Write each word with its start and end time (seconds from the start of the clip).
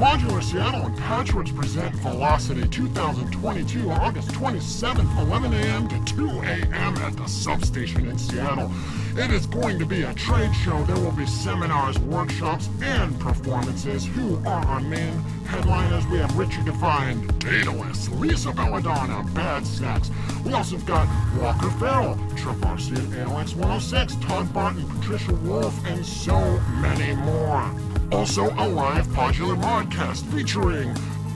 Modular 0.00 0.42
Seattle 0.42 0.86
and 0.86 0.96
Patchwerks 0.96 1.54
present 1.54 1.94
Velocity 1.96 2.66
2022, 2.68 3.90
August 3.90 4.30
27th, 4.30 5.18
11 5.26 5.52
a.m. 5.52 5.88
to 5.88 6.14
2 6.16 6.26
a.m. 6.40 6.96
at 6.96 7.14
the 7.18 7.26
substation 7.26 8.06
in 8.06 8.16
Seattle. 8.16 8.72
It 9.18 9.30
is 9.30 9.44
going 9.44 9.78
to 9.78 9.84
be 9.84 10.04
a 10.04 10.14
trade 10.14 10.54
show. 10.54 10.82
There 10.84 10.96
will 10.96 11.12
be 11.12 11.26
seminars, 11.26 11.98
workshops, 11.98 12.70
and 12.80 13.20
performances. 13.20 14.06
Who 14.06 14.38
are 14.46 14.64
our 14.64 14.80
main 14.80 15.12
headliners? 15.44 16.06
We 16.06 16.16
have 16.16 16.34
Richard 16.34 16.64
Devine, 16.64 17.26
Daedalus, 17.38 18.08
Lisa 18.18 18.52
Belladonna, 18.52 19.22
Baseck. 19.34 20.10
We 20.46 20.54
also 20.54 20.76
have 20.76 20.86
got 20.86 21.08
Walker 21.38 21.70
Farrell, 21.72 22.14
Trovarsi 22.36 22.96
at 22.96 23.26
ALX 23.28 23.54
106, 23.54 24.14
Todd 24.26 24.50
Barton, 24.54 24.88
Patricia 24.98 25.34
Wolf, 25.34 25.78
and 25.86 26.06
so 26.06 26.58
many 26.80 27.14
more. 27.16 27.70
Also, 28.12 28.46
a 28.46 28.66
live 28.66 29.06
Podular 29.08 29.56
Modcast 29.60 30.24
featuring 30.32 30.94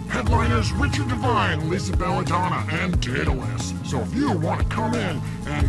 headliners 0.09 0.73
Richard 0.73 1.09
Devine, 1.09 1.71
Lisa 1.71 1.97
Belladonna, 1.97 2.67
and 2.69 3.01
Daedalus. 3.01 3.73
So 3.85 4.01
if 4.01 4.13
you 4.13 4.33
want 4.33 4.63
to 4.63 4.67
come 4.67 4.93
in 4.95 5.21
and 5.47 5.67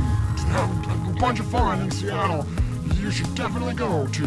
have 0.50 1.16
a 1.16 1.20
bunch 1.20 1.40
of 1.40 1.46
fun 1.46 1.82
in 1.82 1.92
Seattle, 1.92 2.48
you 2.96 3.12
should 3.12 3.34
definitely 3.36 3.76
go 3.76 4.08
to 4.08 4.24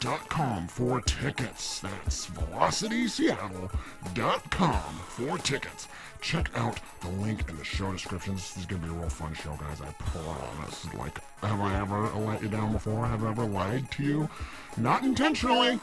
velocityseattle.com 0.00 0.68
for 0.68 1.00
tickets. 1.02 1.80
That's 1.80 2.30
velocityseattle.com 2.30 4.94
for 5.08 5.38
tickets. 5.38 5.88
Check 6.20 6.50
out 6.54 6.78
the 7.00 7.08
link 7.08 7.48
in 7.48 7.56
the 7.56 7.64
show 7.64 7.90
description. 7.92 8.34
This 8.34 8.56
is 8.56 8.66
going 8.66 8.82
to 8.82 8.88
be 8.88 8.94
a 8.94 8.96
real 8.96 9.08
fun 9.08 9.34
show, 9.34 9.56
guys. 9.56 9.80
I 9.80 9.92
promise. 9.98 10.92
Like, 10.94 11.18
have 11.42 11.60
I 11.60 11.80
ever 11.80 12.08
let 12.20 12.42
you 12.42 12.48
down 12.48 12.72
before? 12.72 13.06
Have 13.06 13.24
I 13.24 13.30
ever 13.30 13.44
lied 13.44 13.90
to 13.92 14.02
you? 14.02 14.28
Not 14.76 15.04
intentionally. 15.04 15.78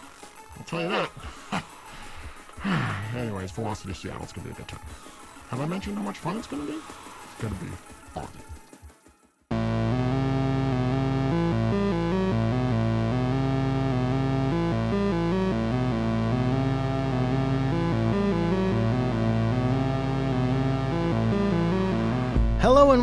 I'll 0.58 0.64
tell 0.66 0.82
you 0.82 0.90
that. 0.90 1.10
Anyways, 3.16 3.52
Velocity 3.52 3.94
Seattle, 3.94 4.24
it's 4.24 4.34
going 4.34 4.48
to 4.48 4.54
be 4.54 4.56
a 4.56 4.58
good 4.58 4.68
time. 4.68 4.82
Have 5.50 5.62
I 5.62 5.66
mentioned 5.66 5.98
how 5.98 6.04
much 6.04 6.18
fun 6.18 6.38
it's 6.38 6.48
going 6.48 6.66
to 6.66 6.72
be? 6.72 6.78
It's 6.78 7.42
going 7.42 7.54
to 7.54 7.66
be 7.66 7.72
fun. 8.14 8.28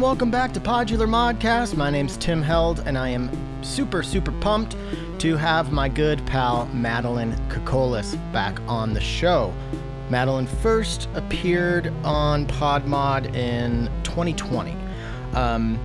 Welcome 0.05 0.31
back 0.31 0.53
to 0.53 0.61
Podular 0.61 1.09
Modcast. 1.09 1.79
My 1.79 1.89
name's 1.89 2.19
Tim 2.19 2.43
Held, 2.43 2.81
and 2.81 2.99
I 2.99 3.09
am 3.09 3.31
super, 3.65 4.03
super 4.03 4.33
pumped 4.33 4.77
to 5.21 5.35
have 5.35 5.73
my 5.73 5.89
good 5.89 6.25
pal 6.27 6.67
Madeline 6.75 7.33
Kokolis 7.49 8.15
back 8.31 8.61
on 8.69 8.93
the 8.93 9.01
show. 9.01 9.51
Madeline 10.11 10.47
first 10.47 11.09
appeared 11.15 11.91
on 12.05 12.47
Podmod 12.47 13.35
in 13.35 13.91
2020, 14.03 14.77
um, 15.33 15.79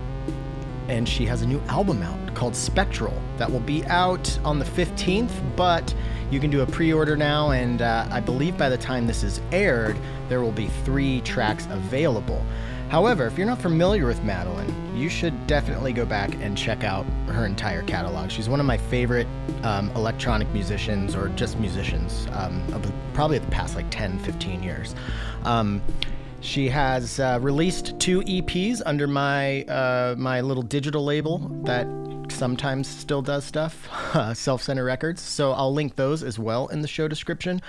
and 0.89 1.07
she 1.07 1.25
has 1.25 1.41
a 1.41 1.47
new 1.47 1.61
album 1.69 2.03
out 2.03 2.35
called 2.35 2.57
Spectral 2.57 3.17
that 3.37 3.49
will 3.49 3.61
be 3.61 3.85
out 3.85 4.37
on 4.43 4.59
the 4.59 4.65
15th, 4.65 5.31
but 5.55 5.95
you 6.29 6.41
can 6.41 6.51
do 6.51 6.59
a 6.59 6.65
pre 6.65 6.91
order 6.91 7.15
now, 7.15 7.51
and 7.51 7.81
uh, 7.81 8.05
I 8.11 8.19
believe 8.19 8.57
by 8.57 8.67
the 8.67 8.77
time 8.77 9.07
this 9.07 9.23
is 9.23 9.39
aired, 9.53 9.97
there 10.27 10.41
will 10.41 10.51
be 10.51 10.67
three 10.83 11.21
tracks 11.21 11.67
available. 11.71 12.43
However, 12.89 13.27
if 13.27 13.37
you're 13.37 13.45
not 13.45 13.61
familiar 13.61 14.07
with 14.07 14.23
Madeline, 14.23 14.97
you 14.97 15.09
should 15.09 15.45
definitely 15.45 15.93
go 15.93 16.05
back 16.05 16.33
and 16.41 16.57
check 16.57 16.83
out 16.83 17.05
her 17.27 17.45
entire 17.45 17.83
catalog. 17.83 18.31
She's 18.31 18.49
one 18.49 18.59
of 18.59 18.65
my 18.65 18.77
favorite 18.77 19.27
um, 19.61 19.91
electronic 19.91 20.47
musicians, 20.49 21.15
or 21.15 21.29
just 21.29 21.59
musicians, 21.59 22.27
um, 22.31 22.63
of 22.73 22.91
probably 23.13 23.37
the 23.37 23.51
past 23.51 23.75
like 23.75 23.89
10, 23.91 24.17
15 24.19 24.63
years. 24.63 24.95
Um, 25.43 25.83
she 26.41 26.67
has 26.69 27.19
uh, 27.19 27.37
released 27.41 27.99
two 27.99 28.21
EPs 28.21 28.81
under 28.85 29.05
my 29.05 29.63
uh, 29.63 30.15
my 30.17 30.41
little 30.41 30.63
digital 30.63 31.03
label 31.03 31.39
that 31.65 31.85
sometimes 32.29 32.87
still 32.87 33.21
does 33.21 33.45
stuff, 33.45 33.87
Self 34.35 34.63
Center 34.63 34.83
Records. 34.83 35.21
So 35.21 35.51
I'll 35.51 35.73
link 35.73 35.95
those 35.95 36.23
as 36.23 36.39
well 36.39 36.67
in 36.69 36.81
the 36.81 36.87
show 36.87 37.07
description. 37.07 37.61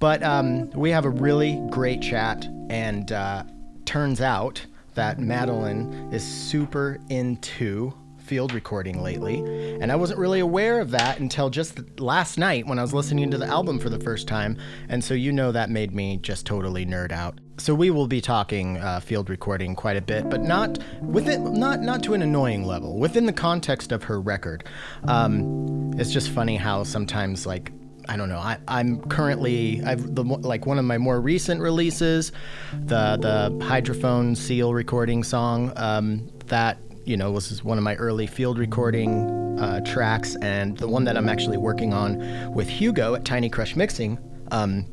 But 0.00 0.22
um, 0.22 0.70
we 0.70 0.90
have 0.90 1.04
a 1.04 1.10
really 1.10 1.60
great 1.70 2.00
chat, 2.00 2.44
and 2.70 3.12
uh, 3.12 3.44
turns 3.88 4.20
out 4.20 4.66
that 4.96 5.18
Madeline 5.18 6.10
is 6.12 6.22
super 6.22 6.98
into 7.08 7.90
field 8.18 8.52
recording 8.52 9.02
lately, 9.02 9.38
and 9.80 9.90
I 9.90 9.96
wasn't 9.96 10.20
really 10.20 10.40
aware 10.40 10.82
of 10.82 10.90
that 10.90 11.20
until 11.20 11.48
just 11.48 11.98
last 11.98 12.36
night 12.36 12.66
when 12.66 12.78
I 12.78 12.82
was 12.82 12.92
listening 12.92 13.30
to 13.30 13.38
the 13.38 13.46
album 13.46 13.78
for 13.78 13.88
the 13.88 13.98
first 13.98 14.28
time. 14.28 14.58
And 14.90 15.02
so 15.02 15.14
you 15.14 15.32
know 15.32 15.52
that 15.52 15.70
made 15.70 15.94
me 15.94 16.18
just 16.18 16.44
totally 16.44 16.84
nerd 16.84 17.12
out. 17.12 17.40
So 17.56 17.74
we 17.74 17.90
will 17.90 18.06
be 18.06 18.20
talking 18.20 18.76
uh, 18.76 19.00
field 19.00 19.30
recording 19.30 19.74
quite 19.74 19.96
a 19.96 20.02
bit, 20.02 20.28
but 20.28 20.42
not 20.42 20.78
within 21.00 21.54
not 21.54 21.80
not 21.80 22.02
to 22.02 22.12
an 22.12 22.20
annoying 22.20 22.64
level. 22.66 22.98
Within 22.98 23.24
the 23.24 23.32
context 23.32 23.90
of 23.90 24.04
her 24.04 24.20
record, 24.20 24.64
um, 25.04 25.94
it's 25.98 26.12
just 26.12 26.28
funny 26.28 26.58
how 26.58 26.82
sometimes 26.82 27.46
like 27.46 27.72
I 28.08 28.16
don't 28.16 28.28
know. 28.28 28.38
I, 28.38 28.58
I'm 28.68 29.00
currently 29.02 29.82
I've 29.84 30.14
the 30.14 30.24
like 30.24 30.64
one 30.64 30.78
of 30.78 30.84
my 30.84 30.96
more 30.96 31.20
recent 31.20 31.60
releases, 31.60 32.32
the 32.72 33.18
the 33.20 33.64
hydrophone 33.64 34.36
seal 34.36 34.72
recording 34.72 35.22
song. 35.22 35.72
Um, 35.76 36.30
that 36.46 36.78
you 37.04 37.16
know 37.16 37.30
was 37.30 37.62
one 37.62 37.76
of 37.76 37.84
my 37.84 37.94
early 37.96 38.26
field 38.26 38.58
recording 38.58 39.58
uh, 39.60 39.80
tracks, 39.80 40.36
and 40.36 40.78
the 40.78 40.88
one 40.88 41.04
that 41.04 41.16
I'm 41.16 41.28
actually 41.28 41.58
working 41.58 41.92
on 41.92 42.52
with 42.54 42.68
Hugo 42.68 43.14
at 43.14 43.24
Tiny 43.24 43.50
Crush 43.50 43.76
Mixing. 43.76 44.18
Um, 44.50 44.86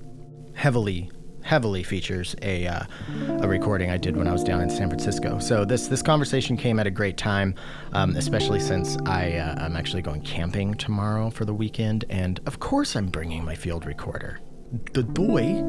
heavily 0.53 1.09
heavily 1.45 1.83
features 1.83 2.35
a, 2.41 2.65
uh, 2.65 2.83
a 3.41 3.47
recording 3.47 3.91
I 3.91 3.97
did 3.97 4.17
when 4.17 4.27
I 4.27 4.31
was 4.31 4.43
down 4.43 4.61
in 4.61 4.69
San 4.69 4.89
Francisco. 4.89 5.37
So 5.37 5.63
this 5.63 5.87
this 5.87 6.01
conversation 6.01 6.57
came 6.57 6.79
at 6.79 6.87
a 6.87 6.91
great 6.91 7.17
time, 7.17 7.53
um, 7.93 8.15
especially 8.15 8.59
since 8.59 8.97
I 9.05 9.33
uh, 9.33 9.63
I'm 9.63 9.75
actually 9.75 10.01
going 10.01 10.21
camping 10.21 10.73
tomorrow 10.73 11.29
for 11.29 11.45
the 11.45 11.53
weekend, 11.53 12.03
and 12.09 12.41
of 12.47 12.59
course 12.59 12.95
I'm 12.95 13.07
bringing 13.07 13.45
my 13.45 13.53
field 13.53 13.85
recorder, 13.85 14.39
the 14.93 15.03
boy. 15.03 15.61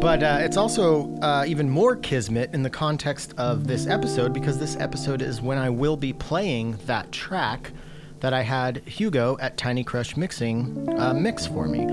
But 0.00 0.22
uh, 0.22 0.38
it's 0.40 0.56
also 0.56 1.12
uh, 1.16 1.44
even 1.46 1.68
more 1.68 1.96
kismet 1.96 2.54
in 2.54 2.62
the 2.62 2.70
context 2.70 3.34
of 3.36 3.66
this 3.66 3.86
episode 3.88 4.32
because 4.32 4.58
this 4.58 4.76
episode 4.76 5.22
is 5.22 5.42
when 5.42 5.58
I 5.58 5.70
will 5.70 5.96
be 5.96 6.12
playing 6.12 6.78
that 6.86 7.10
track 7.10 7.72
that 8.20 8.32
I 8.32 8.42
had 8.42 8.78
Hugo 8.86 9.36
at 9.40 9.56
Tiny 9.58 9.84
Crush 9.84 10.16
Mixing 10.16 10.88
uh, 10.98 11.12
mix 11.12 11.46
for 11.46 11.68
me. 11.68 11.84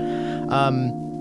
Um, 0.48 1.11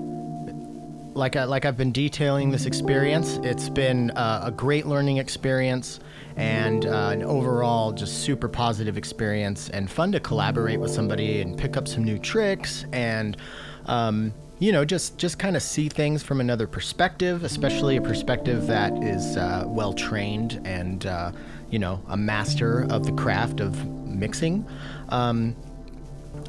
like 1.21 1.35
I, 1.35 1.43
like 1.43 1.65
I've 1.65 1.77
been 1.77 1.91
detailing 1.91 2.49
this 2.49 2.65
experience, 2.65 3.37
it's 3.43 3.69
been 3.69 4.09
uh, 4.11 4.41
a 4.45 4.51
great 4.51 4.87
learning 4.87 5.17
experience 5.17 5.99
and 6.35 6.83
uh, 6.87 7.09
an 7.13 7.21
overall 7.21 7.91
just 7.91 8.23
super 8.23 8.49
positive 8.49 8.97
experience 8.97 9.69
and 9.69 9.87
fun 9.87 10.11
to 10.13 10.19
collaborate 10.19 10.79
with 10.79 10.89
somebody 10.89 11.41
and 11.41 11.55
pick 11.55 11.77
up 11.77 11.87
some 11.87 12.03
new 12.03 12.17
tricks 12.17 12.85
and 12.91 13.37
um, 13.85 14.33
you 14.57 14.71
know 14.71 14.83
just 14.83 15.19
just 15.19 15.37
kind 15.37 15.55
of 15.55 15.61
see 15.61 15.89
things 15.89 16.23
from 16.23 16.41
another 16.41 16.65
perspective, 16.65 17.43
especially 17.43 17.97
a 17.97 18.01
perspective 18.01 18.65
that 18.65 18.91
is 19.03 19.37
uh, 19.37 19.63
well 19.67 19.93
trained 19.93 20.59
and 20.65 21.05
uh, 21.05 21.31
you 21.69 21.77
know 21.77 22.01
a 22.07 22.17
master 22.17 22.87
of 22.89 23.05
the 23.05 23.11
craft 23.11 23.59
of 23.59 23.85
mixing. 24.07 24.65
Um, 25.09 25.55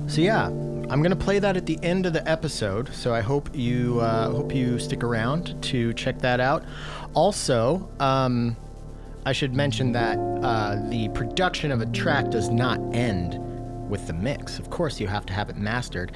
so 0.07 0.21
yeah, 0.21 0.47
I'm 0.47 1.03
gonna 1.03 1.17
play 1.17 1.39
that 1.39 1.57
at 1.57 1.67
the 1.67 1.79
end 1.83 2.07
of 2.07 2.13
the 2.13 2.29
episode. 2.29 2.95
So 2.95 3.15
I 3.15 3.21
hope 3.21 3.55
you 3.55 4.01
uh, 4.01 4.31
hope 4.31 4.55
you 4.55 4.79
stick 4.79 5.03
around 5.03 5.61
to 5.65 5.93
check 5.95 6.19
that 6.19 6.41
out. 6.41 6.65
Also, 7.15 7.89
um, 8.01 8.57
I 9.25 9.33
should 9.33 9.55
mention 9.55 9.93
that 9.93 10.19
uh, 10.19 10.77
the 10.89 11.09
production 11.11 11.71
of 11.71 11.81
a 11.81 11.87
track 11.87 12.31
does 12.31 12.49
not 12.49 12.79
end 12.95 13.39
with 13.89 14.07
the 14.07 14.13
mix. 14.13 14.59
Of 14.59 14.71
course, 14.71 14.99
you 14.99 15.07
have 15.07 15.25
to 15.27 15.33
have 15.33 15.49
it 15.49 15.57
mastered. 15.57 16.13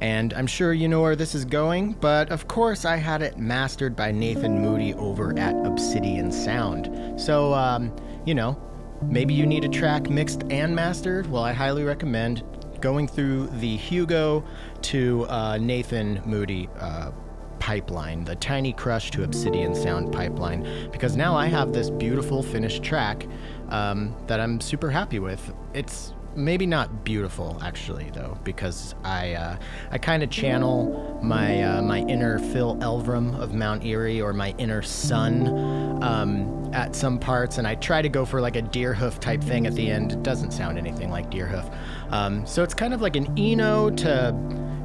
And 0.00 0.34
I'm 0.34 0.46
sure 0.46 0.72
you 0.72 0.88
know 0.88 1.00
where 1.00 1.16
this 1.16 1.34
is 1.34 1.44
going, 1.44 1.92
but 1.92 2.30
of 2.30 2.48
course, 2.48 2.84
I 2.84 2.96
had 2.96 3.22
it 3.22 3.38
mastered 3.38 3.94
by 3.94 4.10
Nathan 4.10 4.60
Moody 4.60 4.94
over 4.94 5.38
at 5.38 5.54
Obsidian 5.64 6.32
Sound. 6.32 7.20
So, 7.20 7.54
um, 7.54 7.94
you 8.26 8.34
know, 8.34 8.60
maybe 9.02 9.32
you 9.32 9.46
need 9.46 9.64
a 9.64 9.68
track 9.68 10.10
mixed 10.10 10.42
and 10.50 10.74
mastered. 10.74 11.30
Well, 11.30 11.44
I 11.44 11.52
highly 11.52 11.84
recommend 11.84 12.42
going 12.82 13.08
through 13.08 13.46
the 13.60 13.76
Hugo 13.76 14.44
to 14.82 15.24
uh, 15.28 15.56
Nathan 15.56 16.20
Moody 16.26 16.68
uh, 16.78 17.12
pipeline, 17.58 18.24
the 18.24 18.34
Tiny 18.36 18.72
Crush 18.72 19.10
to 19.12 19.22
Obsidian 19.22 19.74
Sound 19.74 20.12
pipeline, 20.12 20.90
because 20.90 21.16
now 21.16 21.36
I 21.36 21.46
have 21.46 21.72
this 21.72 21.88
beautiful 21.88 22.42
finished 22.42 22.82
track 22.82 23.26
um, 23.68 24.14
that 24.26 24.40
I'm 24.40 24.60
super 24.60 24.90
happy 24.90 25.20
with. 25.20 25.54
It's 25.72 26.12
maybe 26.34 26.66
not 26.66 27.04
beautiful 27.04 27.58
actually 27.62 28.10
though 28.14 28.38
because 28.42 28.94
I 29.04 29.34
uh, 29.34 29.56
I 29.90 29.98
kind 29.98 30.22
of 30.22 30.30
channel 30.30 31.20
my 31.22 31.62
uh, 31.62 31.82
my 31.82 32.00
inner 32.00 32.38
Phil 32.38 32.76
Elverum 32.76 33.38
of 33.38 33.54
Mount 33.54 33.84
Eerie 33.84 34.20
or 34.20 34.32
my 34.32 34.54
inner 34.58 34.82
sun 34.82 36.02
um, 36.02 36.70
at 36.72 36.96
some 36.96 37.18
parts 37.18 37.58
and 37.58 37.66
I 37.66 37.74
try 37.74 38.00
to 38.00 38.08
go 38.08 38.24
for 38.24 38.40
like 38.40 38.56
a 38.56 38.62
Deerhoof 38.62 39.18
type 39.20 39.42
thing 39.42 39.66
at 39.66 39.74
the 39.74 39.90
end 39.90 40.12
it 40.12 40.22
doesn't 40.22 40.52
sound 40.52 40.78
anything 40.78 41.10
like 41.10 41.30
Deerhoof 41.30 41.70
um, 42.12 42.46
so 42.46 42.62
it's 42.62 42.74
kind 42.74 42.94
of 42.94 43.00
like 43.00 43.16
an 43.16 43.32
Eno 43.38 43.90
to 43.90 44.32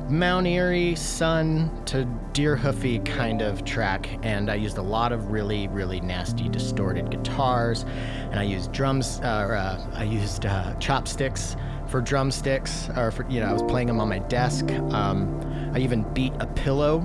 Mount 0.09 0.47
Eerie, 0.47 0.95
Sun 0.95 1.83
to 1.85 2.06
Deerhoofy 2.31 3.03
kind 3.06 3.41
of 3.41 3.65
track, 3.65 4.09
and 4.24 4.50
I 4.50 4.56
used 4.56 4.77
a 4.77 4.81
lot 4.81 5.12
of 5.12 5.31
really, 5.31 5.68
really 5.68 6.00
nasty 6.00 6.47
distorted 6.47 7.09
guitars, 7.09 7.83
and 8.31 8.39
I 8.39 8.44
used 8.44 8.71
drums, 8.71 9.19
uh, 9.21 9.25
uh, 9.25 9.88
I 9.94 10.03
used 10.03 10.45
uh, 10.45 10.74
chopsticks 10.75 11.57
for 11.88 12.00
drumsticks, 12.00 12.89
or 12.95 13.12
for, 13.12 13.30
you 13.30 13.41
know, 13.41 13.47
I 13.47 13.53
was 13.53 13.63
playing 13.63 13.88
them 13.88 14.00
on 14.00 14.07
my 14.07 14.19
desk. 14.19 14.71
Um, 14.71 15.71
I 15.73 15.80
even 15.80 16.03
beat 16.13 16.33
a 16.39 16.47
pillow 16.47 17.00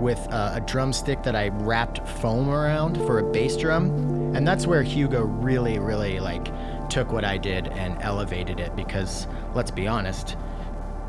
with 0.00 0.18
uh, 0.30 0.52
a 0.54 0.60
drumstick 0.60 1.22
that 1.22 1.34
I 1.34 1.48
wrapped 1.48 2.06
foam 2.18 2.50
around 2.50 2.96
for 3.06 3.20
a 3.20 3.22
bass 3.22 3.56
drum, 3.56 4.34
and 4.34 4.46
that's 4.46 4.66
where 4.66 4.82
Hugo 4.82 5.22
really, 5.22 5.78
really 5.78 6.20
like 6.20 6.52
took 6.90 7.10
what 7.10 7.24
I 7.24 7.38
did 7.38 7.68
and 7.68 8.00
elevated 8.02 8.60
it 8.60 8.76
because 8.76 9.26
let's 9.54 9.70
be 9.70 9.86
honest, 9.86 10.36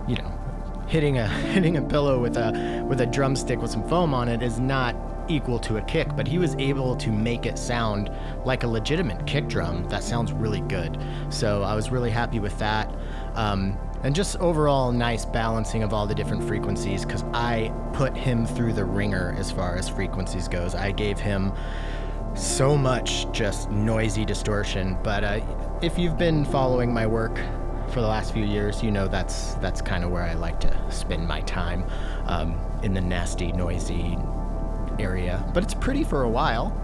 you 0.07 0.15
know, 0.15 0.31
hitting 0.87 1.17
a 1.17 1.27
hitting 1.53 1.77
a 1.77 1.81
pillow 1.81 2.19
with 2.19 2.37
a 2.37 2.83
with 2.87 3.01
a 3.01 3.05
drumstick 3.05 3.61
with 3.61 3.71
some 3.71 3.87
foam 3.87 4.13
on 4.13 4.27
it 4.27 4.41
is 4.41 4.59
not 4.59 4.95
equal 5.27 5.59
to 5.59 5.77
a 5.77 5.81
kick, 5.83 6.15
but 6.15 6.27
he 6.27 6.37
was 6.37 6.55
able 6.55 6.95
to 6.95 7.11
make 7.11 7.45
it 7.45 7.57
sound 7.57 8.11
like 8.45 8.63
a 8.63 8.67
legitimate 8.67 9.25
kick 9.25 9.47
drum 9.47 9.87
that 9.89 10.03
sounds 10.03 10.31
really 10.31 10.61
good. 10.61 10.97
So 11.29 11.63
I 11.63 11.73
was 11.75 11.89
really 11.89 12.11
happy 12.11 12.39
with 12.39 12.57
that. 12.59 12.93
Um, 13.33 13.77
and 14.03 14.13
just 14.13 14.37
overall 14.37 14.91
nice 14.91 15.25
balancing 15.25 15.81
of 15.81 15.93
all 15.93 16.05
the 16.05 16.13
different 16.13 16.43
frequencies 16.43 17.03
because 17.03 17.23
I 17.33 17.73
put 17.93 18.15
him 18.15 18.45
through 18.45 18.73
the 18.73 18.85
ringer 18.85 19.35
as 19.39 19.51
far 19.51 19.75
as 19.75 19.89
frequencies 19.89 20.47
goes. 20.47 20.75
I 20.75 20.91
gave 20.91 21.17
him 21.17 21.51
so 22.35 22.77
much 22.77 23.31
just 23.31 23.71
noisy 23.71 24.23
distortion, 24.23 24.95
but 25.01 25.23
uh, 25.23 25.39
if 25.81 25.97
you've 25.97 26.17
been 26.17 26.45
following 26.45 26.93
my 26.93 27.07
work 27.07 27.39
for 27.89 28.01
the 28.01 28.07
last 28.07 28.33
few 28.33 28.45
years, 28.45 28.83
you 28.83 28.91
know 28.91 29.07
that's 29.07 29.55
that's 29.55 29.81
kind 29.81 30.03
of 30.03 30.11
where 30.11 30.23
I 30.23 30.33
like 30.33 30.59
to 30.61 30.91
spend 30.91 31.27
my 31.27 31.41
time 31.41 31.85
um, 32.25 32.59
in 32.83 32.93
the 32.93 33.01
nasty, 33.01 33.51
noisy 33.51 34.17
area. 34.99 35.43
But 35.53 35.63
it's 35.63 35.73
pretty 35.73 36.03
for 36.03 36.23
a 36.23 36.29
while. 36.29 36.81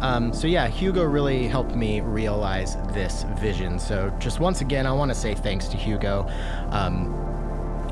Um, 0.00 0.32
so 0.32 0.46
yeah, 0.46 0.66
Hugo 0.68 1.04
really 1.04 1.46
helped 1.46 1.74
me 1.76 2.00
realize 2.00 2.76
this 2.92 3.24
vision. 3.38 3.78
So 3.78 4.12
just 4.18 4.40
once 4.40 4.60
again, 4.60 4.86
I 4.86 4.92
want 4.92 5.10
to 5.10 5.14
say 5.14 5.34
thanks 5.34 5.68
to 5.68 5.76
Hugo. 5.76 6.28
Um, 6.70 7.18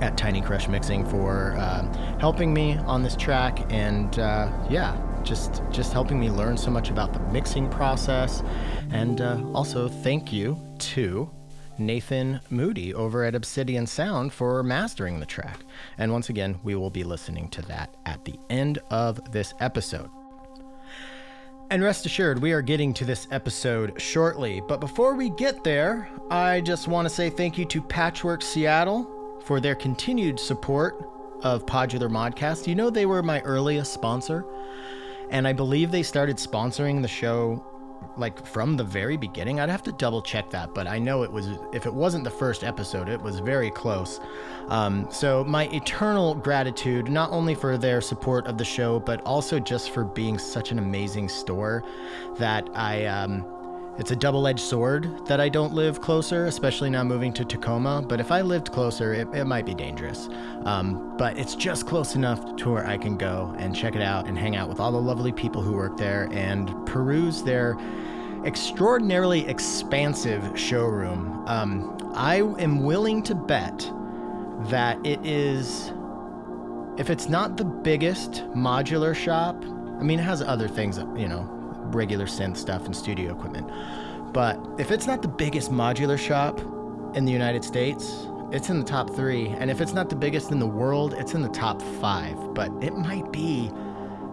at 0.01 0.17
Tiny 0.17 0.41
Crush 0.41 0.67
Mixing 0.67 1.05
for 1.05 1.55
uh, 1.59 1.83
helping 2.19 2.55
me 2.55 2.79
on 2.79 3.03
this 3.03 3.15
track, 3.15 3.71
and 3.71 4.19
uh, 4.19 4.51
yeah, 4.71 4.97
just 5.23 5.63
just 5.71 5.93
helping 5.93 6.19
me 6.19 6.31
learn 6.31 6.57
so 6.57 6.71
much 6.71 6.91
about 6.91 7.13
the 7.13 7.21
mixing 7.31 7.69
process, 7.69 8.43
and 8.91 9.21
uh, 9.21 9.39
also 9.53 9.89
thank 9.89 10.33
you 10.33 10.59
to 10.79 11.31
Nathan 11.81 12.41
Moody 12.51 12.95
over 12.95 13.25
at 13.25 13.35
Obsidian 13.35 13.87
Sound 13.87 14.33
for 14.33 14.63
mastering 14.63 15.19
the 15.19 15.27
track. 15.27 15.61
And 15.99 16.13
once 16.13 16.29
again, 16.29 16.61
we 16.63 16.75
will 16.75 16.91
be 16.91 17.03
listening 17.03 17.49
to 17.49 17.63
that 17.63 17.97
at 18.07 18.25
the 18.25 18.39
end 18.51 18.79
of 18.91 19.33
this 19.33 19.55
episode. 19.59 20.11
And 21.71 21.83
rest 21.83 22.05
assured, 22.05 22.43
we 22.43 22.53
are 22.53 22.63
getting 22.63 22.93
to 22.95 23.05
this 23.05 23.29
episode 23.31 24.01
shortly. 24.01 24.61
But 24.67 24.81
before 24.81 25.15
we 25.15 25.31
get 25.31 25.63
there, 25.63 26.09
I 26.31 26.61
just 26.61 26.89
want 26.89 27.07
to 27.07 27.15
say 27.15 27.31
thank 27.31 27.57
you 27.57 27.65
to 27.67 27.81
Patchwork 27.81 28.43
Seattle 28.43 29.41
for 29.45 29.61
their 29.61 29.75
continued 29.77 30.39
support 30.39 31.09
of 31.43 31.67
Podular 31.67 32.11
Modcast. 32.11 32.67
You 32.67 32.75
know, 32.75 32.91
they 32.91 33.07
were 33.07 33.23
my 33.23 33.41
earliest 33.43 33.93
sponsor, 33.93 34.45
and 35.31 35.47
I 35.47 35.53
believe 35.53 35.91
they 35.91 36.03
started 36.03 36.37
sponsoring 36.37 37.03
the 37.03 37.09
show 37.09 37.65
like 38.17 38.45
from 38.47 38.77
the 38.77 38.85
very 38.85 39.17
beginning. 39.17 39.61
I'd 39.61 39.69
have 39.69 39.83
to 39.85 39.93
double 39.93 40.23
check 40.23 40.51
that, 40.51 40.75
but 40.75 40.87
I 40.87 40.99
know 40.99 41.23
it 41.23 41.33
was, 41.33 41.49
if 41.73 41.87
it 41.87 41.93
wasn't 41.93 42.25
the 42.25 42.31
first 42.31 42.65
episode, 42.65 43.09
it 43.09 43.21
was 43.21 43.39
very 43.41 43.71
close. 43.71 44.21
Um, 44.69 45.09
so, 45.11 45.45
my 45.45 45.69
eternal 45.69 46.35
gratitude, 46.35 47.11
not 47.11 47.31
only 47.31 47.55
for 47.55 47.77
their 47.79 48.01
support 48.01 48.47
of 48.47 48.59
the 48.59 48.65
show, 48.65 49.01
but 49.01 49.21
also 49.23 49.59
just 49.59 49.91
for 49.91 50.05
being 50.05 50.39
such 50.39 50.71
an 50.71 50.79
amazing 50.79 51.29
store 51.29 51.85
that 52.39 52.69
I, 52.75 53.07
um, 53.07 53.45
it's 54.01 54.13
a 54.13 54.17
double 54.17 54.47
edged 54.47 54.61
sword 54.61 55.27
that 55.27 55.41
I 55.41 55.51
don't 55.51 55.75
live 55.75 56.01
closer, 56.01 56.47
especially 56.47 56.89
now 56.89 57.05
moving 57.05 57.35
to 57.35 57.45
Tacoma. 57.45 58.03
But 58.09 58.19
if 58.19 58.33
I 58.33 58.41
lived 58.41 58.73
closer, 58.73 59.13
it, 59.13 59.29
it 59.35 59.45
might 59.45 59.67
be 59.67 59.75
dangerous. 59.75 60.31
Um, 60.65 61.15
but 61.19 61.39
it's 61.39 61.55
just 61.55 61.87
close 61.87 62.15
enough 62.15 62.57
to 62.57 62.71
where 62.71 62.87
I 62.87 62.97
can 62.97 63.19
go 63.19 63.55
and 63.59 63.77
check 63.77 63.95
it 63.95 64.01
out 64.01 64.27
and 64.27 64.39
hang 64.39 64.57
out 64.57 64.71
with 64.71 64.81
all 64.81 64.91
the 64.91 65.01
lovely 65.01 65.33
people 65.33 65.61
who 65.61 65.75
work 65.75 65.99
there 65.99 66.31
and 66.33 66.75
peruse 66.87 67.43
their 67.43 67.77
extraordinarily 68.47 69.47
expansive 69.47 70.59
showroom. 70.59 71.45
Um, 71.47 72.11
I 72.15 72.37
am 72.37 72.83
willing 72.83 73.23
to 73.25 73.35
bet 73.35 73.81
that 74.71 74.99
it 75.05 75.21
is, 75.27 75.93
if 76.97 77.11
it's 77.11 77.29
not 77.29 77.59
the 77.59 77.67
biggest 77.67 78.45
modular 78.55 79.15
shop, 79.15 79.63
I 79.63 80.03
mean, 80.03 80.19
it 80.19 80.23
has 80.23 80.41
other 80.41 80.69
things, 80.69 80.97
you 80.97 81.29
know, 81.29 81.60
regular 81.95 82.27
synth 82.27 82.57
stuff 82.57 82.87
and 82.87 82.97
studio 82.97 83.33
equipment. 83.33 83.71
But 84.33 84.59
if 84.79 84.91
it's 84.91 85.07
not 85.07 85.23
the 85.23 85.29
biggest 85.29 85.71
modular 85.71 86.19
shop 86.19 86.61
in 87.17 87.25
the 87.25 87.33
United 87.33 87.65
States, 87.65 88.27
it's 88.53 88.71
in 88.71 88.79
the 88.79 88.85
top 88.85 89.11
three. 89.11 89.49
And 89.49 89.71
if 89.71 89.81
it's 89.81 89.93
not 89.93 90.09
the 90.09 90.17
biggest 90.17 90.51
in 90.51 90.59
the 90.59 90.67
world, 90.67 91.15
it's 91.15 91.35
in 91.35 91.43
the 91.43 91.49
top 91.49 91.81
five. 92.01 92.37
But 92.55 92.71
it 92.81 92.97
might 92.97 93.31
be 93.33 93.71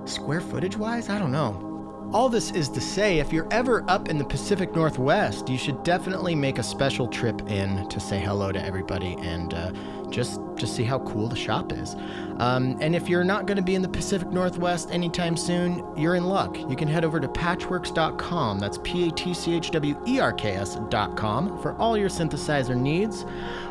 square 0.06 0.42
footage 0.42 0.78
wise, 0.78 1.10
I 1.10 1.20
don't 1.20 1.32
know. 1.32 1.67
All 2.14 2.30
this 2.30 2.52
is 2.52 2.70
to 2.70 2.80
say, 2.80 3.20
if 3.20 3.34
you're 3.34 3.52
ever 3.52 3.84
up 3.90 4.08
in 4.08 4.18
the 4.18 4.24
Pacific 4.24 4.74
Northwest, 4.74 5.50
you 5.50 5.58
should 5.58 5.84
definitely 5.84 6.36
make 6.36 6.58
a 6.58 6.64
special 6.64 7.06
trip 7.06 7.42
in 7.50 7.86
to 7.90 8.00
say 8.00 8.18
hello 8.18 8.54
to 8.54 8.66
everybody 8.66 9.18
and 9.20 9.54
uh, 9.54 9.72
just 10.10 10.40
just 10.56 10.74
see 10.74 10.86
how 10.86 11.00
cool 11.00 11.28
the 11.28 11.36
shop 11.36 11.74
is. 11.74 11.96
Um, 12.38 12.78
and 12.82 12.96
if 12.96 13.10
you're 13.10 13.26
not 13.26 13.46
going 13.46 13.58
to 13.58 13.64
be 13.64 13.76
in 13.76 13.82
the 13.82 13.90
Pacific 13.90 14.30
Northwest 14.30 14.90
anytime 14.90 15.36
soon, 15.36 15.86
you're 15.98 16.16
in 16.16 16.24
luck. 16.24 16.58
You 16.58 16.78
can 16.78 16.88
head 16.88 17.04
over 17.04 17.20
to 17.20 17.28
patchwerks.com. 17.28 18.60
That's 18.60 18.80
P 18.84 19.10
A 19.10 19.12
T 19.12 19.34
C 19.34 19.56
H 19.56 19.72
W 19.72 20.02
E 20.08 20.20
R 20.22 20.32
K 20.32 20.56
S.com 20.56 21.62
for 21.62 21.74
all 21.74 21.98
your 21.98 22.10
synthesizer 22.10 22.76
needs. 22.76 23.26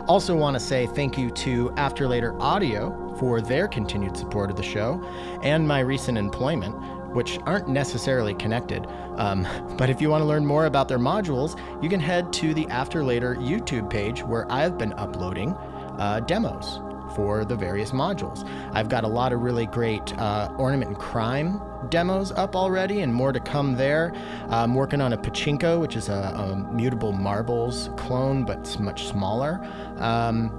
Also, 0.09 0.37
want 0.37 0.55
to 0.55 0.61
say 0.61 0.87
thank 0.87 1.17
you 1.17 1.31
to 1.31 1.73
After 1.79 2.07
Later 2.07 2.41
Audio 2.41 3.15
for 3.19 3.41
their 3.41 3.67
continued 3.67 4.15
support 4.15 4.51
of 4.51 4.57
the 4.57 4.63
show 4.63 5.03
and 5.43 5.67
my 5.67 5.81
recent 5.81 6.19
employment 6.19 6.77
which 7.17 7.39
aren't 7.47 7.67
necessarily 7.67 8.35
connected. 8.35 8.87
Um, 9.17 9.49
but 9.79 9.89
if 9.89 10.03
you 10.03 10.11
want 10.11 10.21
to 10.21 10.27
learn 10.27 10.45
more 10.45 10.67
about 10.67 10.87
their 10.87 10.99
modules, 10.99 11.59
you 11.83 11.89
can 11.89 11.99
head 11.99 12.31
to 12.35 12.53
the 12.53 12.67
After 12.69 13.03
Later 13.03 13.35
YouTube 13.37 13.89
page 13.89 14.23
where 14.23 14.51
I've 14.53 14.77
been 14.77 14.93
uploading 14.93 15.55
uh, 15.99 16.21
demos 16.21 16.81
for 17.15 17.47
the 17.47 17.57
various 17.57 17.93
modules. 17.93 18.47
I've 18.73 18.91
got 18.91 19.05
a 19.05 19.09
lot 19.09 19.33
of 19.33 19.41
really 19.41 19.65
great 19.65 20.13
uh, 20.19 20.53
ornament 20.59 20.91
and 20.91 20.99
crime 20.99 21.63
demos 21.89 22.33
up 22.33 22.55
already, 22.55 23.01
and 23.01 23.15
more 23.15 23.33
to 23.33 23.41
come 23.41 23.77
there. 23.77 24.13
I'm 24.51 24.75
working 24.75 25.01
on 25.01 25.15
a 25.15 25.17
pachinko, 25.17 25.81
which 25.81 25.97
is 25.97 26.11
a, 26.11 26.13
a 26.13 26.57
mutable 26.57 27.13
marbles 27.13 27.89
clone, 27.97 28.45
but 28.45 28.59
it's 28.59 28.79
much 28.79 29.07
smaller. 29.07 29.65
Um, 29.97 30.53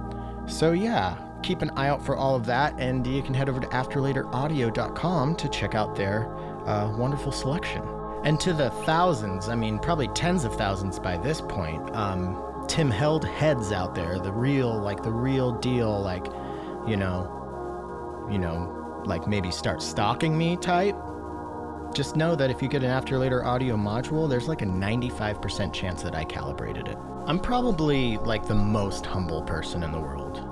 so 0.48 0.72
yeah, 0.72 1.16
keep 1.42 1.62
an 1.62 1.70
eye 1.70 1.88
out 1.88 2.04
for 2.04 2.16
all 2.16 2.34
of 2.34 2.46
that, 2.46 2.74
and 2.78 3.06
you 3.06 3.22
can 3.22 3.34
head 3.34 3.48
over 3.48 3.60
to 3.60 3.66
afterlateraudio.com 3.68 5.36
to 5.36 5.48
check 5.48 5.74
out 5.74 5.94
their 5.94 6.28
wonderful 6.96 7.32
selection. 7.32 7.82
And 8.24 8.38
to 8.40 8.52
the 8.52 8.70
thousands, 8.84 9.48
I 9.48 9.54
mean, 9.54 9.78
probably 9.78 10.08
tens 10.08 10.44
of 10.44 10.54
thousands 10.56 10.98
by 10.98 11.16
this 11.16 11.40
point, 11.40 11.94
um, 11.94 12.64
Tim 12.66 12.90
held 12.90 13.24
heads 13.24 13.72
out 13.72 13.94
there, 13.94 14.18
the 14.18 14.32
real, 14.32 14.78
like 14.78 15.02
the 15.02 15.12
real 15.12 15.52
deal, 15.52 16.00
like, 16.00 16.26
you 16.86 16.96
know, 16.96 18.26
you 18.30 18.38
know, 18.38 19.02
like 19.04 19.26
maybe 19.26 19.50
start 19.50 19.80
stalking 19.82 20.36
me 20.36 20.56
type. 20.56 20.96
Just 21.94 22.16
know 22.16 22.36
that 22.36 22.50
if 22.50 22.60
you 22.60 22.68
get 22.68 22.82
an 22.82 22.90
after 22.90 23.18
later 23.18 23.44
audio 23.44 23.76
module, 23.76 24.28
there's 24.28 24.48
like 24.48 24.62
a 24.62 24.66
95% 24.66 25.72
chance 25.72 26.02
that 26.02 26.14
I 26.14 26.24
calibrated 26.24 26.88
it. 26.88 26.98
I'm 27.26 27.38
probably 27.38 28.18
like 28.18 28.46
the 28.46 28.54
most 28.54 29.06
humble 29.06 29.42
person 29.42 29.82
in 29.82 29.92
the 29.92 30.00
world. 30.00 30.47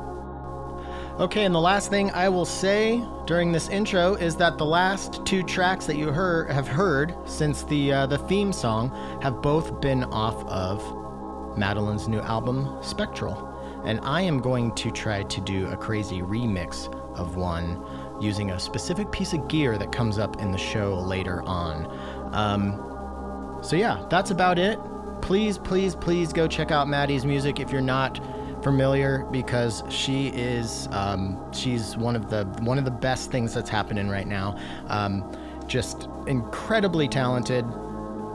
Okay, 1.19 1.47
and 1.47 1.55
the 1.55 1.61
last 1.61 1.89
thing 1.89 2.11
I 2.11 2.29
will 2.29 2.45
say 2.45 3.03
during 3.25 3.51
this 3.51 3.71
intro 3.71 4.17
is 4.17 4.37
that 4.37 4.59
the 4.59 4.67
last 4.67 5.25
two 5.25 5.43
tracks 5.43 5.87
that 5.87 5.97
you 5.97 6.13
heard, 6.13 6.51
have 6.51 6.69
heard 6.69 7.17
since 7.25 7.63
the 7.63 7.91
uh, 7.91 8.07
the 8.07 8.19
theme 8.19 8.53
song 8.53 8.91
have 9.23 9.41
both 9.41 9.81
been 9.81 10.05
off 10.05 10.45
of 10.45 11.57
Madeline's 11.57 12.07
new 12.07 12.21
album 12.21 12.77
Spectral, 12.83 13.83
and 13.87 13.99
I 14.03 14.21
am 14.21 14.41
going 14.41 14.75
to 14.75 14.91
try 14.91 15.23
to 15.23 15.41
do 15.41 15.69
a 15.69 15.77
crazy 15.77 16.21
remix 16.21 16.93
of 17.17 17.37
one 17.37 17.83
using 18.21 18.51
a 18.51 18.61
specific 18.61 19.11
piece 19.11 19.33
of 19.33 19.49
gear 19.49 19.79
that 19.79 19.91
comes 19.91 20.19
up 20.19 20.43
in 20.43 20.53
the 20.53 20.59
show 20.59 20.97
later 20.97 21.41
on. 21.45 21.87
Um, 22.35 23.59
so 23.63 23.75
yeah, 23.75 24.05
that's 24.11 24.33
about 24.33 24.59
it. 24.59 24.79
Please, 25.23 25.57
please, 25.57 25.95
please 25.95 26.35
go 26.35 26.47
check 26.47 26.71
out 26.71 26.89
Maddie's 26.89 27.25
music 27.25 27.59
if 27.59 27.73
you're 27.73 27.81
not 27.81 28.21
familiar 28.67 29.25
because 29.31 29.85
she 29.89 30.27
is 30.31 30.89
um, 30.91 31.41
she's 31.53 31.97
one 31.97 32.17
of 32.17 32.29
the 32.29 32.43
one 32.63 32.79
of 32.79 32.85
the 32.85 32.91
best 32.91 33.31
things 33.31 33.55
that's 33.55 33.71
happening 33.71 34.09
right 34.09 34.27
now. 34.27 34.59
Um, 34.89 35.33
just 35.69 36.09
incredibly 36.27 37.07
talented, 37.07 37.65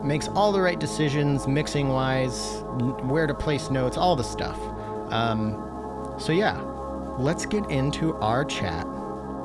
makes 0.02 0.28
all 0.28 0.50
the 0.50 0.60
right 0.62 0.80
decisions, 0.80 1.46
mixing 1.46 1.90
wise, 1.90 2.62
where 3.02 3.26
to 3.26 3.34
place 3.34 3.70
notes, 3.70 3.98
all 3.98 4.16
the 4.16 4.24
stuff. 4.24 4.58
Um, 5.12 6.14
so 6.18 6.32
yeah, 6.32 6.58
let's 7.18 7.44
get 7.44 7.70
into 7.70 8.14
our 8.14 8.42
chat 8.42 8.86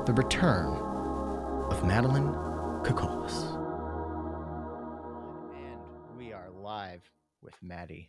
the 0.06 0.14
return 0.14 0.68
of 1.70 1.84
Madeline 1.84 2.32
Kokolis. 2.82 3.44
And 5.54 6.16
we 6.16 6.32
are 6.32 6.48
live 6.50 7.02
with 7.42 7.54
Maddie 7.62 8.07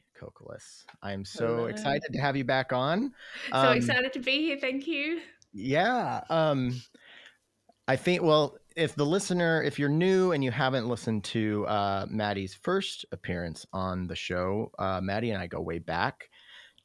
I'm 1.02 1.26
so 1.26 1.48
Hello. 1.48 1.66
excited 1.66 2.14
to 2.14 2.20
have 2.20 2.36
you 2.36 2.44
back 2.44 2.74
on. 2.74 3.14
So 3.52 3.58
Um, 3.58 3.78
excited 3.78 4.14
to 4.14 4.20
be 4.20 4.42
here. 4.42 4.58
Thank 4.60 4.88
you. 4.88 5.22
Yeah. 5.54 6.22
Um, 6.30 6.82
I 7.88 7.96
think, 7.96 8.22
well, 8.22 8.58
if 8.76 8.96
the 8.96 9.06
listener, 9.06 9.64
if 9.64 9.80
you're 9.80 9.90
new 9.90 10.32
and 10.32 10.44
you 10.44 10.52
haven't 10.52 10.88
listened 10.88 11.24
to 11.26 11.66
uh, 11.68 12.06
Maddie's 12.10 12.54
first 12.54 13.06
appearance 13.12 13.66
on 13.74 14.08
the 14.08 14.16
show, 14.16 14.72
uh, 14.78 15.02
Maddie 15.02 15.32
and 15.32 15.42
I 15.42 15.48
go 15.48 15.60
way 15.60 15.80
back 15.80 16.30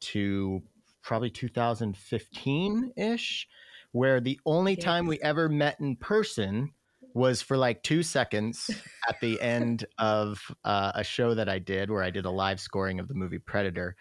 to 0.00 0.62
probably 1.02 1.30
2015 1.30 2.92
ish, 2.96 3.46
where 3.92 4.20
the 4.20 4.40
only 4.46 4.76
time 4.76 5.06
we 5.06 5.20
ever 5.20 5.48
met 5.48 5.78
in 5.78 5.96
person 5.96 6.72
was 7.14 7.40
for 7.40 7.56
like 7.56 7.82
two 7.82 8.02
seconds 8.02 8.70
at 9.08 9.20
the 9.20 9.40
end 9.40 9.86
of 9.98 10.40
uh, 10.64 10.92
a 10.94 11.04
show 11.04 11.34
that 11.34 11.48
I 11.48 11.58
did 11.58 11.90
where 11.90 12.02
I 12.02 12.10
did 12.10 12.26
a 12.26 12.30
live 12.30 12.60
scoring 12.60 13.00
of 13.00 13.08
the 13.08 13.14
movie 13.14 13.38
Predator. 13.38 13.96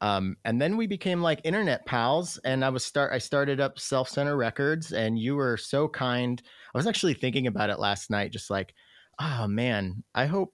Um, 0.00 0.36
and 0.44 0.60
then 0.60 0.76
we 0.76 0.88
became 0.88 1.22
like 1.22 1.40
internet 1.44 1.86
pals 1.86 2.36
and 2.44 2.64
I 2.64 2.70
was 2.70 2.84
start 2.84 3.12
I 3.12 3.18
started 3.18 3.60
up 3.60 3.78
Self 3.78 4.08
Center 4.08 4.36
Records 4.36 4.92
and 4.92 5.16
you 5.16 5.36
were 5.36 5.56
so 5.56 5.88
kind. 5.88 6.42
I 6.74 6.78
was 6.78 6.88
actually 6.88 7.14
thinking 7.14 7.46
about 7.46 7.70
it 7.70 7.78
last 7.78 8.10
night, 8.10 8.32
just 8.32 8.50
like, 8.50 8.74
oh 9.20 9.46
man, 9.46 10.02
I 10.12 10.26
hope 10.26 10.52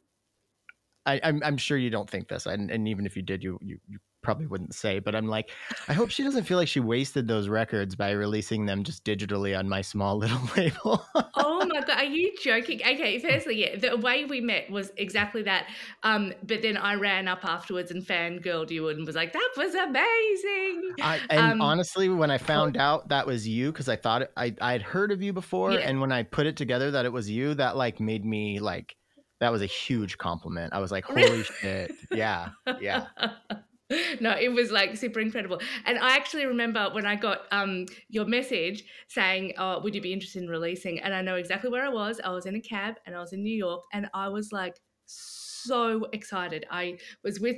I, 1.06 1.18
I'm 1.24 1.42
I'm 1.42 1.56
sure 1.56 1.78
you 1.78 1.88
don't 1.88 2.08
think 2.08 2.28
this, 2.28 2.44
and, 2.44 2.70
and 2.70 2.86
even 2.86 3.06
if 3.06 3.16
you 3.16 3.22
did, 3.22 3.42
you, 3.42 3.58
you 3.62 3.78
you 3.88 3.98
probably 4.22 4.46
wouldn't 4.46 4.74
say. 4.74 4.98
But 4.98 5.14
I'm 5.14 5.26
like, 5.26 5.50
I 5.88 5.94
hope 5.94 6.10
she 6.10 6.22
doesn't 6.22 6.44
feel 6.44 6.58
like 6.58 6.68
she 6.68 6.80
wasted 6.80 7.26
those 7.26 7.48
records 7.48 7.96
by 7.96 8.10
releasing 8.10 8.66
them 8.66 8.84
just 8.84 9.04
digitally 9.04 9.58
on 9.58 9.66
my 9.66 9.80
small 9.80 10.18
little 10.18 10.42
label. 10.54 11.02
Oh 11.14 11.47
my 11.80 11.86
god, 11.86 11.98
are 11.98 12.04
you 12.04 12.32
joking? 12.42 12.80
Okay, 12.80 13.18
firstly, 13.18 13.56
yeah, 13.60 13.76
the 13.76 13.96
way 13.96 14.24
we 14.24 14.40
met 14.40 14.70
was 14.70 14.92
exactly 14.96 15.42
that. 15.42 15.66
Um, 16.02 16.32
but 16.46 16.62
then 16.62 16.76
I 16.76 16.94
ran 16.94 17.28
up 17.28 17.44
afterwards 17.44 17.90
and 17.90 18.02
fangirled 18.04 18.70
you 18.70 18.88
and 18.88 19.06
was 19.06 19.16
like, 19.16 19.32
"That 19.32 19.50
was 19.56 19.74
amazing." 19.74 20.92
I, 21.00 21.20
and 21.30 21.52
Um, 21.52 21.62
honestly, 21.62 22.08
when 22.08 22.30
I 22.30 22.38
found 22.38 22.76
out 22.76 23.08
that 23.08 23.26
was 23.26 23.46
you, 23.46 23.72
because 23.72 23.88
I 23.88 23.96
thought 23.96 24.22
it, 24.22 24.32
I 24.36 24.54
I'd 24.60 24.82
heard 24.82 25.12
of 25.12 25.22
you 25.22 25.32
before, 25.32 25.72
Yeah. 25.72 25.78
and 25.88 26.00
when 26.00 26.12
I 26.12 26.22
put 26.22 26.46
it 26.46 26.56
together 26.56 26.90
that 26.92 27.04
it 27.04 27.12
was 27.12 27.30
you, 27.30 27.54
that 27.54 27.76
like 27.76 28.00
made 28.00 28.24
me 28.24 28.58
like 28.60 28.96
that 29.40 29.52
was 29.52 29.62
a 29.62 29.66
huge 29.66 30.18
compliment. 30.18 30.72
I 30.72 30.80
was 30.80 30.90
like, 30.90 31.04
holy 31.04 31.44
shit, 31.44 31.92
yeah, 32.10 32.50
yeah. 32.80 33.06
no, 34.20 34.32
it 34.32 34.52
was 34.52 34.70
like 34.70 34.96
super 34.96 35.20
incredible. 35.20 35.60
And 35.86 35.98
I 35.98 36.16
actually 36.16 36.46
remember 36.46 36.90
when 36.92 37.06
I 37.06 37.16
got 37.16 37.42
um, 37.50 37.86
your 38.08 38.26
message 38.26 38.84
saying, 39.08 39.54
oh, 39.58 39.80
Would 39.80 39.94
you 39.94 40.00
be 40.00 40.12
interested 40.12 40.42
in 40.42 40.48
releasing? 40.48 41.00
And 41.00 41.14
I 41.14 41.22
know 41.22 41.36
exactly 41.36 41.70
where 41.70 41.84
I 41.84 41.88
was. 41.88 42.20
I 42.22 42.30
was 42.30 42.46
in 42.46 42.54
a 42.54 42.60
cab 42.60 42.96
and 43.06 43.16
I 43.16 43.20
was 43.20 43.32
in 43.32 43.42
New 43.42 43.56
York 43.56 43.82
and 43.92 44.08
I 44.12 44.28
was 44.28 44.52
like 44.52 44.76
so 45.06 46.06
excited. 46.12 46.66
I 46.70 46.98
was 47.24 47.40
with 47.40 47.56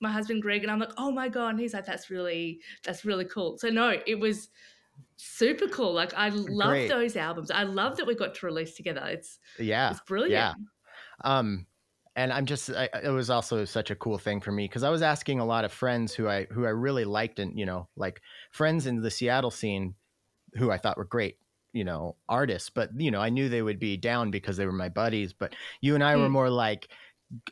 my 0.00 0.10
husband 0.10 0.42
Greg 0.42 0.62
and 0.62 0.70
I'm 0.70 0.78
like, 0.80 0.92
Oh 0.98 1.10
my 1.10 1.28
God. 1.28 1.50
And 1.50 1.60
he's 1.60 1.74
like, 1.74 1.86
That's 1.86 2.10
really, 2.10 2.60
that's 2.84 3.04
really 3.04 3.24
cool. 3.24 3.56
So, 3.58 3.70
no, 3.70 3.98
it 4.06 4.20
was 4.20 4.48
super 5.16 5.66
cool. 5.68 5.94
Like, 5.94 6.12
I 6.14 6.28
love 6.28 6.70
Great. 6.70 6.88
those 6.88 7.16
albums. 7.16 7.50
I 7.50 7.62
love 7.62 7.96
that 7.96 8.06
we 8.06 8.14
got 8.14 8.34
to 8.34 8.46
release 8.46 8.74
together. 8.74 9.04
It's, 9.06 9.38
Yeah. 9.58 9.90
it's 9.92 10.00
brilliant. 10.00 10.32
Yeah. 10.32 10.54
Um, 11.24 11.66
and 12.22 12.32
I'm 12.32 12.46
just, 12.46 12.70
I, 12.70 12.88
it 13.02 13.10
was 13.10 13.30
also 13.30 13.64
such 13.64 13.90
a 13.90 13.94
cool 13.96 14.18
thing 14.18 14.40
for 14.40 14.52
me 14.52 14.64
because 14.64 14.82
I 14.82 14.90
was 14.90 15.02
asking 15.02 15.40
a 15.40 15.44
lot 15.44 15.64
of 15.64 15.72
friends 15.72 16.14
who 16.14 16.28
I, 16.28 16.46
who 16.50 16.64
I 16.66 16.70
really 16.70 17.04
liked 17.04 17.38
and, 17.38 17.58
you 17.58 17.66
know, 17.66 17.88
like 17.96 18.20
friends 18.50 18.86
in 18.86 19.00
the 19.00 19.10
Seattle 19.10 19.50
scene 19.50 19.94
who 20.54 20.70
I 20.70 20.78
thought 20.78 20.96
were 20.96 21.04
great, 21.04 21.38
you 21.72 21.84
know, 21.84 22.16
artists, 22.28 22.70
but, 22.70 22.90
you 22.96 23.10
know, 23.10 23.20
I 23.20 23.28
knew 23.30 23.48
they 23.48 23.62
would 23.62 23.78
be 23.78 23.96
down 23.96 24.30
because 24.30 24.56
they 24.56 24.66
were 24.66 24.72
my 24.72 24.88
buddies, 24.88 25.32
but 25.32 25.54
you 25.80 25.94
and 25.94 26.04
I 26.04 26.16
were 26.16 26.28
Mm. 26.28 26.32
more 26.32 26.50
like 26.50 26.88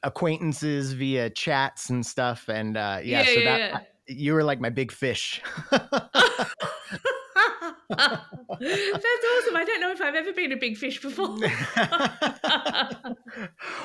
acquaintances 0.02 0.92
via 0.92 1.30
chats 1.30 1.90
and 1.90 2.04
stuff. 2.04 2.48
And, 2.48 2.76
uh, 2.76 3.00
yeah, 3.02 3.24
so 3.24 3.40
that, 3.40 3.58
yeah. 3.58 3.80
you 4.06 4.34
were 4.34 4.44
like 4.44 4.60
my 4.60 4.70
big 4.70 4.92
fish. 4.92 5.40
That's 7.96 8.10
awesome. 8.10 9.56
I 9.56 9.64
don't 9.66 9.80
know 9.80 9.90
if 9.92 10.00
I've 10.02 10.14
ever 10.14 10.32
been 10.32 10.52
a 10.52 10.56
big 10.56 10.76
fish 10.76 11.00
before. 11.00 11.38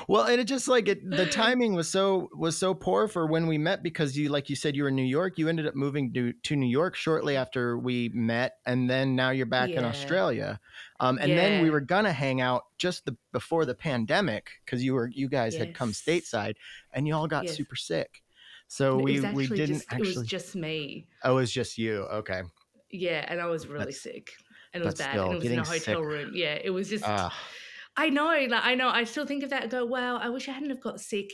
well, 0.08 0.26
and 0.26 0.42
it 0.42 0.46
just 0.46 0.68
like 0.68 0.88
it, 0.90 1.10
the 1.10 1.26
timing 1.26 1.74
was 1.74 1.88
so 1.88 2.30
was 2.36 2.58
so 2.58 2.74
poor 2.74 3.08
for 3.08 3.28
when 3.28 3.48
we 3.48 3.58
met 3.58 3.82
because 3.82 4.18
you 4.18 4.28
like 4.30 4.50
you 4.50 4.56
said 4.56 4.76
you 4.76 4.84
were 4.84 4.90
in 4.90 4.96
New 4.96 5.04
York. 5.04 5.38
You 5.38 5.48
ended 5.48 5.68
up 5.68 5.76
moving 5.76 6.12
to 6.14 6.34
to 6.34 6.56
New 6.56 6.68
York 6.68 6.96
shortly 6.96 7.38
after 7.38 7.78
we 7.78 8.10
met, 8.14 8.58
and 8.66 8.90
then 8.90 9.16
now 9.16 9.30
you're 9.30 9.46
back 9.46 9.70
in 9.70 9.86
Australia. 9.86 10.60
Um, 11.00 11.18
and 11.22 11.38
then 11.38 11.62
we 11.62 11.70
were 11.70 11.82
gonna 11.82 12.14
hang 12.14 12.42
out 12.42 12.64
just 12.78 13.06
the, 13.06 13.16
before 13.32 13.66
the 13.66 13.76
pandemic 13.76 14.50
because 14.66 14.84
you 14.84 14.94
were 14.94 15.08
you 15.08 15.30
guys 15.30 15.56
had 15.56 15.74
come 15.74 15.92
stateside, 15.92 16.56
and 16.92 17.08
you 17.08 17.16
all 17.16 17.28
got 17.28 17.46
Yes. 17.46 17.56
super 17.56 17.76
sick. 17.76 18.22
So 18.68 18.98
we 18.98 19.20
we 19.22 19.48
didn't 19.48 19.68
just, 19.68 19.94
actually. 19.94 20.12
It 20.12 20.18
was 20.18 20.28
just 20.28 20.56
me. 20.56 21.08
oh, 21.24 21.32
it 21.38 21.42
was 21.42 21.52
just 21.52 21.78
you. 21.78 22.04
Okay. 22.04 22.42
Yeah, 22.94 23.26
and 23.28 23.42
I 23.42 23.48
was 23.48 23.68
really 23.68 23.80
That's- 23.80 24.02
sick. 24.02 24.30
And 24.74 24.82
it 24.82 24.86
was 24.86 24.96
bad. 24.96 25.18
and 25.18 25.34
it 25.34 25.36
was 25.36 25.46
in 25.46 25.60
a 25.60 25.64
hotel 25.64 25.80
sick- 25.80 25.98
room. 26.00 26.32
Yeah, 26.34 26.58
it 26.64 26.70
was 26.72 26.90
just 26.90 27.04
Ah. 27.06 27.32
I 27.96 28.10
know, 28.10 28.26
like 28.28 28.64
I 28.66 28.74
know, 28.76 28.88
I 28.90 29.04
still 29.04 29.26
think 29.28 29.44
of 29.44 29.50
that 29.52 29.62
and 29.64 29.72
go, 29.72 29.86
wow, 29.86 30.18
I 30.18 30.30
wish 30.30 30.48
I 30.50 30.52
hadn't 30.54 30.70
have 30.72 30.82
got 30.82 31.00
sick 31.00 31.30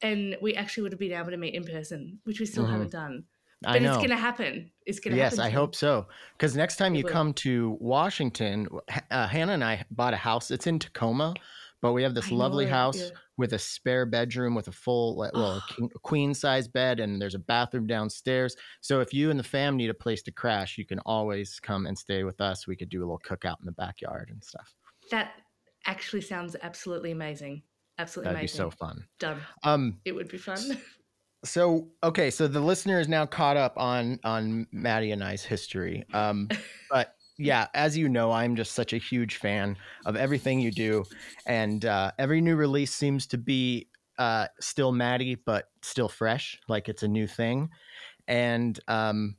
and 0.00 0.36
we 0.40 0.54
actually 0.54 0.84
would 0.84 0.92
have 0.92 0.98
been 1.00 1.12
able 1.12 1.30
to 1.30 1.36
meet 1.36 1.54
in 1.54 1.64
person, 1.64 2.20
which 2.24 2.38
we 2.38 2.46
still 2.46 2.64
Mhm. 2.66 2.70
haven't 2.70 2.92
done. 2.92 3.24
I 3.64 3.72
But 3.74 3.82
know. 3.82 3.94
it's 3.94 4.02
gonna 4.02 4.16
happen. 4.16 4.70
It's 4.86 5.00
gonna 5.00 5.16
yes, 5.16 5.32
happen. 5.32 5.38
Yes, 5.38 5.46
I 5.46 5.50
hope 5.50 5.74
so. 5.74 6.06
Because 6.36 6.54
next 6.54 6.76
time 6.76 6.94
It 6.94 6.98
you 6.98 7.04
will. 7.04 7.10
come 7.12 7.34
to 7.34 7.76
Washington, 7.80 8.68
uh, 9.10 9.26
Hannah 9.26 9.54
and 9.54 9.64
I 9.64 9.84
bought 9.90 10.14
a 10.14 10.18
house. 10.18 10.52
It's 10.52 10.68
in 10.68 10.78
Tacoma, 10.78 11.34
but 11.80 11.92
we 11.94 12.04
have 12.04 12.14
this 12.14 12.30
I 12.30 12.34
lovely 12.36 12.66
know, 12.66 12.70
house 12.70 13.00
yeah. 13.00 13.08
With 13.38 13.54
a 13.54 13.58
spare 13.58 14.04
bedroom 14.04 14.54
with 14.54 14.68
a 14.68 14.72
full, 14.72 15.16
well, 15.16 15.62
a 15.80 15.88
queen 16.02 16.34
size 16.34 16.68
bed, 16.68 17.00
and 17.00 17.22
there's 17.22 17.36
a 17.36 17.38
bathroom 17.38 17.86
downstairs. 17.86 18.54
So 18.80 19.00
if 19.00 19.14
you 19.14 19.30
and 19.30 19.38
the 19.38 19.44
fam 19.44 19.76
need 19.76 19.88
a 19.88 19.94
place 19.94 20.22
to 20.24 20.32
crash, 20.32 20.76
you 20.76 20.84
can 20.84 20.98
always 21.06 21.58
come 21.60 21.86
and 21.86 21.96
stay 21.96 22.24
with 22.24 22.40
us. 22.40 22.66
We 22.66 22.76
could 22.76 22.88
do 22.90 22.98
a 22.98 23.06
little 23.06 23.20
cookout 23.24 23.60
in 23.60 23.64
the 23.66 23.72
backyard 23.72 24.28
and 24.30 24.42
stuff. 24.42 24.74
That 25.10 25.32
actually 25.86 26.20
sounds 26.20 26.56
absolutely 26.62 27.12
amazing. 27.12 27.62
Absolutely 27.98 28.34
That'd 28.34 28.40
be 28.40 28.52
amazing. 28.52 28.56
so 28.58 28.70
fun. 28.70 29.06
Done. 29.18 29.40
Um, 29.62 30.00
It 30.04 30.12
would 30.12 30.28
be 30.28 30.38
fun. 30.38 30.58
so 31.44 31.88
okay, 32.02 32.30
so 32.30 32.48
the 32.48 32.60
listener 32.60 32.98
is 32.98 33.08
now 33.08 33.24
caught 33.24 33.56
up 33.56 33.74
on 33.76 34.18
on 34.24 34.66
Maddie 34.72 35.12
and 35.12 35.22
I's 35.22 35.44
history. 35.44 36.04
Um, 36.12 36.48
but 36.90 37.14
yeah, 37.38 37.68
as 37.74 37.96
you 37.96 38.08
know, 38.08 38.32
I'm 38.32 38.56
just 38.56 38.72
such 38.72 38.92
a 38.92 38.98
huge 38.98 39.36
fan 39.36 39.76
of 40.04 40.16
everything 40.16 40.60
you 40.60 40.70
do, 40.70 41.04
and 41.46 41.84
uh, 41.84 42.10
every 42.18 42.40
new 42.40 42.56
release 42.56 42.92
seems 42.92 43.26
to 43.28 43.38
be 43.38 43.88
uh, 44.18 44.48
still 44.60 44.92
Maddie, 44.92 45.36
but 45.36 45.70
still 45.82 46.08
fresh, 46.08 46.58
like 46.68 46.88
it's 46.88 47.02
a 47.04 47.08
new 47.08 47.26
thing, 47.28 47.70
and 48.26 48.78
um, 48.88 49.36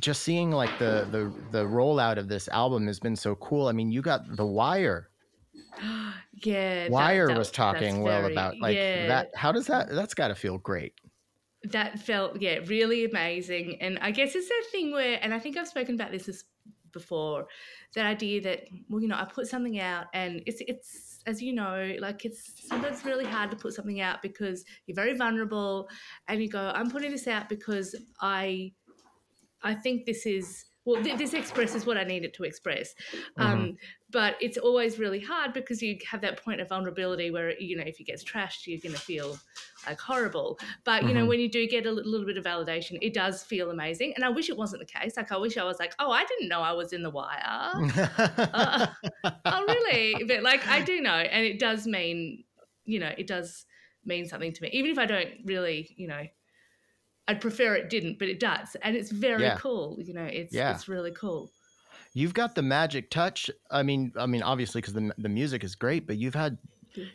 just 0.00 0.22
seeing 0.22 0.50
like 0.50 0.78
the 0.78 1.06
the 1.10 1.32
the 1.50 1.64
rollout 1.64 2.18
of 2.18 2.28
this 2.28 2.48
album 2.48 2.86
has 2.86 3.00
been 3.00 3.16
so 3.16 3.34
cool. 3.36 3.68
I 3.68 3.72
mean, 3.72 3.90
you 3.90 4.02
got 4.02 4.36
The 4.36 4.46
Wire. 4.46 5.08
yeah. 6.44 6.88
Wire 6.88 7.28
that- 7.28 7.38
was 7.38 7.48
that's 7.48 7.56
talking 7.56 8.02
well 8.02 8.22
very- 8.22 8.32
about 8.32 8.58
like 8.58 8.76
yeah, 8.76 9.06
that. 9.08 9.30
How 9.34 9.52
does 9.52 9.66
that? 9.66 9.88
That's 9.90 10.14
got 10.14 10.28
to 10.28 10.34
feel 10.34 10.58
great. 10.58 10.94
That 11.64 11.98
felt 12.00 12.40
yeah 12.40 12.58
really 12.66 13.04
amazing. 13.04 13.80
And 13.80 13.98
i 14.00 14.10
guess 14.10 14.34
it's 14.34 14.48
that 14.48 14.64
thing 14.70 14.92
where 14.92 15.18
and 15.22 15.32
i 15.32 15.38
think 15.38 15.56
i've 15.56 15.68
spoken 15.68 15.94
about 15.94 16.10
this 16.10 16.44
before 16.92 17.46
that 17.94 18.06
idea 18.06 18.40
that 18.40 18.64
well 18.88 19.00
you 19.00 19.08
know 19.08 19.16
i 19.16 19.24
put 19.24 19.46
something 19.46 19.80
out 19.80 20.06
and 20.14 20.42
it's 20.46 20.62
it's 20.66 21.22
as 21.26 21.42
you 21.42 21.52
know 21.52 21.94
like 22.00 22.24
it's 22.24 22.66
sometimes 22.68 23.04
really 23.04 23.24
hard 23.24 23.50
to 23.50 23.56
put 23.56 23.72
something 23.72 24.00
out 24.00 24.20
because 24.22 24.64
you're 24.86 24.94
very 24.94 25.14
vulnerable 25.14 25.88
and 26.28 26.42
you 26.42 26.48
go 26.48 26.70
i'm 26.74 26.90
putting 26.90 27.10
this 27.10 27.26
out 27.26 27.48
because 27.48 27.94
i 28.20 28.70
i 29.62 29.74
think 29.74 30.04
this 30.04 30.26
is 30.26 30.66
well 30.84 31.02
th- 31.02 31.16
this 31.18 31.32
expresses 31.34 31.86
what 31.86 31.96
i 31.96 32.04
need 32.04 32.24
it 32.24 32.34
to 32.34 32.42
express. 32.44 32.94
Um, 33.36 33.76
but 34.10 34.36
it's 34.42 34.58
always 34.58 34.98
really 34.98 35.20
hard 35.20 35.54
because 35.54 35.80
you 35.80 35.96
have 36.10 36.20
that 36.20 36.42
point 36.44 36.60
of 36.60 36.68
vulnerability 36.68 37.30
where 37.30 37.58
you 37.58 37.76
know 37.76 37.84
if 37.86 37.98
it 38.00 38.04
gets 38.04 38.22
trashed 38.22 38.66
you're 38.66 38.80
going 38.80 38.94
to 38.94 39.00
feel 39.00 39.38
like 39.86 39.98
horrible. 40.00 40.58
But 40.84 41.04
you 41.04 41.14
know 41.14 41.24
Mhm. 41.24 41.28
when 41.28 41.40
you 41.40 41.48
do 41.48 41.66
get 41.66 41.86
a 41.86 41.90
li- 41.92 42.02
little 42.04 42.26
bit 42.26 42.36
of 42.36 42.44
validation 42.44 42.98
it 43.00 43.14
does 43.14 43.42
feel 43.42 43.70
amazing. 43.70 44.12
And 44.16 44.24
i 44.24 44.28
wish 44.28 44.50
it 44.50 44.56
wasn't 44.56 44.80
the 44.80 44.86
case. 44.98 45.16
Like 45.16 45.32
i 45.32 45.36
wish 45.36 45.56
i 45.56 45.64
was 45.64 45.78
like 45.78 45.94
oh 45.98 46.10
i 46.10 46.24
didn't 46.24 46.48
know 46.48 46.60
i 46.60 46.72
was 46.72 46.92
in 46.92 47.02
the 47.02 47.10
wire. 47.10 47.72
Uh, 48.54 48.86
oh 49.46 49.64
really? 49.66 50.24
But 50.24 50.42
like 50.42 50.66
i 50.68 50.80
do 50.82 51.00
know. 51.00 51.14
And 51.34 51.44
it 51.46 51.58
does 51.58 51.86
mean 51.86 52.44
you 52.84 52.98
know 52.98 53.12
it 53.16 53.26
does 53.26 53.64
mean 54.04 54.26
something 54.26 54.52
to 54.52 54.62
me. 54.62 54.68
Even 54.72 54.90
if 54.90 54.98
i 54.98 55.06
don't 55.06 55.30
really 55.44 55.94
you 55.96 56.08
know 56.08 56.22
i'd 57.32 57.40
prefer 57.40 57.74
it 57.74 57.90
didn't 57.90 58.18
but 58.18 58.28
it 58.28 58.40
does 58.40 58.76
and 58.82 58.96
it's 58.96 59.10
very 59.10 59.42
Yeah. 59.42 59.56
cool 59.56 59.96
you 60.00 60.12
know 60.14 60.24
it's 60.24 60.54
Yeah. 60.54 60.70
it's 60.70 60.88
really 60.88 61.12
cool 61.12 61.52
you've 62.14 62.34
got 62.34 62.54
the 62.54 62.62
magic 62.62 63.10
touch. 63.10 63.50
I 63.70 63.82
mean, 63.82 64.12
I 64.16 64.26
mean, 64.26 64.42
obviously 64.42 64.80
because 64.80 64.94
the 64.94 65.12
the 65.18 65.28
music 65.28 65.64
is 65.64 65.74
great, 65.74 66.06
but 66.06 66.18
you've 66.18 66.34
had 66.34 66.58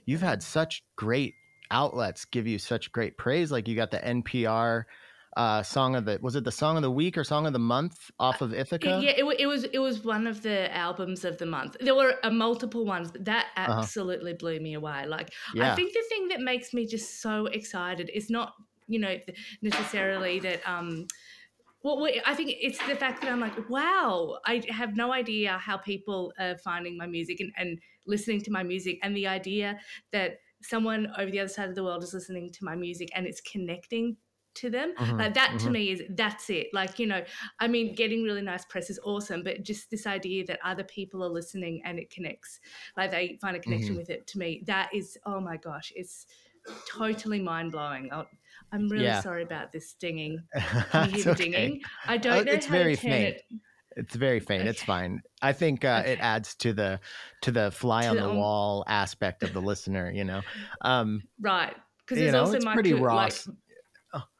you've 0.06 0.22
had 0.22 0.42
such 0.44 0.84
great 0.96 1.36
outlets 1.72 2.26
give 2.26 2.48
you 2.48 2.60
such 2.60 2.92
great 2.92 3.18
praise. 3.18 3.52
Like 3.52 3.68
you 3.68 3.76
got 3.76 3.92
the 3.92 4.04
NPR 4.06 4.88
uh, 5.36 5.62
song 5.64 5.96
of 5.96 6.06
the 6.06 6.20
was 6.22 6.36
it 6.36 6.44
the 6.44 6.52
song 6.52 6.78
of 6.78 6.82
the 6.82 6.92
week 6.92 7.18
or 7.18 7.24
song 7.24 7.46
of 7.46 7.54
the 7.54 7.60
month 7.60 8.10
off 8.20 8.42
of 8.42 8.54
Ithaca? 8.54 9.00
Yeah, 9.04 9.12
it, 9.12 9.26
it 9.40 9.46
was 9.46 9.64
it 9.66 9.80
was 9.80 10.04
one 10.04 10.28
of 10.28 10.42
the 10.44 10.74
albums 10.76 11.26
of 11.26 11.38
the 11.38 11.46
month. 11.46 11.78
There 11.80 11.96
were 11.96 12.16
uh, 12.24 12.30
multiple 12.30 12.86
ones, 12.86 13.12
that 13.20 13.48
Uh-huh. 13.66 13.82
absolutely 13.84 14.34
blew 14.34 14.60
me 14.60 14.74
away. 14.74 15.06
Like 15.06 15.34
I 15.60 15.76
think 15.76 15.94
the 15.94 16.04
thing 16.10 16.28
that 16.30 16.42
makes 16.42 16.74
me 16.74 16.86
just 16.86 17.22
so 17.22 17.48
excited 17.48 18.10
is 18.14 18.30
not 18.30 18.54
you 18.88 19.00
know 19.00 19.17
necessarily 19.62 20.39
that 20.39 20.67
um. 20.67 21.08
Well, 21.84 22.08
I 22.25 22.34
think 22.34 22.51
it's 22.60 22.79
the 22.88 22.96
fact 22.96 23.22
that 23.22 23.32
I'm 23.32 23.39
like, 23.39 23.70
wow, 23.70 24.39
I 24.46 24.63
have 24.70 24.96
no 24.96 25.13
idea 25.13 25.58
how 25.58 25.77
people 25.77 26.34
are 26.39 26.58
finding 26.58 26.98
my 26.98 27.06
music 27.06 27.39
and, 27.39 27.53
and 27.56 27.79
listening 28.06 28.41
to 28.41 28.51
my 28.51 28.63
music, 28.63 29.00
and 29.03 29.15
the 29.15 29.27
idea 29.27 29.79
that 30.12 30.39
someone 30.62 31.13
over 31.17 31.29
the 31.29 31.39
other 31.39 31.48
side 31.48 31.70
of 31.70 31.75
the 31.75 31.84
world 31.84 32.03
is 32.03 32.13
listening 32.13 32.51
to 32.51 32.65
my 32.65 32.75
music 32.75 33.10
and 33.13 33.27
it's 33.27 33.39
connecting 33.41 34.17
to 34.56 34.72
them. 34.72 34.96
Mhm, 35.00 35.13
Like 35.20 35.36
that 35.36 35.60
to 35.60 35.70
mhm. 35.70 35.72
me 35.72 35.91
is 35.91 36.01
that's 36.10 36.50
it. 36.50 36.67
Like, 36.74 36.98
you 36.98 37.06
know, 37.06 37.24
I 37.60 37.67
mean, 37.67 37.94
getting 37.94 38.24
really 38.24 38.41
nice 38.41 38.65
press 38.65 38.89
is 38.89 39.00
awesome, 39.03 39.44
but 39.44 39.62
just 39.62 39.91
this 39.91 40.08
idea 40.08 40.44
that 40.48 40.60
other 40.63 40.84
people 40.84 41.24
are 41.24 41.29
listening 41.29 41.84
and 41.86 42.00
it 42.00 42.10
connects, 42.10 42.60
like 42.98 43.12
they 43.12 43.38
find 43.39 43.56
a 43.56 43.60
connection 43.60 43.96
Mhm. 43.96 43.98
with 43.98 44.10
it 44.10 44.25
to 44.27 44.39
me, 44.39 44.63
that 44.65 44.89
is, 44.96 45.15
oh 45.27 45.39
my 45.39 45.58
gosh, 45.58 45.94
it's 45.96 46.25
totally 46.88 47.39
mind 47.41 47.72
blowing. 47.72 48.12
I'm 48.72 48.88
really 48.90 49.06
Yeah. 49.06 49.22
sorry 49.22 49.44
about 49.44 49.72
this 49.72 49.94
dinging. 49.94 50.44
Can 50.92 51.10
you 51.10 51.16
hear 51.16 51.24
the 51.24 51.32
okay. 51.32 51.44
dinging? 51.52 51.82
I 52.06 52.18
don't 52.18 52.46
know 52.46 52.52
it's 52.52 52.66
how 52.66 52.72
very 52.74 52.96
to 52.96 53.02
turn 53.02 53.12
faint. 53.12 53.36
it. 53.36 53.44
It's 53.96 54.16
very 54.16 54.40
faint. 54.40 54.68
It's 54.68 54.84
fine. 54.84 55.22
I 55.42 55.54
think 55.54 55.84
uh, 55.84 56.04
it 56.06 56.20
adds 56.22 56.54
to 56.56 56.72
the 56.74 57.00
to 57.42 57.52
the 57.52 57.72
fly 57.72 58.04
To 58.04 58.10
on 58.10 58.16
the, 58.18 58.22
the 58.24 58.30
um, 58.30 58.38
wall 58.38 58.84
aspect 58.88 59.42
of 59.42 59.54
the 59.54 59.62
listener. 59.62 60.12
You 60.12 60.24
know. 60.24 60.42
Um, 60.82 61.24
Right. 61.40 61.76
Because 62.00 62.20
there's 62.20 62.34
know, 62.34 62.42
also 62.42 62.56
it's 62.58 62.66
my 62.66 62.74
pretty 62.74 62.94
raw. 62.94 63.16
like 63.16 63.34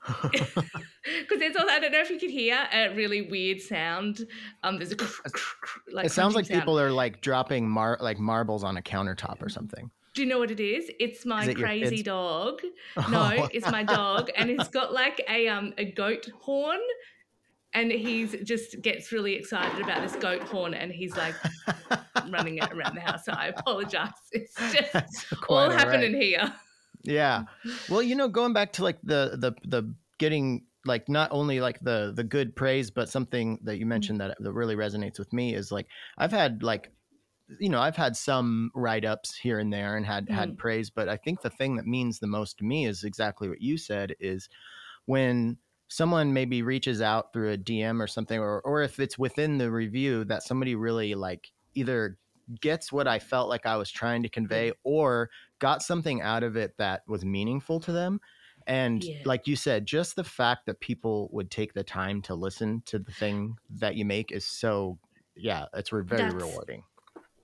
because 0.06 0.60
there's 1.40 1.56
also 1.56 1.68
I 1.70 1.80
don't 1.80 1.92
know 1.92 2.00
if 2.00 2.10
you 2.10 2.20
could 2.20 2.30
hear 2.30 2.68
a 2.72 2.94
really 2.96 3.24
weird 3.24 3.60
sound. 3.62 4.26
Um, 4.64 4.78
there's 4.78 4.92
a 4.94 4.98
like 5.92 6.06
it 6.06 6.12
sounds 6.12 6.36
like 6.36 6.46
sound. 6.46 6.62
people 6.62 6.80
are 6.80 6.92
like 6.92 7.22
dropping 7.22 7.68
mar- 7.68 7.98
like 8.00 8.20
marbles 8.20 8.64
on 8.64 8.78
a 8.78 8.82
countertop 8.82 9.42
or 9.42 9.50
something. 9.50 9.90
Do 10.18 10.24
you 10.24 10.30
know 10.30 10.40
what 10.40 10.50
it 10.50 10.60
is? 10.60 10.90
It's 11.00 11.26
my 11.28 11.44
Is 11.44 11.50
it 11.50 11.58
your 11.60 11.68
crazy 11.68 12.02
dog. 12.02 12.62
No, 13.12 13.32
Oh. 13.38 13.48
it's 13.52 13.68
my 13.70 13.84
dog, 13.84 14.32
and 14.36 14.50
he's 14.50 14.68
got 14.68 14.92
like 14.92 15.24
a 15.30 15.48
um 15.48 15.74
a 15.78 15.86
goat 15.92 16.28
horn, 16.42 16.80
and 17.74 17.92
he's 17.92 18.36
just 18.44 18.82
gets 18.82 19.12
really 19.12 19.36
excited 19.36 19.80
about 19.84 20.02
this 20.02 20.16
goat 20.16 20.42
horn, 20.42 20.74
and 20.74 20.92
he's 20.92 21.16
like 21.16 21.36
running 22.30 22.58
it 22.58 22.72
around 22.74 22.96
the 22.96 23.02
house. 23.02 23.26
So 23.26 23.32
I 23.34 23.48
apologize. 23.56 24.10
It's 24.32 24.56
just 24.74 24.96
all 25.48 25.58
all 25.60 25.68
right. 25.70 25.80
happening 25.80 26.20
here. 26.20 26.52
Yeah. 27.04 27.44
Well, 27.90 28.02
you 28.02 28.16
know, 28.16 28.28
going 28.28 28.54
back 28.54 28.74
to 28.74 28.84
like 28.84 28.98
the 29.04 29.38
the 29.40 29.52
the 29.68 29.94
getting 30.18 30.66
like 30.84 31.08
not 31.10 31.30
only 31.32 31.60
like 31.60 31.80
the 31.82 32.12
the 32.16 32.24
good 32.24 32.56
praise, 32.56 32.90
but 32.90 33.08
something 33.10 33.60
that 33.66 33.78
you 33.78 33.86
Mm. 33.86 33.90
mentioned 33.90 34.22
that 34.22 34.36
that 34.40 34.54
really 34.54 34.76
resonates 34.76 35.20
with 35.20 35.32
me 35.32 35.54
is 35.54 35.72
like 35.72 35.86
I've 36.18 36.32
had 36.32 36.64
like 36.64 36.92
you 37.60 37.70
know 37.70 37.80
I've 37.80 37.96
had 37.96 38.16
some 38.18 38.72
write 38.76 39.06
ups 39.06 39.36
here 39.36 39.60
and 39.60 39.72
there 39.72 39.96
and 39.98 40.06
had 40.06 40.30
had 40.30 40.52
Mm. 40.54 40.58
praise, 40.58 40.90
but 40.90 41.08
I 41.10 41.18
think 41.18 41.42
the 41.42 41.50
thing 41.50 41.76
that 41.78 41.86
means 41.88 42.20
the 42.20 42.28
most 42.28 42.58
to 42.60 42.66
me 42.66 42.86
is 42.86 43.04
exactly 43.04 43.48
what 43.50 43.62
you 43.62 43.78
said 43.78 44.16
is 44.20 44.50
when 45.06 45.58
someone 45.88 46.34
maybe 46.34 46.62
reaches 46.62 47.02
out 47.02 47.32
through 47.32 47.52
a 47.54 47.58
DM 47.58 48.02
or 48.02 48.08
something, 48.08 48.40
or 48.40 48.60
or 48.62 48.82
if 48.82 49.00
it's 49.00 49.18
within 49.18 49.58
the 49.58 49.72
review 49.72 50.26
that 50.26 50.44
somebody 50.44 50.76
really 50.76 51.16
like 51.16 51.52
either 51.76 52.18
gets 52.62 52.92
what 52.92 53.08
I 53.08 53.20
felt 53.20 53.50
like 53.50 53.66
I 53.66 53.76
was 53.78 53.92
trying 53.92 54.24
to 54.24 54.30
convey 54.30 54.72
or 54.84 55.30
got 55.60 55.82
something 55.82 56.22
out 56.22 56.44
of 56.44 56.56
it 56.56 56.76
that 56.78 57.04
was 57.08 57.26
meaningful 57.26 57.80
to 57.82 57.92
them. 57.92 58.20
And 58.66 59.04
Yeah. 59.04 59.22
like 59.26 59.48
you 59.48 59.56
said, 59.56 59.86
just 59.86 60.16
the 60.16 60.24
fact 60.24 60.66
that 60.66 60.80
people 60.82 61.30
would 61.32 61.50
take 61.52 61.74
the 61.74 61.84
time 61.84 62.22
to 62.24 62.36
listen 62.36 62.82
to 62.88 63.00
the 63.00 63.12
thing 63.12 63.58
that 63.80 63.96
you 63.96 64.04
make 64.06 64.32
is 64.32 64.46
so, 64.46 64.98
yeah, 65.36 65.66
it's 65.74 65.92
re- 65.94 66.04
very 66.04 66.24
That's- 66.24 66.42
rewarding. 66.42 66.84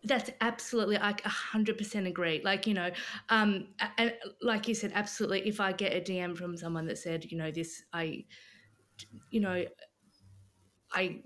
That's 0.05 0.29
absolutely 0.41 0.97
like 0.97 1.21
hundred 1.21 1.77
percent 1.77 2.07
agree. 2.07 2.41
Like 2.43 2.67
you 2.67 2.73
know, 2.73 2.91
um, 3.29 3.67
and 3.97 4.13
like 4.41 4.67
you 4.67 4.75
said, 4.75 4.91
absolutely. 4.93 5.47
If 5.47 5.61
I 5.61 5.71
get 5.71 5.93
a 5.93 6.01
DM 6.01 6.35
from 6.35 6.57
someone 6.57 6.85
that 6.87 6.97
said, 6.97 7.25
you 7.31 7.37
know, 7.37 7.51
this, 7.51 7.83
I, 7.93 8.25
you 9.31 9.39
know, 9.39 9.63
I 10.91 11.21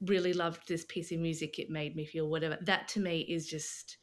really 0.00 0.32
loved 0.32 0.66
this 0.66 0.84
piece 0.86 1.12
of 1.12 1.18
music. 1.18 1.58
It 1.58 1.70
made 1.70 1.94
me 1.94 2.04
feel 2.04 2.28
whatever. 2.28 2.58
That 2.62 2.88
to 2.88 3.00
me 3.00 3.20
is 3.20 3.46
just 3.46 3.98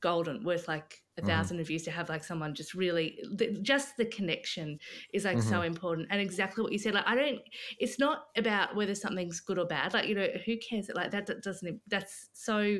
golden, 0.00 0.44
worth 0.44 0.68
like 0.68 1.02
a 1.18 1.22
Mhm. 1.22 1.28
thousand 1.30 1.58
reviews 1.58 1.82
to 1.82 1.90
have 1.90 2.08
like 2.08 2.24
someone 2.24 2.54
just 2.54 2.74
really 2.74 3.18
the, 3.34 3.58
just 3.62 3.96
the 3.96 4.06
connection 4.06 4.78
is 5.12 5.24
like 5.24 5.42
so 5.42 5.62
important 5.62 6.06
and 6.10 6.20
exactly 6.20 6.62
what 6.62 6.72
you 6.72 6.78
said 6.78 6.94
like 6.94 7.06
i 7.06 7.14
don't 7.14 7.40
it's 7.78 7.98
not 7.98 8.26
about 8.36 8.74
whether 8.76 8.94
something's 8.94 9.40
good 9.40 9.58
or 9.58 9.66
bad 9.66 9.92
like 9.94 10.08
you 10.08 10.14
know 10.14 10.28
who 10.46 10.56
cares 10.58 10.88
like 10.94 11.10
that, 11.10 11.26
that 11.26 11.42
doesn't 11.42 11.80
that's 11.88 12.30
so 12.32 12.78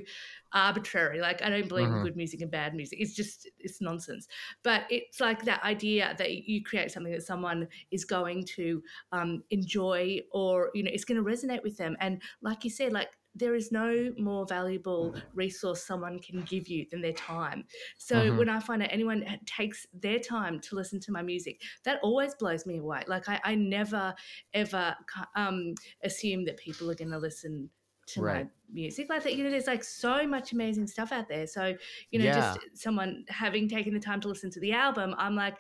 arbitrary 0.52 1.20
like 1.20 1.42
i 1.42 1.50
don't 1.50 1.68
believe 1.68 1.90
Mhm. 1.90 1.92
in 1.92 1.98
good 1.98 2.16
music 2.16 2.40
and 2.40 2.50
bad 2.50 2.74
music 2.74 2.98
it's 3.00 3.14
just 3.14 3.46
it's 3.58 3.80
nonsense 3.82 4.26
but 4.62 4.84
it's 4.88 5.20
like 5.20 5.44
that 5.44 5.62
idea 5.62 6.14
that 6.16 6.32
you 6.32 6.62
create 6.62 6.90
something 6.90 7.12
that 7.12 7.22
someone 7.22 7.68
is 7.90 8.04
going 8.04 8.42
to 8.44 8.82
um, 9.12 9.42
enjoy 9.50 10.18
or 10.32 10.70
you 10.74 10.82
know 10.82 10.90
it's 10.92 11.04
going 11.04 11.22
to 11.22 11.30
resonate 11.30 11.62
with 11.62 11.76
them 11.76 11.96
and 12.00 12.22
like 12.40 12.64
you 12.64 12.70
said 12.70 12.92
like 12.92 13.17
there 13.34 13.54
is 13.54 13.70
no 13.70 14.10
more 14.18 14.46
valuable 14.46 15.14
resource 15.34 15.84
someone 15.84 16.18
can 16.18 16.42
give 16.42 16.68
you 16.68 16.86
than 16.90 17.00
their 17.00 17.12
time 17.12 17.64
so 17.98 18.16
Mhm. 18.16 18.38
when 18.38 18.48
i 18.48 18.58
find 18.58 18.82
out 18.82 18.88
anyone 18.92 19.24
takes 19.46 19.86
their 19.92 20.18
time 20.18 20.58
to 20.60 20.74
listen 20.74 20.98
to 21.00 21.12
my 21.12 21.22
music 21.22 21.60
that 21.84 22.00
always 22.02 22.34
blows 22.34 22.66
me 22.66 22.78
away 22.78 23.02
like 23.06 23.28
i, 23.28 23.40
I 23.44 23.54
never 23.54 24.14
ever 24.54 24.96
um, 25.36 25.74
assume 26.02 26.44
that 26.46 26.56
people 26.58 26.90
are 26.90 26.94
going 26.94 27.10
to 27.10 27.18
listen 27.18 27.70
to 28.06 28.22
Right. 28.22 28.44
my 28.46 28.50
music 28.72 29.08
like 29.10 29.22
that 29.24 29.36
you 29.36 29.44
know 29.44 29.50
there's 29.50 29.66
like 29.66 29.84
so 29.84 30.26
much 30.26 30.52
amazing 30.52 30.86
stuff 30.86 31.12
out 31.12 31.28
there 31.28 31.46
so 31.46 31.74
you 32.10 32.18
know 32.18 32.24
Yeah. 32.24 32.34
just 32.34 32.58
someone 32.74 33.24
having 33.28 33.68
taken 33.68 33.92
the 33.94 34.00
time 34.00 34.20
to 34.22 34.28
listen 34.28 34.50
to 34.50 34.60
the 34.60 34.72
album 34.72 35.14
i'm 35.18 35.36
like 35.36 35.56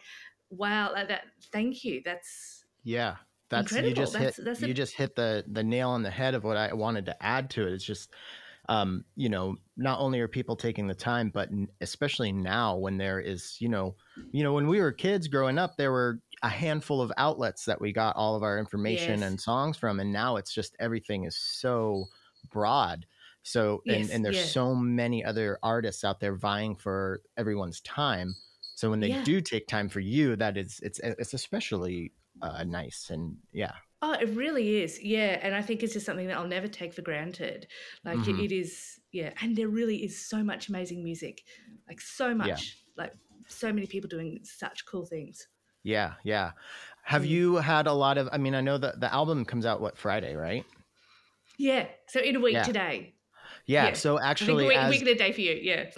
wow 0.50 0.90
like 0.92 1.08
that 1.08 1.24
thank 1.52 1.84
you 1.84 2.00
that's 2.04 2.64
Yeah. 2.84 3.16
That's 3.50 3.72
you 3.72 3.92
just 3.94 4.12
That's- 4.12 4.36
hit 4.36 4.44
that's 4.44 4.62
a- 4.62 4.68
you 4.68 4.74
just 4.74 4.94
hit 4.94 5.16
the 5.16 5.44
the 5.48 5.64
nail 5.64 5.90
on 5.90 6.02
the 6.02 6.10
head 6.10 6.34
of 6.34 6.44
what 6.44 6.56
I 6.56 6.72
wanted 6.74 7.06
to 7.06 7.22
add 7.22 7.50
to 7.50 7.66
it. 7.66 7.72
It's 7.72 7.84
just 7.84 8.10
um, 8.70 9.06
you 9.16 9.30
know, 9.30 9.56
not 9.78 9.98
only 9.98 10.20
are 10.20 10.28
people 10.28 10.54
taking 10.54 10.86
the 10.86 10.94
time, 10.94 11.30
but 11.30 11.48
especially 11.80 12.32
now 12.32 12.76
when 12.76 12.98
there 12.98 13.18
is, 13.18 13.56
you 13.60 13.68
know, 13.70 13.96
you 14.30 14.42
know, 14.42 14.52
when 14.52 14.66
we 14.68 14.78
were 14.78 14.92
kids 14.92 15.26
growing 15.26 15.56
up, 15.56 15.78
there 15.78 15.90
were 15.90 16.20
a 16.42 16.50
handful 16.50 17.00
of 17.00 17.10
outlets 17.16 17.64
that 17.64 17.80
we 17.80 17.94
got 17.94 18.14
all 18.14 18.36
of 18.36 18.42
our 18.42 18.58
information 18.58 19.20
Yes. 19.20 19.22
and 19.30 19.40
songs 19.40 19.78
from, 19.78 20.00
and 20.00 20.12
now 20.12 20.36
it's 20.36 20.52
just 20.52 20.76
everything 20.78 21.24
is 21.24 21.34
so 21.34 22.04
broad. 22.50 23.06
So 23.42 23.80
and, 23.86 24.00
Yes, 24.04 24.10
and 24.10 24.22
there's 24.22 24.36
yeah. 24.36 24.44
so 24.44 24.74
many 24.74 25.24
other 25.24 25.58
artists 25.62 26.04
out 26.04 26.20
there 26.20 26.36
vying 26.36 26.76
for 26.76 27.22
everyone's 27.38 27.80
time. 27.80 28.34
So 28.74 28.90
when 28.90 29.00
they 29.00 29.08
Yeah. 29.08 29.24
do 29.24 29.40
take 29.40 29.66
time 29.66 29.88
for 29.88 30.00
you, 30.00 30.36
that 30.36 30.58
is 30.58 30.78
it's 30.82 31.00
it's 31.02 31.32
especially 31.32 32.12
uh, 32.42 32.64
nice 32.64 33.10
and 33.10 33.36
yeah. 33.52 33.72
Oh, 34.00 34.12
it 34.12 34.28
really 34.30 34.78
is. 34.82 35.02
Yeah. 35.02 35.38
And 35.42 35.54
I 35.54 35.62
think 35.62 35.82
it's 35.82 35.92
just 35.92 36.06
something 36.06 36.28
that 36.28 36.36
I'll 36.36 36.46
never 36.46 36.68
take 36.68 36.94
for 36.94 37.02
granted. 37.02 37.66
Like 38.04 38.18
it- 38.28 38.36
Mhm. 38.36 38.44
it 38.44 38.52
is, 38.52 39.00
yeah. 39.10 39.32
And 39.40 39.56
there 39.56 39.68
really 39.68 40.04
is 40.04 40.24
so 40.28 40.44
much 40.44 40.68
amazing 40.68 41.02
music. 41.02 41.42
Like 41.88 42.00
so 42.00 42.32
much. 42.34 42.76
Like 42.96 43.12
so 43.48 43.72
many 43.72 43.86
people 43.86 44.08
doing 44.08 44.38
such 44.44 44.86
cool 44.86 45.04
things. 45.04 45.48
Yeah, 45.82 46.14
yeah. 46.22 46.52
Have 47.02 47.22
Mm. 47.22 47.28
you 47.28 47.56
had 47.56 47.86
a 47.88 47.92
lot 47.92 48.18
of? 48.18 48.28
I 48.30 48.38
mean, 48.38 48.54
I 48.54 48.60
know 48.60 48.78
that 48.78 49.00
the 49.00 49.12
album 49.12 49.44
comes 49.44 49.64
out 49.66 49.80
what 49.80 49.96
Friday, 49.98 50.34
right? 50.36 50.64
Yeah. 51.58 51.88
So 52.08 52.20
in 52.20 52.36
a 52.36 52.40
week 52.40 52.54
Yeah. 52.54 52.62
today. 52.62 53.14
Yeah. 53.66 53.88
Yeah. 53.88 53.92
So 53.94 54.16
I 54.16 54.20
think 54.20 54.30
actually, 54.30 54.64
a 54.66 54.68
week, 54.68 54.78
as 54.78 54.90
week 54.90 55.00
and 55.00 55.08
a 55.10 55.14
day 55.16 55.32
for 55.32 55.40
you. 55.40 55.54
Yeah. 55.60 55.90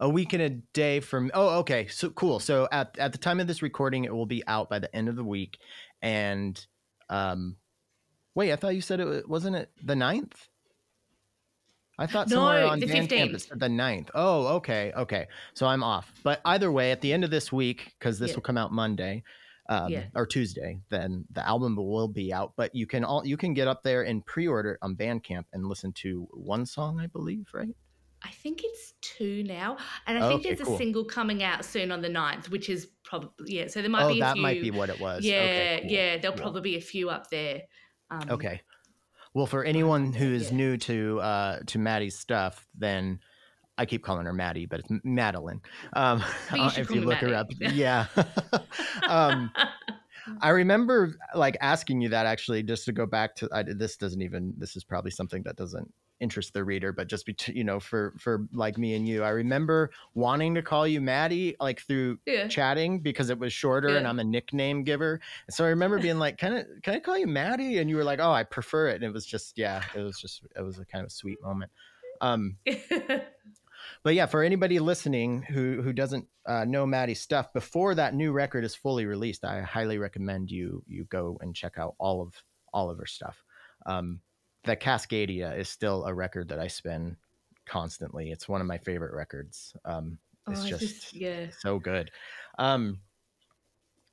A 0.00 0.08
week 0.08 0.32
and 0.32 0.42
a 0.42 0.50
day 0.50 1.00
from. 1.00 1.30
Oh, 1.34 1.58
okay. 1.60 1.86
So 1.88 2.10
cool. 2.10 2.40
So 2.40 2.68
at 2.72 2.96
at 2.98 3.12
the 3.12 3.18
time 3.18 3.40
of 3.40 3.46
this 3.46 3.62
recording, 3.62 4.04
it 4.04 4.14
will 4.14 4.26
be 4.26 4.46
out 4.46 4.68
by 4.68 4.78
the 4.78 4.94
end 4.94 5.08
of 5.08 5.16
the 5.16 5.24
week. 5.24 5.58
And 6.02 6.64
um, 7.08 7.56
wait, 8.34 8.52
I 8.52 8.56
thought 8.56 8.74
you 8.74 8.80
said 8.82 9.00
it 9.00 9.28
wasn't 9.28 9.56
it 9.56 9.70
the 9.82 9.94
9th? 9.94 10.32
I 11.98 12.06
thought 12.06 12.28
somewhere 12.28 12.60
No, 12.60 12.68
on 12.68 12.80
the 12.80 12.86
Bandcamp 12.86 13.30
15th. 13.32 13.40
said 13.48 13.58
the 13.60 13.68
9th. 13.68 14.10
Oh, 14.14 14.48
okay, 14.56 14.92
okay. 14.96 15.28
So 15.54 15.66
I'm 15.66 15.82
off. 15.82 16.12
But 16.22 16.42
either 16.44 16.70
way, 16.70 16.92
at 16.92 17.00
the 17.00 17.10
end 17.12 17.24
of 17.24 17.30
this 17.30 17.50
week, 17.50 17.94
because 17.98 18.18
this 18.18 18.30
Yeah. 18.32 18.36
will 18.36 18.42
come 18.42 18.58
out 18.58 18.70
Monday, 18.70 19.22
um, 19.70 19.92
Yeah. 19.92 20.04
or 20.14 20.26
Tuesday, 20.26 20.78
then 20.90 21.24
the 21.30 21.46
album 21.46 21.74
will 21.74 22.08
be 22.08 22.34
out. 22.34 22.52
But 22.54 22.74
you 22.74 22.86
can 22.86 23.02
all 23.02 23.26
you 23.26 23.38
can 23.38 23.54
get 23.54 23.66
up 23.66 23.82
there 23.82 24.02
and 24.02 24.24
pre-order 24.26 24.78
on 24.82 24.94
Bandcamp 24.94 25.46
and 25.54 25.66
listen 25.66 25.92
to 25.94 26.28
one 26.32 26.66
song, 26.66 27.00
I 27.00 27.06
believe, 27.06 27.48
right? 27.54 27.74
I 28.26 28.30
think 28.30 28.62
it's 28.64 28.94
two 29.00 29.44
now. 29.44 29.76
And 30.06 30.18
I 30.18 30.28
think 30.28 30.40
Okay, 30.40 30.54
there's 30.54 30.66
cool. 30.66 30.74
a 30.74 30.78
single 30.78 31.04
coming 31.04 31.42
out 31.42 31.64
soon 31.64 31.92
on 31.92 32.02
the 32.02 32.08
9th, 32.08 32.50
which 32.50 32.68
is 32.68 32.88
probably, 33.04 33.54
yeah. 33.54 33.68
So 33.68 33.80
there 33.80 33.90
might 33.90 34.02
oh, 34.04 34.08
be 34.08 34.14
a 34.14 34.14
few. 34.14 34.20
that 34.22 34.32
few. 34.34 34.42
might 34.42 34.62
be 34.62 34.70
what 34.72 34.90
it 34.90 34.98
was. 35.00 35.24
Yeah. 35.24 35.36
Okay, 35.36 35.78
cool, 35.82 35.90
Yeah. 35.90 36.16
There'll 36.18 36.36
cool. 36.36 36.42
probably 36.42 36.60
be 36.62 36.76
a 36.76 36.80
few 36.80 37.08
up 37.08 37.30
there. 37.30 37.62
Um, 38.10 38.28
Okay. 38.30 38.60
Well, 39.32 39.46
for 39.46 39.64
anyone 39.64 40.12
who 40.12 40.32
is 40.32 40.50
Yeah. 40.50 40.56
new 40.56 40.76
to 40.78 41.20
uh, 41.20 41.58
to 41.66 41.78
Maddie's 41.78 42.18
stuff, 42.18 42.66
then 42.74 43.20
I 43.76 43.84
keep 43.84 44.02
calling 44.02 44.24
her 44.24 44.32
Maddie, 44.32 44.64
but 44.66 44.80
it's 44.80 44.88
Madeline. 45.04 45.60
Um, 45.92 46.24
you 46.54 46.68
if 46.76 46.90
you 46.90 47.02
look 47.02 47.18
her 47.18 47.34
up, 47.34 47.46
yeah. 47.60 48.06
um, 49.08 49.52
I 50.40 50.48
remember 50.48 51.16
like 51.34 51.56
asking 51.60 52.00
you 52.00 52.08
that 52.08 52.24
actually, 52.26 52.62
just 52.62 52.86
to 52.86 52.92
go 52.92 53.04
back 53.06 53.36
to 53.36 53.48
I, 53.52 53.62
this 53.62 53.96
doesn't 53.98 54.22
even 54.22 54.54
this 54.56 54.74
is 54.74 54.84
probably 54.84 55.10
something 55.10 55.42
that 55.44 55.56
doesn't 55.56 55.92
interest 56.20 56.52
the 56.54 56.64
reader, 56.64 56.92
but 56.92 57.08
just 57.08 57.26
be 57.26 57.36
you 57.48 57.64
know 57.64 57.80
for 57.80 58.14
for 58.18 58.46
like 58.52 58.78
me 58.78 58.94
and 58.94 59.06
you, 59.08 59.22
I 59.22 59.30
remember 59.30 59.90
wanting 60.14 60.54
to 60.54 60.62
call 60.62 60.86
you 60.86 61.00
Maddie 61.00 61.56
like 61.60 61.80
through 61.80 62.18
Yeah. 62.26 62.48
chatting 62.48 63.00
because 63.00 63.30
it 63.30 63.38
was 63.38 63.52
shorter 63.52 63.96
and 63.96 64.06
I'm 64.06 64.18
a 64.18 64.24
nickname 64.24 64.84
giver. 64.84 65.20
So 65.50 65.64
I 65.64 65.68
remember 65.68 65.98
being 65.98 66.18
like, 66.18 66.38
"Can 66.38 66.52
I 66.54 66.64
can 66.82 66.94
I 66.94 67.00
call 67.00 67.18
you 67.18 67.26
Maddie?" 67.26 67.78
And 67.78 67.90
you 67.90 67.96
were 67.96 68.04
like, 68.04 68.20
"Oh, 68.20 68.32
I 68.32 68.44
prefer 68.44 68.88
it." 68.88 68.96
And 68.96 69.04
it 69.04 69.12
was 69.12 69.26
just 69.26 69.58
yeah, 69.58 69.84
it 69.92 70.00
was 70.00 70.18
just 70.20 70.42
it 70.56 70.62
was 70.62 70.78
a 70.78 70.84
kind 70.86 71.04
of 71.04 71.12
sweet 71.12 71.40
moment. 71.42 71.72
Um, 72.20 72.58
but 74.02 74.14
yeah, 74.14 74.26
for 74.26 74.42
anybody 74.42 74.78
listening 74.78 75.42
who 75.42 75.82
who 75.82 75.92
doesn't 75.92 76.28
uh, 76.46 76.64
know 76.64 76.86
Maddie's 76.86 77.20
stuff, 77.20 77.52
before 77.52 77.94
that 77.94 78.14
new 78.14 78.32
record 78.32 78.64
is 78.64 78.74
fully 78.74 79.06
released, 79.06 79.44
I 79.44 79.62
highly 79.62 79.98
recommend 79.98 80.50
you 80.50 80.82
you 80.86 81.04
go 81.04 81.38
and 81.40 81.54
check 81.54 81.78
out 81.78 81.94
all 81.98 82.22
of 82.22 82.34
all 82.72 82.90
of 82.90 82.98
her 82.98 83.06
stuff. 83.06 83.44
Um, 83.86 84.20
the 84.66 84.76
Cascadia 84.76 85.56
is 85.56 85.68
still 85.68 86.04
a 86.04 86.14
record 86.14 86.48
that 86.48 86.58
I 86.60 86.68
spin 86.68 87.16
constantly. 87.66 88.30
It's 88.30 88.48
one 88.48 88.60
of 88.60 88.66
my 88.66 88.78
favorite 88.78 89.14
records. 89.14 89.74
Um, 89.84 90.18
it's 90.48 90.62
Oh, 90.62 90.66
just 90.66 91.14
yeah. 91.14 91.50
so 91.50 91.78
good. 91.78 92.10
Um, 92.58 93.00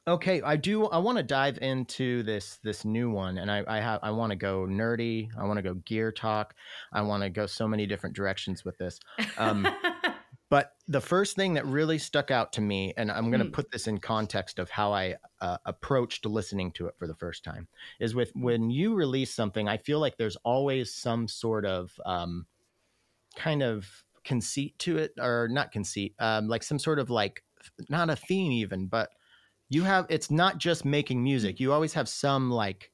okay, 0.07 0.41
I 0.41 0.55
do. 0.55 0.85
I 0.87 0.97
want 0.97 1.17
to 1.17 1.23
dive 1.23 1.57
into 1.61 2.23
this 2.23 2.57
this 2.63 2.85
new 2.85 3.09
one, 3.11 3.37
and 3.37 3.51
I 3.51 3.63
I 3.67 3.79
have 3.79 3.99
I 4.03 4.11
want 4.11 4.31
to 4.31 4.35
go 4.35 4.65
nerdy. 4.65 5.29
I 5.37 5.45
want 5.45 5.57
to 5.57 5.63
go 5.63 5.75
gear 5.75 6.11
talk. 6.11 6.55
I 6.91 7.01
want 7.01 7.23
to 7.23 7.29
go 7.29 7.45
so 7.45 7.67
many 7.67 7.85
different 7.87 8.15
directions 8.15 8.63
with 8.65 8.77
this. 8.77 8.99
Um, 9.37 9.67
But 10.53 10.75
the 10.87 11.01
first 11.01 11.35
thing 11.35 11.55
that 11.55 11.65
really 11.65 11.97
stuck 11.97 12.29
out 12.29 12.53
to 12.53 12.61
me, 12.61 12.93
and 12.95 13.11
I'm 13.11 13.31
going 13.31 13.39
to 13.39 13.45
Mm. 13.49 13.53
put 13.53 13.71
this 13.71 13.87
in 13.87 13.97
context 13.97 14.59
of 14.59 14.69
how 14.69 14.93
I 14.93 15.15
uh, 15.41 15.57
approached 15.65 16.27
listening 16.27 16.71
to 16.73 16.85
it 16.85 16.93
for 16.99 17.07
the 17.07 17.15
first 17.15 17.43
time, 17.43 17.67
is 17.99 18.13
with 18.13 18.31
when 18.35 18.69
you 18.69 18.93
release 18.93 19.33
something, 19.33 19.67
I 19.67 19.77
feel 19.77 19.99
like 19.99 20.17
there's 20.17 20.35
always 20.45 20.93
some 20.93 21.27
sort 21.27 21.65
of 21.65 21.99
um, 22.05 22.45
kind 23.35 23.63
of 23.63 24.05
conceit 24.23 24.77
to 24.85 24.99
it, 24.99 25.13
or 25.19 25.47
not 25.49 25.71
conceit, 25.71 26.13
um, 26.19 26.47
like 26.47 26.61
some 26.61 26.77
sort 26.77 26.99
of 26.99 27.09
like 27.09 27.43
not 27.89 28.11
a 28.11 28.15
theme 28.15 28.51
even, 28.51 28.85
but 28.85 29.09
you 29.69 29.81
have 29.85 30.05
it's 30.11 30.29
not 30.29 30.59
just 30.59 30.85
making 30.85 31.23
music. 31.23 31.59
You 31.59 31.73
always 31.73 31.95
have 31.95 32.07
some 32.07 32.51
like 32.51 32.92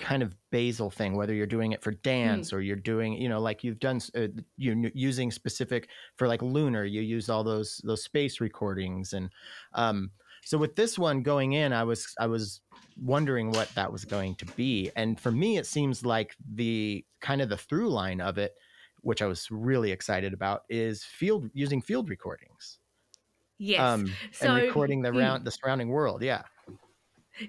kind 0.00 0.22
of 0.22 0.34
basal 0.50 0.90
thing 0.90 1.14
whether 1.14 1.32
you're 1.32 1.46
doing 1.46 1.72
it 1.72 1.82
for 1.82 1.92
dance 1.92 2.52
or 2.52 2.60
you're 2.60 2.74
doing 2.74 3.12
you 3.14 3.28
know 3.28 3.40
like 3.40 3.62
you've 3.62 3.78
done 3.78 4.00
uh, 4.16 4.26
you're 4.56 4.90
using 4.92 5.30
specific 5.30 5.88
for 6.16 6.26
like 6.26 6.42
lunar 6.42 6.84
you 6.84 7.00
use 7.00 7.28
all 7.28 7.44
those 7.44 7.80
those 7.84 8.02
space 8.02 8.40
recordings 8.40 9.12
and 9.12 9.30
um 9.74 10.10
so 10.44 10.58
with 10.58 10.74
this 10.74 10.98
one 10.98 11.22
going 11.22 11.52
in 11.52 11.72
i 11.72 11.84
was 11.84 12.12
i 12.18 12.26
was 12.26 12.60
wondering 13.00 13.52
what 13.52 13.72
that 13.76 13.90
was 13.90 14.04
going 14.04 14.34
to 14.34 14.46
be 14.56 14.90
and 14.96 15.20
for 15.20 15.30
me 15.30 15.58
it 15.58 15.66
seems 15.66 16.04
like 16.04 16.34
the 16.54 17.04
kind 17.20 17.40
of 17.40 17.48
the 17.48 17.56
through 17.56 17.88
line 17.88 18.20
of 18.20 18.36
it 18.36 18.54
which 19.02 19.22
i 19.22 19.26
was 19.26 19.48
really 19.50 19.92
excited 19.92 20.32
about 20.32 20.62
is 20.68 21.04
field 21.04 21.48
using 21.54 21.80
field 21.80 22.08
recordings 22.08 22.78
yes. 23.58 23.80
um 23.80 24.12
so 24.32 24.48
and 24.48 24.64
recording 24.64 25.02
the 25.02 25.10
mm. 25.10 25.20
round 25.20 25.44
the 25.44 25.52
surrounding 25.52 25.88
world 25.88 26.20
yeah 26.20 26.42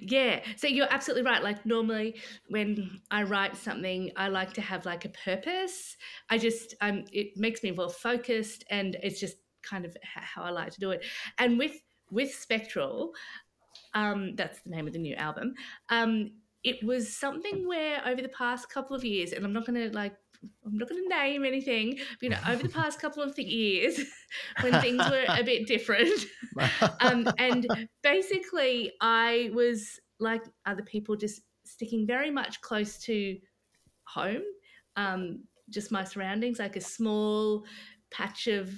Yeah, 0.02 0.42
so 0.58 0.68
you're 0.68 0.92
absolutely 0.92 1.24
right. 1.24 1.44
Like 1.44 1.66
normally 1.66 2.16
when 2.50 3.02
I 3.12 3.24
write 3.24 3.56
something, 3.56 4.12
I 4.16 4.30
like 4.30 4.54
to 4.54 4.62
have 4.62 4.86
like 4.86 5.06
a 5.06 5.10
purpose. 5.10 5.96
I 6.30 6.38
just 6.38 6.74
um 6.82 7.06
it 7.12 7.38
makes 7.38 7.62
me 7.64 7.72
more 7.72 7.90
focused 7.90 8.64
and 8.70 8.96
it's 9.04 9.20
just 9.20 9.38
kind 9.64 9.86
of 9.86 9.96
how 10.04 10.44
I 10.44 10.50
like 10.50 10.72
to 10.74 10.80
do 10.80 10.92
it. 10.92 11.06
And 11.38 11.58
with 11.58 11.74
with 12.12 12.34
Spectral, 12.34 13.12
um 13.94 14.36
that's 14.36 14.62
the 14.62 14.70
name 14.72 14.88
of 14.88 14.94
the 14.94 15.00
new 15.00 15.16
album. 15.16 15.54
Um 15.90 16.32
it 16.64 16.84
was 16.84 17.16
something 17.16 17.68
where 17.68 18.02
over 18.08 18.22
the 18.22 18.30
past 18.30 18.70
couple 18.70 18.96
of 18.96 19.06
years 19.06 19.34
and 19.34 19.46
I'm 19.46 19.54
not 19.54 19.68
going 19.68 19.80
to 19.80 19.96
like 19.96 20.16
I'm 20.66 20.78
not 20.78 20.90
going 20.90 21.04
to 21.04 21.10
name 21.10 21.46
anything, 21.46 21.98
but 21.98 22.22
you 22.22 22.30
know, 22.30 22.40
over 22.48 22.64
the 22.64 22.70
past 22.70 23.00
couple 23.00 23.24
of 23.24 23.38
years 23.38 24.00
when 24.62 24.80
things 24.82 25.02
were 25.10 25.26
a 25.30 25.44
bit 25.44 25.68
different, 25.68 26.26
um, 27.00 27.28
and 27.38 27.68
basically 28.02 28.92
i 29.02 29.50
was 29.54 30.00
like 30.20 30.42
other 30.66 30.84
people 30.84 31.16
just 31.16 31.42
sticking 31.66 32.08
very 32.08 32.32
much 32.32 32.62
close 32.62 32.98
to 33.00 33.38
home. 34.06 34.44
Um, 34.96 35.44
just 35.70 35.92
my 35.92 36.04
surroundings 36.04 36.60
like 36.60 36.76
a 36.76 36.82
small 36.82 37.66
patch 38.12 38.48
of 38.48 38.70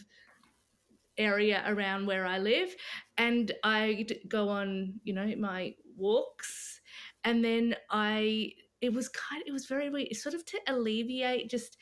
area 1.18 1.64
around 1.68 2.06
where 2.06 2.26
i 2.26 2.38
live. 2.38 2.74
And 3.18 3.52
I'd 3.64 4.20
go 4.28 4.50
on 4.50 5.00
you 5.04 5.14
know 5.14 5.32
my 5.38 5.76
walks. 5.96 6.80
And 7.24 7.44
then 7.44 7.76
i 7.90 8.52
it 8.82 8.94
was 8.94 9.10
kind 9.10 9.44
it 9.46 9.52
was 9.52 9.66
very 9.68 9.90
weird 9.90 10.16
sort 10.16 10.36
of 10.36 10.46
to 10.46 10.60
alleviate 10.68 11.50
just 11.50 11.78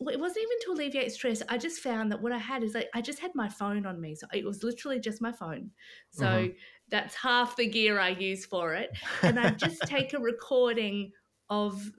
well, 0.00 0.14
it 0.14 0.20
wasn't 0.20 0.44
even 0.44 0.58
to 0.62 0.72
alleviate 0.72 1.12
stress. 1.12 1.42
I 1.48 1.58
just 1.58 1.80
found 1.80 2.10
that 2.10 2.20
what 2.22 2.32
I 2.32 2.38
had 2.38 2.64
is 2.64 2.74
like 2.74 2.88
I 2.94 3.00
just 3.00 3.20
had 3.20 3.32
my 3.34 3.48
phone 3.48 3.86
on 3.86 4.00
me. 4.00 4.14
So 4.16 4.26
it 4.32 4.44
was 4.44 4.64
literally 4.64 4.98
just 5.00 5.22
my 5.22 5.32
phone. 5.32 5.70
So 6.10 6.48
Mhm. 6.48 6.52
that's 6.88 7.14
half 7.14 7.56
the 7.56 7.68
gear 7.68 7.98
I 8.00 8.08
use 8.10 8.44
for 8.44 8.74
it. 8.74 8.90
And 9.26 9.38
I 9.38 9.50
just 9.50 9.86
take 9.86 10.12
a 10.12 10.18
recording 10.18 11.12
of 11.50 11.92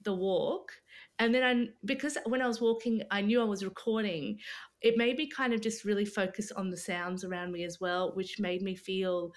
the 0.00 0.14
walk. 0.14 0.72
And 1.18 1.34
then 1.34 1.42
I, 1.42 1.68
because 1.84 2.16
when 2.24 2.40
I 2.40 2.46
was 2.48 2.60
walking, 2.62 3.02
I 3.10 3.20
knew 3.20 3.40
I 3.40 3.44
was 3.44 3.64
recording, 3.64 4.40
it 4.80 4.96
made 4.96 5.18
me 5.18 5.28
kind 5.28 5.52
of 5.52 5.60
just 5.60 5.84
really 5.84 6.06
focus 6.06 6.50
on 6.52 6.70
the 6.70 6.76
sounds 6.78 7.24
around 7.24 7.52
me 7.52 7.64
as 7.64 7.78
well, 7.80 8.14
which 8.14 8.40
made 8.40 8.62
me 8.62 8.74
feel, 8.74 9.32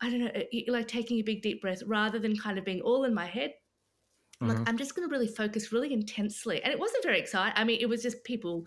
I 0.00 0.10
don't 0.10 0.20
know, 0.20 0.32
like 0.68 0.88
taking 0.88 1.18
a 1.18 1.22
big 1.22 1.42
deep 1.42 1.62
breath 1.62 1.82
rather 1.86 2.18
than 2.18 2.36
kind 2.36 2.58
of 2.58 2.64
being 2.64 2.80
all 2.80 3.04
in 3.04 3.14
my 3.14 3.26
head 3.26 3.54
I'm 4.40 4.48
like, 4.48 4.68
I'm 4.68 4.76
just 4.76 4.94
going 4.94 5.08
to 5.08 5.12
really 5.12 5.28
focus 5.28 5.72
really 5.72 5.92
intensely. 5.92 6.62
And 6.62 6.72
it 6.72 6.78
wasn't 6.78 7.04
very 7.04 7.18
exciting. 7.18 7.54
I 7.56 7.64
mean, 7.64 7.78
it 7.80 7.88
was 7.88 8.02
just 8.02 8.24
people 8.24 8.66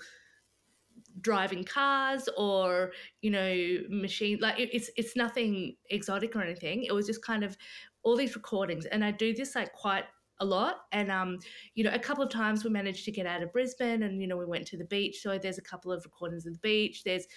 driving 1.21 1.63
cars 1.63 2.29
or, 2.37 2.91
you 3.21 3.31
know, 3.31 3.77
machine 3.89 4.39
like 4.41 4.59
it, 4.59 4.69
it's 4.73 4.89
it's 4.95 5.15
nothing 5.15 5.75
exotic 5.89 6.35
or 6.35 6.41
anything. 6.41 6.83
It 6.83 6.93
was 6.93 7.05
just 7.05 7.23
kind 7.23 7.43
of 7.43 7.57
all 8.03 8.15
these 8.15 8.35
recordings. 8.35 8.85
And 8.85 9.03
I 9.03 9.11
do 9.11 9.33
this 9.33 9.55
like 9.55 9.73
quite 9.73 10.05
a 10.39 10.45
lot. 10.45 10.85
And 10.91 11.11
um, 11.11 11.39
you 11.75 11.83
know, 11.83 11.91
a 11.91 11.99
couple 11.99 12.23
of 12.23 12.29
times 12.29 12.63
we 12.63 12.69
managed 12.69 13.05
to 13.05 13.11
get 13.11 13.25
out 13.25 13.43
of 13.43 13.51
Brisbane 13.51 14.03
and 14.03 14.21
you 14.21 14.27
know, 14.27 14.37
we 14.37 14.45
went 14.45 14.67
to 14.67 14.77
the 14.77 14.85
beach. 14.85 15.21
So 15.21 15.37
there's 15.37 15.57
a 15.57 15.63
couple 15.63 15.91
of 15.91 16.03
recordings 16.05 16.45
of 16.45 16.53
the 16.53 16.59
beach. 16.59 17.03
There's 17.03 17.27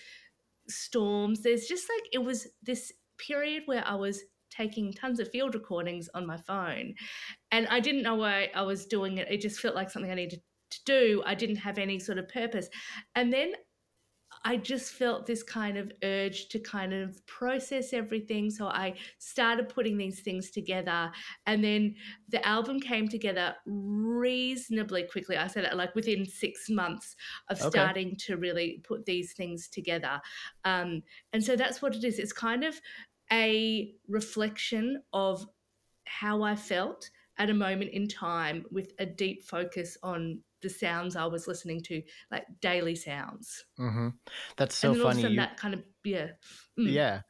storms. 0.69 1.43
There's 1.43 1.67
just 1.67 1.89
like 1.89 2.09
it 2.13 2.25
was 2.25 2.47
this 2.63 2.93
period 3.27 3.65
where 3.67 3.87
I 3.87 3.95
was 3.95 4.23
taking 4.51 4.93
tons 4.93 5.21
of 5.21 5.31
field 5.31 5.55
recordings 5.55 6.09
on 6.15 6.27
my 6.27 6.37
phone 6.37 6.95
and 7.53 7.69
I 7.69 7.81
didn't 7.81 8.03
know 8.03 8.17
why 8.17 8.51
I 8.55 8.63
was 8.63 8.87
doing 8.87 9.19
it. 9.19 9.31
It 9.31 9.41
just 9.41 9.61
felt 9.61 9.77
like 9.77 9.91
something 9.91 10.11
I 10.11 10.15
needed 10.15 10.43
to 10.71 10.79
do. 10.85 11.23
I 11.27 11.35
didn't 11.35 11.57
have 11.57 11.79
any 11.79 11.99
sort 11.99 12.19
of 12.19 12.29
purpose. 12.29 12.69
And 13.15 13.33
then 13.33 13.53
I 14.45 14.57
just 14.57 14.93
felt 14.93 15.27
this 15.27 15.43
kind 15.43 15.77
of 15.77 15.93
urge 16.03 16.49
to 16.49 16.61
kind 16.61 16.95
of 16.95 17.25
process 17.27 17.93
everything. 17.93 18.51
So 18.51 18.69
I 18.69 18.95
started 19.19 19.69
putting 19.69 19.99
these 19.99 20.21
things 20.21 20.51
together. 20.51 21.11
And 21.47 21.63
then 21.63 21.97
the 22.29 22.47
album 22.47 22.81
came 22.81 23.09
together 23.09 23.57
reasonably 23.67 25.03
quickly. 25.03 25.37
I 25.37 25.47
said 25.49 25.65
that 25.65 25.77
like 25.77 25.95
within 25.95 26.25
six 26.25 26.71
months 26.71 27.17
of 27.51 27.59
Okay. 27.61 27.69
starting 27.69 28.17
to 28.27 28.37
really 28.37 28.81
put 28.85 29.05
these 29.05 29.35
things 29.35 29.69
together. 29.69 30.21
Um, 30.65 31.03
and 31.33 31.45
so 31.45 31.57
that's 31.57 31.83
what 31.83 31.95
it 31.95 32.05
is. 32.05 32.19
It's 32.19 32.33
kind 32.33 32.65
of 32.65 32.81
a 33.33 33.95
reflection 34.09 35.03
of 35.13 35.47
how 36.07 36.43
I 36.43 36.57
felt 36.57 37.11
at 37.39 37.51
a 37.51 37.55
moment 37.55 37.91
in 37.93 38.09
time 38.09 38.67
with 38.71 38.93
a 38.99 39.07
deep 39.07 39.43
focus 39.45 39.97
on 40.03 40.43
the 40.63 40.69
sounds 40.69 41.17
I 41.17 41.25
was 41.27 41.47
listening 41.49 41.81
to, 41.85 42.03
like 42.31 42.45
daily 42.61 42.95
sounds. 42.95 43.65
hmm 43.79 44.09
That's 44.57 44.75
so 44.75 44.89
and 44.89 44.95
then 44.95 45.01
all 45.03 45.07
of 45.09 45.19
a 45.19 45.21
funny. 45.23 45.33
You, 45.33 45.37
that 45.37 45.57
kind 45.57 45.75
of, 45.75 45.83
yeah. 46.05 46.29
Mm. 46.79 46.87
yeah, 46.93 47.23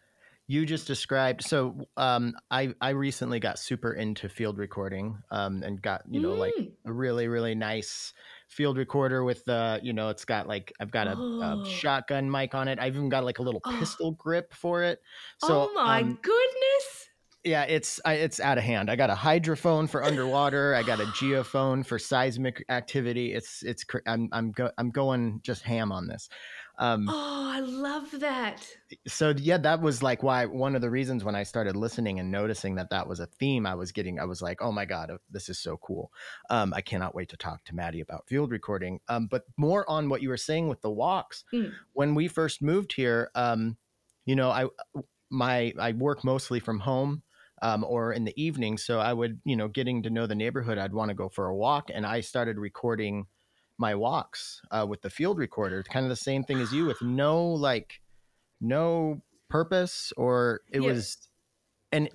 you 0.48 0.66
just 0.66 0.86
described. 0.86 1.42
So, 1.44 1.78
um, 1.96 2.34
I 2.50 2.74
I 2.80 2.90
recently 2.90 3.40
got 3.40 3.58
super 3.58 3.92
into 3.92 4.28
field 4.28 4.58
recording, 4.58 5.18
um, 5.30 5.62
and 5.62 5.80
got 5.80 6.02
you 6.10 6.20
know 6.20 6.34
like 6.34 6.54
Mm. 6.58 6.72
a 6.86 6.92
really 6.92 7.28
really 7.28 7.54
nice 7.54 8.12
field 8.50 8.76
recorder 8.76 9.22
with 9.24 9.44
the 9.44 9.78
you 9.82 9.92
know 9.92 10.08
it's 10.10 10.24
got 10.24 10.46
like 10.48 10.72
I've 10.80 10.90
got 10.90 11.06
a, 11.06 11.14
Oh. 11.16 11.62
a 11.62 11.64
shotgun 11.70 12.30
mic 12.30 12.54
on 12.54 12.68
it. 12.68 12.78
I've 12.78 12.96
even 12.96 13.08
got 13.08 13.24
like 13.24 13.38
a 13.38 13.42
little 13.42 13.62
Oh. 13.64 13.76
pistol 13.78 14.10
grip 14.12 14.52
for 14.52 14.82
it. 14.82 15.00
So, 15.38 15.68
oh 15.70 15.72
my 15.74 16.00
um, 16.00 16.18
goodness. 16.20 17.08
yeah, 17.44 17.62
it's 17.62 18.00
I, 18.04 18.14
it's 18.14 18.40
out 18.40 18.58
of 18.58 18.64
hand. 18.64 18.90
I 18.90 18.96
got 18.96 19.08
a 19.08 19.14
hydrophone 19.14 19.88
for 19.88 20.02
underwater. 20.04 20.74
I 20.74 20.82
got 20.82 21.00
a 21.00 21.06
geophone 21.06 21.86
for 21.86 21.98
seismic 21.98 22.64
activity. 22.68 23.32
It's 23.32 23.62
it's 23.62 23.84
I'm 24.06 24.28
I'm 24.32 24.50
go, 24.52 24.70
I'm 24.76 24.90
going 24.90 25.40
just 25.42 25.62
ham 25.62 25.92
on 25.92 26.06
this. 26.08 26.28
Um, 26.80 27.06
Oh, 27.08 27.52
I 27.52 27.60
love 27.60 28.10
that. 28.20 28.66
so 29.06 29.34
yeah, 29.36 29.58
that 29.58 29.80
was 29.82 30.02
like 30.02 30.22
why 30.22 30.46
one 30.46 30.74
of 30.74 30.80
the 30.80 30.90
reasons 30.90 31.22
when 31.24 31.34
I 31.34 31.42
started 31.42 31.76
listening 31.76 32.18
and 32.18 32.30
noticing 32.30 32.74
that 32.76 32.90
that 32.90 33.06
was 33.06 33.20
a 33.20 33.26
theme 33.26 33.66
I 33.66 33.74
was 33.74 33.92
getting. 33.92 34.18
I 34.18 34.24
was 34.24 34.40
like, 34.40 34.62
oh 34.62 34.72
my 34.72 34.86
god, 34.86 35.12
this 35.30 35.48
is 35.48 35.58
so 35.58 35.76
cool. 35.76 36.10
Um, 36.48 36.72
I 36.74 36.80
cannot 36.80 37.14
wait 37.14 37.28
to 37.28 37.36
talk 37.36 37.64
to 37.66 37.74
Maddie 37.74 38.00
about 38.00 38.26
field 38.26 38.50
recording. 38.50 39.00
Um, 39.08 39.26
but 39.26 39.44
more 39.56 39.88
on 39.90 40.08
what 40.08 40.22
you 40.22 40.30
were 40.30 40.36
saying 40.38 40.68
with 40.68 40.80
the 40.80 40.90
walks. 40.90 41.44
Mm. 41.52 41.72
When 41.92 42.14
we 42.14 42.28
first 42.28 42.62
moved 42.62 42.94
here, 42.94 43.30
um, 43.34 43.76
you 44.24 44.34
know, 44.34 44.50
I 44.50 44.66
my 45.30 45.74
I 45.78 45.92
work 45.92 46.24
mostly 46.24 46.60
from 46.60 46.80
home. 46.80 47.22
um, 47.62 47.84
or 47.84 48.14
in 48.14 48.24
the 48.24 48.42
evening. 48.42 48.78
So 48.78 49.00
I 49.00 49.12
would, 49.12 49.38
you 49.44 49.54
know, 49.54 49.68
getting 49.68 50.02
to 50.04 50.08
know 50.10 50.26
the 50.26 50.34
neighborhood, 50.34 50.78
I'd 50.78 50.94
want 50.94 51.10
to 51.10 51.14
go 51.14 51.28
for 51.28 51.44
a 51.46 51.54
walk, 51.54 51.90
and 51.92 52.06
I 52.06 52.22
started 52.22 52.56
recording 52.56 53.26
my 53.80 53.94
walks 53.94 54.60
uh, 54.70 54.86
with 54.88 55.00
the 55.00 55.10
field 55.10 55.38
recorder. 55.38 55.82
Kind 55.82 56.04
of 56.04 56.10
the 56.10 56.16
same 56.16 56.44
thing 56.44 56.58
as 56.60 56.72
you, 56.72 56.84
with 56.86 57.00
no 57.02 57.44
like, 57.46 58.00
no 58.60 59.22
purpose, 59.48 60.12
or 60.16 60.60
it 60.70 60.80
Yeah. 60.80 60.92
was, 60.92 61.16
and. 61.90 62.08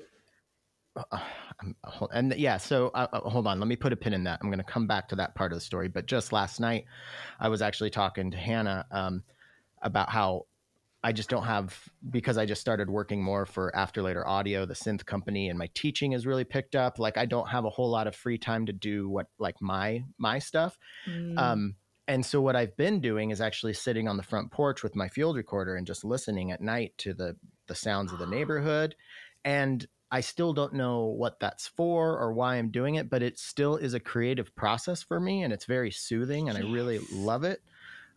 Uh, 0.95 1.19
um, 1.61 1.75
and 2.13 2.33
yeah, 2.37 2.55
so 2.55 2.89
uh, 2.93 3.07
uh, 3.11 3.29
hold 3.29 3.47
on. 3.47 3.59
Let 3.59 3.67
me 3.67 3.75
put 3.75 3.91
a 3.91 3.97
pin 3.97 4.13
in 4.13 4.23
that. 4.23 4.39
I'm 4.41 4.47
going 4.49 4.59
to 4.59 4.63
come 4.63 4.87
back 4.87 5.09
to 5.09 5.15
that 5.17 5.35
part 5.35 5.51
of 5.51 5.57
the 5.57 5.61
story. 5.61 5.89
But 5.89 6.05
just 6.05 6.31
last 6.31 6.61
night, 6.61 6.85
I 7.37 7.49
was 7.49 7.61
actually 7.61 7.89
talking 7.89 8.31
to 8.31 8.37
Hannah 8.37 8.85
um, 8.91 9.23
about 9.81 10.09
how 10.09 10.45
I 11.05 11.11
just 11.11 11.29
don't 11.29 11.43
have 11.43 11.87
because 12.09 12.35
I 12.39 12.47
just 12.47 12.61
started 12.61 12.89
working 12.89 13.23
more 13.23 13.45
for 13.45 13.73
After 13.75 14.01
Later 14.01 14.27
Audio, 14.27 14.65
the 14.65 14.73
synth 14.73 15.05
company, 15.05 15.49
and 15.49 15.59
my 15.59 15.69
teaching 15.75 16.13
has 16.13 16.25
really 16.25 16.45
picked 16.45 16.75
up. 16.75 16.97
Like 16.97 17.15
I 17.15 17.27
don't 17.27 17.47
have 17.47 17.63
a 17.63 17.69
whole 17.69 17.91
lot 17.91 18.07
of 18.07 18.15
free 18.15 18.39
time 18.39 18.65
to 18.65 18.73
do 18.73 19.07
what 19.07 19.27
like 19.37 19.61
my 19.61 20.03
my 20.17 20.39
stuff. 20.39 20.79
Mm. 21.07 21.37
Um, 21.37 21.75
and 22.07 22.25
so 22.25 22.41
what 22.41 22.55
I've 22.55 22.75
been 22.75 23.01
doing 23.01 23.29
is 23.29 23.39
actually 23.39 23.73
sitting 23.73 24.07
on 24.07 24.17
the 24.17 24.23
front 24.23 24.49
porch 24.49 24.81
with 24.81 24.95
my 24.95 25.07
field 25.07 25.37
recorder 25.37 25.75
and 25.75 25.85
just 25.85 26.03
listening 26.03 26.49
at 26.49 26.59
night 26.59 26.93
to 26.97 27.13
the 27.13 27.35
the 27.67 27.75
sounds 27.75 28.11
of 28.11 28.17
the 28.17 28.25
neighborhood. 28.35 28.95
And 29.43 29.85
I 30.09 30.21
still 30.21 30.53
don't 30.53 30.73
know 30.73 31.05
what 31.05 31.39
that's 31.39 31.67
for 31.67 32.17
or 32.17 32.33
why 32.33 32.55
I'm 32.55 32.71
doing 32.71 32.95
it, 32.95 33.11
but 33.11 33.21
it 33.21 33.37
still 33.37 33.75
is 33.75 33.93
a 33.93 33.99
creative 33.99 34.55
process 34.55 35.03
for 35.03 35.19
me 35.19 35.43
and 35.43 35.53
it's 35.53 35.65
very 35.65 35.91
soothing 35.91 36.49
and 36.49 36.57
I 36.57 36.61
really 36.61 36.99
love 37.13 37.43
it. 37.43 37.61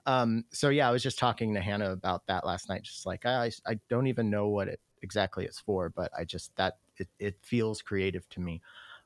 Um, 0.08 0.46
so 0.50 0.70
yeah, 0.70 0.88
I 0.88 0.90
was 0.90 1.02
just 1.02 1.18
talking 1.18 1.52
to 1.52 1.60
Hannah 1.60 1.92
about 1.92 2.26
that 2.28 2.46
last 2.46 2.70
night. 2.70 2.82
Just 2.82 3.04
like 3.04 3.26
I, 3.26 3.52
I 3.66 3.78
don't 3.90 4.06
even 4.06 4.30
know 4.30 4.48
what 4.48 4.66
it 4.68 4.80
exactly 5.02 5.44
it's 5.44 5.60
for, 5.60 5.90
but 5.90 6.10
I 6.18 6.24
just 6.24 6.56
that 6.56 6.78
it, 6.96 7.08
it 7.18 7.36
feels 7.42 7.82
creative 7.82 8.26
to 8.30 8.40
me. 8.40 8.62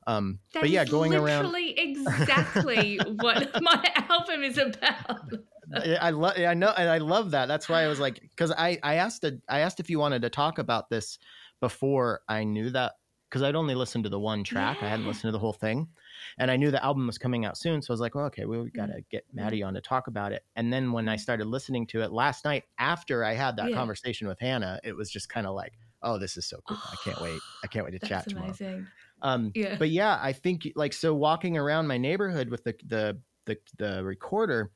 Um, 0.07 0.39
That 0.53 0.61
but 0.61 0.69
yeah, 0.69 0.85
going 0.85 1.13
around. 1.13 1.43
literally 1.43 1.77
exactly 1.77 2.99
what 2.99 3.51
my 3.61 3.91
album 4.09 4.43
is 4.43 4.57
about. 4.57 5.33
I 5.75 5.95
I 5.95 6.09
love 6.11 6.37
I 6.37 6.53
know 6.53 6.73
and 6.77 6.89
I 6.89 6.99
love 6.99 7.31
that. 7.31 7.47
That's 7.47 7.67
why 7.67 7.83
I 7.83 7.87
was 7.87 7.99
like 7.99 8.21
cuz 8.37 8.51
I 8.51 8.79
I 8.81 8.95
asked 8.95 9.25
a, 9.25 9.39
I 9.49 9.59
asked 9.59 9.81
if 9.81 9.89
you 9.89 9.99
wanted 9.99 10.21
to 10.21 10.29
talk 10.29 10.57
about 10.57 10.89
this 10.89 11.19
before 11.59 12.21
I 12.29 12.45
knew 12.45 12.69
that 12.69 12.93
cuz 13.33 13.41
I'd 13.43 13.55
only 13.55 13.75
listened 13.75 14.05
to 14.05 14.09
the 14.11 14.19
one 14.19 14.43
track. 14.45 14.83
I 14.83 14.89
hadn't 14.89 15.07
listened 15.07 15.29
to 15.29 15.33
the 15.33 15.39
whole 15.39 15.53
thing. 15.53 15.89
And 16.37 16.51
I 16.51 16.57
knew 16.57 16.71
the 16.71 16.83
album 16.83 17.07
was 17.07 17.17
coming 17.17 17.45
out 17.45 17.57
soon, 17.57 17.81
so 17.81 17.91
I 17.91 17.95
was 17.95 18.01
like, 18.01 18.15
"Well, 18.15 18.25
okay, 18.27 18.45
well, 18.45 18.63
we 18.63 18.71
got 18.71 18.87
to 18.87 19.01
get 19.09 19.25
Maddie 19.33 19.63
on 19.63 19.73
to 19.75 19.81
talk 19.81 20.07
about 20.07 20.31
it." 20.33 20.45
And 20.55 20.71
then 20.73 20.91
when 20.93 21.09
I 21.09 21.15
started 21.17 21.45
listening 21.47 21.87
to 21.87 22.01
it 22.01 22.11
last 22.11 22.45
night 22.45 22.65
after 22.77 23.23
I 23.23 23.33
had 23.33 23.57
that 23.57 23.71
Yeah. 23.71 23.73
conversation 23.73 24.27
with 24.27 24.39
Hannah, 24.39 24.79
it 24.83 24.95
was 24.95 25.09
just 25.11 25.29
kind 25.29 25.47
of 25.47 25.55
like, 25.55 25.73
"Oh, 26.01 26.17
this 26.19 26.37
is 26.37 26.47
so 26.47 26.61
cool. 26.65 26.81
I 26.91 26.97
can't 26.97 27.19
wait. 27.19 27.45
I 27.63 27.67
can't 27.67 27.85
wait 27.85 27.91
to 27.91 27.99
chat 27.99 28.29
tomorrow." 28.29 28.59
amazing. 28.59 28.91
Um, 29.21 29.55
Yeah. 29.55 29.79
but 29.79 29.89
yeah, 29.89 30.19
I 30.21 30.33
think 30.33 30.69
like 30.75 30.93
so 30.93 31.13
walking 31.15 31.57
around 31.57 31.87
my 31.87 31.97
neighborhood 31.97 32.49
with 32.49 32.63
the 32.65 32.75
the 32.85 33.21
the, 33.45 33.57
the 33.77 34.03
recorder, 34.05 34.73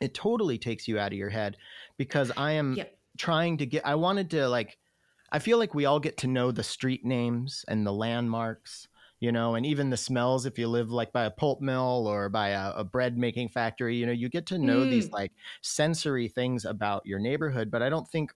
it 0.00 0.14
totally 0.14 0.58
takes 0.58 0.86
you 0.88 0.98
out 0.98 1.12
of 1.12 1.18
your 1.18 1.30
head 1.30 1.56
because 1.96 2.32
I 2.36 2.52
am 2.52 2.78
Yep. 2.78 2.98
trying 3.18 3.58
to 3.58 3.66
get. 3.66 3.86
I 3.86 3.94
wanted 3.96 4.30
to 4.30 4.48
like. 4.48 4.78
I 5.32 5.38
feel 5.38 5.58
like 5.58 5.74
we 5.74 5.84
all 5.84 6.00
get 6.00 6.16
to 6.18 6.26
know 6.26 6.50
the 6.50 6.62
street 6.62 7.04
names 7.04 7.64
and 7.68 7.86
the 7.86 7.92
landmarks, 7.92 8.88
you 9.20 9.32
know, 9.32 9.54
and 9.54 9.66
even 9.66 9.90
the 9.90 9.96
smells. 9.96 10.46
If 10.46 10.58
you 10.58 10.68
live 10.68 10.90
like 10.90 11.12
by 11.12 11.24
a 11.24 11.30
pulp 11.30 11.60
mill 11.60 12.06
or 12.06 12.28
by 12.28 12.50
a, 12.50 12.72
a 12.72 12.84
bread 12.84 13.18
making 13.18 13.48
factory, 13.50 13.96
you 13.96 14.06
know, 14.06 14.12
you 14.12 14.28
get 14.28 14.46
to 14.46 14.58
know 14.58 14.84
these 14.84 15.08
Mm. 15.08 15.12
like 15.12 15.32
sensory 15.62 16.28
things 16.28 16.64
about 16.64 17.06
your 17.06 17.18
neighborhood. 17.18 17.70
But 17.70 17.82
I 17.82 17.88
don't 17.88 18.08
think 18.08 18.32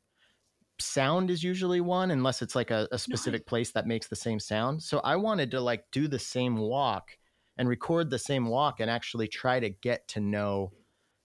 sound 0.78 1.30
is 1.30 1.44
usually 1.44 1.80
one 1.80 2.10
unless 2.10 2.42
it's 2.42 2.54
like 2.54 2.70
a, 2.70 2.88
a 2.92 2.98
specific 2.98 3.46
place 3.46 3.72
that 3.72 3.86
makes 3.86 4.08
the 4.08 4.16
same 4.16 4.40
sound. 4.40 4.82
So 4.82 5.00
I 5.00 5.16
wanted 5.16 5.50
to 5.52 5.60
like 5.60 5.84
do 5.92 6.08
the 6.08 6.18
same 6.18 6.56
walk 6.56 7.18
and 7.58 7.68
record 7.68 8.10
the 8.10 8.18
same 8.18 8.46
walk 8.46 8.80
and 8.80 8.90
actually 8.90 9.28
try 9.28 9.60
to 9.60 9.68
get 9.70 10.08
to 10.08 10.20
know 10.20 10.72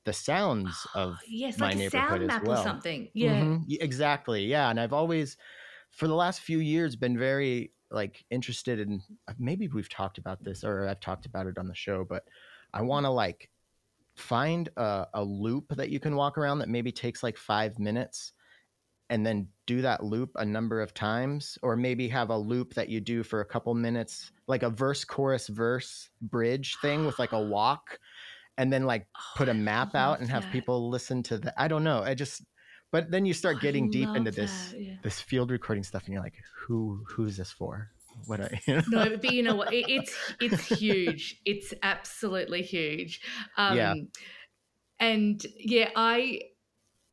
the 0.06 0.14
sounds 0.14 0.88
of 0.96 1.18
yes, 1.28 1.58
my 1.58 1.68
like 1.68 1.76
a 1.76 1.80
neighborhood 1.80 2.10
sound 2.10 2.24
as 2.24 2.28
map 2.30 2.44
well. 2.46 2.62
or 2.62 2.64
something. 2.64 3.10
Yeah. 3.14 3.42
Mhm. 3.42 3.66
Exactly. 3.82 4.46
Yeah, 4.46 4.70
and 4.70 4.80
I've 4.80 4.94
always 4.94 5.38
for 5.92 6.08
the 6.08 6.16
last 6.16 6.42
few 6.42 6.60
years 6.60 6.96
been 6.96 7.18
very 7.18 7.72
like 7.92 8.26
interested 8.30 8.80
in 8.80 9.02
uh, 9.28 9.34
maybe 9.38 9.68
we've 9.68 9.90
talked 9.90 10.18
about 10.18 10.44
this 10.44 10.64
or 10.64 10.88
I've 10.88 11.00
talked 11.00 11.26
about 11.26 11.48
it 11.48 11.58
on 11.58 11.68
the 11.68 11.76
show, 11.76 12.06
but 12.08 12.24
I 12.74 12.82
want 12.82 13.06
to 13.06 13.10
like 13.10 13.50
find 14.16 14.70
a, 14.78 15.08
a 15.14 15.24
loop 15.24 15.76
that 15.76 15.90
you 15.90 16.00
can 16.00 16.16
walk 16.16 16.38
around 16.38 16.60
that 16.60 16.70
maybe 16.70 16.92
takes 16.92 17.24
like 17.24 17.38
five 17.38 17.80
minutes 17.80 18.34
and 19.10 19.26
then 19.26 19.48
do 19.68 19.82
that 19.82 20.04
loop 20.04 20.32
a 20.36 20.46
number 20.46 20.82
of 20.82 20.94
times 20.94 21.58
or 21.62 21.76
maybe 21.76 22.08
have 22.08 22.30
a 22.30 22.38
loop 22.38 22.74
that 22.74 22.90
you 22.90 23.00
do 23.00 23.24
for 23.24 23.42
a 23.42 23.46
couple 23.46 23.74
minutes 23.74 24.32
like 24.48 24.64
a 24.64 24.70
verse 24.70 25.04
chorus 25.04 25.48
verse 25.48 26.10
bridge 26.22 26.76
thing 26.82 27.06
with 27.06 27.20
like 27.20 27.32
a 27.34 27.40
walk 27.40 28.00
and 28.58 28.72
then 28.72 28.84
like 28.84 29.08
put 29.36 29.48
a 29.48 29.52
I 29.52 29.54
map 29.54 29.96
out 29.96 30.20
and 30.20 30.30
have 30.30 30.44
that. 30.44 30.52
people 30.52 30.90
listen 30.90 31.24
to 31.24 31.38
the 31.38 31.54
i 31.62 31.68
don't 31.68 31.84
know 31.84 32.02
i 32.02 32.14
just 32.14 32.44
but 32.92 33.12
then 33.12 33.26
you 33.26 33.34
start 33.34 33.60
getting 33.62 33.90
deep 33.90 34.08
into 34.10 34.32
love 34.32 34.36
this 34.36 34.70
that, 34.72 34.82
yeah. 34.82 34.94
this 35.04 35.20
field 35.20 35.52
recording 35.52 35.84
stuff 35.84 36.06
and 36.06 36.14
you're 36.14 36.24
like 36.24 36.36
who 36.68 37.04
who's 37.08 37.38
this 37.38 37.52
for 37.52 37.92
what 38.26 38.42
I, 38.42 38.62
you 38.68 38.76
know? 38.76 38.84
No, 38.88 39.18
but 39.18 39.32
you 39.32 39.44
know 39.44 39.56
what? 39.56 39.74
It, 39.74 39.86
it's 39.90 40.16
it's 40.40 40.66
huge. 40.80 41.42
It's 41.46 41.74
absolutely 41.84 42.62
huge. 42.62 43.22
Um, 43.58 43.78
Yeah. 43.78 43.94
And 45.00 45.46
yeah, 45.58 45.90
I. 45.96 46.42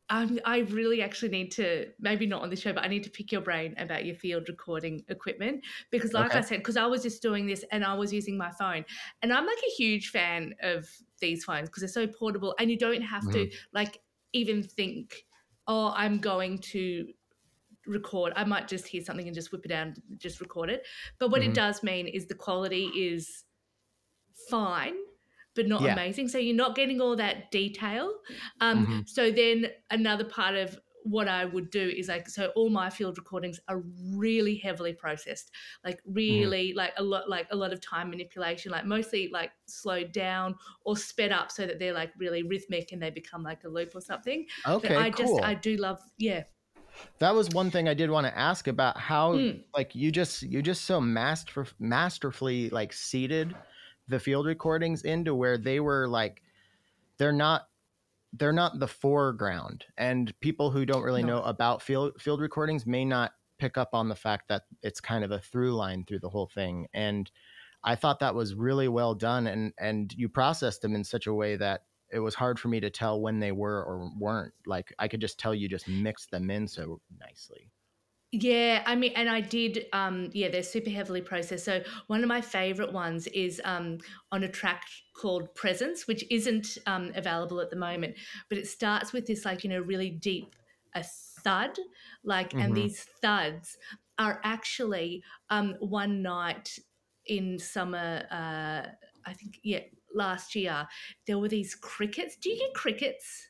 I'm, 0.08 0.38
I 0.44 0.58
really 0.60 1.00
actually 1.02 1.30
need 1.30 1.50
to 1.52 1.90
maybe 1.98 2.26
not 2.26 2.42
on 2.42 2.50
the 2.50 2.56
show, 2.56 2.72
but 2.72 2.84
I 2.84 2.88
need 2.88 3.04
to 3.04 3.10
pick 3.10 3.32
your 3.32 3.40
brain 3.40 3.74
about 3.78 4.04
your 4.04 4.14
field 4.14 4.48
recording 4.48 5.04
equipment 5.08 5.64
because, 5.90 6.12
like 6.12 6.34
I 6.34 6.42
said, 6.42 6.58
because 6.58 6.76
I 6.76 6.86
was 6.86 7.02
just 7.02 7.22
doing 7.22 7.46
this 7.46 7.64
and 7.70 7.84
I 7.84 7.94
was 7.94 8.12
using 8.12 8.36
my 8.36 8.50
phone, 8.50 8.84
and 9.22 9.32
I'm 9.32 9.46
like 9.46 9.58
a 9.66 9.70
huge 9.70 10.10
fan 10.10 10.54
of 10.62 10.88
these 11.20 11.44
phones 11.44 11.68
because 11.70 11.80
they're 11.80 12.06
so 12.06 12.06
portable, 12.06 12.54
and 12.58 12.70
you 12.70 12.76
don't 12.78 13.02
have 13.02 13.30
to 13.32 13.50
like 13.72 14.00
even 14.32 14.62
think, 14.62 15.24
oh, 15.66 15.92
I'm 15.96 16.18
going 16.18 16.58
to 16.58 17.08
record. 17.86 18.32
I 18.36 18.44
might 18.44 18.68
just 18.68 18.86
hear 18.86 19.02
something 19.02 19.26
and 19.26 19.34
just 19.34 19.50
whip 19.52 19.64
it 19.64 19.72
out 19.72 19.86
and 19.88 20.02
just 20.18 20.40
record 20.40 20.70
it. 20.70 20.86
But 21.18 21.30
what 21.30 21.42
Mhm. 21.42 21.46
it 21.48 21.54
does 21.54 21.82
mean 21.82 22.06
is 22.06 22.26
the 22.26 22.34
quality 22.34 22.86
is 22.86 23.44
fine, 24.48 24.94
but 25.54 25.66
not 25.68 25.82
Yeah. 25.82 25.92
amazing. 25.92 26.28
So 26.28 26.38
you're 26.38 26.56
not 26.56 26.74
getting 26.74 27.00
all 27.00 27.16
that 27.16 27.50
detail. 27.50 28.12
Um, 28.60 28.86
Mhm. 28.86 29.08
So 29.08 29.30
then 29.30 29.70
another 29.90 30.24
part 30.24 30.54
of 30.56 30.78
what 31.04 31.26
I 31.26 31.44
would 31.44 31.70
do 31.70 31.88
is 31.88 32.06
like 32.06 32.28
so 32.28 32.52
all 32.54 32.70
my 32.70 32.88
field 32.88 33.18
recordings 33.18 33.58
are 33.66 33.82
really 34.14 34.54
heavily 34.54 34.92
processed, 34.92 35.50
like 35.84 36.00
really 36.06 36.72
like 36.74 36.92
a 36.96 37.02
lot 37.02 37.28
like 37.28 37.48
a 37.50 37.56
lot 37.56 37.72
of 37.72 37.80
time 37.80 38.10
manipulation, 38.10 38.70
like 38.70 38.84
mostly 38.86 39.28
like 39.32 39.50
slowed 39.66 40.12
down 40.12 40.54
or 40.84 40.96
sped 40.96 41.32
up 41.32 41.50
so 41.50 41.66
that 41.66 41.80
they're 41.80 41.92
like 41.92 42.12
really 42.18 42.44
rhythmic 42.44 42.92
and 42.92 43.02
they 43.02 43.10
become 43.10 43.42
like 43.42 43.64
a 43.64 43.68
loop 43.68 43.96
or 43.96 44.00
something. 44.00 44.46
okay 44.66 44.88
but 44.94 44.98
I 44.98 45.10
cool 45.10 45.26
just 45.38 45.44
I 45.44 45.54
do 45.54 45.76
love 45.76 46.00
yeah. 46.18 46.44
that 47.18 47.34
was 47.34 47.48
one 47.50 47.70
thing 47.70 47.88
i 47.88 47.94
did 47.94 48.10
want 48.10 48.26
to 48.26 48.38
ask 48.38 48.68
about 48.68 48.98
how 48.98 49.32
Mm. 49.32 49.64
like 49.74 49.94
you 49.94 50.12
just 50.12 50.42
you 50.42 50.60
just 50.62 50.84
so 50.84 51.00
master 51.00 51.66
masterfully 51.80 52.68
like 52.70 52.92
seated 52.92 53.56
the 54.08 54.20
field 54.20 54.46
recordings 54.46 55.02
into 55.02 55.34
where 55.34 55.56
they 55.58 55.80
were 55.80 56.08
like 56.08 56.42
they're 57.18 57.32
not 57.32 57.68
they're 58.34 58.52
not 58.52 58.78
the 58.78 58.88
foreground. 58.88 59.84
And 59.98 60.32
people 60.40 60.70
who 60.70 60.86
don't 60.86 61.02
really 61.02 61.22
No. 61.22 61.36
know 61.38 61.42
about 61.42 61.82
field 61.82 62.20
field 62.20 62.40
recordings 62.40 62.86
may 62.86 63.04
not 63.04 63.32
pick 63.58 63.76
up 63.76 63.90
on 63.92 64.08
the 64.08 64.14
fact 64.16 64.48
that 64.48 64.62
it's 64.82 65.00
kind 65.00 65.22
of 65.22 65.30
a 65.30 65.38
through 65.38 65.74
line 65.74 66.04
through 66.04 66.18
the 66.20 66.30
whole 66.30 66.46
thing. 66.48 66.88
And 66.94 67.30
i 67.84 67.96
thought 67.96 68.20
that 68.20 68.34
was 68.34 68.54
really 68.54 68.86
well 68.86 69.12
done 69.14 69.48
and 69.48 69.72
and 69.78 70.12
you 70.16 70.28
processed 70.28 70.82
them 70.82 70.94
in 70.94 71.02
such 71.02 71.26
a 71.26 71.34
way 71.34 71.56
that 71.56 71.82
it 72.12 72.20
was 72.20 72.34
hard 72.34 72.56
for 72.58 72.68
me 72.68 72.78
to 72.78 72.90
tell 72.90 73.20
when 73.20 73.40
they 73.40 73.50
were 73.52 73.82
or 73.84 74.10
weren't. 74.18 74.54
Like 74.66 74.92
i 74.98 75.08
could 75.08 75.20
just 75.20 75.38
tell 75.38 75.54
you 75.54 75.68
just 75.68 75.88
mixed 75.88 76.30
them 76.30 76.50
in 76.50 76.66
so 76.68 77.00
nicely 77.20 77.70
Yeah, 78.34 78.82
I 78.86 78.94
mean, 78.96 79.12
and 79.14 79.28
I 79.28 79.42
did. 79.42 79.86
Um, 79.92 80.30
yeah, 80.32 80.48
they're 80.48 80.62
super 80.62 80.88
heavily 80.88 81.20
processed. 81.20 81.66
So 81.66 81.82
one 82.06 82.22
of 82.22 82.28
my 82.28 82.40
favorite 82.40 82.90
ones 82.90 83.26
is 83.28 83.60
um, 83.64 83.98
on 84.30 84.42
a 84.44 84.48
track 84.48 84.84
called 85.14 85.54
Presence, 85.54 86.06
which 86.06 86.24
isn't 86.30 86.78
um, 86.86 87.12
available 87.14 87.60
at 87.60 87.68
the 87.68 87.76
moment, 87.76 88.14
but 88.48 88.56
it 88.56 88.66
starts 88.66 89.12
with 89.12 89.26
this 89.26 89.44
like 89.44 89.64
you 89.64 89.70
know 89.70 89.80
really 89.80 90.08
deep 90.10 90.56
a 90.94 91.04
thud, 91.44 91.78
like, 92.24 92.50
Mhm. 92.52 92.64
and 92.64 92.74
these 92.76 93.02
thuds 93.20 93.76
are 94.18 94.40
actually 94.44 95.22
um, 95.50 95.74
one 95.80 96.22
night 96.22 96.78
in 97.26 97.58
summer. 97.58 98.24
Uh, 98.30 98.88
I 99.26 99.32
think 99.34 99.60
yeah, 99.62 99.80
last 100.14 100.54
year 100.54 100.88
there 101.26 101.38
were 101.38 101.48
these 101.48 101.74
crickets. 101.74 102.36
Do 102.36 102.48
you 102.48 102.56
get 102.58 102.72
crickets 102.74 103.48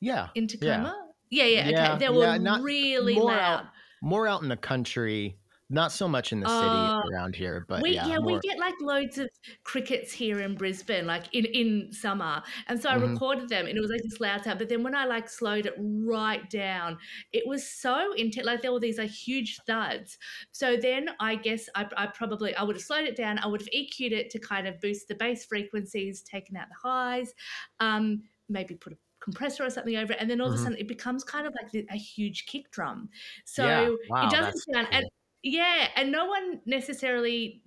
yeah 0.00 0.28
in 0.34 0.44
yeah 0.44 0.76
Tacoma? 0.76 1.02
Yeah, 1.30 1.44
yeah. 1.44 1.68
Yeah, 1.68 1.88
okay, 1.94 1.98
they 1.98 2.04
yeah, 2.06 2.10
were 2.32 2.38
not- 2.38 2.62
really 2.62 3.14
loud. 3.14 3.60
out- 3.60 3.66
more 4.00 4.26
out 4.28 4.42
in 4.42 4.48
the 4.48 4.56
country 4.56 5.38
Not 5.68 5.90
so 5.92 6.06
much 6.08 6.32
in 6.32 6.40
the 6.40 6.48
city 6.48 6.88
Uh, 6.88 7.02
around 7.04 7.34
here, 7.36 7.64
but 7.68 7.86
we 7.86 7.98
yeah, 8.02 8.16
yeah, 8.18 8.18
we 8.18 8.40
get 8.40 8.58
like 8.58 8.74
loads 8.80 9.18
of 9.18 9.28
crickets 9.64 10.12
here 10.12 10.40
in 10.40 10.56
Brisbane, 10.56 11.06
like 11.06 11.32
in 11.34 11.46
in 11.46 11.92
summer, 11.92 12.42
and 12.68 12.80
so 12.80 12.90
I 12.90 12.94
Mhm. 12.94 12.96
recorded 12.96 13.48
them, 13.50 13.66
and 13.66 13.76
it 13.78 13.80
was 13.80 13.90
like 13.90 14.02
this 14.04 14.20
loud 14.20 14.44
sound. 14.44 14.58
But 14.60 14.68
then 14.70 14.82
when 14.84 14.94
I 14.94 15.06
like 15.06 15.28
slowed 15.28 15.66
it 15.66 15.74
right 15.78 16.48
down, 16.50 16.98
it 17.32 17.46
was 17.46 17.68
so 17.68 18.12
intense. 18.14 18.46
Like 18.46 18.62
there 18.62 18.72
were 18.72 18.80
these 18.80 18.98
like 18.98 19.10
huge 19.10 19.64
thuds. 19.66 20.18
So 20.52 20.76
then 20.76 21.10
I 21.20 21.36
guess 21.36 21.68
I, 21.74 21.88
I 21.96 22.06
probably 22.08 22.54
I 22.56 22.62
would 22.64 22.76
have 22.76 22.82
slowed 22.84 23.06
it 23.06 23.16
down. 23.16 23.38
I 23.40 23.46
would 23.48 23.62
have 23.62 23.68
EQ'd 23.72 24.12
it 24.12 24.30
to 24.30 24.40
kind 24.40 24.68
of 24.68 24.80
boost 24.80 25.08
the 25.08 25.14
bass 25.16 25.44
frequencies, 25.46 26.22
taken 26.22 26.56
out 26.56 26.68
the 26.68 26.76
highs, 26.88 27.34
um, 27.80 28.24
maybe 28.48 28.74
put 28.76 28.92
a 28.94 28.98
compressor 29.26 29.64
or 29.64 29.70
something 29.70 29.96
over 29.96 30.14
it, 30.14 30.20
and 30.20 30.30
then 30.30 30.40
all 30.40 30.48
of 30.48 30.54
a 30.54 30.58
Mhm. 30.58 30.66
sudden 30.66 30.78
it 30.78 30.88
becomes 30.88 31.24
kind 31.24 31.46
of 31.46 31.54
like 31.62 31.74
a 31.90 31.96
huge 31.98 32.46
kick 32.46 32.70
drum. 32.72 33.10
Yeah. 33.56 33.88
So 33.98 33.98
Wow, 34.08 34.22
it 34.22 34.30
doesn't 34.30 34.58
sound 34.72 34.88
and 34.92 35.04
yeah, 35.42 35.90
and 35.96 36.10
no 36.12 36.26
one 36.26 36.62
necessarily 36.66 37.64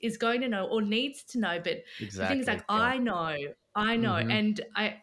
is 0.00 0.16
going 0.18 0.40
to 0.42 0.48
know 0.48 0.66
or 0.68 0.82
needs 0.82 1.24
to 1.24 1.38
know, 1.38 1.60
but 1.62 1.78
the 2.18 2.26
thing 2.26 2.40
is 2.40 2.46
Exactly. 2.46 2.46
like 2.46 2.64
Yeah. 2.74 2.90
I 2.90 2.98
know, 2.98 3.36
I 3.74 3.96
know, 3.96 4.16
Mhm. 4.16 4.30
and 4.30 4.60
I 4.76 5.02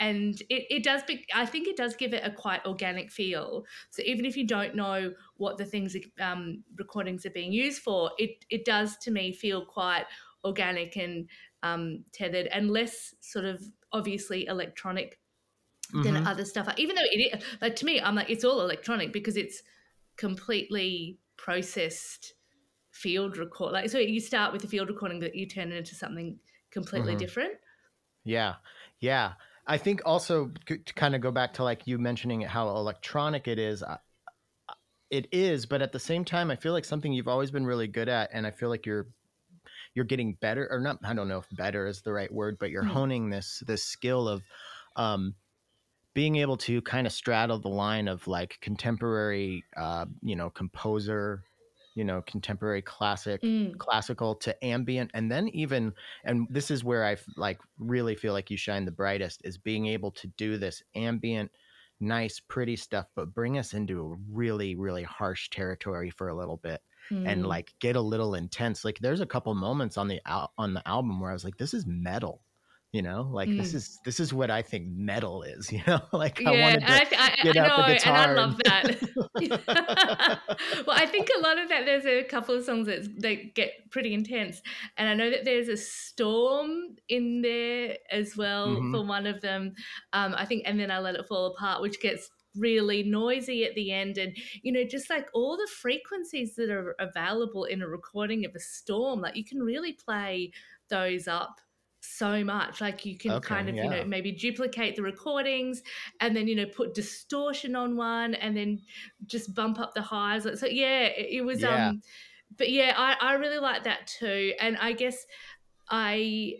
and 0.00 0.40
it, 0.50 0.66
it 0.70 0.84
does 0.84 1.02
be 1.04 1.26
I 1.34 1.46
think 1.46 1.68
it 1.68 1.76
does 1.76 1.96
give 1.96 2.14
it 2.14 2.24
a 2.24 2.32
quite 2.32 2.64
organic 2.66 3.10
feel. 3.12 3.64
So 3.90 4.02
even 4.04 4.24
if 4.26 4.36
you 4.36 4.46
don't 4.46 4.74
know 4.76 5.14
what 5.36 5.58
the 5.58 5.66
things 5.66 5.96
um 6.20 6.64
recordings 6.76 7.26
are 7.26 7.30
being 7.30 7.52
used 7.52 7.82
for, 7.82 8.12
it 8.18 8.44
it 8.50 8.64
does 8.64 8.98
to 8.98 9.10
me 9.12 9.32
feel 9.32 9.66
quite 9.66 10.06
organic 10.44 10.96
and 10.96 11.30
um 11.62 12.04
tethered 12.12 12.48
and 12.48 12.70
less 12.70 13.14
sort 13.20 13.44
of 13.46 13.64
obviously 13.92 14.46
electronic 14.46 15.20
than 15.92 16.14
Mhm. 16.14 16.26
other 16.26 16.44
stuff. 16.44 16.68
Even 16.78 16.96
though 16.96 17.02
it, 17.04 17.42
like 17.60 17.76
to 17.76 17.84
me, 17.84 18.00
I'm 18.00 18.14
like 18.14 18.30
it's 18.30 18.44
all 18.44 18.60
electronic 18.62 19.12
because 19.12 19.36
it's 19.36 19.62
completely 20.16 21.18
processed 21.36 22.34
field 22.90 23.36
record. 23.36 23.72
Like 23.72 23.90
so, 23.90 23.98
you 23.98 24.20
start 24.20 24.52
with 24.52 24.62
the 24.62 24.68
field 24.68 24.88
recording, 24.88 25.20
but 25.20 25.34
you 25.34 25.46
turn 25.46 25.72
it 25.72 25.76
into 25.76 25.94
something 25.94 26.38
completely 26.70 27.14
Mhm. 27.14 27.18
different. 27.18 27.52
Yeah. 28.24 28.56
Yeah. 29.00 29.34
I 29.66 29.78
think 29.78 30.02
also 30.04 30.50
to 30.66 30.78
kind 30.94 31.14
of 31.14 31.20
go 31.20 31.30
back 31.30 31.52
to 31.54 31.64
like 31.64 31.86
you 31.86 31.98
mentioning 31.98 32.40
how 32.42 32.68
electronic 32.68 33.46
it 33.48 33.58
is. 33.58 33.82
I- 33.82 33.98
I- 34.68 34.74
It 35.10 35.28
is, 35.30 35.66
but 35.66 35.82
at 35.82 35.92
the 35.92 35.98
same 36.00 36.24
time, 36.24 36.50
I 36.50 36.56
feel 36.56 36.72
like 36.72 36.86
something 36.86 37.12
you've 37.12 37.28
always 37.28 37.50
been 37.50 37.66
really 37.66 37.86
good 37.86 38.08
at, 38.08 38.30
and 38.32 38.46
I 38.46 38.50
feel 38.50 38.68
like 38.70 38.86
you're 38.86 39.08
you're 39.94 40.06
getting 40.06 40.34
better, 40.34 40.66
or 40.70 40.80
not. 40.80 40.98
I 41.04 41.12
don't 41.12 41.28
know 41.28 41.38
if 41.38 41.48
better 41.52 41.86
is 41.86 42.00
the 42.00 42.12
right 42.14 42.32
word, 42.32 42.56
but 42.58 42.70
you're 42.70 42.82
Mm. 42.82 42.92
honing 42.92 43.30
this 43.30 43.62
this 43.66 43.84
skill 43.84 44.26
of 44.26 44.42
um, 44.96 45.34
being 46.14 46.36
able 46.36 46.56
to 46.58 46.82
kind 46.82 47.06
of 47.06 47.12
straddle 47.12 47.58
the 47.58 47.68
line 47.68 48.08
of 48.08 48.26
like 48.26 48.58
contemporary, 48.60 49.64
uh, 49.76 50.06
you 50.22 50.36
know, 50.36 50.50
composer, 50.50 51.44
you 51.94 52.04
know, 52.04 52.22
contemporary 52.22 52.82
classic, 52.82 53.42
Mm. 53.42 53.78
classical 53.78 54.34
to 54.36 54.64
ambient, 54.64 55.10
and 55.14 55.30
then 55.30 55.48
even, 55.48 55.94
and 56.24 56.46
this 56.50 56.70
is 56.70 56.84
where 56.84 57.04
I 57.04 57.16
like 57.36 57.60
really 57.78 58.14
feel 58.14 58.32
like 58.32 58.50
you 58.50 58.56
shine 58.56 58.84
the 58.84 58.92
brightest 58.92 59.40
is 59.44 59.58
being 59.58 59.86
able 59.86 60.10
to 60.12 60.26
do 60.28 60.58
this 60.58 60.82
ambient, 60.94 61.50
nice, 62.00 62.40
pretty 62.40 62.76
stuff, 62.76 63.06
but 63.14 63.34
bring 63.34 63.58
us 63.58 63.74
into 63.74 64.00
a 64.00 64.16
really, 64.30 64.74
really 64.74 65.02
harsh 65.02 65.50
territory 65.50 66.10
for 66.10 66.28
a 66.28 66.34
little 66.36 66.56
bit 66.58 66.82
and 67.24 67.44
Mm. 67.44 67.46
like 67.46 67.74
get 67.80 67.96
a 67.96 68.00
little 68.00 68.34
intense. 68.34 68.84
Like 68.84 68.98
there's 69.00 69.20
a 69.20 69.26
couple 69.26 69.54
moments 69.54 69.96
on 69.96 70.08
the 70.08 70.20
al- 70.26 70.52
on 70.58 70.74
the 70.74 70.86
album 70.88 71.20
where 71.20 71.30
I 71.30 71.34
was 71.34 71.44
like, 71.44 71.56
this 71.58 71.74
is 71.74 71.86
metal. 71.86 72.44
You 72.92 73.00
know, 73.00 73.22
like 73.22 73.56
this 73.56 73.72
Mm. 73.72 73.74
is 73.74 74.00
this 74.04 74.20
is 74.20 74.34
what 74.34 74.50
I 74.50 74.60
think 74.60 74.88
metal 74.88 75.42
is. 75.42 75.72
You 75.72 75.80
know, 75.86 76.00
like 76.12 76.42
I 76.44 76.52
wanted 76.52 76.86
to 76.88 77.00
I, 77.00 77.06
I, 77.16 77.36
get 77.40 77.56
I 77.56 77.56
out 77.56 77.74
know, 77.76 77.76
the 77.76 77.82
and 78.04 78.16
I 78.16 78.26
guitar 78.26 78.36
love 78.36 78.58
that. 78.58 78.98
well, 80.86 80.96
I 80.96 81.06
think 81.06 81.28
a 81.36 81.40
lot 81.40 81.58
of 81.58 81.68
that. 81.68 81.84
There's 81.86 82.06
a 82.06 82.24
couple 82.24 82.54
of 82.54 82.64
songs 82.64 82.86
that 82.86 83.20
that 83.22 83.54
get 83.54 83.90
pretty 83.90 84.14
intense, 84.14 84.62
and 84.96 85.08
I 85.08 85.14
know 85.14 85.30
that 85.30 85.44
there's 85.44 85.68
a 85.68 85.76
storm 85.76 86.96
in 87.08 87.42
there 87.42 87.98
as 88.10 88.36
well 88.36 88.82
Mhm. 88.82 88.90
for 88.90 89.04
one 89.04 89.26
of 89.26 89.40
them. 89.40 89.74
Um, 90.12 90.34
I 90.36 90.44
think, 90.44 90.62
and 90.66 90.78
then 90.78 90.90
I 90.90 90.98
let 90.98 91.14
it 91.16 91.26
fall 91.26 91.46
apart, 91.46 91.80
which 91.82 92.00
gets 92.00 92.30
really 92.54 93.02
noisy 93.02 93.64
at 93.64 93.74
the 93.74 93.90
end, 93.92 94.18
and 94.18 94.36
you 94.62 94.70
know, 94.72 94.84
just 94.84 95.08
like 95.10 95.28
all 95.34 95.56
the 95.56 95.68
frequencies 95.72 96.54
that 96.56 96.70
are 96.70 96.94
available 96.98 97.64
in 97.64 97.80
a 97.82 97.88
recording 97.88 98.44
of 98.44 98.54
a 98.54 98.60
storm, 98.60 99.20
like 99.22 99.36
you 99.36 99.44
can 99.44 99.62
really 99.62 99.94
play 99.94 100.52
those 100.88 101.26
up 101.26 101.61
so 102.04 102.42
much 102.42 102.80
like 102.80 103.06
you 103.06 103.16
can 103.16 103.40
kind 103.40 103.68
Okay, 103.68 103.78
of 103.78 103.82
you 103.82 103.88
know 103.88 104.04
maybe 104.04 104.32
duplicate 104.32 104.96
the 104.96 105.02
recordings 105.02 105.82
and 106.20 106.34
then 106.34 106.48
you 106.48 106.56
know 106.56 106.66
put 106.66 106.94
distortion 106.94 107.76
on 107.76 107.96
one 107.96 108.34
and 108.34 108.56
then 108.56 108.80
just 109.26 109.54
bump 109.54 109.78
up 109.78 109.94
the 109.94 110.02
highs 110.02 110.42
so 110.58 110.66
yeah 110.66 111.04
it, 111.04 111.28
it 111.30 111.44
was 111.44 111.62
Yeah. 111.62 111.88
um 111.88 112.02
but 112.58 112.70
yeah 112.70 112.92
i 112.96 113.16
i 113.20 113.34
really 113.34 113.58
like 113.58 113.84
that 113.84 114.06
too 114.08 114.52
and 114.60 114.76
i 114.78 114.92
guess 114.92 115.24
i 115.90 116.54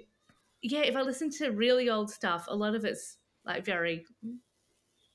yeah 0.63 0.81
if 0.81 0.95
i 0.95 1.03
listen 1.03 1.29
to 1.29 1.51
really 1.51 1.91
old 1.91 2.11
stuff 2.11 2.45
a 2.49 2.55
lot 2.55 2.77
of 2.77 2.85
it's 2.85 3.19
like 3.45 3.65
very 3.65 4.05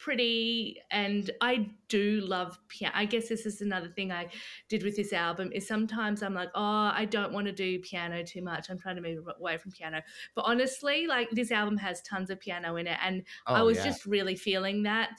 pretty 0.08 0.78
and 0.92 1.32
i 1.42 1.70
do 1.90 2.22
love 2.22 2.58
piano 2.70 2.94
i 2.96 3.04
guess 3.04 3.28
this 3.28 3.46
is 3.46 3.60
another 3.60 3.90
thing 3.90 4.10
i 4.10 4.26
did 4.70 4.82
with 4.82 4.96
this 4.96 5.12
album 5.12 5.52
is 5.52 5.68
sometimes 5.68 6.24
i'm 6.24 6.34
like 6.34 6.48
oh 6.56 6.92
i 6.94 7.06
don't 7.12 7.34
want 7.34 7.46
to 7.46 7.52
do 7.52 7.78
piano 7.80 8.24
too 8.24 8.42
much 8.42 8.70
i'm 8.70 8.80
trying 8.80 8.96
to 8.96 9.02
move 9.02 9.28
away 9.38 9.58
from 9.58 9.70
piano 9.70 10.02
but 10.34 10.44
honestly 10.44 11.08
like 11.08 11.30
this 11.32 11.52
album 11.52 11.76
has 11.76 12.02
tons 12.04 12.30
of 12.30 12.40
piano 12.40 12.78
in 12.78 12.88
it 12.88 12.98
and 13.04 13.22
oh, 13.48 13.56
i 13.56 13.60
Oh 13.60 13.66
was 13.66 13.80
yeah. 13.80 13.84
just 13.84 14.06
really 14.06 14.38
feeling 14.38 14.82
that 14.84 15.10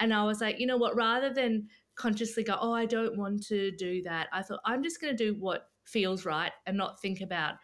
and 0.00 0.14
i 0.14 0.24
was 0.24 0.40
like 0.40 0.58
you 0.58 0.66
know 0.66 0.78
what 0.78 0.96
rather 0.96 1.28
than 1.28 1.68
consciously 1.94 2.42
go 2.42 2.56
oh 2.58 2.72
i 2.72 2.86
don't 2.86 3.18
want 3.18 3.46
to 3.48 3.70
do 3.72 4.00
that 4.04 4.28
i 4.32 4.40
thought 4.40 4.60
i'm 4.64 4.82
just 4.82 4.98
going 4.98 5.14
to 5.14 5.24
do 5.24 5.38
what 5.38 5.68
feels 5.84 6.24
right 6.24 6.52
and 6.66 6.74
not 6.74 6.98
think 7.02 7.20
about 7.20 7.56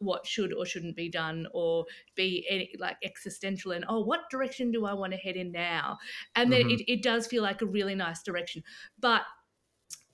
what 0.00 0.26
should 0.26 0.52
or 0.52 0.66
shouldn't 0.66 0.96
be 0.96 1.08
done 1.10 1.46
or 1.52 1.84
be 2.16 2.46
any, 2.50 2.70
like 2.78 2.96
existential 3.04 3.72
and 3.72 3.84
oh 3.88 4.00
what 4.04 4.28
direction 4.30 4.70
do 4.72 4.84
i 4.86 4.92
want 4.92 5.12
to 5.12 5.18
head 5.18 5.36
in 5.36 5.52
now 5.52 5.98
and 6.34 6.52
then 6.52 6.62
Mhm. 6.62 6.70
it, 6.70 6.84
it 6.92 7.02
does 7.02 7.26
feel 7.26 7.42
like 7.42 7.62
a 7.62 7.66
really 7.66 7.94
nice 7.94 8.22
direction 8.22 8.62
but 8.98 9.22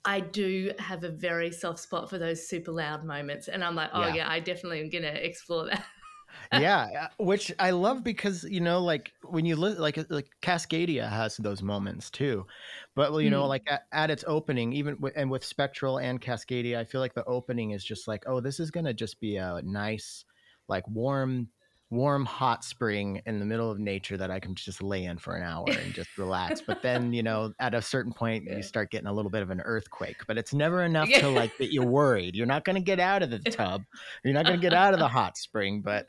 i 0.05 0.21
do 0.21 0.73
have 0.79 1.05
a 1.05 1.11
very 1.11 1.51
soft 1.51 1.81
spot 1.81 2.09
for 2.11 2.19
those 2.19 2.49
super 2.49 2.73
loud 2.73 3.05
moments 3.05 3.49
and 3.49 3.65
i'm 3.65 3.75
like 3.75 3.91
oh 3.93 4.07
Yeah. 4.07 4.15
yeah 4.17 4.31
i 4.31 4.41
definitely 4.41 4.81
am 4.81 4.91
gonna 4.91 5.07
explore 5.09 5.67
that 5.67 5.85
yeah, 6.53 6.89
uh, 7.03 7.23
which 7.23 7.53
I 7.59 7.71
love 7.71 8.05
because 8.05 8.45
you 8.45 8.61
know, 8.61 8.81
like 8.83 9.13
when 9.23 9.45
you 9.45 9.57
li- 9.57 9.75
like 9.75 9.99
like 10.11 10.29
Cascadia 10.43 11.09
has 11.09 11.37
those 11.37 11.63
moments 11.63 12.11
too, 12.11 12.47
but 12.95 13.11
well, 13.13 13.21
you 13.21 13.31
know, 13.31 13.45
Mm. 13.45 13.49
like 13.49 13.63
at, 13.69 13.87
at 13.93 14.11
its 14.11 14.25
opening, 14.27 14.73
even 14.73 14.95
w- 14.97 15.15
and 15.17 15.31
with 15.31 15.45
Spectral 15.45 15.99
and 15.99 16.21
Cascadia, 16.21 16.79
I 16.79 16.85
feel 16.85 17.01
like 17.01 17.15
the 17.15 17.25
opening 17.25 17.71
is 17.73 17.85
just 17.85 18.09
like, 18.09 18.25
oh, 18.27 18.41
this 18.41 18.61
is 18.61 18.71
gonna 18.71 18.95
just 18.95 19.21
be 19.21 19.37
a 19.37 19.61
nice, 19.65 20.25
like 20.69 20.87
warm, 20.89 21.49
warm 21.91 22.25
hot 22.25 22.65
spring 22.65 23.23
in 23.27 23.39
the 23.39 23.45
middle 23.45 23.71
of 23.71 23.79
nature 23.79 24.17
that 24.17 24.31
I 24.31 24.41
can 24.41 24.55
just 24.55 24.83
lay 24.83 25.05
in 25.05 25.19
for 25.19 25.37
an 25.37 25.43
hour 25.45 25.67
and 25.69 25.95
just 25.95 26.09
relax. 26.19 26.61
But 26.67 26.83
then 26.83 27.13
you 27.13 27.23
know, 27.29 27.53
at 27.61 27.75
a 27.75 27.83
certain 27.83 28.13
point, 28.13 28.45
Yeah. 28.47 28.57
you 28.57 28.63
start 28.63 28.91
getting 28.91 29.07
a 29.07 29.13
little 29.13 29.31
bit 29.31 29.43
of 29.43 29.51
an 29.51 29.61
earthquake, 29.61 30.17
but 30.27 30.37
it's 30.39 30.53
never 30.53 30.83
enough 30.85 31.09
Yeah. 31.09 31.21
to 31.21 31.29
like 31.31 31.57
that 31.59 31.73
you're 31.73 31.85
worried. 31.87 32.35
You're 32.35 32.47
not 32.47 32.65
gonna 32.65 32.81
get 32.81 32.99
out 33.01 33.23
of 33.23 33.31
the 33.31 33.39
tub. 33.51 33.85
You're 34.25 34.35
not 34.35 34.45
gonna 34.47 34.59
get 34.59 34.75
out 34.75 34.95
of 34.95 34.99
the 35.01 35.09
hot 35.09 35.37
spring, 35.37 35.83
but 35.83 36.07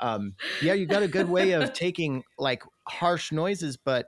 um 0.00 0.34
yeah 0.60 0.74
you 0.74 0.86
got 0.86 1.02
a 1.02 1.08
good 1.08 1.28
way 1.28 1.50
of 1.52 1.72
taking 1.72 2.22
like 2.38 2.62
harsh 2.86 3.32
noises 3.32 3.76
but 3.76 4.06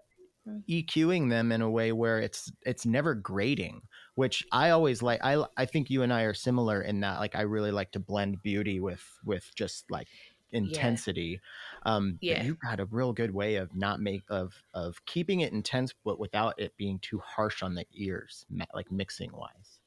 Mm. 0.49 0.63
eqing 0.71 1.29
them 1.29 1.53
in 1.53 1.61
a 1.61 1.69
way 1.71 1.93
where 1.93 2.19
it's 2.19 2.51
it's 2.63 2.87
never 2.87 3.15
grating 3.15 3.83
which 4.15 4.43
i 4.53 4.71
always 4.71 5.03
like 5.03 5.21
i 5.23 5.45
i 5.59 5.67
think 5.67 5.91
you 5.91 6.03
and 6.03 6.15
i 6.15 6.23
are 6.23 6.33
similar 6.33 6.81
in 6.81 7.01
that 7.01 7.19
like 7.19 7.37
i 7.37 7.43
really 7.43 7.71
like 7.71 7.91
to 7.93 8.01
blend 8.01 8.43
beauty 8.43 8.81
with 8.81 9.05
with 9.23 9.51
just 9.55 9.85
like 9.91 10.09
intensity 10.53 11.41
um 11.85 12.21
but 12.27 12.39
Yeah. 12.39 12.43
you 12.43 12.57
got 12.57 12.81
a 12.81 12.85
real 12.87 13.13
good 13.13 13.33
way 13.33 13.57
of 13.57 13.75
not 13.75 14.01
make 14.01 14.25
of 14.29 14.63
of 14.75 15.05
keeping 15.07 15.41
it 15.41 15.53
intense 15.53 15.93
but 16.05 16.19
without 16.19 16.59
it 16.59 16.77
being 16.77 16.99
too 16.99 17.19
harsh 17.21 17.63
on 17.63 17.75
the 17.75 17.87
ears 17.93 18.47
like 18.75 18.91
mixing 18.91 19.33
wise 19.33 19.81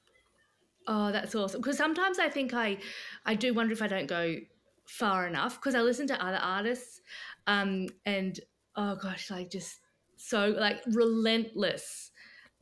Oh, 0.88 1.12
that's 1.12 1.34
awesome. 1.34 1.62
Because 1.62 1.78
sometimes 1.78 2.20
I 2.20 2.30
think 2.30 2.54
I, 2.54 2.78
I 3.26 3.36
do 3.36 3.54
wonder 3.54 3.72
if 3.72 3.82
I 3.82 3.88
don't 3.88 4.08
go 4.08 4.38
far 4.86 5.26
enough 5.28 5.56
because 5.56 5.76
I 5.76 5.82
listen 5.82 6.08
to 6.08 6.24
other 6.24 6.38
artists, 6.38 7.02
um, 7.48 7.88
and 8.06 8.38
oh 8.76 8.96
gosh, 8.96 9.32
like 9.32 9.50
just 9.50 9.80
so 10.18 10.50
like 10.50 10.84
relentless, 10.88 12.12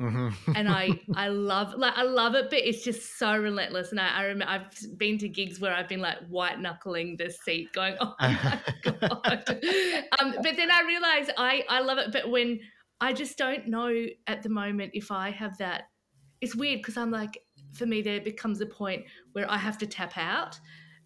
Mhm. 0.01 0.33
and 0.55 0.67
I 0.67 0.99
I 1.15 1.27
love 1.29 1.73
like 1.75 1.93
I 1.95 2.03
love 2.03 2.35
it, 2.35 2.49
but 2.49 2.59
it's 2.59 2.83
just 2.83 3.17
so 3.19 3.37
relentless. 3.37 3.91
And 3.91 3.99
I, 3.99 4.07
I 4.19 4.23
remember 4.23 4.51
I've 4.51 4.97
been 4.97 5.17
to 5.19 5.29
gigs 5.29 5.59
where 5.59 5.73
I've 5.73 5.87
been 5.87 6.01
like 6.01 6.17
white 6.27 6.59
knuckling 6.59 7.17
the 7.17 7.29
seat, 7.29 7.71
going, 7.73 7.95
oh 8.01 8.15
my 8.19 8.59
god. 8.83 9.43
um, 10.19 10.35
but 10.41 10.55
then 10.57 10.71
I 10.71 10.83
realize 10.85 11.29
I 11.37 11.63
I 11.69 11.81
love 11.81 11.99
it, 11.99 12.11
but 12.11 12.29
when 12.29 12.59
I 12.99 13.13
just 13.13 13.37
don't 13.37 13.67
know 13.67 14.05
at 14.27 14.43
the 14.43 14.49
moment 14.49 14.91
if 14.93 15.11
I 15.11 15.29
have 15.31 15.57
that. 15.59 15.83
It's 16.41 16.55
weird 16.55 16.79
because 16.79 16.97
I'm 16.97 17.11
like, 17.11 17.37
for 17.73 17.85
me, 17.85 18.01
there 18.01 18.19
becomes 18.19 18.61
a 18.61 18.65
point 18.65 19.03
where 19.33 19.49
I 19.49 19.57
have 19.57 19.77
to 19.77 19.85
tap 19.85 20.17
out. 20.17 20.59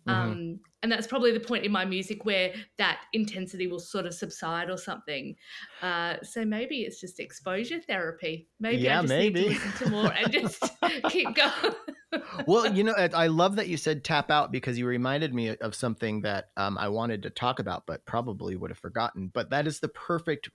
Mhm. 0.08 0.14
Um, 0.14 0.60
and 0.84 0.92
that's 0.92 1.08
probably 1.08 1.32
the 1.32 1.40
point 1.40 1.66
in 1.66 1.72
my 1.72 1.84
music 1.84 2.26
where 2.26 2.54
that 2.78 3.02
intensity 3.14 3.66
will 3.66 3.80
sort 3.80 4.06
of 4.06 4.14
subside 4.14 4.70
or 4.70 4.78
something. 4.78 5.36
Uh, 5.82 6.18
so 6.22 6.46
maybe 6.46 6.82
it's 6.82 7.00
just 7.02 7.20
exposure 7.20 7.82
therapy. 7.82 8.48
Maybe 8.60 8.84
Yeah, 8.84 9.00
I 9.00 9.02
just 9.02 9.10
maybe. 9.10 9.48
need 9.48 9.58
to 9.58 9.66
listen 9.66 9.86
to 9.86 9.90
more 9.90 10.14
and 10.14 10.32
just 10.32 10.64
keep 11.10 11.36
going. 11.36 11.76
well, 12.46 12.72
you 12.72 12.84
know, 12.84 12.94
I 12.94 13.28
love 13.28 13.56
that 13.56 13.68
you 13.68 13.78
said 13.78 14.04
tap 14.04 14.30
out 14.30 14.52
because 14.52 14.78
you 14.78 14.86
reminded 14.86 15.34
me 15.34 15.50
of 15.58 15.74
something 15.74 16.22
that 16.22 16.50
um, 16.56 16.78
I 16.78 16.88
wanted 16.90 17.24
to 17.24 17.32
talk 17.32 17.58
about, 17.58 17.88
but 17.88 18.06
probably 18.06 18.56
would 18.56 18.70
have 18.70 18.78
forgotten. 18.78 19.32
But 19.34 19.50
that 19.50 19.66
is 19.66 19.80
the 19.80 19.90
perfect 19.90 20.50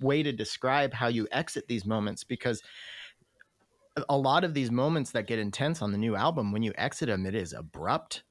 way 0.00 0.24
to 0.24 0.32
describe 0.32 0.92
how 0.92 1.06
you 1.06 1.28
exit 1.30 1.68
these 1.68 1.86
moments 1.86 2.24
because 2.24 2.60
a 4.08 4.18
lot 4.18 4.42
of 4.44 4.52
these 4.52 4.70
moments 4.70 5.12
that 5.12 5.26
get 5.26 5.38
intense 5.38 5.80
on 5.80 5.92
the 5.92 5.98
new 5.98 6.16
album, 6.16 6.50
when 6.50 6.62
you 6.62 6.72
exit 6.76 7.08
them, 7.08 7.24
it 7.24 7.34
is 7.34 7.52
abrupt 7.52 8.24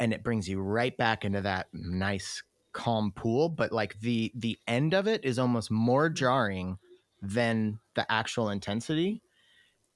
and 0.00 0.12
it 0.12 0.22
brings 0.22 0.48
you 0.48 0.60
right 0.60 0.96
back 0.96 1.24
into 1.24 1.40
that 1.42 1.68
nice 1.72 2.42
calm 2.72 3.12
pool. 3.12 3.48
But 3.48 3.72
like 3.72 3.98
the 4.00 4.32
the 4.34 4.58
end 4.66 4.94
of 4.94 5.06
it 5.08 5.24
is 5.24 5.38
almost 5.38 5.70
more 5.70 6.08
jarring 6.08 6.78
than 7.22 7.80
the 7.94 8.10
actual 8.10 8.50
intensity. 8.50 9.22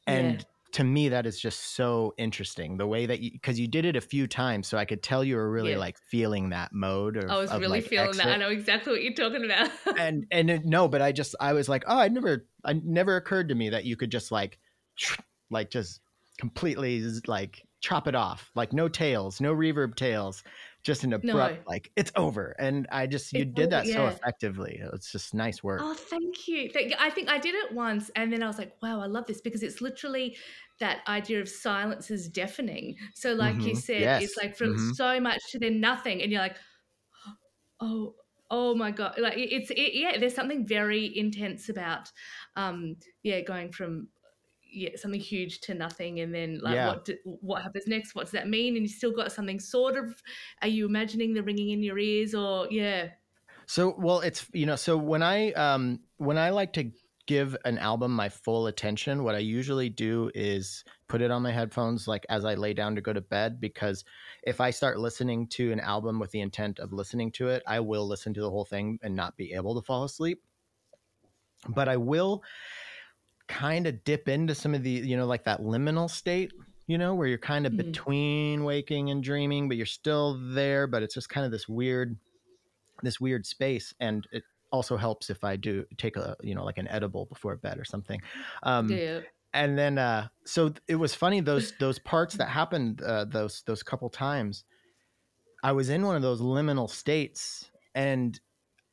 And 0.06 0.38
Yeah. 0.38 0.42
to 0.72 0.84
me, 0.84 1.10
that 1.10 1.26
is 1.26 1.38
just 1.38 1.74
so 1.76 2.14
interesting. 2.16 2.78
The 2.78 2.86
way 2.86 3.06
that 3.06 3.20
you 3.20 3.30
because 3.32 3.60
you 3.60 3.68
did 3.68 3.84
it 3.84 3.94
a 3.94 4.00
few 4.00 4.26
times, 4.26 4.66
so 4.68 4.78
I 4.78 4.84
could 4.84 5.02
tell 5.02 5.22
you 5.22 5.36
were 5.36 5.50
really 5.50 5.72
Yeah. 5.72 5.78
like 5.78 5.98
feeling 5.98 6.50
that 6.50 6.72
mode. 6.72 7.16
Of, 7.16 7.30
I 7.30 7.38
was 7.38 7.52
really 7.52 7.80
like, 7.80 7.84
feeling 7.84 8.16
that. 8.16 8.28
I 8.28 8.36
know 8.38 8.48
exactly 8.48 8.92
what 8.92 9.02
you're 9.02 9.14
talking 9.14 9.44
about. 9.44 9.70
and 9.98 10.26
and 10.30 10.50
it, 10.50 10.64
no, 10.64 10.88
but 10.88 11.02
I 11.02 11.12
just 11.12 11.34
I 11.40 11.52
was 11.52 11.68
like, 11.68 11.84
oh, 11.86 11.98
I 11.98 12.08
never, 12.08 12.46
I 12.64 12.72
never 12.72 13.16
occurred 13.16 13.48
to 13.50 13.54
me 13.54 13.70
that 13.70 13.84
you 13.84 13.96
could 13.96 14.10
just 14.10 14.32
like, 14.32 14.58
like 15.50 15.70
just 15.70 16.00
completely 16.38 17.02
like 17.26 17.62
chop 17.82 18.08
it 18.08 18.14
off, 18.14 18.50
like 18.54 18.72
no 18.72 18.88
tails, 18.88 19.40
no 19.40 19.54
reverb 19.54 19.96
tails, 19.96 20.42
just 20.84 21.04
an 21.04 21.12
abrupt 21.12 21.56
No. 21.62 21.64
like 21.66 21.92
it's 21.96 22.12
over. 22.16 22.54
And 22.58 22.86
I 22.92 23.06
just 23.08 23.32
you 23.32 23.44
It's 23.44 23.46
did 23.46 23.70
over, 23.70 23.72
that 23.72 23.88
so 23.88 24.06
effectively. 24.08 24.80
It's 24.94 25.12
just 25.12 25.34
nice 25.34 25.62
work. 25.62 25.84
Oh, 25.84 25.94
thank 25.94 26.46
you. 26.48 26.70
I 26.98 27.08
think 27.10 27.30
I 27.30 27.38
did 27.38 27.54
it 27.54 27.72
once 27.72 28.10
and 28.14 28.30
then 28.32 28.42
I 28.42 28.46
was 28.46 28.58
like, 28.58 28.76
wow, 28.82 29.00
I 29.00 29.06
love 29.06 29.26
this 29.26 29.40
because 29.40 29.62
it's 29.62 29.80
literally 29.80 30.36
that 30.80 31.06
idea 31.08 31.40
of 31.40 31.48
silence 31.48 32.10
is 32.10 32.28
deafening. 32.28 32.96
So, 33.14 33.32
like 33.32 33.64
you 33.64 33.74
Mhm. 33.74 33.74
said, 33.74 34.08
Yes. 34.08 34.24
it's 34.24 34.36
like 34.36 34.54
from 34.56 34.76
Mhm. 34.76 34.94
so 34.94 35.18
much 35.18 35.40
to 35.50 35.58
then 35.58 35.80
nothing. 35.80 36.20
And 36.22 36.30
you're 36.30 36.42
like, 36.42 36.58
oh, 37.80 38.16
oh 38.50 38.74
my 38.74 38.90
God. 38.90 39.14
Like 39.18 39.38
it's, 39.38 39.70
it, 39.70 39.94
yeah, 39.94 40.18
there's 40.18 40.34
something 40.34 40.66
very 40.66 41.16
intense 41.16 41.68
about, 41.70 42.12
um, 42.56 42.96
yeah, 43.22 43.40
going 43.40 43.72
from, 43.72 44.08
yeah, 44.72 44.90
something 44.96 45.20
huge 45.20 45.60
to 45.62 45.74
nothing, 45.74 46.20
and 46.20 46.34
then 46.34 46.60
like 46.62 46.76
Yeah. 46.76 46.86
what 46.86 47.04
do, 47.04 47.16
what 47.24 47.62
happens 47.62 47.86
next? 47.86 48.14
What 48.14 48.24
does 48.24 48.32
that 48.32 48.48
mean? 48.48 48.76
And 48.76 48.84
you 48.84 48.88
still 48.88 49.12
got 49.12 49.32
something 49.32 49.60
sort 49.60 49.96
of. 49.96 50.22
Are 50.62 50.68
you 50.68 50.86
imagining 50.86 51.34
the 51.34 51.42
ringing 51.42 51.70
in 51.70 51.82
your 51.82 51.98
ears, 51.98 52.34
or 52.34 52.68
yeah, 52.70 53.10
So 53.66 53.94
well, 53.98 54.20
it's 54.20 54.46
you 54.52 54.66
know, 54.66 54.76
so 54.76 54.96
when 54.96 55.22
I 55.22 55.52
um 55.52 56.00
when 56.16 56.38
I 56.38 56.50
like 56.50 56.72
to 56.74 56.90
give 57.26 57.56
an 57.64 57.78
album 57.78 58.12
my 58.12 58.28
full 58.28 58.66
attention, 58.66 59.22
what 59.24 59.34
I 59.34 59.38
usually 59.38 59.88
do 59.88 60.30
is 60.34 60.84
put 61.08 61.22
it 61.22 61.30
on 61.30 61.42
my 61.42 61.52
headphones 61.52 62.08
like 62.08 62.26
as 62.28 62.44
I 62.44 62.54
lay 62.54 62.74
down 62.74 62.96
to 62.96 63.00
go 63.00 63.12
to 63.12 63.20
bed 63.20 63.60
because 63.60 64.04
if 64.42 64.60
I 64.60 64.70
start 64.70 64.98
listening 64.98 65.46
to 65.48 65.70
an 65.72 65.80
album 65.80 66.18
with 66.18 66.32
the 66.32 66.40
intent 66.40 66.78
of 66.80 66.92
listening 66.92 67.30
to 67.32 67.48
it, 67.48 67.62
I 67.66 67.80
will 67.80 68.06
listen 68.06 68.34
to 68.34 68.40
the 68.40 68.50
whole 68.50 68.64
thing 68.64 68.98
and 69.02 69.14
not 69.14 69.36
be 69.36 69.52
able 69.52 69.74
to 69.80 69.86
fall 69.86 70.04
asleep. 70.04 70.42
But 71.68 71.88
I 71.88 71.96
will 71.96 72.42
kind 73.52 73.86
of 73.86 74.04
dip 74.04 74.28
into 74.28 74.54
some 74.54 74.74
of 74.74 74.82
the, 74.82 74.90
you 74.90 75.16
know, 75.16 75.26
like 75.26 75.44
that 75.44 75.60
liminal 75.60 76.08
state, 76.10 76.52
you 76.86 76.98
know, 76.98 77.14
where 77.14 77.28
you're 77.28 77.38
kind 77.38 77.66
of 77.66 77.72
Mhm. 77.72 77.76
between 77.76 78.64
waking 78.64 79.10
and 79.10 79.22
dreaming, 79.22 79.68
but 79.68 79.76
you're 79.76 79.86
still 79.86 80.38
there, 80.54 80.86
but 80.86 81.02
it's 81.02 81.14
just 81.14 81.28
kind 81.28 81.44
of 81.46 81.52
this 81.52 81.68
weird 81.68 82.18
this 83.02 83.20
weird 83.20 83.44
space 83.46 83.92
and 84.00 84.28
it 84.32 84.44
also 84.70 84.96
helps 84.96 85.28
if 85.28 85.44
i 85.44 85.56
do 85.56 85.84
take 85.98 86.16
a 86.16 86.36
you 86.42 86.54
know 86.54 86.64
like 86.64 86.78
an 86.78 86.88
edible 86.88 87.26
before 87.26 87.56
bed 87.56 87.78
or 87.78 87.84
something 87.84 88.20
um 88.62 88.88
yeah, 88.88 89.20
and 89.52 89.76
then 89.78 89.98
uh 89.98 90.28
so 90.46 90.72
it 90.88 90.96
was 90.96 91.14
funny 91.14 91.40
those 91.40 91.72
those 91.80 91.98
parts 91.98 92.36
that 92.36 92.48
happened 92.48 93.02
uh 93.02 93.24
those 93.24 93.62
those 93.66 93.82
couple 93.82 94.08
times 94.08 94.64
i 95.62 95.72
was 95.72 95.88
in 95.90 96.04
one 96.06 96.16
of 96.16 96.22
those 96.22 96.40
liminal 96.40 96.88
states 96.88 97.70
and 97.94 98.40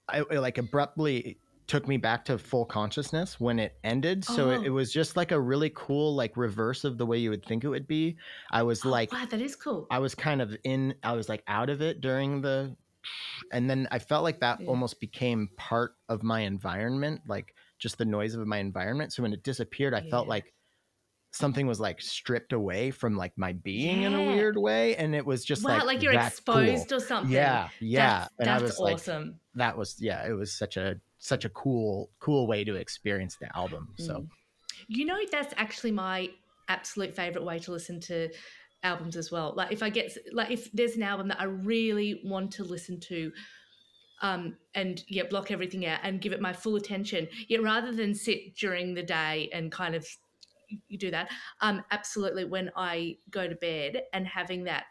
i 0.10 0.22
like 0.22 0.58
abruptly 0.58 1.40
took 1.70 1.88
me 1.88 1.98
back 1.98 2.26
to 2.26 2.38
full 2.38 2.66
consciousness 2.66 3.40
when 3.40 3.60
it 3.60 3.80
ended 3.86 4.26
so 4.26 4.50
it, 4.50 4.62
oh. 4.62 4.64
it 4.66 4.70
Oh. 4.70 4.74
was 4.74 4.92
just 4.94 5.16
like 5.16 5.32
a 5.32 5.40
really 5.40 5.72
cool 5.76 6.16
like 6.16 6.36
reverse 6.38 6.84
of 6.84 6.98
the 6.98 7.06
way 7.06 7.18
you 7.18 7.30
would 7.30 7.46
think 7.46 7.64
it 7.64 7.70
would 7.70 7.88
be 7.88 8.18
i 8.52 8.64
was 8.64 8.86
Oh, 8.86 8.90
like 8.92 9.12
wow, 9.12 9.26
that 9.26 9.42
is 9.42 9.56
cool. 9.56 9.88
I 9.92 10.00
was 10.00 10.16
kind 10.16 10.42
of 10.42 10.56
in, 10.64 10.96
I 11.04 11.14
was 11.14 11.30
like 11.30 11.44
out 11.48 11.70
of 11.70 11.82
it 11.82 12.02
during 12.02 12.42
the, 12.42 12.78
and 13.52 13.70
then 13.70 13.88
I 13.92 14.00
felt 14.00 14.24
like 14.24 14.40
that 14.42 14.60
Yeah. 14.60 14.68
almost 14.68 15.00
became 15.00 15.50
part 15.58 15.96
of 16.10 16.24
my 16.24 16.42
environment, 16.42 17.22
like 17.28 17.56
just 17.80 17.98
the 17.98 18.06
noise 18.06 18.36
of 18.36 18.46
my 18.48 18.58
environment. 18.60 19.14
So 19.14 19.24
when 19.24 19.34
it 19.34 19.44
disappeared, 19.44 19.94
I 19.94 20.02
felt 20.02 20.28
like 20.28 20.54
something 21.32 21.68
was 21.68 21.80
like 21.80 22.02
stripped 22.02 22.54
away 22.54 22.92
from 22.92 23.16
like 23.16 23.34
my 23.38 23.54
being 23.54 24.04
in 24.04 24.14
a 24.14 24.24
weird 24.24 24.58
way. 24.58 24.96
And 24.96 25.14
it 25.16 25.26
was 25.26 25.46
just 25.46 25.64
wow, 25.64 25.78
like, 25.78 25.86
like, 25.86 26.02
you're 26.04 26.14
that's 26.14 26.40
cool. 26.40 26.58
exposed 26.58 26.92
or 26.92 27.00
something. 27.00 27.32
Yeah. 27.32 27.70
Yeah. 27.80 28.20
That's, 28.20 28.34
and 28.40 28.50
I 28.50 28.60
that's 28.60 28.64
was 28.64 28.80
like, 28.80 28.96
awesome. 28.96 29.40
that 29.56 29.78
was, 29.78 29.98
yeah, 30.00 30.28
it 30.28 30.34
was 30.34 30.52
such 30.52 30.78
a, 30.78 30.96
such 31.20 31.46
a 31.46 31.50
cool, 31.50 32.10
cool 32.20 32.48
way 32.48 32.64
to 32.64 32.76
experience 32.76 33.38
the 33.40 33.56
album. 33.56 33.90
So 33.98 34.14
Mm. 34.14 34.28
You 34.88 35.06
know, 35.06 35.18
that's 35.32 35.54
actually 35.58 35.92
my 35.92 36.30
absolute 36.68 37.16
favorite 37.16 37.44
way 37.44 37.60
to 37.60 37.72
listen 37.72 38.00
to 38.00 38.30
albums 38.84 39.18
as 39.18 39.32
well. 39.32 39.54
Like 39.56 39.72
if 39.72 39.84
I 39.84 39.90
get 39.90 40.18
like 40.32 40.52
if 40.52 40.72
there's 40.72 40.96
an 40.96 41.04
album 41.04 41.28
that 41.28 41.40
I 41.40 41.46
really 41.46 42.22
want 42.24 42.52
to 42.54 42.64
listen 42.64 43.00
to 43.02 43.32
um 44.22 44.58
and 44.76 45.04
yeah 45.08 45.24
block 45.30 45.52
everything 45.52 45.86
out 45.86 46.00
and 46.04 46.22
give 46.22 46.34
it 46.34 46.42
my 46.42 46.54
full 46.54 46.76
attention 46.76 47.28
yet 47.48 47.64
rather 47.64 47.94
than 47.94 48.14
sit 48.14 48.56
during 48.56 48.94
the 48.94 49.04
day 49.04 49.50
and 49.54 49.72
kind 49.72 49.96
of 49.96 50.06
you 50.88 50.98
do 50.98 51.12
that 51.12 51.30
um 51.62 51.84
absolutely 51.92 52.46
when 52.46 52.70
i 52.76 53.16
go 53.32 53.48
to 53.48 53.56
bed 53.56 54.04
and 54.14 54.28
having 54.28 54.64
that 54.64 54.86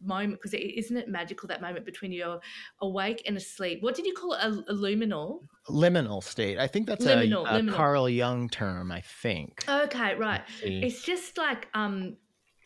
moment 0.00 0.40
because 0.40 0.54
isn't 0.54 0.96
it 0.96 1.08
magical 1.08 1.48
that 1.48 1.60
moment 1.60 1.84
between 1.84 2.12
you're 2.12 2.38
awake 2.82 3.22
and 3.26 3.36
asleep? 3.36 3.82
What 3.82 3.96
did 3.96 4.06
you 4.06 4.14
call 4.14 4.34
it? 4.34 4.40
A, 4.40 4.48
a 4.70 4.74
luminal 4.74 5.40
liminal 5.68 6.22
state, 6.22 6.56
I 6.58 6.66
think 6.66 6.86
that's 6.86 7.04
Liminal, 7.04 7.44
a, 7.50 7.56
a 7.56 7.60
liminal. 7.60 7.74
Carl 7.74 8.08
Jung 8.08 8.48
term, 8.48 8.92
I 8.92 9.00
think. 9.00 9.64
okay 9.68 10.14
right. 10.14 10.42
It's 10.62 11.02
just 11.02 11.36
like 11.36 11.68
um 11.74 12.16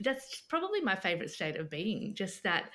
that's 0.00 0.42
probably 0.48 0.80
my 0.82 0.94
favorite 0.94 1.30
state 1.30 1.56
of 1.56 1.70
being 1.70 2.14
just 2.14 2.42
that 2.42 2.70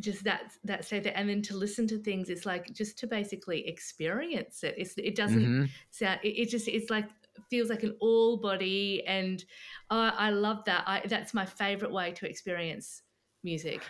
just 0.00 0.24
that 0.24 0.52
that 0.64 0.84
state 0.84 1.04
there. 1.04 1.12
And 1.16 1.28
then 1.28 1.40
to 1.42 1.56
listen 1.56 1.86
to 1.88 1.98
things 1.98 2.28
it's 2.28 2.44
like 2.44 2.72
just 2.74 2.98
to 2.98 3.06
basically 3.06 3.66
experience 3.66 4.64
it. 4.64 4.74
It's, 4.76 4.94
it 4.98 5.14
doesn't 5.14 5.46
Mhm. 5.46 5.68
sound 5.90 6.20
it, 6.22 6.28
it 6.40 6.50
just 6.50 6.68
it's 6.68 6.90
like 6.90 7.06
feels 7.50 7.70
like 7.70 7.82
an 7.82 7.96
all 8.00 8.36
body 8.38 9.04
and 9.06 9.44
uh, 9.90 10.12
i 10.16 10.30
love 10.30 10.64
that 10.64 10.84
I, 10.86 11.02
that's 11.06 11.34
my 11.34 11.46
favorite 11.46 11.92
way 11.92 12.12
to 12.12 12.28
experience 12.28 13.02
music 13.42 13.82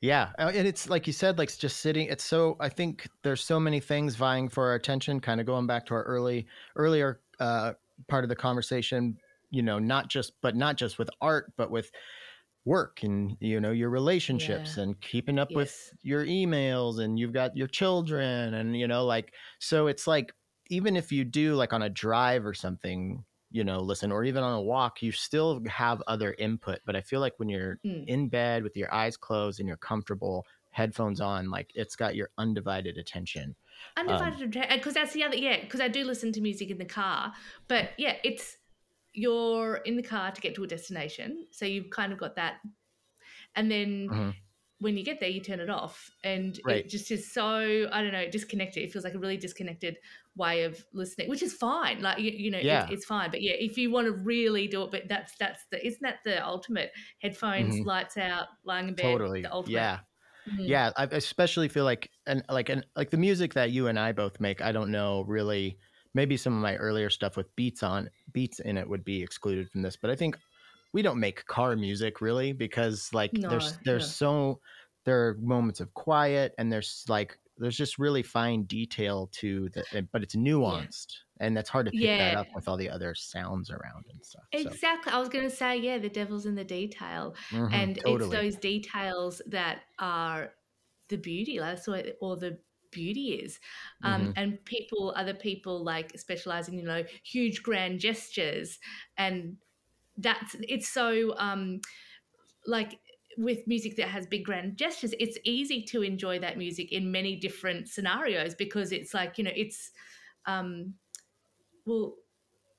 Yeah, 0.00 0.30
uh, 0.38 0.52
and 0.54 0.66
it's 0.68 0.88
like 0.88 1.06
you 1.08 1.12
said, 1.12 1.38
like 1.38 1.56
just 1.56 1.78
sitting. 1.80 2.06
It's 2.06 2.22
so 2.22 2.56
I 2.60 2.68
think 2.68 3.08
there's 3.24 3.42
so 3.42 3.58
many 3.58 3.80
things 3.80 4.14
vying 4.14 4.48
for 4.48 4.68
our 4.68 4.74
attention. 4.74 5.18
Kind 5.18 5.40
of 5.40 5.46
going 5.46 5.66
back 5.66 5.86
to 5.86 5.94
our 5.94 6.04
early 6.04 6.46
earlier 6.76 7.20
uh, 7.40 7.74
part 8.06 8.24
of 8.24 8.28
the 8.28 8.36
conversation. 8.36 9.18
You 9.50 9.62
know, 9.62 9.78
not 9.80 10.08
just 10.08 10.34
but 10.40 10.54
not 10.54 10.76
just 10.76 10.98
with 10.98 11.10
art, 11.20 11.52
but 11.56 11.70
with 11.72 11.90
work 12.64 13.02
and 13.02 13.36
you 13.40 13.60
know 13.60 13.72
your 13.72 13.90
relationships 13.90 14.76
Yeah. 14.76 14.84
and 14.84 15.00
keeping 15.00 15.38
up 15.38 15.54
with 15.56 15.94
your 16.02 16.26
emails 16.26 17.00
and 17.00 17.18
you've 17.18 17.32
got 17.32 17.56
your 17.56 17.68
children 17.68 18.54
and 18.54 18.76
you 18.76 18.86
know 18.86 19.06
like 19.06 19.34
so 19.58 19.86
it's 19.86 20.06
like 20.06 20.34
even 20.68 20.96
if 20.96 21.10
you 21.12 21.24
do 21.24 21.54
like 21.54 21.72
on 21.72 21.82
a 21.82 21.88
drive 21.88 22.44
or 22.44 22.54
something 22.54 23.24
you 23.50 23.64
know 23.64 23.78
listen 23.80 24.12
or 24.12 24.24
even 24.24 24.42
on 24.42 24.54
a 24.54 24.60
walk 24.60 25.02
you 25.02 25.10
still 25.10 25.62
have 25.68 26.02
other 26.06 26.34
input 26.38 26.80
but 26.84 26.94
i 26.94 27.00
feel 27.00 27.20
like 27.20 27.34
when 27.38 27.48
you're 27.48 27.78
Mm. 27.84 28.06
in 28.06 28.28
bed 28.28 28.62
with 28.62 28.76
your 28.76 28.92
eyes 28.92 29.16
closed 29.16 29.58
and 29.60 29.66
you're 29.66 29.76
comfortable 29.78 30.44
headphones 30.70 31.20
on 31.20 31.50
like 31.50 31.70
it's 31.74 31.96
got 31.96 32.14
your 32.14 32.28
undivided 32.38 32.98
attention 32.98 33.56
undivided 33.96 34.42
attention. 34.54 34.78
because 34.78 34.94
that's 34.94 35.12
the 35.12 35.24
other 35.24 35.36
yeah 35.36 35.60
because 35.60 35.80
i 35.80 35.88
do 35.88 36.04
listen 36.04 36.30
to 36.32 36.40
music 36.40 36.70
in 36.70 36.78
the 36.78 36.84
car 36.84 37.32
but 37.68 37.90
yeah 37.98 38.16
it's 38.22 38.56
you're 39.14 39.76
in 39.86 39.96
the 39.96 40.02
car 40.02 40.30
to 40.30 40.40
get 40.40 40.54
to 40.54 40.62
a 40.62 40.66
destination 40.66 41.46
so 41.50 41.64
you've 41.64 41.90
kind 41.90 42.12
of 42.12 42.18
got 42.18 42.36
that 42.36 42.56
and 43.56 43.70
then 43.70 44.08
Mhm. 44.10 44.34
when 44.80 44.96
you 44.96 45.04
get 45.04 45.18
there 45.20 45.28
you 45.28 45.40
turn 45.40 45.58
it 45.60 45.70
off 45.70 46.10
and 46.22 46.60
Right. 46.64 46.84
it 46.84 46.88
just 46.88 47.10
is 47.10 47.32
so 47.32 47.88
i 47.92 48.02
don't 48.02 48.12
know 48.12 48.28
disconnected 48.30 48.82
it 48.82 48.92
feels 48.92 49.04
like 49.04 49.14
a 49.14 49.18
really 49.18 49.36
disconnected 49.36 49.96
way 50.38 50.64
of 50.64 50.86
listening 50.94 51.28
which 51.28 51.42
is 51.42 51.52
fine 51.54 52.00
like 52.00 52.18
you, 52.18 52.30
you 52.30 52.50
know 52.50 52.58
Yeah. 52.60 52.84
it's, 52.84 52.86
it's 52.88 53.04
fine 53.04 53.30
but 53.30 53.42
yeah 53.42 53.52
if 53.54 53.76
you 53.76 53.90
want 53.90 54.06
to 54.06 54.12
really 54.12 54.68
do 54.68 54.82
it 54.84 54.90
but 54.90 55.08
that's 55.08 55.34
that's 55.38 55.66
the 55.70 55.84
isn't 55.86 56.02
that 56.02 56.20
the 56.24 56.44
ultimate 56.46 56.92
headphones 57.20 57.80
Mhm. 57.80 57.84
lights 57.84 58.16
out 58.16 58.48
lying 58.64 58.88
in 58.88 58.94
bed 58.94 59.18
totally 59.18 59.42
the 59.42 59.52
ultimate 59.52 59.88
yeah 59.88 60.00
Mhm. 60.48 60.66
yeah 60.66 60.92
i 60.96 61.04
especially 61.12 61.68
feel 61.68 61.84
like 61.84 62.10
and 62.26 62.44
like 62.50 62.68
and 62.68 62.86
like 62.96 63.10
the 63.10 63.18
music 63.18 63.54
that 63.54 63.72
you 63.72 63.88
and 63.88 63.98
i 63.98 64.12
both 64.12 64.40
make 64.40 64.62
i 64.62 64.72
don't 64.72 64.90
know 64.92 65.22
really 65.24 65.78
maybe 66.14 66.36
some 66.36 66.54
of 66.54 66.62
my 66.62 66.76
earlier 66.76 67.10
stuff 67.10 67.36
with 67.36 67.54
beats 67.56 67.82
on 67.82 68.10
beats 68.32 68.60
in 68.60 68.78
it 68.78 68.88
would 68.88 69.04
be 69.04 69.22
excluded 69.22 69.70
from 69.70 69.82
this 69.82 69.96
but 69.96 70.10
i 70.10 70.16
think 70.16 70.38
we 70.92 71.02
don't 71.02 71.20
make 71.20 71.46
car 71.46 71.76
music 71.76 72.20
really 72.20 72.52
because 72.52 73.10
like 73.14 73.40
there's 73.48 73.72
No, 73.72 73.78
there's 73.84 74.06
no. 74.06 74.12
so 74.12 74.60
there 75.04 75.28
are 75.28 75.34
moments 75.40 75.80
of 75.80 75.94
quiet 75.94 76.54
and 76.58 76.72
there's 76.72 77.04
like 77.08 77.38
there's 77.58 77.76
just 77.76 77.98
really 77.98 78.22
fine 78.22 78.64
detail 78.64 79.28
to 79.32 79.68
the 79.70 80.08
but 80.12 80.22
it's 80.22 80.36
nuanced 80.36 81.14
and 81.40 81.56
that's 81.56 81.68
hard 81.70 81.86
to 81.86 81.92
pick 81.92 82.16
that 82.16 82.34
up 82.34 82.48
with 82.54 82.68
all 82.68 82.76
the 82.76 82.90
other 82.90 83.14
sounds 83.14 83.70
around 83.70 84.06
and 84.10 84.24
stuff. 84.24 84.48
So, 84.54 84.76
Exactly. 84.76 85.12
I 85.12 85.18
was 85.18 85.28
going 85.28 85.44
to 85.48 85.54
say, 85.54 85.76
yeah, 85.76 85.98
the 85.98 86.08
devil's 86.08 86.46
in 86.46 86.54
the 86.54 86.64
detail. 86.64 87.34
mhm, 87.50 87.90
And 87.90 88.00
it's 88.04 88.28
those 88.28 88.56
details 88.56 89.42
that 89.46 89.82
are 89.98 90.54
the 91.08 91.16
beauty. 91.18 91.58
That's 91.58 91.86
what 91.86 92.16
all 92.20 92.36
the 92.36 92.58
beauty 92.90 93.34
is. 93.34 93.60
Um, 94.02 94.30
Mhm. 94.30 94.36
and 94.36 94.64
people, 94.64 95.12
other 95.16 95.34
people 95.34 95.84
like 95.84 96.18
specializing 96.18 96.78
you 96.78 96.84
know, 96.84 97.04
huge 97.24 97.62
grand 97.62 98.00
gestures. 98.00 98.78
And 99.18 99.58
that's, 100.16 100.56
it's 100.68 100.88
so, 100.88 101.36
um, 101.38 101.80
like, 102.66 103.00
with 103.38 103.66
music 103.66 103.96
that 103.96 104.08
has 104.08 104.26
big 104.26 104.44
grand 104.44 104.76
gestures, 104.76 105.14
it's 105.20 105.38
easy 105.44 105.82
to 105.84 106.02
enjoy 106.02 106.38
that 106.40 106.58
music 106.58 106.92
in 106.92 107.10
many 107.10 107.36
different 107.36 107.88
scenarios 107.88 108.54
because 108.54 108.90
it's 108.90 109.14
like, 109.14 109.38
you 109.38 109.44
know, 109.44 109.52
it's, 109.54 109.92
um, 110.46 110.94
well, 111.86 112.16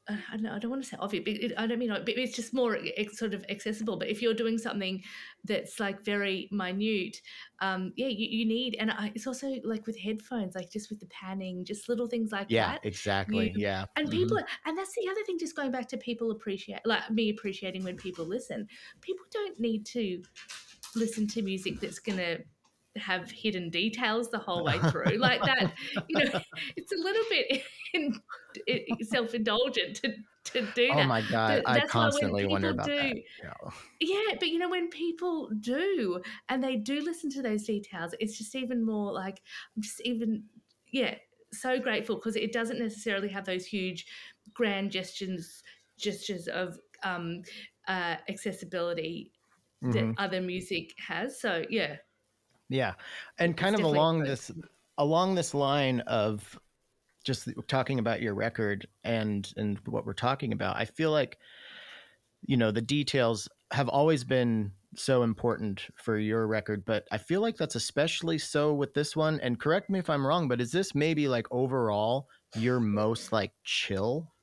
I 0.09 0.31
don't, 0.33 0.43
know, 0.43 0.53
I 0.53 0.59
don't 0.59 0.71
want 0.71 0.83
to 0.83 0.89
say 0.89 0.97
obvious. 0.99 1.23
but 1.23 1.33
it- 1.33 1.53
I 1.57 1.67
don't 1.67 1.79
mean, 1.79 1.89
but 1.89 2.09
it's 2.09 2.35
just 2.35 2.53
more 2.53 2.77
sort 3.13 3.33
of 3.33 3.45
accessible. 3.49 3.97
But 3.97 4.09
if 4.09 4.21
you're 4.21 4.33
doing 4.33 4.57
something 4.57 5.03
that's 5.43 5.79
like 5.79 6.03
very 6.03 6.47
minute, 6.51 7.17
um, 7.59 7.93
yeah, 7.95 8.07
you, 8.07 8.27
you 8.29 8.45
need, 8.45 8.75
and 8.79 8.91
I, 8.91 9.11
it's 9.15 9.27
also 9.27 9.55
like 9.63 9.85
with 9.87 9.97
headphones, 9.97 10.55
like 10.55 10.71
just 10.71 10.89
with 10.89 10.99
the 10.99 11.07
panning, 11.07 11.63
just 11.65 11.89
little 11.89 12.07
things 12.07 12.31
like 12.31 12.47
Yeah, 12.49 12.67
that. 12.71 12.79
Yeah, 12.83 12.87
exactly. 12.87 13.51
You- 13.55 13.61
yeah. 13.61 13.85
And 13.95 14.07
mhm. 14.07 14.11
people, 14.11 14.37
and 14.65 14.77
that's 14.77 14.93
the 14.95 15.09
other 15.09 15.23
thing, 15.25 15.37
just 15.39 15.55
going 15.55 15.71
back 15.71 15.87
to 15.89 15.97
people 15.97 16.31
appreciate, 16.31 16.79
like 16.85 17.09
me 17.11 17.29
appreciating 17.29 17.83
when 17.83 17.95
people 17.97 18.25
listen. 18.25 18.67
People 19.01 19.25
don't 19.31 19.59
need 19.59 19.85
to 19.87 20.21
listen 20.95 21.27
to 21.27 21.41
music 21.41 21.79
that's 21.79 21.99
going 21.99 22.17
to 22.17 22.39
have 22.95 23.29
hidden 23.31 23.69
details 23.69 24.29
the 24.29 24.39
whole 24.39 24.63
way 24.63 24.79
through. 24.91 25.17
like 25.17 25.41
that, 25.43 25.71
you 26.07 26.25
know, 26.25 26.39
it's 26.75 26.91
a 26.91 26.97
little 26.97 27.23
bit 27.29 27.63
in, 27.93 28.15
self 29.03 29.33
indulgent 29.33 29.97
to, 29.97 30.13
to 30.45 30.61
do 30.73 30.87
that. 30.87 30.97
Oh 30.97 31.03
my 31.03 31.21
god, 31.21 31.63
But 31.63 31.69
I 31.69 31.79
that's 31.79 31.93
why 31.93 32.01
when 32.01 32.11
constantly 32.11 32.45
wonder 32.45 32.69
about 32.69 32.87
that. 32.87 33.15
Yeah. 33.43 33.53
Yeah, 33.99 34.35
but 34.39 34.49
you 34.49 34.59
know, 34.59 34.69
when 34.69 34.89
people 34.89 35.49
do 35.59 36.21
and 36.49 36.63
they 36.63 36.77
do 36.77 37.01
listen 37.01 37.29
to 37.31 37.41
those 37.41 37.63
details, 37.63 38.15
it's 38.19 38.37
just 38.37 38.55
even 38.55 38.85
more 38.85 39.11
like, 39.11 39.41
I'm 39.75 39.81
just 39.81 40.01
even, 40.01 40.43
yeah, 40.91 41.15
so 41.51 41.79
grateful 41.79 42.15
because 42.15 42.35
it 42.35 42.51
doesn't 42.51 42.79
necessarily 42.79 43.29
have 43.29 43.45
those 43.45 43.65
huge 43.65 44.05
grand 44.53 44.91
gestures, 44.91 45.63
gestures 45.97 46.47
of 46.47 46.79
um, 47.03 47.41
uh, 47.87 48.15
accessibility 48.27 49.31
that 49.81 50.13
other 50.17 50.41
music 50.41 50.91
has. 51.07 51.39
So, 51.39 51.63
yeah. 51.69 51.95
Yeah, 52.69 52.95
and 53.39 53.57
It's 53.57 53.57
kind 53.57 53.75
of 53.75 53.83
along 53.83 54.25
this 54.25 54.51
along 54.97 55.35
this 55.35 55.53
line 55.53 56.01
of 56.01 56.59
just 57.25 57.49
talking 57.67 57.99
about 57.99 58.21
your 58.21 58.35
record 58.35 58.87
and 59.03 59.51
and 59.57 59.79
what 59.87 60.05
we're 60.05 60.13
talking 60.13 60.53
about, 60.53 60.77
I 60.77 60.85
feel 60.85 61.11
like 61.11 61.39
you 62.41 62.57
know 62.57 62.71
the 62.71 62.81
details 62.81 63.47
have 63.71 63.89
always 63.89 64.23
been 64.23 64.73
so 64.95 65.21
important 65.21 65.87
for 65.97 66.17
your 66.17 66.47
record, 66.47 66.83
but 66.83 67.07
I 67.11 67.17
feel 67.19 67.41
like 67.41 67.57
that's 67.57 67.75
especially 67.75 68.39
so 68.39 68.73
with 68.73 68.95
this 68.95 69.15
one. 69.15 69.39
And 69.41 69.59
correct 69.59 69.89
me 69.89 69.99
if 69.99 70.09
I'm 70.09 70.25
wrong, 70.25 70.47
but 70.47 70.59
is 70.59 70.71
this 70.71 70.95
maybe 70.95 71.27
like 71.27 71.45
overall 71.51 72.27
your 72.55 72.79
most 72.79 73.31
like 73.31 73.53
chill? 73.63 74.33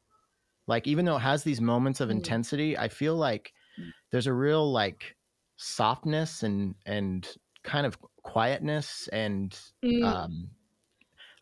Like 0.66 0.86
even 0.86 1.04
though 1.04 1.16
it 1.16 1.20
has 1.20 1.44
these 1.44 1.60
moments 1.60 2.00
of 2.00 2.10
Mm. 2.10 2.10
intensity, 2.10 2.78
I 2.78 2.88
feel 2.88 3.16
like 3.16 3.52
Mm. 3.78 3.92
there's 4.12 4.26
a 4.28 4.34
real 4.34 4.70
like 4.72 5.16
softness 5.56 6.42
and 6.42 6.76
and 6.86 7.28
kind 7.64 7.86
of 7.86 7.98
quietness 8.26 9.08
and 9.08 9.58
Mm, 9.84 10.02
um 10.02 10.50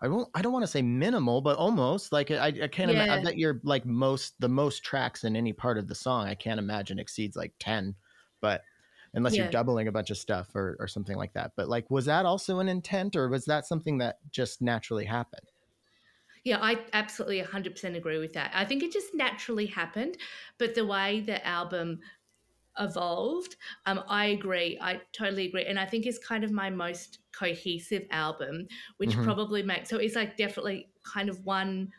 I 0.01 0.09
won't 0.09 0.28
I 0.35 0.43
don't 0.43 0.53
want 0.53 0.64
to 0.64 0.68
say 0.68 0.82
minimal, 0.82 1.41
but 1.41 1.57
almost 1.59 2.12
like 2.12 2.30
I, 2.30 2.49
I 2.49 2.68
can't 2.68 2.91
imagine 2.91 3.07
I 3.11 3.16
Yeah. 3.16 3.24
bet 3.24 3.39
you're 3.39 3.61
like 3.64 3.87
most 3.87 4.41
the 4.41 4.49
most 4.49 4.85
tracks 4.85 5.24
in 5.24 5.37
any 5.37 5.53
part 5.53 5.78
of 5.78 5.89
the 5.89 5.95
song 5.95 6.26
I 6.26 6.35
can't 6.35 6.59
imagine 6.61 6.99
exceeds 6.99 7.37
like 7.37 7.55
10 7.59 7.97
but 8.41 8.62
unless 9.14 9.39
you're 9.39 9.47
doubling 9.47 9.89
a 9.89 9.93
bunch 9.93 10.11
of 10.11 10.18
stuff 10.18 10.55
or, 10.57 10.76
or 10.80 10.89
something 10.89 11.16
like 11.16 11.32
that 11.35 11.53
but 11.57 11.68
like 11.68 11.91
was 11.91 12.07
that 12.07 12.26
also 12.26 12.59
an 12.61 12.68
intent 12.68 13.16
or 13.16 13.28
was 13.28 13.45
that 13.47 13.66
something 13.66 13.99
that 13.99 14.18
just 14.30 14.61
naturally 14.62 15.05
happened 15.07 15.53
Yeah, 16.45 16.59
I 16.61 16.85
absolutely 16.93 17.41
100% 17.41 17.97
agree 17.97 18.18
with 18.18 18.35
that. 18.35 18.51
I 18.55 18.64
think 18.64 18.82
it 18.82 18.93
just 18.93 19.14
naturally 19.14 19.66
happened, 19.66 20.18
but 20.59 20.74
the 20.74 20.85
way 20.85 21.20
the 21.20 21.45
album 21.47 22.01
evolved, 22.79 23.57
um, 23.87 24.03
I 24.09 24.27
agree. 24.27 24.79
I 24.81 25.03
totally 25.12 25.47
agree. 25.47 25.64
And 25.66 25.79
I 25.79 25.87
think 25.87 26.07
it's 26.07 26.18
kind 26.18 26.45
of 26.45 26.53
my 26.53 26.70
most 26.70 27.20
cohesive 27.33 28.07
album, 28.11 28.66
which 28.99 29.20
Mhm. 29.20 29.22
probably 29.22 29.62
makes 29.62 29.89
so 29.91 29.99
it's 29.99 30.14
like 30.16 30.37
definitely 30.37 30.93
kind 31.05 31.29
of 31.29 31.45
one 31.45 31.93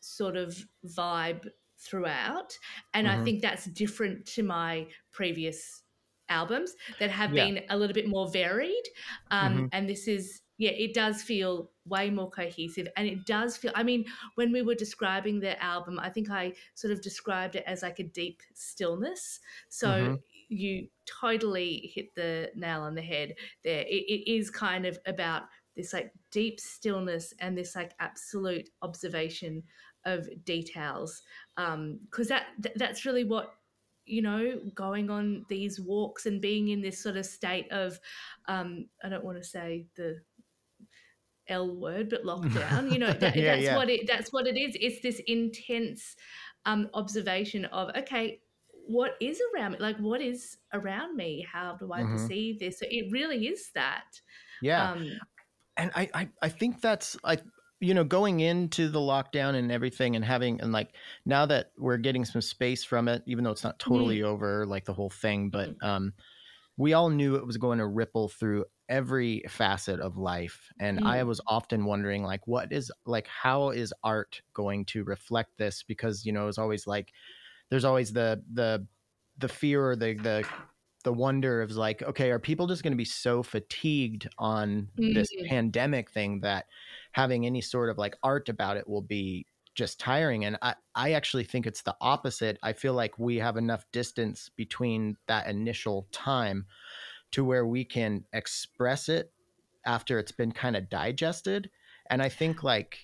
sort 0.00 0.36
of 0.36 0.66
vibe 0.86 1.48
throughout. 1.78 2.58
And 2.94 3.08
I 3.08 3.16
Mhm. 3.16 3.18
think 3.18 3.42
that's 3.42 3.66
different 3.66 4.26
to 4.28 4.42
my 4.42 4.88
previous 5.12 5.82
albums 6.28 6.74
that 6.98 7.10
have 7.10 7.34
Yeah. 7.34 7.46
been 7.46 7.64
a 7.70 7.76
little 7.78 7.94
bit 7.94 8.08
more 8.08 8.30
varied. 8.30 8.84
Um, 9.30 9.64
Mhm. 9.64 9.70
And 9.72 9.88
this 9.88 10.08
is, 10.08 10.42
yeah, 10.58 10.70
it 10.70 10.94
does 10.94 11.22
feel 11.22 11.70
way 11.84 12.10
more 12.10 12.30
cohesive. 12.30 12.88
And 12.96 13.06
it 13.06 13.24
does 13.26 13.56
feel, 13.56 13.72
I 13.74 13.82
mean, 13.82 14.06
when 14.36 14.52
we 14.52 14.62
were 14.62 14.74
describing 14.74 15.40
the 15.40 15.62
album, 15.62 15.98
I 16.00 16.08
think 16.10 16.30
I 16.30 16.54
sort 16.74 16.92
of 16.92 17.02
described 17.02 17.56
it 17.56 17.64
as 17.66 17.82
like 17.82 17.98
a 17.98 18.04
deep 18.04 18.42
stillness. 18.54 19.40
So 19.68 20.16
Mhm. 20.16 20.22
you 20.48 20.88
totally 21.06 21.90
hit 21.94 22.14
the 22.14 22.50
nail 22.54 22.82
on 22.82 22.94
the 22.94 23.02
head 23.02 23.34
there. 23.64 23.80
It, 23.82 24.04
it 24.08 24.30
is 24.30 24.50
kind 24.50 24.86
of 24.86 24.98
about 25.06 25.42
this 25.76 25.92
like 25.92 26.12
deep 26.30 26.58
stillness 26.58 27.34
and 27.38 27.56
this 27.56 27.76
like 27.76 27.92
absolute 28.00 28.70
observation 28.82 29.62
of 30.04 30.28
details 30.44 31.22
because 31.56 32.28
that 32.28 32.46
th- 32.62 32.74
that's 32.76 33.04
really 33.04 33.24
what 33.24 33.54
you 34.04 34.22
know 34.22 34.60
going 34.74 35.10
on 35.10 35.44
these 35.48 35.80
walks 35.80 36.26
and 36.26 36.40
being 36.40 36.68
in 36.68 36.80
this 36.80 37.02
sort 37.02 37.16
of 37.16 37.26
state 37.26 37.70
of 37.72 37.98
um 38.46 38.86
i 39.02 39.08
don't 39.08 39.24
want 39.24 39.36
to 39.36 39.42
say 39.44 39.84
the 39.96 40.20
l 41.48 41.74
word 41.76 42.10
but 42.10 42.24
lockdown 42.24 42.90
you 42.92 42.98
know 42.98 43.12
that, 43.12 43.36
Yeah, 43.36 43.54
that's 43.54 43.62
yeah. 43.62 43.76
what 43.76 43.90
it 43.90 44.06
that's 44.06 44.32
what 44.32 44.46
it 44.46 44.56
is. 44.56 44.76
It's 44.80 45.00
this 45.00 45.20
intense 45.26 46.16
um 46.64 46.88
observation 46.94 47.64
of 47.66 47.90
okay 47.96 48.40
what 48.88 49.16
is 49.20 49.40
around 49.54 49.72
me? 49.72 49.78
Like 49.78 49.98
what 49.98 50.20
is 50.20 50.58
around 50.72 51.16
me? 51.16 51.44
How 51.50 51.76
do 51.76 51.92
i 51.92 52.02
Mhm. 52.02 52.12
perceive 52.12 52.60
this? 52.60 52.78
So 52.78 52.86
it 52.88 53.10
really 53.10 53.46
is 53.48 53.70
that 53.74 54.20
yeah. 54.62 54.92
um 54.92 55.18
and 55.76 55.90
I, 55.94 56.08
I 56.14 56.28
i 56.42 56.48
think 56.48 56.80
that's 56.80 57.16
i 57.24 57.38
you 57.80 57.92
know 57.94 58.04
going 58.04 58.40
into 58.40 58.88
the 58.88 58.98
lockdown 58.98 59.54
and 59.54 59.70
everything 59.70 60.16
and 60.16 60.24
having 60.24 60.60
and 60.60 60.72
like 60.72 60.90
now 61.26 61.44
that 61.46 61.72
we're 61.76 61.98
getting 61.98 62.24
some 62.24 62.40
space 62.40 62.84
from 62.84 63.08
it 63.08 63.22
even 63.26 63.44
though 63.44 63.50
it's 63.50 63.64
not 63.64 63.78
totally 63.78 64.22
over 64.22 64.64
like 64.66 64.84
the 64.84 64.94
whole 64.94 65.10
thing 65.10 65.50
but 65.50 65.74
um 65.82 66.12
we 66.76 66.92
all 66.92 67.10
knew 67.10 67.36
it 67.36 67.46
was 67.46 67.56
going 67.56 67.78
to 67.78 67.86
ripple 67.86 68.28
through 68.28 68.64
every 68.88 69.42
facet 69.48 69.98
of 70.00 70.16
life 70.16 70.70
and 70.78 71.00
i 71.02 71.22
Mm. 71.22 71.24
was 71.24 71.40
often 71.48 71.84
wondering 71.84 72.22
like 72.22 72.46
what 72.46 72.72
is 72.72 72.92
like 73.04 73.26
how 73.26 73.70
is 73.70 73.92
art 74.04 74.42
going 74.54 74.84
to 74.84 75.02
reflect 75.04 75.56
this 75.58 75.82
because 75.82 76.24
you 76.24 76.32
know 76.32 76.46
it's 76.48 76.58
always 76.58 76.86
like 76.86 77.12
there's 77.70 77.84
always 77.84 78.12
the 78.12 78.42
the 78.52 78.86
the 79.38 79.48
fear 79.48 79.90
or 79.90 79.96
the 79.96 80.14
the 80.14 80.46
the 81.04 81.12
wonder 81.12 81.62
of 81.62 81.70
like 81.72 82.02
okay 82.02 82.30
are 82.30 82.38
people 82.38 82.66
just 82.66 82.82
going 82.82 82.92
to 82.92 82.96
be 82.96 83.04
so 83.04 83.42
fatigued 83.42 84.28
on 84.38 84.90
this 85.08 85.28
Mm. 85.30 85.48
pandemic 85.48 86.10
thing 86.10 86.40
that 86.40 86.66
having 87.12 87.46
any 87.46 87.60
sort 87.60 87.90
of 87.90 87.98
like 87.98 88.16
art 88.22 88.48
about 88.48 88.76
it 88.76 88.88
will 88.88 89.02
be 89.02 89.46
just 89.76 90.00
tiring 90.00 90.44
and 90.44 90.56
i 90.62 90.74
i 90.94 91.12
actually 91.12 91.44
think 91.44 91.66
it's 91.66 91.82
the 91.82 91.94
opposite. 92.00 92.58
I 92.62 92.72
feel 92.72 92.94
like 92.94 93.18
we 93.18 93.36
have 93.36 93.56
enough 93.56 93.84
distance 93.92 94.50
between 94.56 95.16
that 95.28 95.46
initial 95.46 96.08
time 96.10 96.66
to 97.32 97.44
where 97.44 97.66
we 97.66 97.84
can 97.84 98.24
express 98.32 99.08
it 99.08 99.30
after 99.84 100.18
it's 100.18 100.32
been 100.32 100.50
kind 100.50 100.76
of 100.76 100.88
digested 100.88 101.70
and 102.10 102.22
i 102.22 102.28
think 102.28 102.62
like 102.62 102.98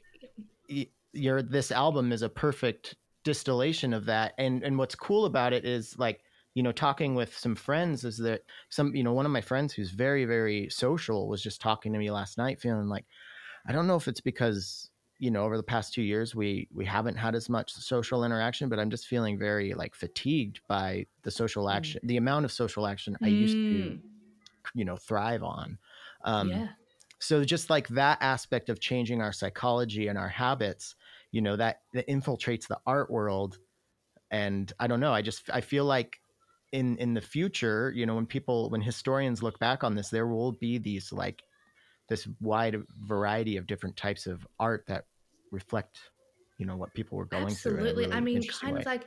your 1.12 1.42
this 1.42 1.70
album 1.70 2.10
is 2.10 2.22
a 2.22 2.28
perfect 2.28 2.96
distillation 3.22 3.92
of 3.92 4.06
that 4.06 4.32
and 4.38 4.62
and 4.64 4.78
what's 4.78 4.94
cool 4.94 5.26
about 5.26 5.52
it 5.52 5.64
is 5.64 5.96
like 5.98 6.22
you 6.54 6.62
know 6.62 6.72
talking 6.72 7.14
with 7.14 7.36
some 7.36 7.54
friends 7.54 8.04
is 8.04 8.18
that 8.18 8.42
some 8.70 8.94
you 8.96 9.04
know 9.04 9.12
one 9.12 9.26
of 9.26 9.32
my 9.32 9.40
friends 9.40 9.72
who's 9.72 9.90
very 9.90 10.24
very 10.24 10.68
social 10.70 11.28
was 11.28 11.42
just 11.42 11.60
talking 11.60 11.92
to 11.92 11.98
me 11.98 12.10
last 12.10 12.38
night 12.38 12.60
feeling 12.60 12.88
like 12.88 13.04
i 13.66 13.72
don't 13.72 13.86
know 13.86 13.96
if 13.96 14.08
it's 14.08 14.20
because 14.20 14.90
you 15.22 15.30
know 15.30 15.44
over 15.44 15.56
the 15.56 15.62
past 15.62 15.94
2 15.94 16.02
years 16.02 16.34
we 16.34 16.68
we 16.74 16.84
haven't 16.84 17.16
had 17.16 17.36
as 17.36 17.48
much 17.48 17.72
social 17.72 18.24
interaction 18.24 18.68
but 18.68 18.80
i'm 18.80 18.90
just 18.90 19.06
feeling 19.06 19.38
very 19.38 19.72
like 19.74 19.94
fatigued 19.94 20.60
by 20.68 21.06
the 21.22 21.30
social 21.30 21.70
Mm. 21.70 21.76
action 21.76 22.00
the 22.04 22.16
amount 22.18 22.44
of 22.44 22.52
social 22.52 22.86
action 22.88 23.16
i 23.22 23.28
used 23.28 23.58
to 23.70 23.76
Mm. 23.76 24.02
you 24.74 24.84
know 24.84 24.96
thrive 24.96 25.42
on 25.42 25.78
um 26.24 26.48
yeah 26.48 26.68
so 27.20 27.44
just 27.44 27.70
like 27.70 27.88
that 27.88 28.18
aspect 28.20 28.68
of 28.68 28.80
changing 28.80 29.22
our 29.22 29.32
psychology 29.32 30.08
and 30.08 30.18
our 30.18 30.28
habits 30.28 30.96
you 31.32 31.40
know 31.42 31.56
that, 31.56 31.82
that 31.92 32.08
infiltrates 32.08 32.66
the 32.68 32.80
art 32.86 33.10
world 33.10 33.58
and 34.30 34.72
i 34.80 34.86
don't 34.86 35.00
know 35.00 35.12
i 35.12 35.22
just 35.22 35.50
i 35.52 35.60
feel 35.60 35.84
like 35.84 36.20
in 36.72 36.96
in 36.98 37.14
the 37.14 37.20
future 37.20 37.92
you 37.94 38.06
know 38.06 38.16
when 38.16 38.26
people 38.26 38.70
when 38.70 38.82
historians 38.82 39.42
look 39.42 39.58
back 39.58 39.84
on 39.84 39.94
this 39.94 40.10
there 40.10 40.26
will 40.28 40.52
be 40.52 40.78
these 40.78 41.12
like 41.12 41.44
this 42.08 42.28
wide 42.40 42.76
variety 43.00 43.56
of 43.56 43.66
different 43.66 43.96
types 43.96 44.26
of 44.26 44.46
art 44.60 44.84
that 44.86 45.06
reflect 45.52 46.00
you 46.58 46.66
know 46.66 46.76
what 46.76 46.92
people 46.94 47.16
were 47.18 47.26
going 47.26 47.44
Absolutely. 47.44 47.92
through. 47.92 48.02
Really 48.02 48.12
I 48.12 48.20
mean, 48.20 48.42
kind 48.48 48.74
way. 48.74 48.80
of 48.80 48.86
like 48.86 49.06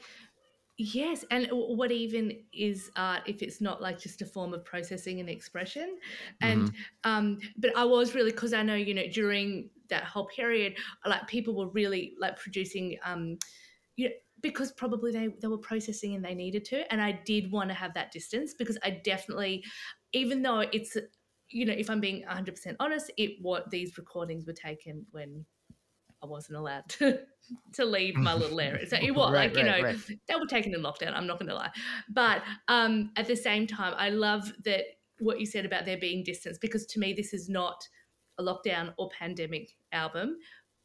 Yes, 0.77 1.23
and 1.31 1.47
what 1.51 1.89
even 1.93 2.37
is 2.51 2.91
art 2.97 3.21
if 3.27 3.41
it's 3.41 3.61
not 3.61 3.81
like 3.81 3.97
just 3.97 4.21
a 4.21 4.25
form 4.25 4.53
of 4.53 4.65
processing 4.65 5.21
and 5.21 5.29
expression? 5.29 5.97
And 6.41 6.63
mm-hmm. 6.63 7.09
um, 7.09 7.39
but 7.57 7.75
I 7.77 7.85
was 7.85 8.13
really 8.13 8.31
because 8.31 8.53
I 8.53 8.61
know 8.61 8.75
you 8.75 8.93
know 8.93 9.07
during 9.07 9.69
that 9.89 10.03
whole 10.03 10.25
period, 10.27 10.75
like 11.05 11.27
people 11.27 11.55
were 11.55 11.69
really 11.69 12.15
like 12.19 12.37
producing 12.37 12.97
um, 13.05 13.37
you 13.95 14.09
know, 14.09 14.15
because 14.41 14.73
probably 14.73 15.13
they 15.13 15.29
they 15.41 15.47
were 15.47 15.57
processing 15.57 16.13
and 16.13 16.25
they 16.25 16.35
needed 16.35 16.65
to, 16.65 16.91
and 16.91 17.01
I 17.01 17.21
did 17.25 17.53
want 17.53 17.69
to 17.69 17.73
have 17.73 17.93
that 17.93 18.11
distance 18.11 18.53
because 18.53 18.77
I 18.83 19.01
definitely, 19.01 19.63
even 20.11 20.41
though 20.41 20.59
it's 20.59 20.97
you 21.47 21.65
know 21.65 21.73
if 21.73 21.89
I'm 21.89 22.01
being 22.01 22.25
100 22.25 22.53
percent 22.53 22.75
honest, 22.81 23.09
it 23.17 23.37
what 23.41 23.69
these 23.69 23.97
recordings 23.97 24.45
were 24.45 24.51
taken 24.51 25.05
when 25.11 25.45
I 26.25 26.27
wasn't 26.27 26.57
allowed 26.57 26.87
to 26.89 27.19
to 27.73 27.85
leave 27.85 28.15
my 28.15 28.33
little 28.33 28.59
area. 28.59 28.87
So 28.87 28.97
it 28.97 29.11
was 29.15 29.31
right, 29.31 29.53
like, 29.53 29.57
you 29.57 29.69
right, 29.69 29.81
know, 29.81 29.87
right. 29.87 30.19
they 30.27 30.35
were 30.35 30.47
taken 30.47 30.73
in 30.73 30.81
lockdown, 30.81 31.13
I'm 31.13 31.27
not 31.27 31.39
gonna 31.39 31.53
lie. 31.53 31.71
But 32.09 32.41
um 32.67 33.11
at 33.15 33.27
the 33.27 33.35
same 33.35 33.67
time, 33.67 33.93
I 33.97 34.09
love 34.09 34.51
that 34.65 34.83
what 35.19 35.39
you 35.39 35.45
said 35.45 35.65
about 35.65 35.85
there 35.85 35.97
being 35.97 36.23
distance, 36.23 36.57
because 36.57 36.85
to 36.87 36.99
me 36.99 37.13
this 37.13 37.33
is 37.33 37.47
not 37.47 37.87
a 38.39 38.43
lockdown 38.43 38.93
or 38.97 39.09
pandemic 39.17 39.69
album, 39.91 40.37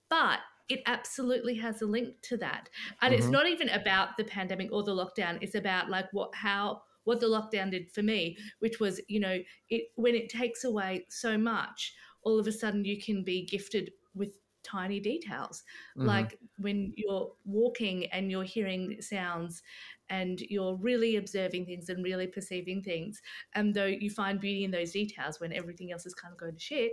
but 0.08 0.40
it 0.68 0.82
absolutely 0.86 1.56
has 1.56 1.82
a 1.82 1.86
link 1.86 2.14
to 2.22 2.36
that. 2.36 2.68
And 3.02 3.12
mm-hmm. 3.12 3.22
it's 3.22 3.30
not 3.30 3.48
even 3.48 3.70
about 3.70 4.16
the 4.16 4.24
pandemic 4.24 4.70
or 4.70 4.82
the 4.82 4.94
lockdown, 4.94 5.38
it's 5.40 5.54
about 5.54 5.88
like 5.88 6.06
what 6.12 6.34
how 6.34 6.82
what 7.04 7.20
the 7.20 7.26
lockdown 7.26 7.70
did 7.70 7.90
for 7.90 8.02
me, 8.02 8.36
which 8.58 8.78
was, 8.78 9.00
you 9.08 9.18
know, 9.18 9.38
it 9.70 9.84
when 9.96 10.14
it 10.14 10.28
takes 10.28 10.64
away 10.64 11.06
so 11.08 11.38
much, 11.38 11.94
all 12.22 12.38
of 12.38 12.46
a 12.46 12.52
sudden 12.52 12.84
you 12.84 13.00
can 13.00 13.24
be 13.24 13.46
gifted 13.46 13.90
with 14.14 14.36
tiny 14.62 15.00
details. 15.00 15.62
Mm-hmm. 15.96 16.08
like 16.08 16.38
when 16.58 16.92
you're 16.96 17.30
walking 17.44 18.06
and 18.06 18.30
you're 18.30 18.44
hearing 18.44 18.96
sounds 19.00 19.62
and 20.08 20.40
you're 20.40 20.74
really 20.76 21.16
observing 21.16 21.66
things 21.66 21.88
and 21.88 22.04
really 22.04 22.26
perceiving 22.26 22.82
things 22.82 23.20
and 23.54 23.74
though 23.74 23.86
you 23.86 24.10
find 24.10 24.40
beauty 24.40 24.64
in 24.64 24.70
those 24.70 24.92
details 24.92 25.40
when 25.40 25.52
everything 25.52 25.92
else 25.92 26.04
is 26.04 26.14
kind 26.14 26.32
of 26.32 26.38
going 26.38 26.54
to 26.54 26.60
shit 26.60 26.92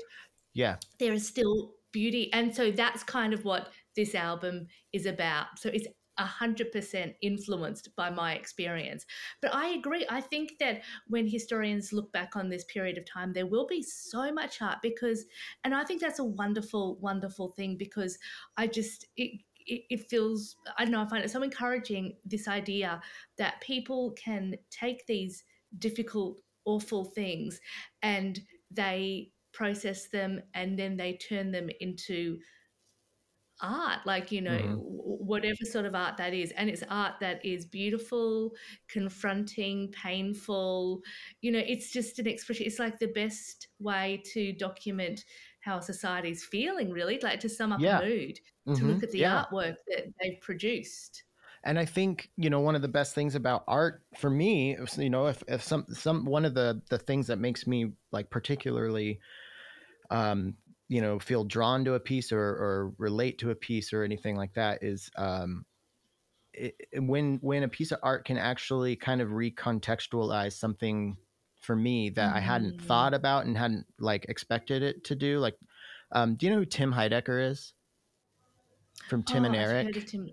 yeah. 0.53 0.78
there 0.99 1.13
is 1.13 1.28
still 1.28 1.74
beauty. 1.91 2.32
And 2.34 2.53
so 2.53 2.72
that's 2.72 3.03
kind 3.03 3.34
of 3.34 3.45
what 3.45 3.70
this 3.95 4.15
album 4.15 4.68
is 4.93 5.05
about. 5.05 5.47
So 5.57 5.70
it's 5.74 5.88
100% 6.20 7.13
influenced 7.22 7.95
by 7.95 8.09
my 8.09 8.34
experience. 8.34 9.05
But 9.41 9.53
I 9.53 9.70
agree. 9.70 10.05
I 10.09 10.22
think 10.22 10.57
that 10.59 10.82
when 11.07 11.28
historians 11.28 11.93
look 11.93 12.11
back 12.11 12.36
on 12.36 12.49
this 12.49 12.65
period 12.65 12.97
of 12.97 13.05
time, 13.05 13.34
there 13.34 13.45
will 13.45 13.68
be 13.68 13.82
so 13.82 14.32
much 14.32 14.61
art 14.61 14.78
because, 14.82 15.26
and 15.63 15.74
I 15.74 15.84
think 15.84 16.01
that's 16.01 16.20
a 16.20 16.24
wonderful, 16.24 16.97
wonderful 16.99 17.49
thing 17.49 17.78
because 17.78 18.18
I 18.57 18.68
just, 18.68 19.05
it, 19.15 19.41
it, 19.65 20.09
feels, 20.09 20.55
I 20.78 20.84
don't 20.84 20.91
know, 20.91 21.01
I 21.01 21.07
find 21.07 21.24
it 21.24 21.32
so 21.32 21.43
encouraging 21.43 22.15
this 22.26 22.47
idea 22.47 23.01
that 23.38 23.61
people 23.61 24.11
can 24.11 24.55
take 24.72 25.05
these 25.05 25.43
difficult, 25.78 26.39
awful 26.65 27.05
things 27.05 27.59
and 28.01 28.39
they 28.72 29.32
process 29.53 30.07
them 30.07 30.41
and 30.53 30.78
then 30.78 30.97
they 30.97 31.13
turn 31.13 31.51
them 31.51 31.70
into 31.80 32.38
art 33.62 33.99
like 34.05 34.32
you 34.32 34.41
know 34.41 34.51
mm-hmm. 34.51 34.76
whatever 34.76 35.58
sort 35.64 35.86
of 35.86 35.95
art 35.95 36.18
that 36.18 36.34
is 36.34 36.51
and 36.51 36.70
it's 36.70 36.84
art 36.89 37.14
that 37.20 37.43
is 37.43 37.66
beautiful 37.66 38.51
confronting 38.88 39.91
painful 39.91 41.01
you 41.41 41.51
know 41.51 41.62
it's 41.66 41.91
just 41.91 42.20
an 42.20 42.28
expression 42.28 42.66
it's 42.66 42.80
like 42.80 42.99
the 42.99 43.08
best 43.08 43.70
way 43.80 44.22
to 44.26 44.53
document 44.53 45.26
how 45.62 45.80
society 45.80 46.30
is 46.30 46.43
feeling 46.43 46.91
really 46.91 47.20
like 47.24 47.39
to 47.39 47.49
sum 47.49 47.72
up 47.72 47.80
yeah. 47.80 47.99
a 47.99 48.05
mood 48.05 48.39
mm-hmm. 48.68 48.76
to 48.76 48.86
look 48.86 49.03
at 49.03 49.12
the 49.12 49.20
yeah. 49.20 49.43
artwork 49.51 49.76
that 49.88 50.05
they've 50.22 50.39
produced 50.41 51.24
and 51.64 51.78
I 51.78 51.86
think 51.86 52.30
you 52.38 52.49
know 52.49 52.62
one 52.62 52.76
of 52.76 52.82
the 52.82 52.88
best 52.88 53.14
things 53.14 53.36
about 53.36 53.66
art 53.68 54.01
for 54.16 54.30
me, 54.30 54.78
you 54.95 55.10
know, 55.10 55.26
if, 55.26 55.43
if 55.49 55.62
some 55.62 55.86
some 55.89 56.24
one 56.24 56.45
of 56.45 56.53
the 56.53 56.82
the 56.89 56.97
things 56.97 57.28
that 57.28 57.39
makes 57.39 57.68
me 57.68 57.91
like 58.12 58.30
particularly 58.30 59.20
um, 60.10 60.53
you 60.89 61.01
know 61.01 61.19
feel 61.19 61.43
drawn 61.43 61.83
to 61.85 61.95
a 61.95 61.99
piece 61.99 62.31
or, 62.31 62.39
or 62.39 62.93
relate 62.97 63.38
to 63.39 63.51
a 63.51 63.55
piece 63.55 63.91
or 63.93 64.03
anything 64.03 64.35
like 64.35 64.53
that 64.53 64.83
is 64.83 65.09
um, 65.17 65.65
it, 66.53 66.75
when 66.95 67.38
when 67.41 67.63
a 67.63 67.67
piece 67.67 67.91
of 67.91 67.99
art 68.03 68.25
can 68.25 68.38
actually 68.38 68.95
kind 68.95 69.21
of 69.21 69.29
recontextualize 69.29 70.53
something 70.53 71.17
for 71.61 71.75
me 71.75 72.09
that 72.09 72.29
mm-hmm. 72.29 72.38
I 72.38 72.39
hadn't 72.39 72.81
thought 72.81 73.13
mm. 73.13 73.17
about 73.17 73.45
and 73.45 73.57
hadn't 73.57 73.85
like 73.99 74.25
expected 74.29 74.83
it 74.83 75.03
to 75.05 75.15
do. 75.15 75.39
Like, 75.39 75.55
um, 76.11 76.35
do 76.35 76.45
you 76.45 76.51
know 76.51 76.59
who 76.59 76.65
Tim 76.65 76.93
Heidecker 76.93 77.51
is? 77.51 77.73
From 79.09 79.23
Tim 79.23 79.43
oh, 79.43 79.47
and 79.47 79.55
Eric. 79.55 80.07
Tim. 80.07 80.29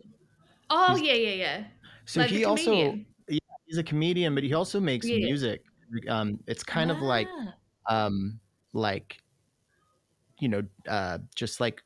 Oh 0.71 0.95
he's, 0.95 1.03
yeah, 1.03 1.15
yeah, 1.15 1.35
yeah. 1.35 1.65
So 2.07 2.21
like 2.21 2.31
he 2.31 2.45
also 2.45 2.99
yeah, 3.29 3.39
he's 3.67 3.79
a 3.79 3.83
comedian, 3.83 4.35
but 4.35 4.45
he 4.45 4.55
also 4.55 4.81
makes 4.81 5.07
yeah. 5.07 5.19
music. 5.19 5.63
Um, 6.09 6.39
it's 6.47 6.63
kind 6.63 6.91
ah. 6.91 6.95
of 6.95 7.03
like 7.03 7.29
ah. 7.89 8.07
um, 8.07 8.41
like 8.73 9.19
you 10.45 10.51
know, 10.51 10.63
uh, 10.87 11.17
just 11.35 11.59
like 11.59 11.83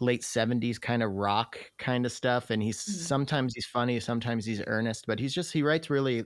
late 0.00 0.22
70s 0.22 0.80
kind 0.80 1.04
of 1.04 1.12
rock 1.12 1.56
kind 1.78 2.04
of 2.04 2.10
stuff 2.10 2.50
and 2.50 2.60
he's 2.60 2.82
mm. 2.82 2.90
sometimes 2.90 3.54
he's 3.54 3.64
funny 3.64 4.00
sometimes 4.00 4.44
he's 4.44 4.60
earnest 4.66 5.06
but 5.06 5.20
he's 5.20 5.32
just 5.32 5.52
he 5.52 5.62
writes 5.62 5.88
really 5.88 6.24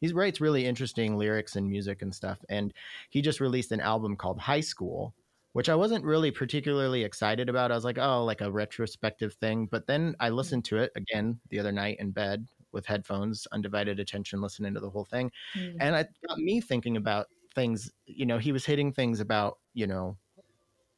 he 0.00 0.12
writes 0.12 0.40
really 0.40 0.64
interesting 0.64 1.16
lyrics 1.16 1.56
and 1.56 1.68
music 1.68 2.02
and 2.02 2.14
stuff 2.14 2.38
and 2.48 2.72
he 3.10 3.20
just 3.20 3.40
released 3.40 3.72
an 3.72 3.80
album 3.80 4.14
called 4.14 4.38
high 4.38 4.60
school 4.60 5.16
which 5.52 5.68
i 5.68 5.74
wasn't 5.74 6.04
really 6.04 6.30
particularly 6.30 7.02
excited 7.02 7.48
about 7.48 7.72
i 7.72 7.74
was 7.74 7.84
like 7.84 7.98
oh 7.98 8.24
like 8.24 8.40
a 8.40 8.52
retrospective 8.52 9.34
thing 9.34 9.66
but 9.66 9.84
then 9.88 10.14
i 10.20 10.28
mm. 10.28 10.36
listened 10.36 10.64
to 10.64 10.76
it 10.76 10.92
again 10.94 11.36
the 11.50 11.58
other 11.58 11.72
night 11.72 11.96
in 11.98 12.12
bed 12.12 12.46
with 12.70 12.86
headphones 12.86 13.48
undivided 13.50 13.98
attention 13.98 14.40
listening 14.40 14.72
to 14.72 14.80
the 14.80 14.90
whole 14.90 15.04
thing 15.06 15.28
mm. 15.58 15.76
and 15.80 15.96
it 15.96 16.06
got 16.28 16.38
me 16.38 16.60
thinking 16.60 16.96
about 16.96 17.26
things 17.54 17.90
you 18.06 18.26
know 18.26 18.38
he 18.38 18.52
was 18.52 18.64
hitting 18.64 18.92
things 18.92 19.20
about 19.20 19.58
you 19.74 19.86
know 19.86 20.16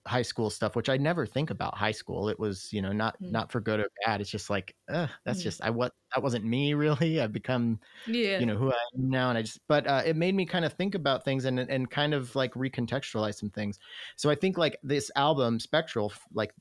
high 0.07 0.23
school 0.23 0.51
stuff, 0.51 0.77
which 0.77 0.89
I 0.89 0.97
never 0.97 1.27
think 1.27 1.51
about 1.51 1.77
high 1.77 1.93
school. 1.93 2.29
It 2.29 2.39
was, 2.39 2.73
you 2.73 2.83
know, 2.83 2.93
not 2.93 3.21
mm. 3.23 3.31
not 3.31 3.51
for 3.51 3.61
good 3.61 3.81
or 3.81 3.89
bad. 4.05 4.21
It's 4.21 4.31
just 4.31 4.51
like, 4.51 4.75
uh, 4.89 5.07
that's 5.25 5.41
mm. 5.41 5.45
just 5.45 5.63
I 5.63 5.71
what 5.71 5.93
that 6.15 6.23
wasn't 6.23 6.45
me 6.45 6.75
really. 6.85 7.21
I've 7.21 7.33
become, 7.33 7.81
yeah. 8.07 8.39
you 8.39 8.47
know, 8.47 8.57
who 8.57 8.71
I 8.71 8.77
am 8.95 9.09
now, 9.09 9.31
and 9.31 9.39
I 9.39 9.43
just, 9.43 9.61
but 9.69 9.87
uh, 9.87 10.03
it 10.05 10.17
made 10.17 10.35
me 10.35 10.45
kind 10.45 10.65
of 10.65 10.75
think 10.75 10.95
about 10.95 11.25
things 11.25 11.45
and 11.45 11.59
and 11.59 11.91
kind 11.91 12.15
of 12.15 12.35
like 12.37 12.53
recontextualize 12.55 13.37
some 13.37 13.51
things. 13.51 13.79
So 14.17 14.31
I 14.31 14.35
think 14.35 14.59
like 14.59 14.79
this 14.83 15.11
album, 15.17 15.59
Spectral, 15.59 16.13
like 16.33 16.53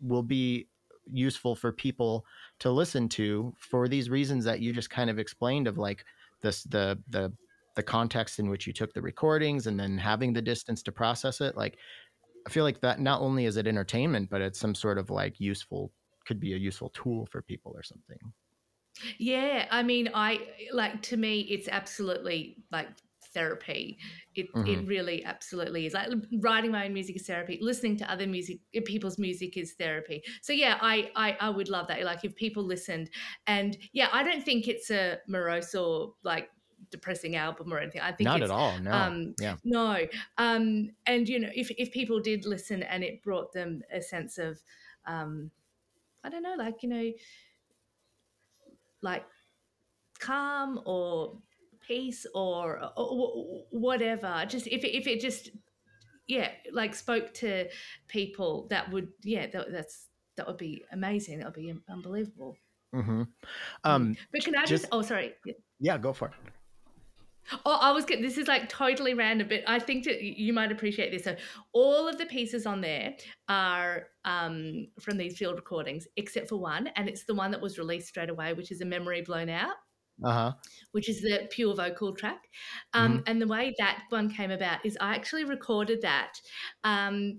will 0.00 0.22
be 0.22 0.68
useful 1.10 1.54
for 1.54 1.72
people 1.72 2.24
to 2.60 2.70
listen 2.70 3.08
to 3.08 3.52
for 3.58 3.88
these 3.88 4.08
reasons 4.10 4.44
that 4.44 4.60
you 4.60 4.72
just 4.72 4.90
kind 4.90 5.10
of 5.10 5.18
explained 5.18 5.66
of 5.66 5.78
like 5.78 6.04
this 6.42 6.62
the 6.64 6.98
the 7.08 7.32
the 7.74 7.82
context 7.82 8.38
in 8.38 8.50
which 8.50 8.66
you 8.66 8.72
took 8.72 8.92
the 8.92 9.00
recordings 9.00 9.66
and 9.66 9.80
then 9.80 9.96
having 9.96 10.32
the 10.32 10.42
distance 10.42 10.82
to 10.82 10.92
process 10.92 11.40
it 11.40 11.56
like 11.56 11.78
I 12.46 12.50
feel 12.50 12.64
like 12.64 12.80
that 12.80 13.00
not 13.00 13.20
only 13.20 13.46
is 13.46 13.56
it 13.56 13.66
entertainment, 13.66 14.30
but 14.30 14.40
it's 14.40 14.58
some 14.58 14.74
sort 14.74 14.98
of 14.98 15.10
like 15.10 15.40
useful, 15.40 15.92
could 16.26 16.40
be 16.40 16.54
a 16.54 16.56
useful 16.56 16.90
tool 16.90 17.26
for 17.26 17.42
people 17.42 17.72
or 17.74 17.82
something. 17.82 18.18
Yeah, 19.18 19.66
I 19.70 19.82
mean, 19.82 20.10
I 20.14 20.40
like 20.72 21.02
to 21.02 21.16
me, 21.16 21.40
it's 21.42 21.68
absolutely 21.68 22.58
like 22.70 22.88
therapy. 23.32 23.98
It 24.34 24.52
mm-hmm. 24.52 24.68
it 24.68 24.86
really 24.86 25.24
absolutely 25.24 25.86
is. 25.86 25.94
Like 25.94 26.08
writing 26.40 26.70
my 26.70 26.86
own 26.86 26.92
music 26.92 27.16
is 27.16 27.26
therapy. 27.26 27.58
Listening 27.60 27.96
to 27.98 28.10
other 28.10 28.26
music, 28.26 28.58
people's 28.84 29.18
music 29.18 29.56
is 29.56 29.74
therapy. 29.78 30.22
So 30.42 30.52
yeah, 30.52 30.78
I 30.80 31.10
I, 31.16 31.36
I 31.40 31.50
would 31.50 31.68
love 31.68 31.88
that. 31.88 32.02
Like 32.02 32.24
if 32.24 32.34
people 32.36 32.64
listened, 32.64 33.10
and 33.46 33.76
yeah, 33.92 34.08
I 34.12 34.22
don't 34.22 34.44
think 34.44 34.68
it's 34.68 34.90
a 34.90 35.18
morose 35.28 35.74
or 35.74 36.14
like 36.22 36.48
depressing 36.92 37.34
album 37.34 37.72
or 37.72 37.80
anything. 37.80 38.00
I 38.00 38.12
think 38.12 38.26
not 38.26 38.42
at 38.42 38.50
all. 38.50 38.78
No, 38.78 38.92
um, 38.92 39.34
yeah, 39.40 39.56
no. 39.64 39.98
Um, 40.38 40.90
and 41.06 41.28
you 41.28 41.40
know, 41.40 41.50
if 41.52 41.72
if 41.76 41.90
people 41.90 42.20
did 42.20 42.46
listen 42.46 42.84
and 42.84 43.02
it 43.02 43.22
brought 43.22 43.52
them 43.52 43.82
a 43.92 44.00
sense 44.00 44.38
of, 44.38 44.62
um, 45.06 45.50
I 46.22 46.28
don't 46.28 46.44
know, 46.44 46.54
like 46.56 46.84
you 46.84 46.88
know, 46.88 47.12
like 49.00 49.24
calm 50.20 50.80
or 50.84 51.38
peace 51.80 52.24
or, 52.34 52.80
or 52.96 53.64
whatever. 53.70 54.44
Just 54.46 54.68
if 54.68 54.84
it, 54.84 54.96
if 54.96 55.08
it 55.08 55.20
just 55.20 55.50
yeah, 56.28 56.50
like 56.70 56.94
spoke 56.94 57.34
to 57.34 57.68
people 58.06 58.68
that 58.70 58.92
would 58.92 59.08
yeah, 59.24 59.48
that, 59.48 59.72
that's 59.72 60.06
that 60.36 60.46
would 60.46 60.58
be 60.58 60.84
amazing. 60.92 61.38
That 61.38 61.46
would 61.46 61.54
be 61.54 61.74
unbelievable. 61.88 62.56
Mm-hmm. 62.94 63.22
Um, 63.84 64.16
but 64.30 64.44
can 64.44 64.54
I 64.54 64.66
just, 64.66 64.82
just 64.82 64.88
oh 64.92 65.00
sorry 65.00 65.32
yeah 65.80 65.96
go 65.96 66.12
for 66.12 66.28
it 66.28 66.34
Oh, 67.64 67.78
I 67.80 67.92
was 67.92 68.04
getting 68.04 68.24
this 68.24 68.38
is 68.38 68.48
like 68.48 68.68
totally 68.68 69.14
random, 69.14 69.48
but 69.48 69.60
I 69.66 69.78
think 69.78 70.04
that 70.04 70.22
you 70.22 70.52
might 70.52 70.72
appreciate 70.72 71.10
this. 71.10 71.24
So, 71.24 71.36
all 71.72 72.08
of 72.08 72.18
the 72.18 72.26
pieces 72.26 72.66
on 72.66 72.80
there 72.80 73.14
are 73.48 74.06
um, 74.24 74.88
from 75.00 75.16
these 75.16 75.36
field 75.36 75.56
recordings, 75.56 76.06
except 76.16 76.48
for 76.48 76.56
one, 76.56 76.88
and 76.96 77.08
it's 77.08 77.24
the 77.24 77.34
one 77.34 77.50
that 77.50 77.60
was 77.60 77.78
released 77.78 78.08
straight 78.08 78.30
away, 78.30 78.52
which 78.52 78.70
is 78.70 78.80
a 78.80 78.86
memory 78.86 79.22
blown 79.22 79.48
out. 79.48 79.74
Uh-huh. 80.22 80.52
Which 80.92 81.08
is 81.08 81.20
the 81.20 81.48
pure 81.50 81.74
vocal 81.74 82.14
track. 82.14 82.42
Um, 82.92 83.14
mm-hmm. 83.14 83.22
And 83.26 83.42
the 83.42 83.46
way 83.46 83.74
that 83.78 84.02
one 84.10 84.30
came 84.30 84.50
about 84.50 84.84
is 84.84 84.96
I 85.00 85.14
actually 85.14 85.44
recorded 85.44 86.02
that. 86.02 86.34
Um, 86.84 87.38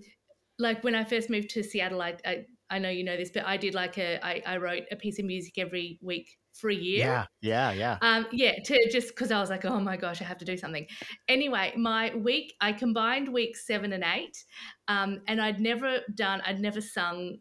like 0.58 0.84
when 0.84 0.94
I 0.94 1.04
first 1.04 1.30
moved 1.30 1.50
to 1.50 1.62
Seattle, 1.62 2.02
I, 2.02 2.16
I 2.24 2.44
I 2.70 2.78
know 2.78 2.88
you 2.88 3.04
know 3.04 3.16
this, 3.16 3.30
but 3.30 3.44
I 3.46 3.56
did 3.56 3.74
like 3.74 3.98
a 3.98 4.24
I, 4.24 4.42
I 4.46 4.56
wrote 4.56 4.82
a 4.90 4.96
piece 4.96 5.18
of 5.18 5.24
music 5.24 5.58
every 5.58 5.98
week 6.02 6.28
for 6.54 6.70
a 6.70 6.74
year. 6.74 6.98
Yeah, 6.98 7.26
yeah, 7.40 7.72
yeah. 7.72 7.98
Um, 8.00 8.26
yeah, 8.32 8.62
to 8.64 8.90
just 8.90 9.08
because 9.08 9.30
I 9.30 9.40
was 9.40 9.50
like, 9.50 9.64
oh 9.64 9.80
my 9.80 9.96
gosh, 9.96 10.20
I 10.22 10.24
have 10.24 10.38
to 10.38 10.44
do 10.44 10.56
something. 10.56 10.86
Anyway, 11.28 11.72
my 11.76 12.14
week, 12.14 12.54
I 12.60 12.72
combined 12.72 13.32
week 13.32 13.56
seven 13.56 13.92
and 13.92 14.04
eight, 14.04 14.44
um, 14.88 15.20
and 15.28 15.40
I'd 15.40 15.60
never 15.60 16.00
done, 16.14 16.42
I'd 16.46 16.60
never 16.60 16.80
sung 16.80 17.38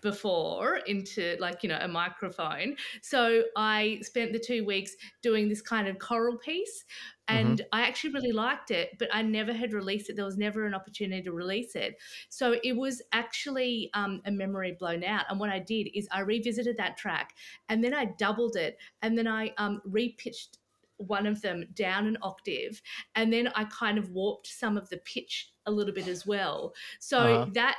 before 0.00 0.78
into 0.86 1.36
like 1.38 1.62
you 1.62 1.68
know 1.68 1.78
a 1.80 1.86
microphone 1.86 2.74
so 3.02 3.42
i 3.56 3.98
spent 4.02 4.32
the 4.32 4.38
two 4.38 4.64
weeks 4.64 4.92
doing 5.22 5.48
this 5.48 5.62
kind 5.62 5.86
of 5.86 5.98
choral 6.00 6.36
piece 6.38 6.84
and 7.32 7.58
mm-hmm. 7.58 7.68
i 7.72 7.82
actually 7.82 8.12
really 8.12 8.32
liked 8.32 8.70
it 8.70 8.90
but 8.98 9.08
i 9.12 9.22
never 9.22 9.52
had 9.52 9.72
released 9.72 10.08
it 10.08 10.16
there 10.16 10.24
was 10.24 10.36
never 10.36 10.66
an 10.66 10.74
opportunity 10.74 11.22
to 11.22 11.32
release 11.32 11.74
it 11.74 11.96
so 12.28 12.56
it 12.62 12.76
was 12.76 13.02
actually 13.12 13.90
um, 13.94 14.20
a 14.26 14.30
memory 14.30 14.76
blown 14.78 15.02
out 15.04 15.24
and 15.28 15.38
what 15.38 15.50
i 15.50 15.58
did 15.58 15.88
is 15.94 16.08
i 16.12 16.20
revisited 16.20 16.76
that 16.76 16.96
track 16.96 17.34
and 17.68 17.82
then 17.82 17.94
i 17.94 18.04
doubled 18.18 18.56
it 18.56 18.78
and 19.02 19.16
then 19.16 19.26
i 19.26 19.52
um, 19.58 19.80
repitched 19.88 20.58
one 20.98 21.26
of 21.26 21.42
them 21.42 21.64
down 21.74 22.06
an 22.06 22.16
octave 22.22 22.80
and 23.14 23.32
then 23.32 23.48
i 23.54 23.64
kind 23.64 23.98
of 23.98 24.10
warped 24.10 24.46
some 24.46 24.76
of 24.76 24.88
the 24.88 24.98
pitch 24.98 25.50
a 25.66 25.70
little 25.70 25.94
bit 25.94 26.08
as 26.08 26.26
well 26.26 26.72
so 27.00 27.18
uh-huh. 27.18 27.50
that 27.54 27.76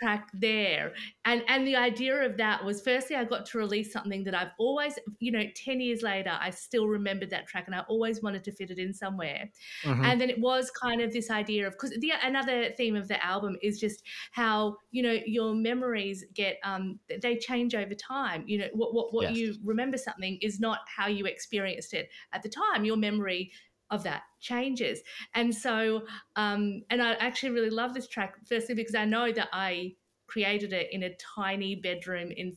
track 0.00 0.28
there 0.34 0.92
and 1.24 1.42
and 1.48 1.66
the 1.66 1.76
idea 1.76 2.14
of 2.14 2.36
that 2.36 2.64
was 2.64 2.80
firstly 2.80 3.16
i 3.16 3.24
got 3.24 3.44
to 3.46 3.58
release 3.58 3.92
something 3.92 4.24
that 4.24 4.34
i've 4.34 4.52
always 4.58 4.98
you 5.18 5.32
know 5.32 5.42
10 5.56 5.80
years 5.80 6.02
later 6.02 6.32
i 6.40 6.50
still 6.50 6.86
remembered 6.86 7.30
that 7.30 7.46
track 7.46 7.64
and 7.66 7.74
i 7.74 7.80
always 7.88 8.22
wanted 8.22 8.44
to 8.44 8.52
fit 8.52 8.70
it 8.70 8.78
in 8.78 8.92
somewhere 8.92 9.48
mm-hmm. 9.84 10.04
and 10.04 10.20
then 10.20 10.30
it 10.30 10.40
was 10.40 10.70
kind 10.70 11.00
of 11.00 11.12
this 11.12 11.30
idea 11.30 11.66
of 11.66 11.72
because 11.72 11.90
the 12.00 12.12
another 12.22 12.70
theme 12.76 12.96
of 12.96 13.08
the 13.08 13.24
album 13.24 13.56
is 13.62 13.78
just 13.78 14.02
how 14.32 14.76
you 14.90 15.02
know 15.02 15.18
your 15.26 15.54
memories 15.54 16.24
get 16.34 16.58
um 16.64 16.98
they 17.22 17.36
change 17.36 17.74
over 17.74 17.94
time 17.94 18.44
you 18.46 18.58
know 18.58 18.68
what 18.72 18.94
what, 18.94 19.12
what 19.12 19.28
yes. 19.28 19.36
you 19.36 19.54
remember 19.64 19.96
something 19.96 20.38
is 20.42 20.60
not 20.60 20.80
how 20.94 21.06
you 21.06 21.24
experienced 21.26 21.94
it 21.94 22.08
at 22.32 22.42
the 22.42 22.48
time 22.48 22.84
your 22.84 22.96
memory 22.96 23.50
of 23.90 24.02
that 24.04 24.22
changes. 24.40 25.00
And 25.34 25.54
so, 25.54 26.02
um, 26.36 26.82
and 26.90 27.02
I 27.02 27.12
actually 27.14 27.50
really 27.50 27.70
love 27.70 27.94
this 27.94 28.08
track, 28.08 28.34
firstly, 28.46 28.74
because 28.74 28.94
I 28.94 29.04
know 29.04 29.32
that 29.32 29.48
I 29.52 29.94
created 30.28 30.74
it 30.74 30.88
in 30.92 31.02
a 31.02 31.10
tiny 31.16 31.74
bedroom 31.74 32.30
in 32.36 32.54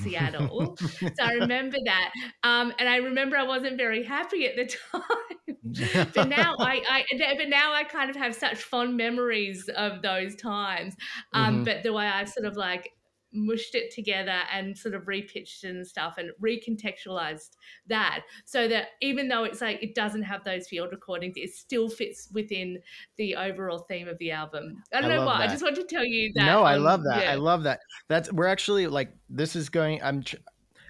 Seattle. 0.00 0.76
so 0.98 1.08
I 1.20 1.34
remember 1.34 1.76
that. 1.84 2.10
Um, 2.42 2.72
and 2.78 2.88
I 2.88 2.96
remember 2.96 3.36
I 3.36 3.44
wasn't 3.44 3.76
very 3.76 4.02
happy 4.02 4.46
at 4.46 4.56
the 4.56 4.64
time. 4.92 6.08
but 6.14 6.28
now 6.28 6.56
I, 6.58 6.82
I, 6.88 7.04
but 7.36 7.48
now 7.48 7.72
I 7.72 7.84
kind 7.84 8.10
of 8.10 8.16
have 8.16 8.34
such 8.34 8.56
fond 8.56 8.96
memories 8.96 9.68
of 9.76 10.02
those 10.02 10.34
times. 10.34 10.96
Um, 11.32 11.56
mm-hmm. 11.56 11.64
But 11.64 11.82
the 11.82 11.92
way 11.92 12.06
I 12.06 12.24
sort 12.24 12.46
of 12.46 12.56
like 12.56 12.90
mushed 13.32 13.74
it 13.74 13.92
together 13.92 14.40
and 14.52 14.76
sort 14.76 14.94
of 14.94 15.02
repitched 15.04 15.64
and 15.64 15.86
stuff 15.86 16.16
and 16.18 16.30
recontextualized 16.42 17.56
that 17.86 18.22
so 18.44 18.68
that 18.68 18.88
even 19.00 19.28
though 19.28 19.44
it's 19.44 19.60
like 19.60 19.82
it 19.82 19.94
doesn't 19.94 20.22
have 20.22 20.44
those 20.44 20.68
field 20.68 20.88
recordings 20.92 21.34
it 21.36 21.50
still 21.50 21.88
fits 21.88 22.28
within 22.32 22.78
the 23.16 23.34
overall 23.34 23.78
theme 23.88 24.08
of 24.08 24.18
the 24.18 24.30
album 24.30 24.82
i 24.92 25.00
don't 25.00 25.10
I 25.10 25.16
know 25.16 25.26
why 25.26 25.38
that. 25.38 25.48
i 25.48 25.52
just 25.52 25.62
want 25.62 25.76
to 25.76 25.84
tell 25.84 26.04
you 26.04 26.32
that 26.34 26.46
no 26.46 26.62
i 26.62 26.76
um, 26.76 26.82
love 26.82 27.02
that 27.04 27.22
yeah. 27.22 27.32
i 27.32 27.34
love 27.34 27.62
that 27.64 27.80
that's 28.08 28.32
we're 28.32 28.46
actually 28.46 28.86
like 28.86 29.12
this 29.28 29.56
is 29.56 29.68
going 29.68 30.02
i'm 30.02 30.22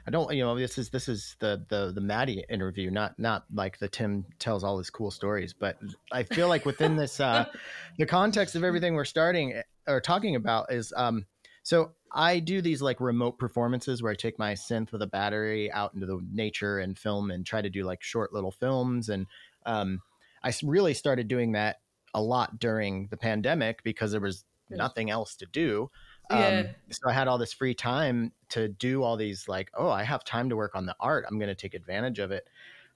I 0.07 0.11
don't, 0.11 0.35
you 0.35 0.43
know, 0.43 0.59
this 0.59 0.79
is 0.79 0.91
this 0.91 1.09
is 1.09 1.37
the 1.39 1.65
the 1.69 1.93
the 1.93 2.01
Maddie 2.01 2.45
interview, 2.51 2.91
not 2.91 3.17
not 3.19 3.45
like 3.55 3.79
the 3.79 3.89
Tim 3.89 4.25
tells 4.41 4.65
all 4.65 4.77
his 4.79 4.91
cool 4.91 5.13
stories, 5.13 5.53
but 5.53 5.79
I 6.11 6.25
feel 6.25 6.49
like 6.49 6.67
within 6.67 6.97
this, 6.97 7.21
uh, 7.21 7.45
the 7.99 8.07
context 8.07 8.57
of 8.57 8.65
everything 8.65 8.95
we're 8.95 9.05
starting 9.05 9.53
eh, 9.53 9.63
or 9.87 10.01
talking 10.01 10.35
about 10.35 10.73
is, 10.73 10.93
um, 10.97 11.25
so 11.63 11.93
I 12.13 12.41
do 12.41 12.61
these 12.61 12.83
like 12.83 13.01
remote 13.01 13.39
performances 13.39 14.03
where 14.03 14.13
I 14.13 14.17
take 14.17 14.39
my 14.39 14.53
synth 14.53 14.93
with 14.93 15.03
a 15.03 15.07
battery 15.07 15.71
out 15.73 15.95
into 15.95 16.07
the 16.07 16.21
nature 16.33 16.79
and 16.79 16.99
film 16.99 17.31
and 17.31 17.47
try 17.47 17.63
to 17.63 17.71
do 17.71 17.85
like 17.85 18.03
short 18.03 18.33
little 18.33 18.51
films. 18.51 19.09
And 19.09 19.27
um, 19.65 20.03
I 20.43 20.53
really 20.63 20.95
started 20.95 21.29
doing 21.29 21.53
that 21.53 21.81
a 22.15 22.21
lot 22.21 22.59
during 22.59 23.07
the 23.09 23.17
pandemic 23.17 23.83
because 23.83 24.13
there 24.13 24.21
was 24.21 24.45
nothing 24.69 25.11
else 25.11 25.37
to 25.37 25.47
do. 25.47 25.91
Um, 26.31 26.69
so 26.91 27.09
I 27.09 27.13
had 27.13 27.29
all 27.29 27.39
this 27.39 27.53
free 27.53 27.75
time 27.75 28.33
to 28.51 28.69
do 28.69 29.03
all 29.03 29.17
these 29.17 29.49
like, 29.49 29.71
oh, 29.75 29.91
I 29.91 30.03
have 30.03 30.25
time 30.25 30.49
to 30.49 30.57
work 30.57 30.75
on 30.75 30.87
the 30.87 30.97
art. 31.01 31.25
I'm 31.29 31.39
going 31.39 31.49
to 31.49 31.55
take 31.55 31.75
advantage 31.75 32.19
of 32.19 32.31
it. 32.31 32.49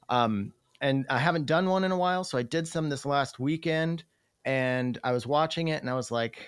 Um, 0.09 0.53
and 0.81 1.07
I 1.09 1.19
haven't 1.19 1.47
done 1.47 1.69
one 1.69 1.85
in 1.85 1.93
a 1.93 1.97
while, 1.97 2.25
so 2.25 2.39
I 2.39 2.43
did 2.43 2.69
some 2.69 2.89
this 2.89 3.07
last 3.07 3.39
weekend, 3.39 4.05
and 4.45 4.99
I 5.03 5.12
was 5.12 5.27
watching 5.27 5.69
it, 5.69 5.81
and 5.81 5.89
I 5.89 5.95
was 5.95 6.11
like, 6.11 6.47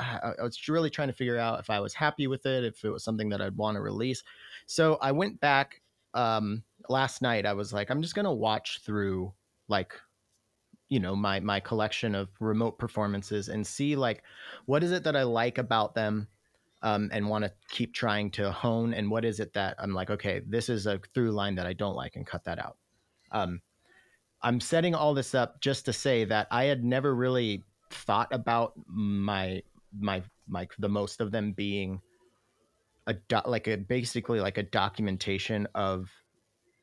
I, 0.00 0.42
was 0.42 0.68
really 0.68 0.90
trying 0.90 1.08
to 1.08 1.14
figure 1.14 1.38
out 1.38 1.60
if 1.60 1.70
I 1.70 1.80
was 1.80 1.94
happy 1.94 2.26
with 2.26 2.46
it, 2.46 2.64
if 2.64 2.84
it 2.84 2.90
was 2.90 3.04
something 3.04 3.28
that 3.30 3.40
I'd 3.40 3.56
want 3.56 3.76
to 3.76 3.80
release. 3.80 4.22
So 4.66 4.98
I 5.00 5.12
went 5.12 5.40
back 5.40 5.80
um, 6.14 6.62
last 6.88 7.22
night. 7.22 7.46
I 7.46 7.52
was 7.52 7.72
like, 7.72 7.90
I'm 7.90 8.02
just 8.02 8.14
gonna 8.14 8.32
watch 8.32 8.80
through 8.84 9.32
like 9.68 9.94
you 10.88 11.00
know 11.00 11.16
my 11.16 11.40
my 11.40 11.60
collection 11.60 12.14
of 12.14 12.28
remote 12.40 12.78
performances 12.78 13.48
and 13.48 13.66
see 13.66 13.96
like 13.96 14.22
what 14.66 14.82
is 14.82 14.90
it 14.90 15.04
that 15.04 15.16
I 15.16 15.22
like 15.22 15.58
about 15.58 15.94
them 15.94 16.26
um, 16.82 17.10
and 17.12 17.28
want 17.28 17.44
to 17.44 17.52
keep 17.70 17.94
trying 17.94 18.30
to 18.32 18.50
hone 18.50 18.92
and 18.92 19.10
what 19.10 19.24
is 19.24 19.38
it 19.38 19.52
that 19.54 19.76
I'm 19.78 19.94
like 19.94 20.10
okay 20.10 20.42
this 20.46 20.68
is 20.68 20.86
a 20.86 21.00
through 21.14 21.30
line 21.30 21.54
that 21.54 21.66
I 21.66 21.72
don't 21.72 21.94
like 21.94 22.16
and 22.16 22.26
cut 22.26 22.44
that 22.44 22.58
out. 22.58 22.76
Um, 23.30 23.62
I'm 24.42 24.60
setting 24.60 24.94
all 24.94 25.14
this 25.14 25.34
up 25.34 25.60
just 25.60 25.84
to 25.84 25.92
say 25.92 26.24
that 26.24 26.48
I 26.50 26.64
had 26.64 26.82
never 26.82 27.14
really 27.14 27.64
thought 27.90 28.28
about 28.32 28.72
my 28.86 29.62
my 29.98 30.22
like 30.48 30.72
the 30.78 30.88
most 30.88 31.20
of 31.20 31.30
them 31.30 31.52
being 31.52 32.00
a 33.06 33.14
do- 33.14 33.40
like 33.46 33.66
a 33.66 33.76
basically 33.76 34.40
like 34.40 34.58
a 34.58 34.62
documentation 34.62 35.66
of 35.74 36.10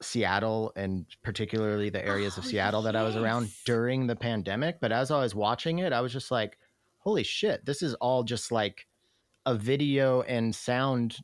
Seattle 0.01 0.71
and 0.75 1.05
particularly 1.23 1.89
the 1.89 2.05
areas 2.05 2.37
of 2.37 2.45
oh, 2.45 2.47
Seattle 2.47 2.81
yes. 2.81 2.85
that 2.85 2.95
I 2.95 3.03
was 3.03 3.15
around 3.15 3.49
during 3.65 4.07
the 4.07 4.15
pandemic. 4.15 4.79
But 4.79 4.91
as 4.91 5.09
I 5.09 5.19
was 5.19 5.33
watching 5.33 5.79
it, 5.79 5.93
I 5.93 6.01
was 6.01 6.13
just 6.13 6.29
like, 6.29 6.57
holy 6.99 7.23
shit, 7.23 7.65
this 7.65 7.81
is 7.81 7.93
all 7.95 8.23
just 8.23 8.51
like 8.51 8.85
a 9.45 9.55
video 9.55 10.21
and 10.21 10.53
sound 10.53 11.17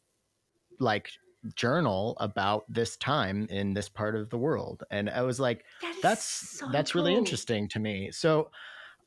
like 0.80 1.10
journal 1.56 2.16
about 2.20 2.64
this 2.70 2.96
time 2.98 3.48
in 3.50 3.74
this 3.74 3.90
part 3.90 4.16
of 4.16 4.30
the 4.30 4.38
world. 4.38 4.84
And 4.90 5.10
I 5.10 5.22
was 5.22 5.40
like, 5.40 5.66
that 5.82 5.96
that's 6.02 6.24
so 6.24 6.68
that's 6.72 6.94
cool. 6.94 7.04
really 7.04 7.16
interesting 7.16 7.68
to 7.70 7.80
me. 7.80 8.10
So 8.12 8.50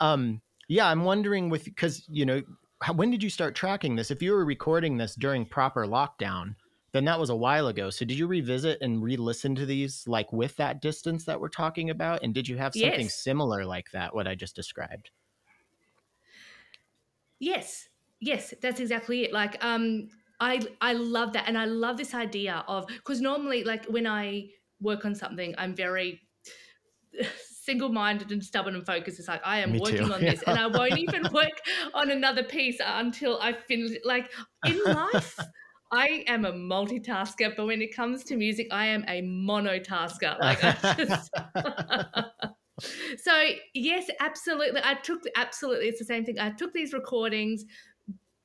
um 0.00 0.42
yeah, 0.68 0.86
I'm 0.88 1.04
wondering 1.04 1.48
with 1.48 1.64
because 1.64 2.04
you 2.08 2.26
know 2.26 2.42
how, 2.82 2.92
when 2.92 3.10
did 3.10 3.22
you 3.22 3.30
start 3.30 3.54
tracking 3.54 3.96
this? 3.96 4.10
If 4.10 4.22
you 4.22 4.32
were 4.32 4.44
recording 4.44 4.96
this 4.96 5.14
during 5.14 5.46
proper 5.46 5.86
lockdown, 5.86 6.54
then 6.92 7.04
that 7.04 7.18
was 7.18 7.30
a 7.30 7.36
while 7.36 7.68
ago. 7.68 7.90
So 7.90 8.04
did 8.04 8.18
you 8.18 8.26
revisit 8.26 8.78
and 8.80 9.02
re-listen 9.02 9.54
to 9.56 9.66
these 9.66 10.06
like 10.06 10.32
with 10.32 10.56
that 10.56 10.80
distance 10.80 11.24
that 11.24 11.40
we're 11.40 11.48
talking 11.48 11.90
about? 11.90 12.22
And 12.22 12.32
did 12.32 12.48
you 12.48 12.56
have 12.56 12.74
something 12.74 13.00
yes. 13.00 13.22
similar 13.22 13.64
like 13.64 13.90
that, 13.92 14.14
what 14.14 14.26
I 14.26 14.34
just 14.34 14.56
described? 14.56 15.10
Yes. 17.38 17.88
Yes, 18.20 18.54
that's 18.62 18.80
exactly 18.80 19.24
it. 19.24 19.32
Like 19.32 19.62
um 19.62 20.08
I 20.40 20.60
I 20.80 20.94
love 20.94 21.32
that 21.34 21.44
and 21.46 21.58
I 21.58 21.66
love 21.66 21.96
this 21.96 22.14
idea 22.14 22.64
of 22.66 22.86
because 22.86 23.20
normally 23.20 23.64
like 23.64 23.84
when 23.86 24.06
I 24.06 24.48
work 24.80 25.04
on 25.04 25.14
something, 25.14 25.54
I'm 25.58 25.74
very 25.74 26.20
single-minded 27.66 28.30
and 28.30 28.42
stubborn 28.42 28.76
and 28.76 28.86
focused. 28.86 29.18
It's 29.18 29.28
like 29.28 29.42
I 29.44 29.58
am 29.58 29.72
Me 29.72 29.80
working 29.80 30.06
too. 30.06 30.14
on 30.14 30.20
this, 30.20 30.42
and 30.46 30.58
I 30.58 30.66
won't 30.78 30.96
even 30.96 31.24
work 31.32 31.60
on 31.92 32.10
another 32.10 32.44
piece 32.44 32.78
until 32.82 33.38
I 33.40 33.52
finish. 33.52 33.98
Like 34.04 34.30
in 34.64 34.80
life. 34.84 35.38
I 35.92 36.24
am 36.26 36.44
a 36.44 36.52
multitasker, 36.52 37.54
but 37.56 37.66
when 37.66 37.80
it 37.80 37.94
comes 37.94 38.24
to 38.24 38.36
music, 38.36 38.66
I 38.72 38.86
am 38.86 39.04
a 39.06 39.22
monotasker. 39.22 40.38
Like 40.40 40.58
I 40.64 40.94
just 40.94 41.30
So 43.22 43.32
yes, 43.72 44.08
absolutely. 44.20 44.80
I 44.84 44.94
took 44.94 45.22
absolutely 45.36 45.86
it's 45.86 45.98
the 45.98 46.04
same 46.04 46.24
thing. 46.24 46.38
I 46.38 46.50
took 46.50 46.72
these 46.72 46.92
recordings, 46.92 47.64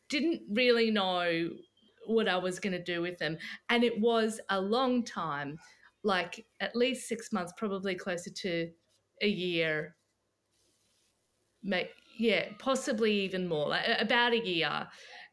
didn't 0.07 0.41
really 0.51 0.91
know 0.91 1.49
what 2.05 2.27
I 2.27 2.37
was 2.37 2.59
going 2.59 2.73
to 2.73 2.83
do 2.83 3.01
with 3.01 3.17
them, 3.17 3.37
and 3.69 3.83
it 3.83 3.99
was 3.99 4.39
a 4.49 4.61
long 4.61 5.03
time, 5.03 5.57
like 6.03 6.45
at 6.59 6.75
least 6.75 7.07
6 7.07 7.33
months, 7.33 7.53
probably 7.57 7.95
closer 7.95 8.29
to 8.29 8.69
a 9.21 9.27
year 9.27 9.95
make 11.63 11.89
yeah 12.17 12.45
possibly 12.59 13.11
even 13.11 13.47
more 13.47 13.69
like 13.69 13.85
about 13.99 14.33
a 14.33 14.45
year 14.45 14.87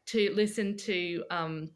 to 0.05 0.31
listen 0.33 0.77
to 0.77 1.23
um 1.31 1.69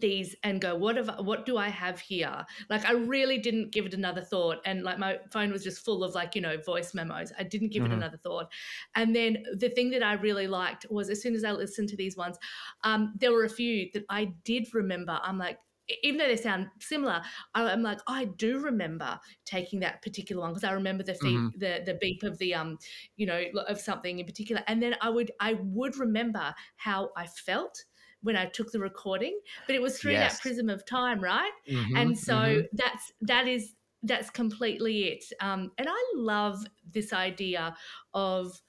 these 0.00 0.36
and 0.44 0.60
go 0.60 0.76
what 0.76 0.96
have 0.96 1.10
what 1.20 1.44
do 1.44 1.56
i 1.56 1.68
have 1.68 2.00
here? 2.00 2.44
Like 2.70 2.84
i 2.84 2.92
really 2.92 3.38
didn't 3.38 3.72
give 3.72 3.86
it 3.86 3.94
another 3.94 4.20
thought 4.20 4.58
and 4.64 4.82
like 4.82 4.98
my 4.98 5.18
phone 5.32 5.50
was 5.50 5.64
just 5.64 5.84
full 5.84 6.04
of 6.04 6.14
like 6.14 6.34
you 6.34 6.40
know 6.40 6.56
voice 6.58 6.94
memos. 6.94 7.32
I 7.38 7.42
didn't 7.42 7.72
give 7.72 7.82
mm-hmm. 7.82 7.92
it 7.92 7.96
another 7.96 8.16
thought. 8.18 8.50
And 8.94 9.14
then 9.14 9.42
the 9.56 9.70
thing 9.70 9.90
that 9.90 10.02
i 10.02 10.14
really 10.14 10.46
liked 10.46 10.86
was 10.90 11.10
as 11.10 11.22
soon 11.22 11.34
as 11.34 11.44
i 11.44 11.52
listened 11.52 11.88
to 11.90 11.96
these 11.96 12.16
ones 12.16 12.38
um, 12.84 13.14
there 13.18 13.32
were 13.32 13.44
a 13.44 13.50
few 13.50 13.88
that 13.94 14.04
i 14.08 14.26
did 14.44 14.68
remember. 14.72 15.18
I'm 15.22 15.38
like 15.38 15.58
even 16.02 16.18
though 16.18 16.26
they 16.26 16.36
sound 16.36 16.68
similar, 16.80 17.22
I'm 17.54 17.82
like, 17.82 18.00
I 18.06 18.26
do 18.26 18.58
remember 18.58 19.18
taking 19.44 19.80
that 19.80 20.02
particular 20.02 20.42
one 20.42 20.50
because 20.50 20.64
I 20.64 20.72
remember 20.72 21.02
the, 21.02 21.14
feed, 21.14 21.36
mm-hmm. 21.36 21.58
the 21.58 21.82
the 21.84 21.98
beep 22.00 22.22
of 22.22 22.38
the 22.38 22.54
um, 22.54 22.78
you 23.16 23.26
know, 23.26 23.42
of 23.66 23.80
something 23.80 24.18
in 24.18 24.26
particular, 24.26 24.62
and 24.66 24.82
then 24.82 24.96
I 25.00 25.10
would 25.10 25.30
I 25.40 25.54
would 25.62 25.96
remember 25.96 26.54
how 26.76 27.10
I 27.16 27.26
felt 27.26 27.84
when 28.22 28.36
I 28.36 28.46
took 28.46 28.72
the 28.72 28.80
recording, 28.80 29.38
but 29.66 29.76
it 29.76 29.82
was 29.82 29.98
through 29.98 30.12
Yes. 30.12 30.34
that 30.34 30.42
prism 30.42 30.68
of 30.68 30.84
time, 30.84 31.20
right? 31.20 31.52
Mhm, 31.70 31.96
and 31.96 32.18
so 32.18 32.34
mhm. 32.34 32.66
that's 32.72 33.12
that 33.22 33.46
is 33.46 33.74
that's 34.02 34.30
completely 34.30 35.04
it. 35.04 35.24
Um, 35.40 35.72
and 35.78 35.88
I 35.90 36.12
love 36.14 36.64
this 36.92 37.12
idea 37.12 37.76
of 38.14 38.60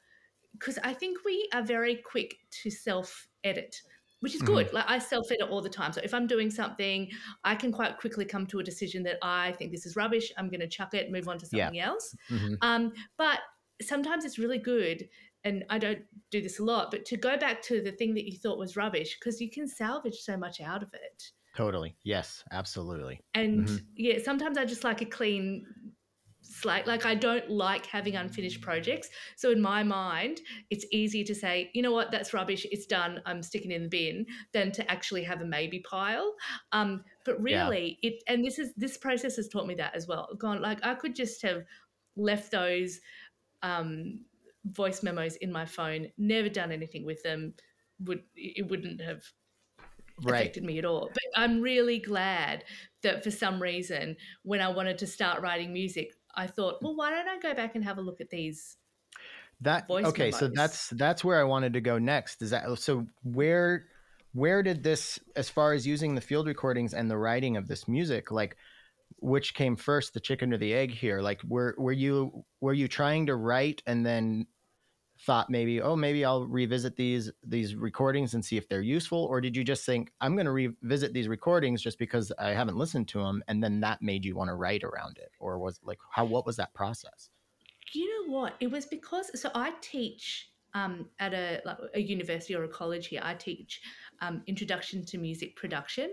because 0.53 0.79
I 0.83 0.93
think 0.93 1.23
we 1.23 1.47
are 1.53 1.63
very 1.63 1.95
quick 1.95 2.37
to 2.63 2.69
self 2.69 3.27
edit. 3.43 3.81
Which 4.21 4.35
is 4.35 4.41
Mhm. 4.41 4.45
good. 4.45 4.73
Like 4.73 4.85
I 4.87 4.99
self 4.99 5.31
edit 5.31 5.49
all 5.49 5.61
the 5.61 5.69
time. 5.69 5.93
So 5.93 6.01
if 6.03 6.13
I'm 6.13 6.27
doing 6.27 6.49
something, 6.49 7.09
I 7.43 7.55
can 7.55 7.71
quite 7.71 7.97
quickly 7.97 8.25
come 8.25 8.45
to 8.47 8.59
a 8.59 8.63
decision 8.63 9.03
that 9.03 9.17
I 9.21 9.53
think 9.53 9.71
this 9.71 9.85
is 9.85 9.95
rubbish. 9.95 10.31
I'm 10.37 10.49
going 10.49 10.59
to 10.59 10.67
chuck 10.67 10.93
it, 10.93 11.09
move 11.11 11.27
on 11.29 11.37
to 11.39 11.45
Yeah. 11.51 11.71
something 11.71 11.79
else. 11.79 12.15
Mhm. 12.29 12.61
Um, 12.61 12.93
but 13.17 13.39
sometimes 13.81 14.25
it's 14.25 14.37
really 14.37 14.57
good, 14.59 15.07
and 15.45 15.63
I 15.69 15.77
don't 15.79 16.05
do 16.31 16.41
this 16.41 16.59
a 16.59 16.63
lot, 16.65 16.91
but 16.91 17.05
to 17.05 17.17
go 17.17 17.37
back 17.37 17.61
to 17.63 17.81
the 17.81 17.93
thing 17.93 18.13
that 18.15 18.25
you 18.29 18.37
thought 18.37 18.59
was 18.59 18.75
rubbish 18.75 19.17
because 19.17 19.39
you 19.39 19.49
can 19.49 19.67
salvage 19.69 20.17
so 20.19 20.35
much 20.35 20.59
out 20.59 20.83
of 20.83 20.93
it. 20.93 21.31
Totally. 21.55 21.97
Yes, 22.03 22.43
absolutely. 22.51 23.21
And 23.33 23.67
Mhm. 23.67 23.85
yeah, 23.95 24.19
sometimes 24.23 24.57
I 24.57 24.65
just 24.65 24.83
like 24.83 25.01
a 25.01 25.05
clean 25.05 25.65
slate. 26.61 26.87
Like 26.87 27.05
I 27.05 27.15
don't 27.15 27.49
like 27.49 27.85
having 27.85 28.15
unfinished 28.15 28.61
projects. 28.61 29.09
So 29.35 29.51
in 29.51 29.61
my 29.61 29.83
mind, 29.83 30.41
it's 30.69 30.85
easier 30.91 31.23
to 31.25 31.35
say, 31.35 31.71
you 31.73 31.81
know 31.81 31.91
what, 31.91 32.11
that's 32.11 32.33
rubbish. 32.33 32.65
It's 32.71 32.85
done. 32.85 33.21
I'm 33.25 33.41
sticking 33.43 33.71
in 33.71 33.83
the 33.83 33.89
bin 33.89 34.25
than 34.53 34.71
to 34.73 34.91
actually 34.91 35.23
have 35.23 35.41
a 35.41 35.45
maybe 35.45 35.79
pile. 35.79 36.33
Um, 36.71 37.03
but 37.25 37.41
Yeah. 37.43 37.43
really, 37.43 37.99
it 38.01 38.23
and 38.27 38.43
this 38.43 38.59
is 38.59 38.73
this 38.75 38.97
process 38.97 39.35
has 39.37 39.47
taught 39.47 39.67
me 39.67 39.75
that 39.75 39.95
as 39.95 40.07
well. 40.07 40.29
Gone 40.37 40.61
like 40.61 40.85
I 40.85 40.95
could 40.95 41.15
just 41.15 41.41
have 41.43 41.63
left 42.15 42.51
those 42.51 42.99
um, 43.61 44.25
voice 44.65 45.03
memos 45.03 45.35
in 45.37 45.51
my 45.51 45.65
phone, 45.65 46.07
never 46.17 46.49
done 46.49 46.71
anything 46.71 47.05
with 47.05 47.23
them. 47.23 47.53
Would 48.01 48.23
it 48.35 48.69
wouldn't 48.69 49.01
have 49.01 49.23
Right. 50.21 50.53
affected 50.53 50.63
me 50.63 50.77
at 50.77 50.85
all. 50.85 51.11
But 51.13 51.41
I'm 51.41 51.61
really 51.61 51.99
glad 51.99 52.63
that 53.03 53.23
for 53.23 53.31
some 53.31 53.61
reason, 53.61 54.17
when 54.43 54.61
I 54.61 54.69
wanted 54.69 54.97
to 54.99 55.07
start 55.07 55.41
writing 55.41 55.73
music, 55.73 56.13
I 56.35 56.47
thought, 56.47 56.81
well, 56.81 56.95
why 56.95 57.11
don't 57.11 57.27
I 57.27 57.39
go 57.39 57.53
back 57.53 57.75
and 57.75 57.83
have 57.83 57.97
a 57.97 58.01
look 58.01 58.21
at 58.21 58.29
these? 58.29 58.77
That 59.61 59.87
voice 59.87 60.05
okay, 60.05 60.31
so 60.31 60.47
that's 60.47 60.89
that's 60.91 61.23
where 61.23 61.39
I 61.39 61.43
wanted 61.43 61.73
to 61.73 61.81
go 61.81 61.97
next. 61.97 62.41
Is 62.41 62.51
that 62.51 62.63
oh, 62.65 62.75
so 62.75 63.07
where 63.23 63.87
where 64.33 64.63
did 64.63 64.83
this 64.83 65.19
as 65.35 65.49
far 65.49 65.73
as 65.73 65.85
using 65.85 66.15
the 66.15 66.21
field 66.21 66.47
recordings 66.47 66.93
and 66.93 67.11
the 67.11 67.17
writing 67.17 67.57
of 67.57 67.67
this 67.67 67.87
music, 67.87 68.31
like 68.31 68.55
which 69.17 69.53
came 69.53 69.75
first, 69.75 70.13
the 70.13 70.21
chicken 70.21 70.53
or 70.53 70.57
the 70.57 70.73
egg 70.73 70.91
here? 70.91 71.21
Like 71.21 71.41
were 71.43 71.75
were 71.77 71.91
you 71.91 72.45
were 72.61 72.73
you 72.73 72.87
trying 72.87 73.25
to 73.25 73.35
write 73.35 73.83
and 73.85 74.05
then 74.05 74.47
thought 75.21 75.49
maybe, 75.49 75.81
oh 75.81 75.95
maybe 75.95 76.23
I'll 76.23 76.45
revisit 76.45 76.95
these 76.95 77.31
these 77.43 77.75
recordings 77.75 78.33
and 78.33 78.43
see 78.43 78.57
if 78.57 78.67
they're 78.67 78.81
useful, 78.81 79.25
or 79.25 79.41
did 79.41 79.55
you 79.55 79.63
just 79.63 79.85
think 79.85 80.11
I'm 80.21 80.35
going 80.35 80.45
to 80.45 80.51
revisit 80.51 81.13
these 81.13 81.27
recordings 81.27 81.81
just 81.81 81.99
because 81.99 82.31
I 82.39 82.49
haven't 82.49 82.77
listened 82.77 83.07
to 83.09 83.19
them, 83.19 83.43
and 83.47 83.63
then 83.63 83.79
that 83.81 84.01
made 84.01 84.25
you 84.25 84.35
want 84.35 84.49
to 84.49 84.55
write 84.55 84.83
around 84.83 85.17
it, 85.17 85.31
or 85.39 85.59
was 85.59 85.79
like 85.83 85.99
how 86.11 86.25
what 86.25 86.45
was 86.45 86.55
that 86.57 86.73
process? 86.73 87.29
You 87.93 88.27
know 88.27 88.33
what? 88.33 88.55
It 88.59 88.71
was 88.71 88.85
because 88.85 89.29
so 89.39 89.49
I 89.55 89.73
teach 89.81 90.51
um, 90.73 91.07
at 91.19 91.33
a 91.33 91.61
like 91.65 91.77
a 91.95 91.99
university 91.99 92.55
or 92.55 92.63
a 92.63 92.69
college 92.69 93.07
here. 93.07 93.21
I 93.23 93.33
teach 93.33 93.81
um, 94.21 94.43
introduction 94.47 95.05
to 95.05 95.17
music 95.17 95.55
production, 95.55 96.11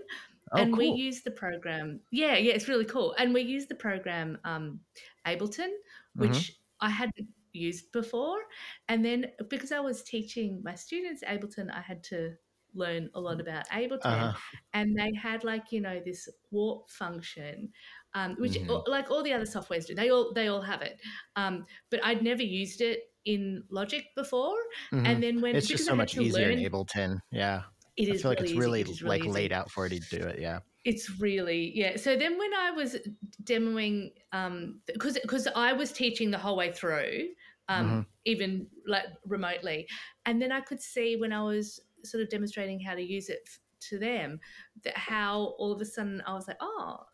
Oh, 0.53 0.61
and 0.61 0.77
we 0.77 0.87
use 0.87 1.21
the 1.21 1.31
program. 1.31 1.99
Yeah, 2.11 2.37
yeah, 2.37 2.53
it's 2.53 2.67
really 2.67 2.85
cool. 2.85 3.13
And 3.17 3.33
we 3.33 3.41
use 3.41 3.67
the 3.67 3.75
program 3.75 4.37
um, 4.45 4.79
Ableton, 5.25 5.71
which 6.15 6.57
I 6.79 6.89
hadn't 6.89 7.27
used 7.57 7.91
before. 7.91 8.39
And 8.89 9.03
then 9.03 9.31
because 9.49 9.71
I 9.71 9.79
was 9.79 10.03
teaching 10.03 10.61
my 10.63 10.75
students 10.75 11.23
Ableton, 11.23 11.71
I 11.71 11.81
had 11.81 12.03
to 12.05 12.35
learn 12.73 13.09
a 13.15 13.19
lot 13.19 13.41
about 13.41 13.67
Ableton. 13.69 14.05
Uh-huh. 14.05 14.37
And 14.73 14.95
they 14.97 15.11
had 15.13 15.43
like 15.43 15.71
you 15.71 15.81
know 15.81 15.99
this 16.05 16.29
warp 16.51 16.89
function, 16.89 17.71
um, 18.13 18.35
which 18.39 18.53
Mhm. 18.53 18.87
like 18.87 19.09
all 19.11 19.23
the 19.23 19.33
other 19.33 19.45
softwares 19.45 19.87
do. 19.87 19.95
They 19.95 20.09
all 20.09 20.33
they 20.33 20.47
all 20.47 20.61
have 20.61 20.81
it. 20.81 20.99
Um, 21.35 21.65
but 21.89 21.99
I'd 22.03 22.21
never 22.23 22.43
used 22.43 22.81
it 22.81 22.99
in 23.25 23.63
Logic 23.69 24.05
before. 24.15 24.57
Mhm. 24.91 25.05
And 25.07 25.23
then 25.23 25.41
when 25.41 25.55
it's 25.55 25.67
just 25.67 25.85
so 25.85 25.95
much 25.95 26.17
easier 26.17 26.49
learn, 26.49 26.59
in 26.59 26.71
Ableton. 26.71 27.19
Yeah. 27.31 27.63
it 27.97 28.09
I 28.09 28.13
is 28.13 28.21
feel 28.21 28.29
like 28.31 28.41
it's 28.41 28.53
really 28.53 28.81
It 28.81 29.01
really 29.01 29.01
like 29.01 29.25
easy. 29.25 29.31
laid 29.31 29.51
out 29.51 29.71
for 29.71 29.87
you 29.87 29.99
to 29.99 30.09
do 30.19 30.27
it. 30.27 30.39
Yeah. 30.39 30.59
It's 30.85 31.09
really 31.19 31.71
yeah. 31.75 31.97
So 31.97 32.15
then 32.15 32.37
when 32.37 32.53
I 32.53 32.71
was 32.71 32.95
demoing, 33.43 34.11
um, 34.31 34.81
because 34.85 35.17
because 35.19 35.47
I 35.47 35.73
was 35.73 35.91
teaching 35.91 36.31
the 36.31 36.37
whole 36.37 36.55
way 36.55 36.71
through, 36.71 37.29
um, 37.69 37.99
Mhm. 37.99 38.05
even 38.25 38.69
like 38.85 39.05
remotely, 39.25 39.87
and 40.25 40.41
then 40.41 40.51
I 40.51 40.61
could 40.61 40.81
see 40.81 41.15
when 41.15 41.33
I 41.33 41.43
was 41.43 41.79
sort 42.03 42.23
of 42.23 42.29
demonstrating 42.29 42.79
how 42.79 42.95
to 42.95 43.01
use 43.01 43.29
it 43.29 43.41
f- 43.47 43.59
to 43.81 43.99
them, 43.99 44.39
that 44.83 44.97
how 44.97 45.55
all 45.59 45.71
of 45.71 45.81
a 45.81 45.85
sudden 45.85 46.21
I 46.25 46.33
was 46.33 46.47
like, 46.47 46.57
oh, 46.61 47.05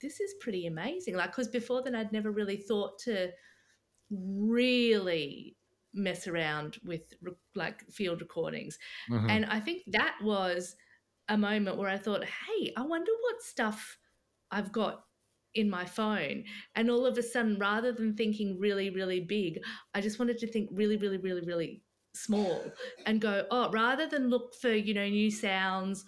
this 0.00 0.20
is 0.20 0.34
pretty 0.40 0.66
amazing. 0.66 1.14
Like 1.16 1.30
because 1.32 1.48
before 1.48 1.82
then 1.82 1.94
I'd 1.94 2.12
never 2.12 2.30
really 2.30 2.56
thought 2.56 2.98
to 3.00 3.32
really 4.10 5.56
mess 5.92 6.26
around 6.28 6.78
with 6.84 7.14
re- 7.20 7.32
like 7.54 7.88
field 7.90 8.20
recordings. 8.20 8.78
Mhm. 9.08 9.28
And 9.28 9.46
I 9.46 9.60
think 9.60 9.84
that 9.88 10.18
was 10.22 10.76
a 11.28 11.36
moment 11.38 11.76
where 11.78 11.88
I 11.88 11.98
thought, 11.98 12.24
hey, 12.24 12.72
I 12.76 12.82
wonder 12.82 13.12
what 13.22 13.42
stuff 13.42 13.98
I've 14.50 14.72
got 14.72 15.06
in 15.54 15.68
my 15.68 15.84
phone. 15.84 16.44
And 16.74 16.90
all 16.90 17.06
of 17.06 17.18
a 17.18 17.22
sudden, 17.22 17.58
rather 17.58 17.92
than 17.92 18.14
thinking 18.16 18.58
really, 18.58 18.90
really 18.90 19.20
big, 19.20 19.60
I 19.94 20.00
just 20.00 20.18
wanted 20.18 20.38
to 20.38 20.46
think 20.46 20.68
really, 20.72 20.96
really, 20.96 21.18
really, 21.18 21.42
really 21.42 21.82
small 22.14 22.72
and 23.06 23.20
go, 23.20 23.46
oh, 23.50 23.70
rather 23.70 24.06
than 24.06 24.28
look 24.30 24.54
for, 24.60 24.72
you 24.72 24.94
know, 24.94 25.08
new 25.08 25.30
sounds 25.30 26.04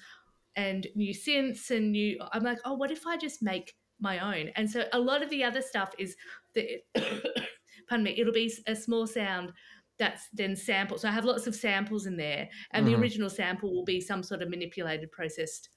and 0.56 0.86
new 0.94 1.14
synths 1.14 1.70
and 1.70 1.92
new, 1.92 2.18
I'm 2.32 2.42
like, 2.42 2.58
oh, 2.64 2.74
what 2.74 2.90
if 2.90 3.06
I 3.06 3.16
just 3.16 3.42
make 3.42 3.74
my 4.00 4.18
own? 4.18 4.50
And 4.56 4.70
so 4.70 4.84
a 4.92 4.98
lot 4.98 5.22
of 5.22 5.30
the 5.30 5.44
other 5.44 5.62
stuff 5.62 5.92
is 5.98 6.16
the, 6.54 6.80
pardon 7.88 8.04
me, 8.04 8.14
it'll 8.18 8.32
be 8.32 8.52
a 8.66 8.76
small 8.76 9.06
sound 9.06 9.52
that's 9.98 10.28
then 10.32 10.56
sampled. 10.56 11.00
So 11.00 11.08
I 11.08 11.12
have 11.12 11.24
lots 11.24 11.46
of 11.46 11.54
samples 11.54 12.06
in 12.06 12.16
there, 12.16 12.48
and 12.72 12.84
Mhm. 12.84 12.90
the 12.90 12.96
original 12.96 13.30
sample 13.30 13.72
will 13.72 13.84
be 13.84 14.00
some 14.00 14.22
sort 14.22 14.42
of 14.42 14.48
manipulated, 14.50 15.12
processed 15.12 15.68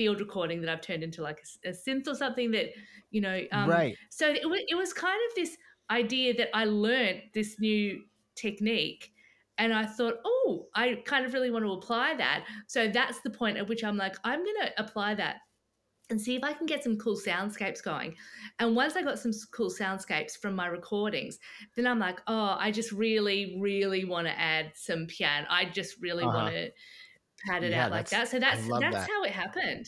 field 0.00 0.18
recording 0.18 0.62
that 0.62 0.70
I've 0.72 0.80
turned 0.80 1.02
into 1.02 1.20
like 1.20 1.44
a 1.66 1.70
synth 1.70 2.08
or 2.08 2.14
something 2.14 2.52
that, 2.52 2.68
you 3.10 3.20
know. 3.20 3.38
Um, 3.52 3.68
right. 3.68 3.94
So 4.08 4.26
it 4.30 4.48
was, 4.48 4.60
it 4.66 4.76
was 4.76 4.94
kind 4.94 5.20
of 5.28 5.34
this 5.34 5.58
idea 5.90 6.32
that 6.38 6.48
I 6.56 6.64
learned 6.64 7.22
this 7.34 7.60
new 7.60 8.02
technique. 8.34 9.12
And 9.58 9.74
I 9.74 9.84
thought, 9.84 10.14
oh, 10.24 10.68
I 10.74 11.02
kind 11.04 11.26
of 11.26 11.34
really 11.34 11.50
want 11.50 11.66
to 11.66 11.72
apply 11.72 12.14
that. 12.16 12.46
So 12.66 12.88
that's 12.88 13.20
the 13.20 13.28
point 13.28 13.58
at 13.58 13.68
which 13.68 13.84
I'm 13.84 13.98
like, 13.98 14.16
I'm 14.24 14.42
going 14.42 14.60
to 14.62 14.82
apply 14.82 15.16
that 15.16 15.36
and 16.08 16.18
see 16.18 16.34
if 16.34 16.42
I 16.42 16.54
can 16.54 16.66
get 16.66 16.82
some 16.82 16.96
cool 16.96 17.16
soundscapes 17.16 17.82
going. 17.82 18.16
And 18.58 18.74
once 18.74 18.96
I 18.96 19.02
got 19.02 19.18
some 19.18 19.32
cool 19.52 19.70
soundscapes 19.70 20.34
from 20.40 20.56
my 20.56 20.66
recordings, 20.66 21.38
then 21.76 21.86
I'm 21.86 21.98
like, 21.98 22.20
oh, 22.26 22.56
I 22.58 22.70
just 22.70 22.90
really, 22.90 23.58
really 23.60 24.06
want 24.06 24.26
to 24.28 24.40
add 24.40 24.72
some 24.74 25.06
piano. 25.06 25.46
I 25.50 25.66
just 25.66 26.00
really 26.00 26.24
Uh-huh. 26.24 26.38
want 26.38 26.54
to 26.54 26.70
pad 27.46 27.64
it 27.64 27.72
Yeah, 27.72 27.86
out 27.86 27.90
like 27.90 28.08
that. 28.10 28.28
So 28.28 28.38
that's 28.38 28.66
that's 28.68 28.94
that. 28.96 29.08
how 29.08 29.22
it 29.24 29.32
happened. 29.32 29.86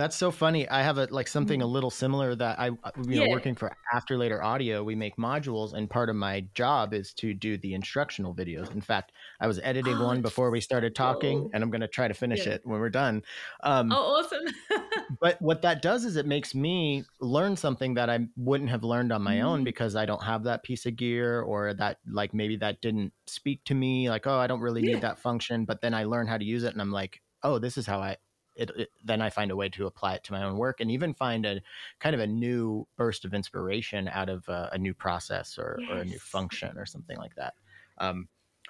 That's 0.00 0.16
so 0.16 0.30
funny. 0.30 0.66
I 0.66 0.80
have 0.82 0.96
a 0.96 1.08
like 1.10 1.28
something 1.28 1.60
a 1.60 1.66
little 1.66 1.90
similar 1.90 2.34
that 2.34 2.58
I, 2.58 2.70
uh, 2.70 2.90
you 3.06 3.16
know, 3.16 3.26
Yeah. 3.26 3.32
working 3.32 3.54
for 3.54 3.70
After 3.92 4.16
Later 4.16 4.42
Audio, 4.42 4.82
we 4.82 4.94
make 4.94 5.18
modules, 5.18 5.74
and 5.74 5.90
part 5.90 6.08
of 6.08 6.16
my 6.16 6.40
job 6.54 6.94
is 6.94 7.12
to 7.14 7.34
do 7.34 7.58
the 7.58 7.74
instructional 7.74 8.34
videos. 8.34 8.70
In 8.70 8.80
fact, 8.80 9.12
I 9.42 9.46
was 9.46 9.58
editing 9.62 9.98
Oh, 9.98 10.06
one 10.06 10.22
before 10.22 10.50
we 10.50 10.62
started 10.62 10.94
talking, 10.94 11.40
cool. 11.40 11.50
and 11.52 11.62
I'm 11.62 11.70
going 11.70 11.82
to 11.82 11.88
try 11.88 12.08
to 12.08 12.14
finish 12.14 12.46
Yeah. 12.46 12.54
it 12.54 12.62
when 12.64 12.80
we're 12.80 12.88
done. 12.88 13.22
Um, 13.62 13.90
Oh, 13.92 14.20
awesome. 14.24 14.46
but 15.20 15.36
what 15.42 15.60
that 15.62 15.82
does 15.82 16.06
is 16.06 16.16
it 16.16 16.24
makes 16.24 16.54
me 16.54 17.04
learn 17.20 17.56
something 17.56 17.92
that 17.94 18.08
I 18.08 18.20
wouldn't 18.36 18.70
have 18.70 18.84
learned 18.84 19.12
on 19.12 19.20
my 19.22 19.42
own 19.42 19.60
Mm. 19.60 19.64
because 19.64 19.96
I 19.96 20.06
don't 20.06 20.22
have 20.22 20.44
that 20.44 20.62
piece 20.62 20.86
of 20.86 20.96
gear 20.96 21.42
or 21.42 21.74
that 21.74 21.98
like 22.06 22.32
maybe 22.32 22.56
that 22.56 22.80
didn't 22.80 23.12
speak 23.26 23.64
to 23.64 23.74
me 23.74 24.08
like 24.08 24.26
oh 24.26 24.38
I 24.38 24.46
don't 24.46 24.60
really 24.60 24.82
Yeah. 24.82 24.94
need 24.94 25.02
that 25.02 25.18
function 25.18 25.66
but 25.66 25.82
then 25.82 25.92
I 25.94 26.04
learn 26.04 26.26
how 26.26 26.38
to 26.38 26.44
use 26.44 26.62
it 26.64 26.72
and 26.72 26.80
I'm 26.80 26.92
like 26.92 27.20
oh 27.42 27.58
this 27.58 27.76
is 27.76 27.86
how 27.86 28.00
I 28.00 28.16
it, 28.60 28.70
it 28.76 28.88
then 29.04 29.20
I 29.22 29.30
find 29.30 29.50
a 29.50 29.56
way 29.56 29.68
to 29.70 29.86
apply 29.86 30.14
it 30.14 30.24
to 30.24 30.32
my 30.32 30.44
own 30.44 30.56
work 30.56 30.80
and 30.80 30.90
even 30.90 31.14
find 31.14 31.46
a 31.46 31.60
kind 31.98 32.14
of 32.14 32.20
a 32.20 32.26
new 32.26 32.86
burst 32.96 33.24
of 33.24 33.34
inspiration 33.34 34.08
out 34.08 34.28
of 34.28 34.48
a, 34.48 34.70
a 34.72 34.78
new 34.78 34.94
process 34.94 35.58
or, 35.58 35.80
or 35.90 35.98
a 35.98 36.04
new 36.04 36.18
function 36.18 36.76
or 36.76 36.86
something 36.86 37.16
like 37.16 37.34
that. 37.36 37.54
Um, 37.98 38.28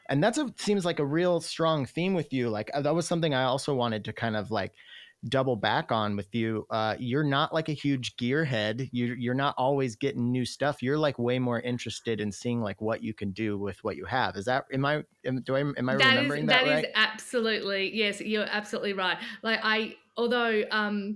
and 0.08 0.22
that's 0.22 0.38
a 0.38 0.52
seems 0.56 0.84
like 0.84 0.98
a 0.98 1.04
real 1.04 1.40
strong 1.40 1.86
theme 1.86 2.14
with 2.14 2.32
you 2.32 2.50
like 2.50 2.70
uh, 2.74 2.80
that 2.82 2.94
was 2.94 3.06
something 3.06 3.32
I 3.32 3.44
also 3.44 3.74
wanted 3.74 4.04
to 4.06 4.12
kind 4.12 4.36
of 4.36 4.50
like 4.50 4.72
double 5.28 5.56
back 5.56 5.92
on 5.92 6.16
with 6.16 6.34
you. 6.34 6.66
Uh, 6.70 6.96
you're 6.98 7.24
not 7.24 7.52
like 7.52 7.68
a 7.68 7.72
huge 7.72 8.16
gearhead. 8.16 8.88
You're 8.92 9.16
you're 9.16 9.34
not 9.34 9.54
always 9.58 9.96
getting 9.96 10.32
new 10.32 10.44
stuff. 10.44 10.82
You're 10.82 10.98
like 10.98 11.18
way 11.18 11.38
more 11.38 11.60
interested 11.60 12.20
in 12.20 12.32
seeing 12.32 12.60
like 12.60 12.80
what 12.80 13.02
you 13.02 13.12
can 13.14 13.32
do 13.32 13.58
with 13.58 13.82
what 13.84 13.96
you 13.96 14.04
have. 14.06 14.36
Is 14.36 14.46
that 14.46 14.64
am 14.72 14.84
I 14.84 15.04
am, 15.24 15.42
do 15.42 15.56
I 15.56 15.60
am 15.60 15.88
I 15.88 15.96
That 15.96 16.00
is 16.00 16.06
remembering 16.06 16.46
that, 16.46 16.64
that 16.64 16.68
is 16.68 16.84
right? 16.84 16.86
absolutely 16.94 17.94
yes, 17.94 18.20
you're 18.20 18.46
absolutely 18.50 18.94
right. 18.94 19.18
Like 19.42 19.60
I 19.62 19.96
although 20.16 20.62
um 20.70 21.14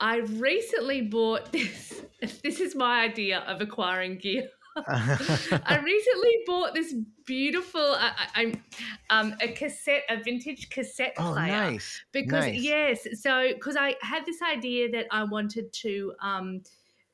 I 0.00 0.18
recently 0.18 1.02
bought 1.02 1.52
this 1.52 2.02
this 2.42 2.60
is 2.60 2.74
my 2.74 3.00
idea 3.00 3.40
of 3.40 3.60
acquiring 3.60 4.18
gear. 4.18 4.48
I 4.88 5.78
recently 5.82 6.38
bought 6.46 6.74
this 6.74 6.94
beautiful, 7.24 7.80
I, 7.80 8.12
I, 8.34 8.42
I'm 8.42 8.62
um, 9.10 9.34
a 9.40 9.48
cassette, 9.48 10.02
a 10.10 10.22
vintage 10.22 10.68
cassette 10.70 11.14
oh, 11.18 11.32
player. 11.32 11.52
nice. 11.52 12.02
Because 12.12 12.46
nice. 12.46 12.62
yes, 12.62 13.06
so 13.14 13.48
because 13.54 13.76
I 13.76 13.96
had 14.02 14.26
this 14.26 14.42
idea 14.42 14.90
that 14.90 15.06
I 15.10 15.24
wanted 15.24 15.72
to, 15.72 16.12
um, 16.20 16.62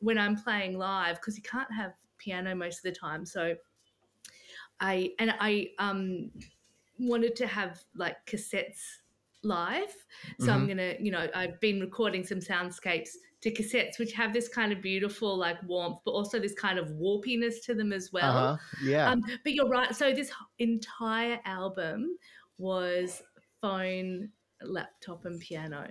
when 0.01 0.19
I'm 0.19 0.37
playing 0.37 0.77
live, 0.79 1.17
because 1.17 1.37
you 1.37 1.43
can't 1.43 1.73
have 1.73 1.93
piano 2.19 2.55
most 2.55 2.79
of 2.79 2.83
the 2.83 2.93
time, 2.93 3.25
so 3.25 3.55
I 4.81 5.11
and 5.19 5.35
I 5.39 5.69
um 5.79 6.31
wanted 6.99 7.37
to 7.37 7.47
have 7.47 7.83
like 7.97 8.17
cassettes 8.27 8.81
live. 9.43 9.95
So 10.39 10.53
I'm 10.53 10.67
Mhm. 10.67 10.69
gonna, 10.69 10.95
you 11.01 11.11
know, 11.11 11.29
I've 11.35 11.61
been 11.61 11.81
recording 11.81 12.25
some 12.25 12.39
soundscapes 12.39 13.11
to 13.43 13.51
cassettes, 13.53 13.99
which 13.99 14.13
have 14.13 14.33
this 14.33 14.49
kind 14.49 14.73
of 14.73 14.81
beautiful 14.81 15.37
like 15.37 15.57
warmth, 15.65 15.99
but 16.05 16.13
also 16.13 16.39
this 16.39 16.55
kind 16.55 16.79
of 16.79 16.89
warpiness 16.91 17.65
to 17.65 17.75
them 17.75 17.93
as 17.93 18.11
well. 18.13 18.25
Uh 18.37 18.57
huh. 18.57 18.57
Yeah. 18.85 19.11
Um, 19.11 19.23
but 19.45 19.53
you're 19.55 19.69
right. 19.69 19.95
So 19.95 20.13
this 20.13 20.31
entire 20.59 21.41
album 21.45 22.17
was 22.59 23.23
phone, 23.61 24.29
laptop, 24.63 25.25
and 25.25 25.41
piano. 25.41 25.89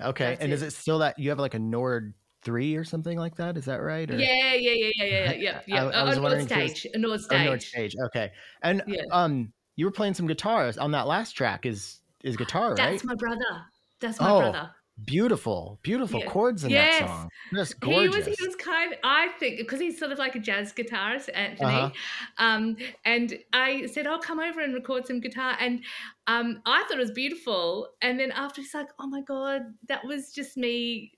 okay. 0.00 0.30
that's 0.30 0.40
And 0.42 0.52
is 0.52 0.62
it. 0.62 0.66
it 0.66 0.70
still 0.72 0.98
that 0.98 1.18
you 1.18 1.30
have 1.30 1.38
like 1.38 1.54
a 1.54 1.58
Nord 1.58 2.14
three 2.42 2.74
or 2.74 2.82
something 2.84 3.16
like 3.16 3.36
that? 3.36 3.56
Is 3.56 3.64
that 3.66 3.76
right? 3.80 4.10
Or 4.10 4.16
Yeah, 4.18 4.54
yeah, 4.54 4.72
yeah, 4.72 4.90
yeah, 4.96 5.04
yeah, 5.04 5.32
yeah, 5.34 5.60
yeah. 5.66 5.84
I- 5.94 6.00
I 6.00 6.04
was 6.04 6.16
a 6.16 6.20
Nord 6.20 6.32
it 6.32 6.36
was- 6.36 6.44
stage, 6.46 6.86
a 6.92 6.98
Nord 6.98 7.20
or 7.20 7.22
stage. 7.22 7.46
Nord 7.46 7.62
stage. 7.62 7.94
Okay. 8.06 8.32
And 8.62 8.82
Yeah. 8.88 9.02
um, 9.12 9.52
you 9.76 9.84
were 9.84 9.92
playing 9.92 10.14
some 10.14 10.26
guitars 10.26 10.78
on 10.78 10.90
that 10.92 11.06
last 11.06 11.32
track. 11.32 11.64
Is 11.64 12.00
is 12.24 12.36
guitar 12.36 12.68
right? 12.70 12.76
That's 12.76 13.04
my 13.04 13.14
brother. 13.14 13.62
That's 14.00 14.20
my 14.20 14.30
Oh, 14.30 14.38
brother. 14.40 14.70
Beautiful, 15.04 15.78
beautiful 15.82 16.20
Yeah. 16.20 16.26
chords 16.26 16.64
in 16.64 16.70
Yes. 16.70 17.00
that 17.00 17.08
song. 17.08 17.28
Just 17.54 17.74
He 17.84 18.08
was 18.08 18.26
he 18.26 18.46
was 18.46 18.56
kind 18.56 18.96
I 19.02 19.28
think 19.38 19.58
because 19.58 19.80
he's 19.80 19.98
sort 19.98 20.12
of 20.12 20.18
like 20.18 20.34
a 20.34 20.38
jazz 20.38 20.72
guitarist, 20.72 21.28
Anthony. 21.34 21.74
Uh-huh. 21.74 21.90
Um, 22.38 22.76
and 23.04 23.38
I 23.52 23.86
said, 23.86 24.06
"I'll 24.06 24.20
come 24.20 24.38
over 24.40 24.60
and 24.60 24.74
record 24.74 25.06
some 25.06 25.20
guitar." 25.20 25.56
And 25.60 25.82
um, 26.26 26.62
I 26.66 26.82
thought 26.82 26.92
it 26.92 26.98
was 26.98 27.10
beautiful. 27.10 27.88
And 28.02 28.18
then 28.18 28.30
after 28.32 28.60
he's 28.60 28.74
like, 28.74 28.88
"Oh 28.98 29.06
my 29.06 29.22
god, 29.22 29.62
that 29.88 30.04
was 30.04 30.32
just 30.32 30.56
me." 30.56 31.12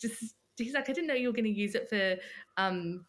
Just 0.00 0.34
he's 0.56 0.74
like, 0.74 0.88
"I 0.88 0.92
didn't 0.92 1.08
know 1.08 1.14
you 1.14 1.28
were 1.28 1.34
going 1.34 1.44
to 1.44 1.50
use 1.50 1.74
it 1.74 1.88
for." 1.88 2.16
Um, 2.56 3.04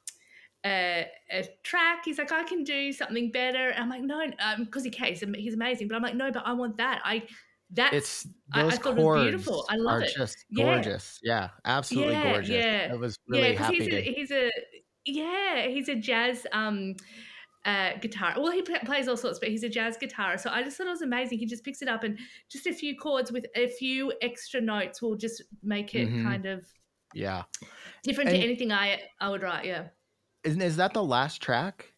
a, 0.65 1.07
a 1.31 1.47
track. 1.63 2.01
He's 2.03 2.17
like, 2.17 2.31
I 2.31 2.43
can 2.43 2.63
do 2.63 2.91
something 2.91 3.31
better. 3.31 3.69
And 3.69 3.83
I'm 3.83 3.89
like, 3.89 4.01
no, 4.01 4.21
because 4.59 4.83
he 4.83 4.89
can. 4.89 5.07
He's, 5.07 5.23
he's 5.35 5.53
amazing. 5.53 5.87
But 5.87 5.95
I'm 5.95 6.01
like, 6.01 6.15
no, 6.15 6.31
but 6.31 6.43
I 6.45 6.51
want 6.53 6.77
that. 6.77 6.99
I 7.05 7.23
that's 7.71 7.93
it's 7.95 8.27
I- 8.53 8.61
I 8.61 8.63
those 8.63 8.77
thought 8.79 8.97
it 8.97 9.03
was 9.03 9.23
beautiful. 9.23 9.65
I 9.69 9.75
love 9.75 9.93
are 9.95 10.01
it. 10.01 10.13
just 10.15 10.37
gorgeous. 10.55 11.19
Yeah, 11.23 11.49
absolutely 11.65 12.13
Yeah, 12.13 12.31
gorgeous. 12.31 12.49
yeah. 12.65 12.89
I 12.91 12.95
was 12.95 13.17
really 13.27 13.51
yeah, 13.53 13.59
happy 13.59 13.75
he's 13.75 13.87
to. 13.87 13.95
a, 13.97 14.01
he's 14.01 14.31
a 14.31 14.51
yeah, 15.05 15.67
he's 15.67 15.89
a 15.89 15.95
jazz 15.95 16.45
um 16.53 16.95
uh 17.65 17.91
guitar. 17.99 18.33
Well, 18.37 18.51
he 18.51 18.61
pl- 18.61 18.79
plays 18.85 19.07
all 19.09 19.17
sorts, 19.17 19.39
but 19.39 19.49
he's 19.49 19.63
a 19.63 19.69
jazz 19.69 19.97
guitarist. 19.97 20.41
So 20.41 20.49
I 20.49 20.63
just 20.63 20.77
thought 20.77 20.87
it 20.87 20.91
was 20.91 21.01
amazing. 21.01 21.39
He 21.39 21.45
just 21.45 21.63
picks 21.65 21.81
it 21.81 21.87
up 21.89 22.03
and 22.03 22.17
just 22.49 22.67
a 22.67 22.73
few 22.73 22.95
chords 22.97 23.31
with 23.31 23.45
a 23.55 23.67
few 23.67 24.13
extra 24.21 24.61
notes 24.61 25.01
will 25.01 25.15
just 25.17 25.43
make 25.63 25.93
it 25.95 26.09
Mhm. 26.09 26.23
kind 26.23 26.45
of 26.45 26.65
yeah, 27.13 27.43
different 28.03 28.29
And- 28.29 28.37
to 28.39 28.43
anything 28.43 28.71
I 28.71 29.01
I 29.19 29.29
would 29.29 29.41
write. 29.41 29.65
Yeah. 29.65 29.87
isn't 30.43 30.61
is 30.61 30.77
that 30.77 30.93
the 30.93 31.03
last 31.03 31.41
track? 31.41 31.93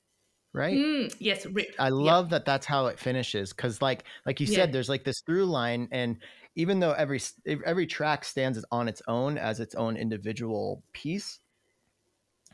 Right. 0.54 0.82
Mm, 0.82 1.16
yes, 1.20 1.46
rip. 1.48 1.76
I 1.80 1.90
love 1.90 2.30
that 2.32 2.46
that's 2.46 2.66
how 2.66 2.88
it 2.88 3.00
finishes 3.00 3.54
because 3.54 3.82
like 3.82 4.06
like 4.26 4.40
you 4.42 4.46
Yeah. 4.46 4.66
said, 4.66 4.72
there's 4.74 4.90
like 4.90 5.06
this 5.06 5.22
through 5.22 5.46
line, 5.46 5.88
and 5.92 6.22
even 6.56 6.80
though 6.82 6.94
every 6.94 7.22
every 7.48 7.88
track 7.88 8.26
stands 8.26 8.58
as- 8.58 8.66
on 8.72 8.88
its 8.90 9.02
own 9.08 9.38
as 9.38 9.60
its 9.62 9.76
own 9.76 9.98
individual 9.98 10.84
piece, 10.94 11.40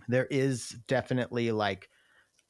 there 0.08 0.26
is 0.28 0.70
definitely 0.88 1.52
like 1.52 1.89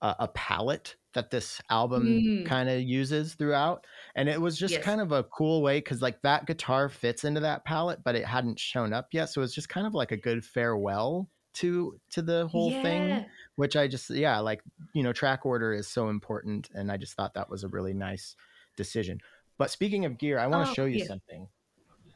a, 0.02 0.16
a 0.22 0.28
palette 0.30 0.98
that 1.14 1.32
this 1.32 1.62
album 1.70 2.28
Mm. 2.28 2.46
kind 2.46 2.70
of 2.70 2.82
uses 2.82 3.36
throughout, 3.36 3.88
and 4.16 4.30
it 4.30 4.42
was 4.42 4.58
just 4.60 4.80
Yes. 4.80 4.82
kind 4.82 5.02
of 5.02 5.12
a 5.14 5.24
cool 5.26 5.62
way 5.64 5.80
because 5.80 6.02
like 6.02 6.22
that 6.24 6.48
guitar 6.48 6.90
fits 6.90 7.24
into 7.26 7.42
that 7.42 7.66
palette, 7.66 8.04
but 8.04 8.16
it 8.16 8.26
hadn't 8.26 8.60
shown 8.60 8.94
up 8.94 9.10
yet, 9.14 9.28
so 9.28 9.42
it's 9.44 9.56
just 9.56 9.70
kind 9.70 9.88
of 9.88 9.94
like 9.96 10.12
a 10.12 10.18
good 10.18 10.46
farewell 10.46 11.30
to 11.56 12.00
to 12.12 12.22
the 12.22 12.48
whole 12.48 12.72
thing 12.72 13.26
which 13.56 13.76
I 13.76 13.88
just 13.88 14.10
yeah, 14.10 14.40
like 14.40 14.62
you 14.94 15.04
know, 15.04 15.14
track 15.14 15.46
order 15.46 15.74
is 15.74 15.88
so 15.88 16.10
important, 16.10 16.70
and 16.74 16.92
I 16.92 16.98
just 16.98 17.14
thought 17.16 17.34
that 17.36 17.50
was 17.50 17.64
a 17.64 17.68
really 17.70 17.94
nice 17.94 18.36
decision. 18.76 19.20
But 19.58 19.72
speaking 19.72 20.06
of 20.06 20.18
gear, 20.18 20.38
I 20.40 20.48
want 20.48 20.66
to 20.66 20.72
Oh, 20.72 20.76
show 20.76 20.86
you 20.86 21.00
yeah. 21.00 21.06
something. 21.06 21.48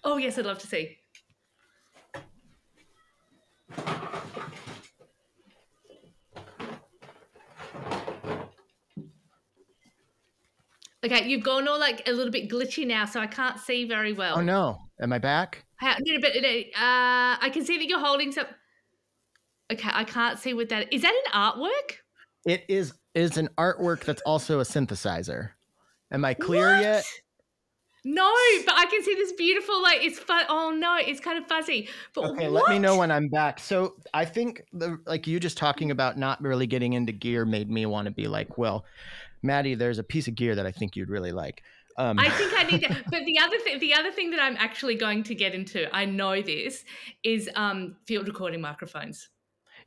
Oh 0.03 0.17
yes, 0.17 0.37
I'd 0.37 0.45
love 0.45 0.59
to 0.59 0.67
see. 0.67 0.97
Okay, 11.01 11.29
you've 11.29 11.43
gone 11.43 11.65
all 11.67 11.79
like 11.79 12.05
a 12.07 12.11
little 12.11 12.31
bit 12.31 12.49
glitchy 12.49 12.85
now, 12.85 13.05
so 13.05 13.21
I 13.21 13.27
can't 13.27 13.57
see 13.59 13.85
very 13.85 14.11
well. 14.11 14.37
Oh 14.37 14.41
no, 14.41 14.77
am 15.01 15.13
I 15.13 15.19
back? 15.19 15.63
How, 15.77 15.95
no, 16.01 16.19
but 16.19 16.35
uh, 16.35 17.37
I 17.41 17.49
can 17.53 17.63
see 17.63 17.77
that 17.77 17.87
you're 17.87 17.99
holding 17.99 18.33
some. 18.33 18.47
Okay, 19.71 19.89
I 19.91 20.03
can't 20.03 20.39
see 20.39 20.53
what 20.53 20.69
that 20.69 20.91
is. 20.93 21.01
That 21.03 21.13
an 21.13 21.31
artwork? 21.33 21.97
It 22.45 22.63
is 22.67 22.93
is 23.13 23.37
an 23.37 23.49
artwork 23.57 24.03
that's 24.05 24.21
also 24.21 24.59
a 24.59 24.63
synthesizer. 24.63 25.49
Am 26.11 26.23
I 26.25 26.33
clear 26.33 26.73
What? 26.73 26.81
yet? 26.81 27.05
No, 28.05 28.31
but 28.65 28.75
I 28.75 28.85
can 28.85 29.03
see 29.03 29.13
this 29.13 29.33
beautiful 29.33 29.81
like 29.83 30.01
it's 30.01 30.17
fun. 30.17 30.45
Oh 30.47 30.71
no, 30.71 30.97
it's 30.99 31.19
kind 31.19 31.37
of 31.37 31.45
fuzzy. 31.47 31.89
But 32.15 32.31
Okay, 32.31 32.47
let 32.47 32.69
me 32.69 32.79
know 32.79 32.97
when 32.97 33.11
I'm 33.11 33.27
back. 33.27 33.59
So 33.59 33.95
I 34.13 34.23
think 34.25 34.61
the 34.71 34.99
like 35.05 35.27
you 35.27 35.39
just 35.39 35.57
talking 35.57 35.91
about 35.91 36.17
not 36.17 36.41
really 36.41 36.65
getting 36.65 36.93
into 36.93 37.11
gear 37.11 37.45
made 37.45 37.69
me 37.69 37.85
want 37.85 38.05
to 38.05 38.11
be 38.11 38.27
like, 38.27 38.57
well, 38.57 38.85
Maddie, 39.43 39.75
there's 39.75 39.99
a 39.99 40.03
piece 40.03 40.27
of 40.29 40.35
gear 40.35 40.55
that 40.55 40.65
I 40.65 40.71
think 40.71 40.95
you'd 40.95 41.09
really 41.09 41.33
like. 41.33 41.61
Um, 41.97 42.17
I 42.17 42.29
think 42.29 42.53
I 42.55 42.63
need 42.63 42.83
to. 42.83 43.03
But 43.11 43.25
the 43.25 43.37
other 43.39 43.59
thing, 43.59 43.79
the 43.79 43.93
other 43.93 44.11
thing 44.11 44.31
that 44.31 44.39
I'm 44.39 44.55
actually 44.57 44.95
going 44.95 45.21
to 45.23 45.35
get 45.35 45.53
into, 45.53 45.93
I 45.93 46.05
know 46.05 46.41
this, 46.41 46.85
is 47.23 47.49
um 47.55 47.97
field 48.07 48.27
recording 48.27 48.61
microphones, 48.61 49.27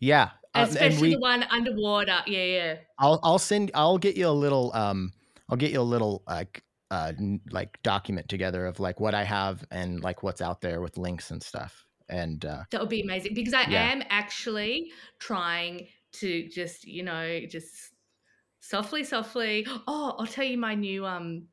yeah, 0.03 0.33
and 0.55 0.77
especially 0.77 0.99
we 0.99 1.17
the 1.17 1.19
one 1.21 1.43
underwater. 1.45 2.23
Yeah, 2.27 2.45
yeah. 2.45 2.79
I'll 2.99 3.21
I'll 3.23 3.39
send 3.39 3.71
I'll 3.75 3.99
get 3.99 4.17
you 4.17 4.29
a 4.29 4.31
little 4.31 4.73
um 4.75 5.13
I'll 5.49 5.57
get 5.57 5.73
you 5.73 5.81
a 5.81 5.83
little 5.83 6.23
like 6.27 6.65
uh 6.91 7.13
n- 7.19 7.41
like 7.51 7.83
document 7.83 8.29
together 8.29 8.67
of 8.67 8.81
like 8.81 9.01
what 9.01 9.15
I 9.15 9.25
have 9.25 9.65
and 9.71 10.03
like 10.03 10.23
what's 10.23 10.41
out 10.41 10.61
there 10.61 10.81
with 10.81 10.99
links 10.99 11.31
and 11.31 11.43
stuff. 11.43 11.87
And 12.09 12.45
uh 12.45 12.65
That 12.71 12.81
would 12.81 12.91
be 12.91 13.03
amazing 13.03 13.35
because 13.35 13.53
I 13.55 13.63
Yeah. 13.65 13.91
am 13.91 14.03
actually 14.09 14.91
trying 15.19 15.89
to 16.13 16.49
just, 16.49 16.85
you 16.85 17.03
know, 17.03 17.41
just 17.47 17.93
softly, 18.61 19.05
softly. 19.05 19.67
Oh, 19.89 20.17
I'll 20.19 20.27
tell 20.27 20.45
you 20.45 20.59
my 20.59 20.75
new 20.75 21.07
um 21.07 21.49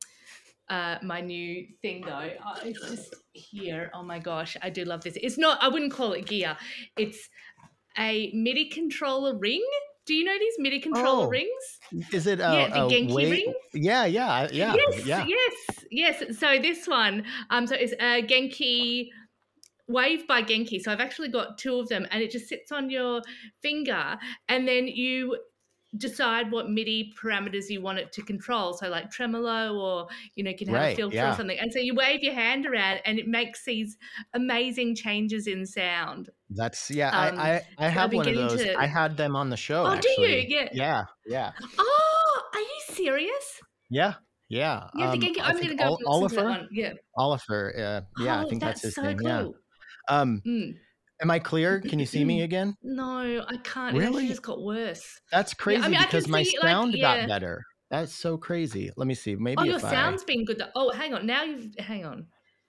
uh 0.69 0.99
my 1.03 1.21
new 1.21 1.67
thing 1.81 2.05
though. 2.05 2.31
Oh, 2.45 2.59
it's 2.63 2.89
just 2.89 3.15
here. 3.33 3.91
Oh 3.93 4.03
my 4.03 4.19
gosh, 4.19 4.57
I 4.61 4.69
do 4.69 4.85
love 4.85 5.03
this. 5.03 5.17
It's 5.21 5.37
not 5.37 5.61
I 5.63 5.69
wouldn't 5.69 5.93
call 5.93 6.13
it 6.13 6.27
gear. 6.27 6.57
It's 6.97 7.29
a 7.97 8.31
MIDI 8.33 8.69
controller 8.69 9.37
ring. 9.37 9.65
Do 10.05 10.13
you 10.15 10.23
know 10.23 10.37
these 10.39 10.55
MIDI 10.57 10.79
controller 10.79 11.25
Oh, 11.27 11.29
rings? 11.29 11.79
is 12.11 12.25
it 12.25 12.39
a, 12.39 12.43
Yeah, 12.43 12.69
the 12.69 12.95
Genki 12.95 13.13
way- 13.13 13.31
ring? 13.31 13.53
Yeah, 13.73 14.05
yeah, 14.05 14.47
yeah, 14.51 14.73
yes, 14.73 15.05
yeah. 15.05 15.25
yes, 15.27 15.53
yes. 15.91 16.39
So 16.39 16.57
this 16.59 16.87
one, 16.87 17.25
um, 17.51 17.67
so 17.67 17.75
it's 17.75 17.93
a 17.93 18.23
Genki 18.23 19.09
Wave 19.87 20.25
by 20.27 20.41
Genki. 20.41 20.79
So 20.81 20.91
I've 20.91 20.99
actually 20.99 21.29
got 21.29 21.57
two 21.57 21.75
of 21.79 21.89
them, 21.89 22.07
and 22.11 22.23
it 22.23 22.31
just 22.31 22.47
sits 22.47 22.71
on 22.71 22.89
your 22.89 23.21
finger, 23.61 24.17
and 24.47 24.67
then 24.67 24.87
you 24.87 25.37
decide 25.97 26.51
what 26.51 26.69
MIDI 26.69 27.13
parameters 27.21 27.69
you 27.69 27.81
want 27.81 27.97
it 27.99 28.11
to 28.13 28.21
control. 28.21 28.73
So 28.73 28.89
like 28.89 29.09
tremolo, 29.09 29.75
or 29.75 30.07
you 30.35 30.43
know, 30.43 30.51
you 30.51 30.57
can 30.57 30.67
have 30.69 30.83
a 30.91 30.95
filter 30.95 31.15
yeah. 31.15 31.33
or 31.33 31.35
something. 31.35 31.57
And 31.59 31.71
so 31.73 31.79
you 31.79 31.95
wave 31.95 32.21
your 32.21 32.33
hand 32.33 32.65
around, 32.65 32.99
and 33.05 33.17
it 33.19 33.27
makes 33.27 33.65
these 33.65 33.97
amazing 34.33 34.95
changes 34.95 35.47
in 35.47 35.65
sound. 35.65 36.29
That's 36.51 36.89
yeah. 36.91 37.09
Um, 37.09 37.39
I 37.39 37.53
I, 37.53 37.61
I 37.79 37.89
have 37.89 38.13
one 38.13 38.27
of 38.27 38.35
those. 38.35 38.61
to- 38.63 38.75
I 38.79 38.85
had 38.85 39.17
them 39.17 39.35
on 39.35 39.49
the 39.49 39.57
show. 39.57 39.85
Oh, 39.85 39.99
do 39.99 40.09
you? 40.21 40.45
Yeah. 40.47 40.69
Yeah, 40.73 41.03
yeah, 41.25 41.51
Oh, 41.77 42.41
are 42.53 42.59
you 42.59 42.79
serious? 42.89 43.61
yeah, 43.89 44.13
yeah. 44.49 44.87
Yeah, 44.95 45.05
Um, 45.11 45.11
I 45.11 45.13
I'm 45.13 45.19
going 45.57 45.69
to 45.69 45.75
go 45.75 45.83
Ol- 45.85 45.91
listen 45.91 45.99
to 45.99 46.05
that 46.05 46.07
Oliver. 46.07 46.43
one. 46.43 46.69
Yeah. 46.71 46.93
Oliver. 47.15 47.73
Uh, 47.75 48.23
yeah, 48.23 48.39
I 48.39 48.43
Oh, 48.43 48.49
think 48.49 48.61
that's, 48.61 48.81
his 48.81 48.95
so 48.95 49.01
name. 49.03 49.17
cool. 49.19 49.27
Yeah. 49.27 49.47
Um, 50.21 50.41
Mm. 50.45 50.73
Am 51.21 51.31
I 51.31 51.39
clear? 51.39 51.81
Can 51.81 51.99
you 51.99 52.05
see 52.05 52.23
me 52.25 52.41
again? 52.43 52.75
No, 52.83 53.43
I 53.47 53.57
can't. 53.63 53.95
It 53.95 53.99
Really? 53.99 54.07
actually 54.23 54.27
just 54.29 54.41
got 54.43 54.61
worse. 54.61 55.19
That's 55.31 55.53
crazy 55.53 55.81
mean, 55.83 55.95
I 55.95 55.97
can 55.99 56.05
because 56.07 56.27
my 56.27 56.43
see, 56.43 56.57
like, 56.61 56.69
sound 56.69 56.93
yeah. 56.93 57.21
got 57.21 57.27
better. 57.27 57.63
That's 57.89 58.13
so 58.13 58.37
crazy. 58.37 58.91
Let 58.97 59.07
me 59.07 59.15
see. 59.15 59.35
Maybe 59.35 59.55
Oh, 59.59 59.63
your 59.63 59.77
if 59.77 59.85
I 59.85 59.89
sound's 59.91 60.23
been 60.23 60.45
good. 60.45 60.59
Though. 60.59 60.69
Oh, 60.75 60.91
hang 60.91 61.13
on. 61.13 61.25
Now 61.25 61.43
you've 61.43 61.73
hang 61.79 62.05
on. 62.05 62.27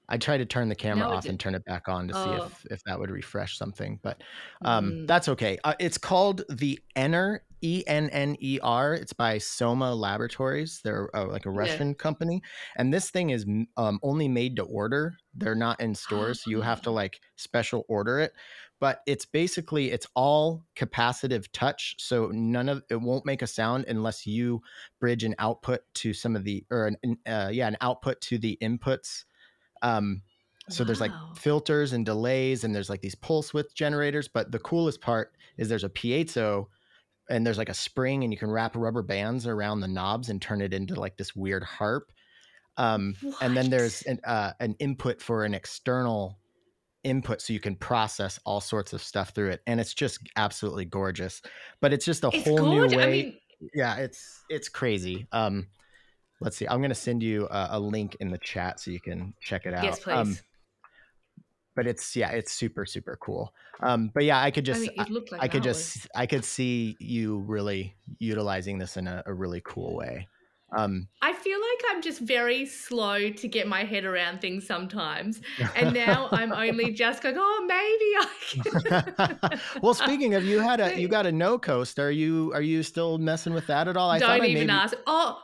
I 0.09 0.17
tried 0.17 0.39
to 0.39 0.47
turn 0.47 0.69
the 0.69 0.75
camera 0.75 1.07
Now 1.09 1.13
off 1.15 1.27
and 1.27 1.39
turn 1.39 1.55
it 1.55 1.65
back 1.67 1.89
on 1.89 2.09
to 2.09 2.15
see 2.15 2.21
Oh. 2.21 2.47
if 2.47 2.67
if 2.71 2.83
that 2.85 2.99
would 2.99 3.11
refresh 3.11 3.57
something, 3.57 4.01
but 4.03 4.23
um, 4.63 4.91
Mm. 4.93 5.07
that's 5.07 5.29
okay. 5.29 5.59
Uh, 5.63 5.75
it's 5.79 5.99
called 5.99 6.43
the 6.49 6.81
Enter 6.97 7.45
E 7.63 7.85
N 7.87 8.11
N 8.11 8.37
E 8.41 8.59
R. 8.63 8.95
It's 8.95 9.13
by 9.13 9.39
Soma 9.39 9.95
Laboratories. 9.95 10.81
They're 10.83 11.15
uh, 11.17 11.27
like 11.27 11.47
a 11.47 11.51
Yeah. 11.51 11.59
Russian 11.59 11.95
company, 11.95 12.43
and 12.77 12.93
this 12.93 13.11
thing 13.11 13.31
is 13.31 13.47
um, 13.77 14.01
only 14.03 14.29
made 14.29 14.57
to 14.57 14.63
order. 14.63 15.17
They're 15.35 15.55
not 15.55 15.81
in 15.81 15.95
stores, 15.95 16.43
so 16.43 16.51
you 16.51 16.61
have 16.63 16.83
to 16.83 16.91
like 16.91 17.21
special 17.37 17.85
order 17.89 18.19
it. 18.21 18.33
But 18.81 19.03
it's 19.07 19.27
basically 19.27 19.91
it's 19.91 20.07
all 20.15 20.65
capacitive 20.75 21.47
touch, 21.53 21.97
so 21.99 22.29
none 22.33 22.69
of 22.69 22.83
it 22.89 22.97
won't 22.97 23.27
make 23.27 23.43
a 23.43 23.47
sound 23.47 23.85
unless 23.89 24.27
you 24.27 24.63
bridge 24.99 25.23
an 25.23 25.35
output 25.39 25.81
to 25.95 26.15
some 26.15 26.35
of 26.35 26.45
the 26.45 26.65
or 26.71 26.87
an 27.03 27.19
uh, 27.27 27.51
yeah 27.53 27.69
an 27.69 27.77
output 27.83 28.21
to 28.23 28.39
the 28.39 28.57
inputs. 28.63 29.25
Um, 29.83 30.23
so 30.69 30.85
there's 30.85 31.01
like 31.01 31.13
filters 31.35 31.93
and 31.93 32.07
delays, 32.07 32.65
and 32.65 32.75
there's 32.75 32.89
like 32.89 33.01
these 33.03 33.15
pulse 33.17 33.53
width 33.53 33.75
generators. 33.75 34.29
But 34.29 34.53
the 34.53 34.59
coolest 34.61 35.01
part 35.01 35.37
is 35.59 35.69
there's 35.69 35.85
a 35.85 35.89
piezo 35.91 36.67
and 37.31 37.47
there's 37.47 37.59
like 37.59 37.69
a 37.69 37.75
spring 37.75 38.25
and 38.25 38.33
you 38.33 38.39
can 38.39 38.51
wrap 38.51 38.77
rubber 38.77 39.03
bands 39.03 39.47
around 39.47 39.81
the 39.81 39.89
knobs 39.89 40.29
and 40.29 40.43
turn 40.43 40.61
it 40.61 40.75
into 40.75 40.95
like 40.95 41.17
this 41.17 41.35
weird 41.35 41.63
harp 41.63 42.11
um, 42.77 43.15
and 43.43 43.57
then 43.57 43.69
there's 43.69 44.03
an, 44.03 44.21
uh, 44.25 44.53
an 44.61 44.75
input 44.79 45.21
for 45.21 45.45
an 45.45 45.55
external 45.55 46.39
input 47.05 47.41
so 47.41 47.53
you 47.53 47.61
can 47.61 47.77
process 47.77 48.39
all 48.45 48.61
sorts 48.61 48.93
of 48.93 49.03
stuff 49.03 49.31
through 49.31 49.51
it 49.51 49.63
and 49.67 49.81
it's 49.81 49.95
just 49.95 50.21
absolutely 50.37 50.85
gorgeous 50.85 51.41
but 51.81 51.93
it's 51.93 52.05
just 52.05 52.25
a 52.25 52.31
It's 52.33 52.47
whole 52.47 52.71
new 52.71 52.97
way 52.97 53.03
I 53.05 53.11
mean, 53.11 53.39
yeah 53.75 53.97
it's 53.97 54.43
it's 54.51 54.69
crazy 54.69 55.27
um 55.33 55.67
let's 56.41 56.57
see 56.59 56.67
i'm 56.69 56.83
gonna 56.83 56.95
send 56.95 57.23
you 57.23 57.47
a, 57.51 57.69
a 57.73 57.81
link 57.81 58.17
in 58.21 58.31
the 58.31 58.39
chat 58.39 58.81
so 58.81 58.91
you 58.91 59.01
can 59.01 59.33
check 59.41 59.65
it 59.65 59.73
out 59.73 59.85
yes, 59.85 60.01
please. 60.01 60.15
um 60.15 60.37
but 61.81 61.87
it's 61.87 62.15
yeah 62.15 62.29
it's 62.29 62.53
super 62.53 62.85
super 62.85 63.17
cool 63.23 63.55
um 63.83 64.11
but 64.13 64.23
yeah 64.23 64.39
i 64.39 64.51
could 64.51 64.65
I 64.65 64.73
just 64.73 64.81
mean, 64.83 64.91
it 64.99 65.09
looked 65.09 65.33
like 65.33 65.41
I 65.41 65.49
could 65.49 65.63
just 65.63 66.07
I 66.15 66.27
could 66.27 66.45
see 66.45 66.95
you 67.01 67.39
really 67.39 67.95
utilizing 68.19 68.77
this 68.77 68.99
in 68.99 69.07
a, 69.07 69.23
a 69.25 69.33
really 69.33 69.63
cool 69.65 69.97
way. 69.97 70.29
Um, 70.77 71.09
I 71.23 71.33
feel 71.33 71.59
like 71.59 71.81
I'm 71.91 72.03
just 72.03 72.21
very 72.21 72.67
slow 72.67 73.31
to 73.31 73.49
get 73.49 73.67
my 73.67 73.85
head 73.85 74.05
around 74.05 74.43
things 74.43 74.67
sometimes. 74.67 75.41
And 75.75 75.95
now 75.95 76.29
I'm 76.33 76.53
only 76.53 76.93
just 76.93 77.23
going, 77.23 77.37
oh, 77.39 77.65
maybe 77.67 78.69
I 78.79 79.49
can. 79.49 79.61
well, 79.83 79.95
speaking 79.95 80.35
of, 80.35 80.45
you 80.45 80.61
had 80.61 80.81
a 80.81 81.01
you 81.01 81.09
got 81.17 81.25
a 81.25 81.31
0-Coast. 81.31 81.99
Are 81.99 82.13
you 82.13 82.53
are 82.53 82.63
you 82.63 82.83
still 82.83 83.17
messing 83.17 83.55
with 83.55 83.67
that 83.69 83.89
at 83.89 83.97
all? 83.97 84.11
I 84.11 84.19
Don't 84.19 84.31
I 84.31 84.37
even 84.37 84.67
maybe, 84.67 84.71
ask. 84.71 84.95
Oh, 85.07 85.41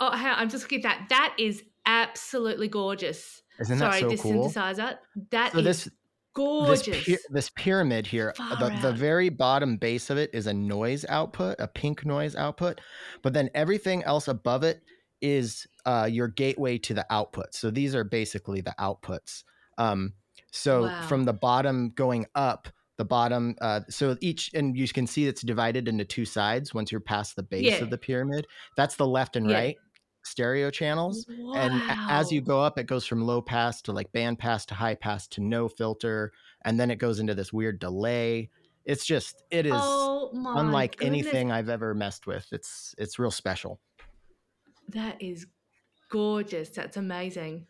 oh, 0.00 0.10
I'm 0.12 0.50
just 0.50 0.64
looking 0.64 0.84
at 0.84 0.90
that. 0.90 1.06
That 1.08 1.36
is 1.38 1.62
absolutely 1.86 2.66
gorgeous. 2.68 3.42
Isn't 3.62 3.78
that 3.78 3.90
Sorry, 3.92 4.00
so 4.00 4.08
this 4.10 4.20
cool? 4.20 4.48
synthesizer. 4.50 4.98
That 5.30 5.52
So 5.52 5.58
is 5.58 5.64
this 5.64 5.88
gorgeous. 6.34 6.86
this 6.86 7.04
py- 7.04 7.16
this 7.30 7.50
pyramid 7.50 8.06
here, 8.06 8.34
the, 8.58 8.76
the 8.82 8.92
very 8.92 9.28
bottom 9.28 9.76
base 9.76 10.10
of 10.10 10.18
it 10.18 10.30
is 10.34 10.46
a 10.46 10.52
noise 10.54 11.04
output, 11.08 11.56
a 11.58 11.68
pink 11.68 12.04
noise 12.04 12.34
output, 12.36 12.80
but 13.22 13.32
then 13.32 13.48
everything 13.54 14.02
else 14.04 14.28
above 14.28 14.62
it 14.64 14.82
is 15.20 15.66
uh, 15.86 16.08
your 16.10 16.28
gateway 16.28 16.76
to 16.78 16.94
the 16.94 17.06
output. 17.10 17.54
So 17.54 17.70
these 17.70 17.94
are 17.94 18.04
basically 18.04 18.60
the 18.60 18.74
outputs. 18.80 19.44
Um, 19.78 20.14
so 20.50 20.82
Wow. 20.84 21.02
from 21.06 21.24
the 21.24 21.32
bottom 21.32 21.90
going 21.94 22.26
up, 22.34 22.68
the 22.98 23.04
bottom, 23.04 23.54
uh, 23.60 23.80
so 23.88 24.16
each, 24.20 24.50
and 24.54 24.76
you 24.76 24.86
can 24.88 25.06
see 25.06 25.26
it's 25.26 25.42
divided 25.42 25.88
into 25.88 26.04
two 26.04 26.24
sides 26.24 26.74
once 26.74 26.90
you're 26.92 27.00
past 27.00 27.36
the 27.36 27.42
base 27.42 27.64
Yeah. 27.64 27.82
of 27.82 27.90
the 27.90 27.98
pyramid. 27.98 28.46
That's 28.76 28.96
the 28.96 29.06
left 29.06 29.36
and 29.36 29.48
Yeah. 29.48 29.56
right 29.56 29.76
stereo 30.24 30.70
channels. 30.70 31.26
And 31.54 31.82
as 31.88 32.30
you 32.32 32.40
go 32.40 32.60
up, 32.60 32.78
it 32.78 32.86
goes 32.86 33.06
from 33.06 33.22
low 33.22 33.40
pass 33.42 33.82
to 33.82 33.92
like 33.92 34.12
band 34.12 34.38
pass 34.38 34.64
to 34.66 34.74
high 34.74 34.94
pass 34.94 35.26
to 35.28 35.40
no 35.40 35.68
filter, 35.68 36.32
and 36.64 36.78
then 36.78 36.90
it 36.90 36.96
goes 36.96 37.18
into 37.18 37.34
this 37.34 37.52
weird 37.52 37.78
delay. 37.78 38.50
It's 38.84 39.06
just 39.06 39.42
it 39.50 39.66
is 39.66 39.72
oh 39.74 40.30
unlike 40.32 40.96
goodness. 40.96 41.06
anything 41.06 41.52
I've 41.52 41.68
ever 41.68 41.94
messed 41.94 42.26
with. 42.26 42.46
It's 42.52 42.94
it's 42.98 43.18
real 43.18 43.30
special. 43.30 43.80
That 44.88 45.20
is 45.20 45.46
gorgeous. 46.10 46.68
That's 46.70 46.96
amazing. 46.96 47.66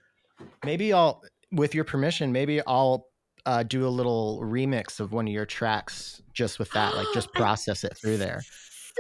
Maybe 0.65 0.93
I'll, 0.93 1.23
with 1.53 1.75
your 1.75 1.85
permission, 1.85 2.33
maybe 2.33 2.61
I'll 2.67 3.07
uh, 3.47 3.63
do 3.63 3.87
a 3.87 3.89
little 3.89 4.41
remix 4.43 5.01
of 5.01 5.13
one 5.13 5.27
of 5.27 5.33
your 5.33 5.47
tracks 5.47 6.23
just 6.33 6.59
with 6.59 6.71
that, 6.73 6.95
like 6.97 7.07
just 7.15 7.33
process 7.35 7.85
it 7.85 7.97
through 7.97 8.17
there. 8.19 8.43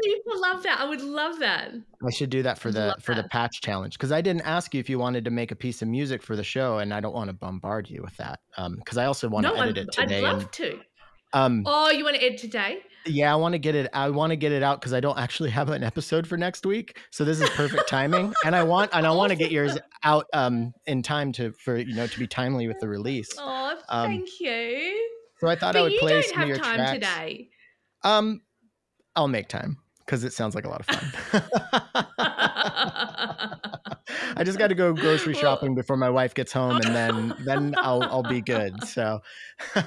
Super 0.02 0.38
love 0.38 0.62
that. 0.62 0.80
I 0.80 0.88
would 0.88 1.00
love 1.02 1.38
that. 1.40 1.72
I 2.06 2.10
should 2.10 2.30
do 2.30 2.42
that 2.42 2.58
for 2.58 2.70
the 2.70 2.96
for 3.00 3.14
the 3.14 3.24
patch 3.24 3.60
challenge 3.60 3.94
because 3.98 4.12
I 4.12 4.20
didn't 4.20 4.42
ask 4.42 4.74
you 4.74 4.80
if 4.80 4.88
you 4.88 4.98
wanted 4.98 5.24
to 5.26 5.30
make 5.30 5.50
a 5.52 5.56
piece 5.56 5.82
of 5.82 5.88
music 5.88 6.22
for 6.22 6.34
the 6.36 6.44
show, 6.44 6.78
and 6.78 6.92
I 6.92 7.00
don't 7.00 7.14
want 7.14 7.28
to 7.28 7.34
bombard 7.34 7.88
you 7.90 8.02
with 8.02 8.16
that. 8.16 8.40
Um, 8.56 8.76
because 8.76 8.96
I 8.98 9.04
also 9.06 9.28
want 9.28 9.44
No, 9.44 9.54
to 9.54 9.60
edit 9.60 9.78
I'd, 9.98 10.10
it 10.10 10.12
I'd 10.12 10.22
love 10.22 10.42
and, 10.42 10.52
to. 10.52 10.80
um, 11.32 11.62
Oh, 11.66 11.90
you 11.90 12.04
want 12.04 12.16
to 12.16 12.22
edit 12.24 12.38
today? 12.38 12.78
Yeah, 13.04 13.32
I 13.32 13.36
want 13.36 13.52
to 13.54 13.58
get 13.58 13.74
it. 13.74 13.88
I 13.92 14.10
want 14.10 14.30
to 14.30 14.36
get 14.36 14.52
it 14.52 14.62
out 14.62 14.80
because 14.80 14.92
I 14.92 15.00
don't 15.00 15.18
actually 15.18 15.50
have 15.50 15.68
an 15.70 15.82
episode 15.82 16.24
for 16.26 16.36
next 16.36 16.64
week, 16.64 16.98
so 17.10 17.24
this 17.24 17.40
is 17.40 17.48
perfect 17.50 17.88
timing. 17.88 18.32
And 18.44 18.54
I 18.54 18.62
want 18.62 18.90
and 18.94 19.06
I 19.06 19.10
want 19.10 19.30
to 19.30 19.36
get 19.36 19.50
yours 19.50 19.76
out 20.04 20.26
um 20.32 20.72
in 20.86 21.02
time 21.02 21.32
to 21.32 21.52
for 21.52 21.76
you 21.76 21.94
know 21.96 22.06
to 22.06 22.18
be 22.18 22.26
timely 22.28 22.68
with 22.68 22.78
the 22.80 22.88
release. 22.88 23.28
Oh, 23.38 23.76
Um, 23.88 24.08
thank 24.10 24.40
you. 24.40 25.08
So 25.40 25.48
I 25.48 25.56
thought 25.56 25.74
I 25.74 25.80
But 25.80 25.82
would 25.82 25.92
you 25.94 25.98
play 25.98 26.22
some 26.22 26.32
of 26.34 26.38
have 26.38 26.48
your 26.48 26.56
time 26.58 26.76
tracks. 26.76 26.92
today. 26.92 27.48
Um, 28.04 28.42
I'll 29.16 29.28
make 29.28 29.48
time 29.48 29.78
because 30.04 30.24
it 30.24 30.32
sounds 30.32 30.54
like 30.54 30.64
a 30.64 30.68
lot 30.68 30.80
of 30.80 30.86
fun. 30.86 31.42
I 34.34 34.44
just 34.44 34.58
got 34.58 34.68
to 34.68 34.74
go 34.74 34.92
grocery 34.92 35.34
Well- 35.34 35.42
shopping 35.42 35.74
before 35.74 35.96
my 35.96 36.10
wife 36.10 36.34
gets 36.34 36.52
home, 36.52 36.76
and 36.76 36.94
then 36.94 37.34
then 37.44 37.74
I'll 37.78 38.02
I'll 38.02 38.22
be 38.22 38.40
good. 38.40 38.84
So. 38.84 39.20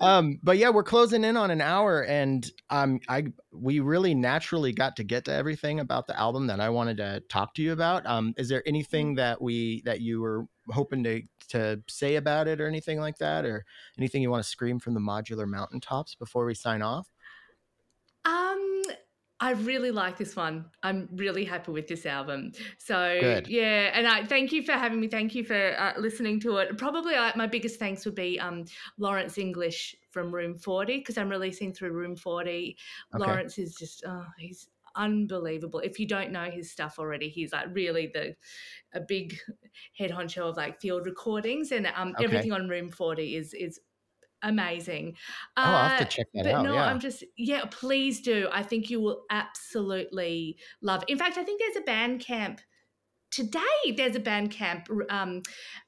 um 0.00 0.38
but 0.42 0.58
yeah 0.58 0.68
we're 0.68 0.82
closing 0.82 1.24
in 1.24 1.36
on 1.36 1.50
an 1.50 1.60
hour 1.60 2.04
and 2.04 2.50
um 2.70 3.00
i 3.08 3.24
we 3.52 3.80
really 3.80 4.14
naturally 4.14 4.72
got 4.72 4.94
to 4.96 5.04
get 5.04 5.24
to 5.24 5.32
everything 5.32 5.80
about 5.80 6.06
the 6.06 6.18
album 6.18 6.46
that 6.46 6.60
i 6.60 6.68
wanted 6.68 6.98
to 6.98 7.22
talk 7.28 7.54
to 7.54 7.62
you 7.62 7.72
about 7.72 8.04
um 8.06 8.34
is 8.36 8.48
there 8.48 8.62
anything 8.66 9.14
that 9.14 9.40
we 9.40 9.82
that 9.86 10.00
you 10.00 10.20
were 10.20 10.44
hoping 10.68 11.02
to 11.02 11.22
to 11.48 11.80
say 11.88 12.16
about 12.16 12.46
it 12.46 12.60
or 12.60 12.66
anything 12.66 12.98
like 13.00 13.16
that 13.18 13.44
or 13.46 13.64
anything 13.96 14.20
you 14.20 14.30
want 14.30 14.42
to 14.42 14.48
scream 14.48 14.78
from 14.78 14.92
the 14.94 15.00
modular 15.00 15.46
mountaintops 15.46 16.14
before 16.14 16.44
we 16.44 16.54
sign 16.54 16.82
off 16.82 17.08
Um, 18.26 18.82
I 19.38 19.52
really 19.52 19.90
like 19.90 20.16
this 20.16 20.34
one. 20.34 20.70
I'm 20.82 21.08
really 21.12 21.44
happy 21.44 21.70
with 21.70 21.88
this 21.88 22.06
album. 22.06 22.52
So 22.78 23.12
Good. 23.18 23.46
yeah, 23.46 23.90
and 23.92 24.06
I 24.08 24.24
thank 24.24 24.50
you 24.50 24.62
for 24.62 24.72
having 24.72 24.98
me. 24.98 25.08
Thank 25.08 25.34
you 25.34 25.44
for 25.44 25.78
uh, 25.78 25.92
listening 25.98 26.40
to 26.40 26.56
it. 26.56 26.78
Probably 26.78 27.14
uh, 27.14 27.32
my 27.36 27.46
biggest 27.46 27.78
thanks 27.78 28.04
would 28.06 28.14
be 28.14 28.40
um 28.40 28.64
Lawrence 28.98 29.36
English 29.38 29.94
from 30.10 30.34
Room 30.34 30.56
40 30.56 30.98
because 30.98 31.18
I'm 31.18 31.28
releasing 31.28 31.74
through 31.74 31.92
Room 31.92 32.16
40. 32.16 32.78
Okay. 33.14 33.36
Lawrence 33.36 33.58
is 33.58 33.76
just 33.76 34.02
oh 34.06 34.24
he's 34.38 34.68
unbelievable. 34.96 35.80
If 35.80 36.00
you 36.00 36.08
don't 36.08 36.32
know 36.32 36.50
his 36.50 36.72
stuff 36.72 36.98
already, 36.98 37.28
he's 37.28 37.52
like 37.52 37.66
really 37.72 38.10
the 38.12 38.34
a 38.94 39.00
big 39.00 39.38
head 39.98 40.10
honcho 40.10 40.48
of 40.50 40.56
like 40.56 40.80
field 40.80 41.06
recordings 41.06 41.72
and 41.72 41.86
um 41.94 42.16
Okay. 42.18 42.20
everything 42.20 42.52
on 42.52 42.68
Room 42.68 42.90
40 42.90 43.36
is 43.36 43.54
is 43.54 43.80
amazing. 44.42 45.14
oh 45.56 45.62
i'll 45.62 45.88
have 45.88 45.98
to 45.98 46.04
Uh, 46.04 46.08
check 46.08 46.26
that 46.34 46.44
but 46.44 46.52
out 46.54 46.64
no, 46.64 46.74
yeah 46.74 46.84
I'm 46.86 47.00
just 47.00 47.24
yeah. 47.36 47.64
Please 47.70 48.20
do. 48.20 48.48
I 48.52 48.62
think 48.62 48.90
you 48.90 49.00
will 49.00 49.24
absolutely 49.30 50.56
love. 50.82 51.02
It. 51.02 51.10
In 51.10 51.18
fact, 51.18 51.38
I 51.38 51.44
think 51.44 51.60
there's 51.60 51.76
a 51.76 51.88
Bandcamp 51.88 52.58
today. 53.30 53.94
There's 53.96 54.16
a 54.16 54.20
Bandcamp 54.20 54.86
um, 55.10 55.42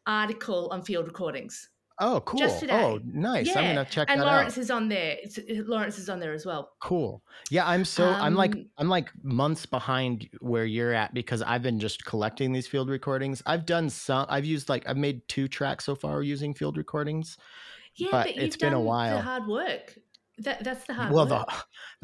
article 0.07 0.69
on 0.71 0.83
field 0.83 1.07
recordings. 1.07 1.69
oh 2.01 2.21
cool 2.21 2.39
just 2.39 2.61
today. 2.61 2.81
oh 2.81 3.01
nice 3.05 3.49
i'm 3.57 3.65
gonna 3.75 3.85
check 3.85 4.07
that 4.07 4.13
out. 4.13 4.13
and 4.13 4.21
that 4.21 4.27
Lawrence 4.27 4.57
out 4.57 4.63
is 4.63 4.71
on 4.71 4.89
there. 4.89 5.17
It's, 5.21 5.39
Lawrence 5.67 5.99
is 5.99 6.09
on 6.09 6.21
there 6.21 6.33
as 6.33 6.47
well. 6.47 6.71
Cool. 6.81 7.23
Yeah, 7.51 7.67
I'm 7.67 7.85
so 7.85 8.05
I'm 8.09 8.35
like 8.35 8.55
Um, 8.55 8.67
I'm 8.79 8.89
like 8.89 9.11
months 9.23 9.67
behind 9.67 10.29
where 10.41 10.65
you're 10.65 10.93
at 10.95 11.13
because 11.13 11.43
I've 11.43 11.63
been 11.63 11.81
just 11.81 12.05
collecting 12.05 12.53
these 12.53 12.69
field 12.69 12.89
recordings. 12.89 13.43
I've 13.47 13.67
done 13.67 13.91
some 13.91 14.27
I've 14.29 14.45
used 14.45 14.69
like 14.69 14.89
I've 14.89 14.97
made 14.97 15.27
two 15.29 15.49
tracks 15.49 15.85
so 15.87 15.95
far 15.97 16.23
using 16.23 16.55
field 16.55 16.77
recordings. 16.77 17.37
Yeah, 17.99 18.09
But 18.11 18.25
but, 18.25 18.35
you've 18.37 18.45
it's 18.45 18.57
been 18.57 18.73
a 18.73 18.81
while. 18.81 19.17
The 19.17 19.23
hard 19.23 19.47
work. 19.47 19.99
That 20.41 20.63
that's 20.63 20.85
the 20.85 20.95
hard 20.95 21.13
well, 21.13 21.29
work. 21.29 21.49
the 21.49 21.55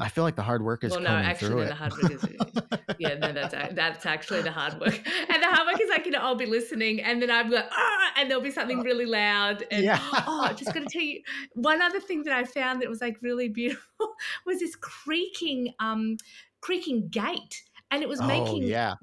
I 0.03 0.09
feel 0.09 0.25
like 0.25 0.35
the 0.35 0.41
hard 0.43 0.61
work 0.61 0.83
is 0.83 0.91
well, 0.91 0.99
no, 0.99 1.07
coming 1.07 1.25
actually, 1.25 1.47
through 1.47 1.59
it. 1.61 1.67
the 1.67 1.75
hard 1.75 1.93
work 1.93 2.11
is 2.11 2.25
yeah, 2.99 3.13
no, 3.13 3.31
that's 3.31 3.73
that's 3.73 4.05
actually 4.05 4.41
the 4.41 4.51
hard 4.51 4.77
work. 4.79 4.99
And 5.29 5.41
the 5.41 5.47
hard 5.47 5.65
work 5.67 5.79
is 5.79 5.89
like 5.89 6.05
you 6.05 6.11
know 6.11 6.19
I'll 6.19 6.35
be 6.35 6.45
listening, 6.45 7.01
and 7.01 7.21
then 7.21 7.31
I'm 7.31 7.49
like 7.49 7.69
ah, 7.71 8.11
and 8.17 8.29
there'll 8.29 8.43
be 8.43 8.51
something 8.51 8.81
really 8.81 9.05
loud, 9.05 9.63
and 9.71 9.85
yeah. 9.85 9.99
oh, 10.27 10.41
I 10.49 10.53
just 10.53 10.73
going 10.73 10.85
to 10.85 10.91
tell 10.91 11.01
you 11.01 11.21
one 11.53 11.81
other 11.81 12.01
thing 12.01 12.23
that 12.23 12.33
I 12.33 12.43
found 12.43 12.81
that 12.81 12.89
was 12.89 12.99
like 12.99 13.17
really 13.21 13.47
beautiful 13.47 14.15
was 14.45 14.59
this 14.59 14.75
creaking, 14.75 15.73
um, 15.79 16.17
creaking 16.59 17.07
gate, 17.07 17.63
and 17.91 18.03
it 18.03 18.09
was 18.09 18.21
Oh, 18.21 18.23
making 18.23 18.61
yeah. 18.61 18.95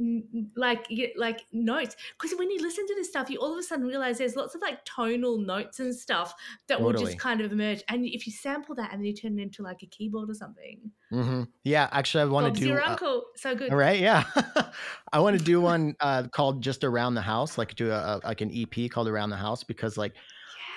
like 0.57 0.87
like 1.17 1.43
notes. 1.53 1.97
Because 2.13 2.37
when 2.39 2.51
you 2.51 2.61
listen 2.61 2.87
to 2.87 2.95
this 2.95 3.09
stuff, 3.09 3.31
you 3.31 3.39
all 3.39 3.53
of 3.53 3.59
a 3.59 3.63
sudden 3.63 3.87
realize 3.87 4.19
there's 4.19 4.37
lots 4.37 4.55
of 4.55 4.61
like 4.61 4.85
tonal 4.85 5.39
notes 5.39 5.81
and 5.81 5.95
stuff 5.95 6.35
that 6.69 6.83
will 6.83 6.93
just 6.93 7.19
kind 7.19 7.41
of 7.41 7.53
emerge. 7.53 7.83
And 7.89 8.05
if 8.07 8.27
you 8.27 8.33
sample 8.33 8.75
that 8.77 8.93
and 8.93 9.01
then 9.01 9.07
you 9.07 9.15
turn 9.15 9.39
it 9.39 9.43
into 9.43 9.63
like 9.63 9.83
a 9.83 9.87
keyboard 9.87 10.31
or 10.31 10.35
something, 10.35 10.93
hmm 11.11 11.43
Yeah, 11.65 11.89
actually 11.93 12.23
I 12.23 12.27
want 12.27 12.47
Bob's 12.47 12.59
to 12.59 12.65
do 12.65 12.69
your 12.69 12.81
uh, 12.87 12.99
uncle, 12.99 13.27
so 13.37 13.55
good. 13.55 13.73
all 13.73 13.77
right, 13.77 14.01
yeah. 14.01 14.25
I 15.13 15.21
want 15.21 15.39
to 15.39 15.45
do 15.45 15.61
one 15.61 15.95
uh, 16.01 16.29
called 16.29 16.63
just 16.63 16.85
around 16.85 17.15
the 17.15 17.23
house, 17.23 17.59
like 17.59 17.75
do 17.77 17.91
a, 17.91 17.95
a 17.95 18.21
like 18.25 18.41
an 18.41 18.51
EP 18.53 18.89
called 18.89 19.09
around 19.09 19.31
the 19.31 19.37
house 19.37 19.65
because 19.65 19.97
like 19.97 20.17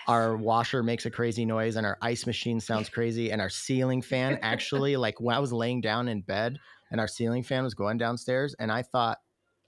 our 0.08 0.38
washer 0.38 0.84
makes 0.84 1.06
a 1.06 1.12
crazy 1.12 1.46
noise 1.46 1.76
and 1.78 1.86
our 1.86 1.98
ice 2.02 2.26
machine 2.28 2.60
sounds 2.62 2.90
crazy 2.92 3.32
and 3.32 3.42
our 3.42 3.50
ceiling 3.50 4.02
fan 4.02 4.38
actually 4.42 4.98
like 4.98 5.20
when 5.22 5.36
I 5.36 5.40
was 5.40 5.54
laying 5.54 5.82
down 5.82 6.08
in 6.10 6.22
bed 6.22 6.60
and 6.92 7.00
our 7.00 7.08
ceiling 7.08 7.44
fan 7.44 7.64
was 7.64 7.74
going 7.74 7.98
downstairs 7.98 8.56
and 8.60 8.72
I 8.72 8.82
thought 8.82 9.20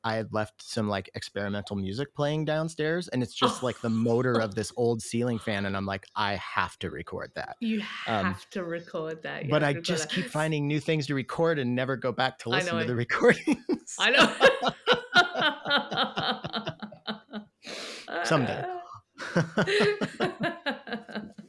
I 0.04 0.16
had 0.16 0.32
left 0.32 0.62
some 0.62 0.88
like 0.88 1.10
experimental 1.16 1.76
music 1.76 2.14
playing 2.16 2.46
downstairs 2.46 3.08
and 3.10 3.22
it's 3.22 3.34
just 3.34 3.64
like 3.64 3.82
the 3.82 3.90
motor 3.90 4.40
of 4.40 4.56
this 4.56 4.72
old 4.78 5.02
ceiling 5.02 5.40
fan 5.40 5.66
and 5.66 5.76
I'm 5.76 5.86
like 5.86 6.06
I 6.16 6.36
have 6.36 6.78
to 6.80 6.90
record 6.90 7.32
that. 7.36 7.58
You 7.60 7.82
have 7.82 8.26
um, 8.26 8.36
to 8.52 8.64
record 8.64 9.24
that. 9.24 9.46
You 9.46 9.52
but 9.52 9.64
I 9.64 9.74
just 9.74 10.04
that. 10.04 10.16
keep 10.16 10.26
finding 10.28 10.68
new 10.68 10.80
things 10.80 11.08
to 11.08 11.16
record 11.16 11.60
and 11.60 11.76
never 11.76 11.98
go 11.98 12.12
back 12.12 12.40
to 12.40 12.50
listen 12.50 12.78
to 12.78 12.86
the 12.86 12.96
recordings. 12.96 13.96
I 14.00 14.12
know. 14.12 14.34
Someday. 18.24 18.66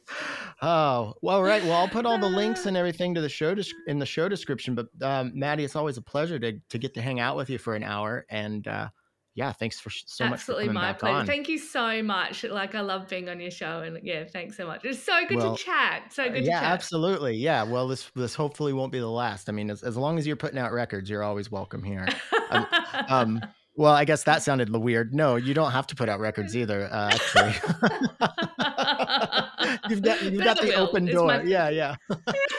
oh 0.61 1.13
well, 1.21 1.41
right. 1.41 1.63
Well, 1.63 1.73
I'll 1.73 1.87
put 1.87 2.05
all 2.05 2.17
the 2.17 2.29
links 2.29 2.65
and 2.65 2.75
everything 2.77 3.15
to 3.15 3.21
the 3.21 3.29
show 3.29 3.55
in 3.87 3.99
the 3.99 4.05
show 4.05 4.29
description. 4.29 4.75
But 4.75 4.87
um, 5.01 5.31
Maddie, 5.35 5.63
it's 5.63 5.75
always 5.75 5.97
a 5.97 6.01
pleasure 6.01 6.39
to 6.39 6.59
to 6.69 6.77
get 6.77 6.93
to 6.95 7.01
hang 7.01 7.19
out 7.19 7.35
with 7.35 7.49
you 7.49 7.57
for 7.57 7.75
an 7.75 7.83
hour. 7.83 8.25
And 8.29 8.67
uh, 8.67 8.89
yeah, 9.35 9.53
thanks 9.53 9.79
for 9.79 9.89
so 9.89 10.25
Absolutely 10.25 10.29
much. 10.29 10.39
Absolutely, 10.39 10.73
my 10.73 10.93
pleasure. 10.93 11.15
On. 11.15 11.25
Thank 11.25 11.49
you 11.49 11.57
so 11.57 12.03
much. 12.03 12.43
Like 12.43 12.75
I 12.75 12.81
love 12.81 13.07
being 13.07 13.29
on 13.29 13.39
your 13.39 13.51
show, 13.51 13.81
and 13.81 13.99
yeah, 14.03 14.25
thanks 14.25 14.57
so 14.57 14.67
much. 14.67 14.83
It's 14.83 15.01
so 15.01 15.25
good 15.27 15.37
well, 15.37 15.55
to 15.55 15.63
chat. 15.63 16.11
So 16.11 16.29
good. 16.29 16.43
Yeah, 16.43 16.59
chat. 16.59 16.71
absolutely. 16.71 17.35
Yeah. 17.35 17.63
Well, 17.63 17.87
this 17.87 18.11
this 18.15 18.35
hopefully 18.35 18.73
won't 18.73 18.91
be 18.91 18.99
the 18.99 19.07
last. 19.07 19.49
I 19.49 19.51
mean, 19.51 19.69
as 19.69 19.83
as 19.83 19.95
long 19.95 20.17
as 20.17 20.27
you're 20.27 20.35
putting 20.35 20.59
out 20.59 20.73
records, 20.73 21.09
you're 21.09 21.23
always 21.23 21.51
welcome 21.51 21.83
here. 21.83 22.07
um, 22.49 22.67
um 23.07 23.41
well, 23.79 23.93
I 23.93 24.03
guess 24.03 24.23
that 24.23 24.43
sounded 24.43 24.75
weird. 24.75 25.15
No, 25.15 25.37
you 25.37 25.53
don't 25.53 25.71
have 25.71 25.87
to 25.87 25.95
put 25.95 26.09
out 26.09 26.19
records 26.19 26.53
either. 26.53 26.89
Uh, 26.91 27.11
actually, 27.13 27.53
you've 29.89 30.01
got 30.01 30.21
you've 30.21 30.43
got 30.43 30.59
the 30.59 30.75
open 30.75 31.05
door. 31.05 31.27
My... 31.27 31.43
Yeah, 31.43 31.69
yeah. 31.69 31.95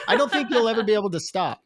I 0.07 0.15
don't 0.15 0.31
think 0.31 0.49
you'll 0.49 0.67
ever 0.67 0.81
be 0.81 0.95
able 0.95 1.11
to 1.11 1.19
stop. 1.19 1.61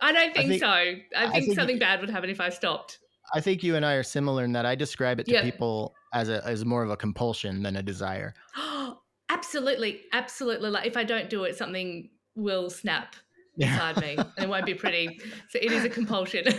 I 0.00 0.10
don't 0.10 0.34
think, 0.34 0.46
I 0.46 0.48
think 0.48 0.60
so. 0.60 0.68
I 0.68 0.84
think, 0.84 1.02
I 1.14 1.40
think 1.40 1.54
something 1.54 1.76
you, 1.76 1.80
bad 1.80 2.00
would 2.00 2.08
happen 2.08 2.30
if 2.30 2.40
I 2.40 2.48
stopped. 2.48 2.98
I 3.34 3.42
think 3.42 3.62
you 3.62 3.76
and 3.76 3.84
I 3.84 3.92
are 3.92 4.02
similar 4.02 4.44
in 4.44 4.52
that 4.52 4.64
I 4.64 4.74
describe 4.74 5.20
it 5.20 5.26
to 5.26 5.42
people 5.42 5.94
as 6.14 6.30
a 6.30 6.42
as 6.46 6.64
more 6.64 6.82
of 6.82 6.88
a 6.88 6.96
compulsion 6.96 7.62
than 7.62 7.76
a 7.76 7.82
desire. 7.82 8.32
absolutely, 9.28 10.00
absolutely. 10.14 10.70
Like 10.70 10.86
if 10.86 10.96
I 10.96 11.04
don't 11.04 11.28
do 11.28 11.44
it, 11.44 11.58
something 11.58 12.08
will 12.34 12.70
snap 12.70 13.16
inside 13.58 14.00
me 14.00 14.16
and 14.16 14.26
it 14.38 14.48
won't 14.48 14.66
be 14.66 14.74
pretty. 14.74 15.20
So 15.48 15.58
it 15.60 15.72
is 15.72 15.84
a 15.84 15.88
compulsion. 15.88 16.44
so 16.50 16.58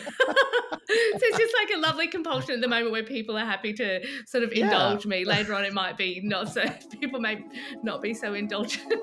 it's 0.90 1.38
just 1.38 1.54
like 1.62 1.78
a 1.78 1.80
lovely 1.80 2.08
compulsion 2.08 2.56
at 2.56 2.62
the 2.62 2.68
moment 2.68 2.92
where 2.92 3.04
people 3.04 3.38
are 3.38 3.46
happy 3.46 3.74
to 3.74 4.06
sort 4.26 4.44
of 4.44 4.52
indulge 4.52 5.06
me. 5.06 5.26
Later 5.26 5.54
on, 5.54 5.64
it 5.66 5.74
might 5.74 5.98
be 5.98 6.22
not 6.24 6.50
so, 6.50 6.64
people 7.00 7.20
may 7.20 7.44
not 7.84 8.02
be 8.02 8.14
so 8.14 8.34
indulgent. 8.34 8.94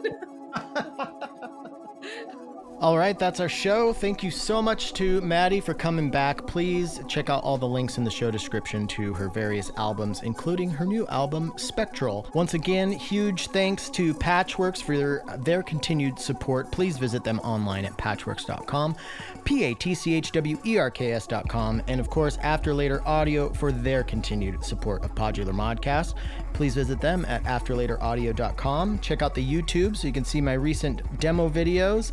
All 2.80 2.98
right, 2.98 3.18
that's 3.18 3.38
our 3.40 3.48
show. 3.48 3.92
Thank 3.92 4.22
you 4.22 4.30
so 4.30 4.60
much 4.60 4.92
to 4.94 5.20
Maddie 5.20 5.60
for 5.60 5.74
coming 5.74 6.10
back. 6.10 6.44
Please 6.46 7.00
check 7.08 7.30
out 7.30 7.42
all 7.44 7.56
the 7.56 7.66
links 7.66 7.98
in 7.98 8.04
the 8.04 8.10
show 8.10 8.30
description 8.32 8.86
to 8.88 9.14
her 9.14 9.28
various 9.28 9.70
albums, 9.76 10.22
including 10.22 10.68
her 10.70 10.84
new 10.84 11.06
album, 11.06 11.52
Spectral. 11.56 12.28
Once 12.34 12.54
again, 12.54 12.90
huge 12.90 13.46
thanks 13.48 13.88
to 13.90 14.12
Patchwerks 14.12 14.82
for 14.82 14.96
their, 14.96 15.22
their 15.38 15.62
continued 15.62 16.18
support. 16.18 16.70
Please 16.72 16.98
visit 16.98 17.22
them 17.22 17.38
online 17.40 17.84
at 17.84 17.96
patchwerks.com, 17.96 18.96
P 19.44 19.64
A 19.64 19.74
T 19.74 19.94
C 19.94 20.14
H 20.14 20.32
W 20.32 20.58
E 20.66 20.76
R 20.76 20.90
K 20.90 21.12
S.com, 21.12 21.80
and 21.86 22.00
of 22.00 22.10
course, 22.10 22.38
After 22.42 22.74
Later 22.74 23.00
Audio 23.06 23.50
for 23.52 23.70
their 23.70 24.02
continued 24.02 24.64
support 24.64 25.04
of 25.04 25.14
Podular 25.14 25.54
Modcast. 25.54 26.14
Please 26.54 26.74
visit 26.74 27.00
them 27.00 27.24
at 27.26 27.42
afterlateraudio.com. 27.44 29.00
Check 29.00 29.22
out 29.22 29.34
the 29.34 29.44
YouTube 29.44 29.96
so 29.96 30.06
you 30.06 30.12
can 30.12 30.24
see 30.24 30.40
my 30.40 30.54
recent 30.54 31.20
demo 31.20 31.50
videos. 31.50 32.12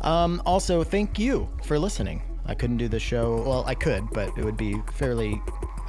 Um, 0.00 0.42
also, 0.44 0.82
thank 0.82 1.18
you 1.18 1.48
for 1.62 1.78
listening. 1.78 2.22
I 2.46 2.54
couldn't 2.54 2.78
do 2.78 2.88
the 2.88 2.98
show. 2.98 3.42
Well, 3.46 3.64
I 3.66 3.74
could, 3.74 4.10
but 4.10 4.36
it 4.36 4.44
would 4.44 4.56
be 4.56 4.80
fairly 4.94 5.40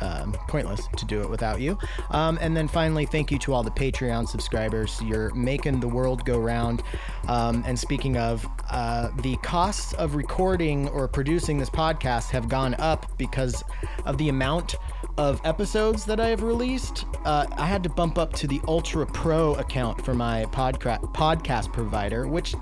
um, 0.03 0.33
pointless 0.47 0.87
to 0.97 1.05
do 1.05 1.21
it 1.21 1.29
without 1.29 1.59
you. 1.59 1.77
Um, 2.11 2.37
and 2.41 2.55
then 2.55 2.67
finally, 2.67 3.05
thank 3.05 3.31
you 3.31 3.39
to 3.39 3.53
all 3.53 3.63
the 3.63 3.71
Patreon 3.71 4.27
subscribers. 4.27 5.01
You're 5.01 5.33
making 5.33 5.79
the 5.79 5.87
world 5.87 6.25
go 6.25 6.37
round. 6.37 6.83
Um, 7.27 7.63
and 7.65 7.77
speaking 7.79 8.17
of, 8.17 8.45
uh, 8.69 9.09
the 9.21 9.37
costs 9.37 9.93
of 9.93 10.15
recording 10.15 10.89
or 10.89 11.07
producing 11.07 11.57
this 11.57 11.69
podcast 11.69 12.29
have 12.31 12.49
gone 12.49 12.75
up 12.75 13.17
because 13.17 13.63
of 14.05 14.17
the 14.17 14.29
amount 14.29 14.75
of 15.17 15.39
episodes 15.43 16.05
that 16.05 16.19
I 16.19 16.29
have 16.29 16.43
released. 16.43 17.05
Uh, 17.23 17.45
I 17.51 17.65
had 17.65 17.83
to 17.83 17.89
bump 17.89 18.17
up 18.17 18.33
to 18.33 18.47
the 18.47 18.59
Ultra 18.67 19.05
Pro 19.05 19.53
account 19.55 20.03
for 20.03 20.13
my 20.13 20.45
podca- 20.45 21.01
podcast 21.13 21.71
provider, 21.71 22.27
which 22.27 22.55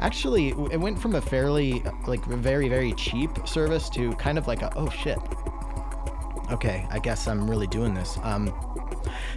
actually 0.00 0.50
it 0.70 0.78
went 0.78 0.98
from 0.98 1.14
a 1.14 1.20
fairly 1.20 1.82
like 2.06 2.24
very 2.26 2.68
very 2.68 2.92
cheap 2.92 3.30
service 3.48 3.88
to 3.88 4.12
kind 4.16 4.36
of 4.36 4.46
like 4.46 4.62
a 4.62 4.70
oh 4.76 4.90
shit 4.90 5.18
okay 6.50 6.86
i 6.90 6.98
guess 6.98 7.26
i'm 7.26 7.48
really 7.48 7.66
doing 7.66 7.94
this. 7.94 8.18
Um, 8.22 8.52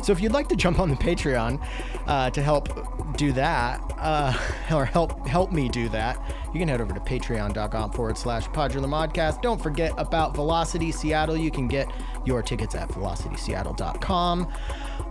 so 0.02 0.12
if 0.12 0.22
you'd 0.22 0.32
like 0.32 0.48
to 0.50 0.56
jump 0.56 0.80
on 0.80 0.90
the 0.90 0.96
patreon 0.96 1.64
uh, 2.08 2.30
to 2.32 2.42
help 2.42 3.18
do 3.18 3.32
that 3.34 3.82
uh, 3.98 4.34
or 4.74 4.86
help 4.86 5.28
help 5.28 5.52
me 5.52 5.70
do 5.70 5.90
that 5.90 6.18
you 6.54 6.60
can 6.60 6.68
head 6.68 6.82
over 6.82 6.94
to 6.94 7.00
patreon.com 7.00 7.92
forward 7.92 8.18
slash 8.18 8.48
podularmodcast. 8.50 9.42
don't 9.42 9.62
forget 9.62 9.94
about 9.98 10.34
velocity 10.34 10.92
seattle. 10.92 11.38
You 11.38 11.52
can 11.52 11.68
get 11.68 11.88
your 12.26 12.42
tickets 12.42 12.74
at 12.74 12.90
velocityseattle.com 12.90 14.52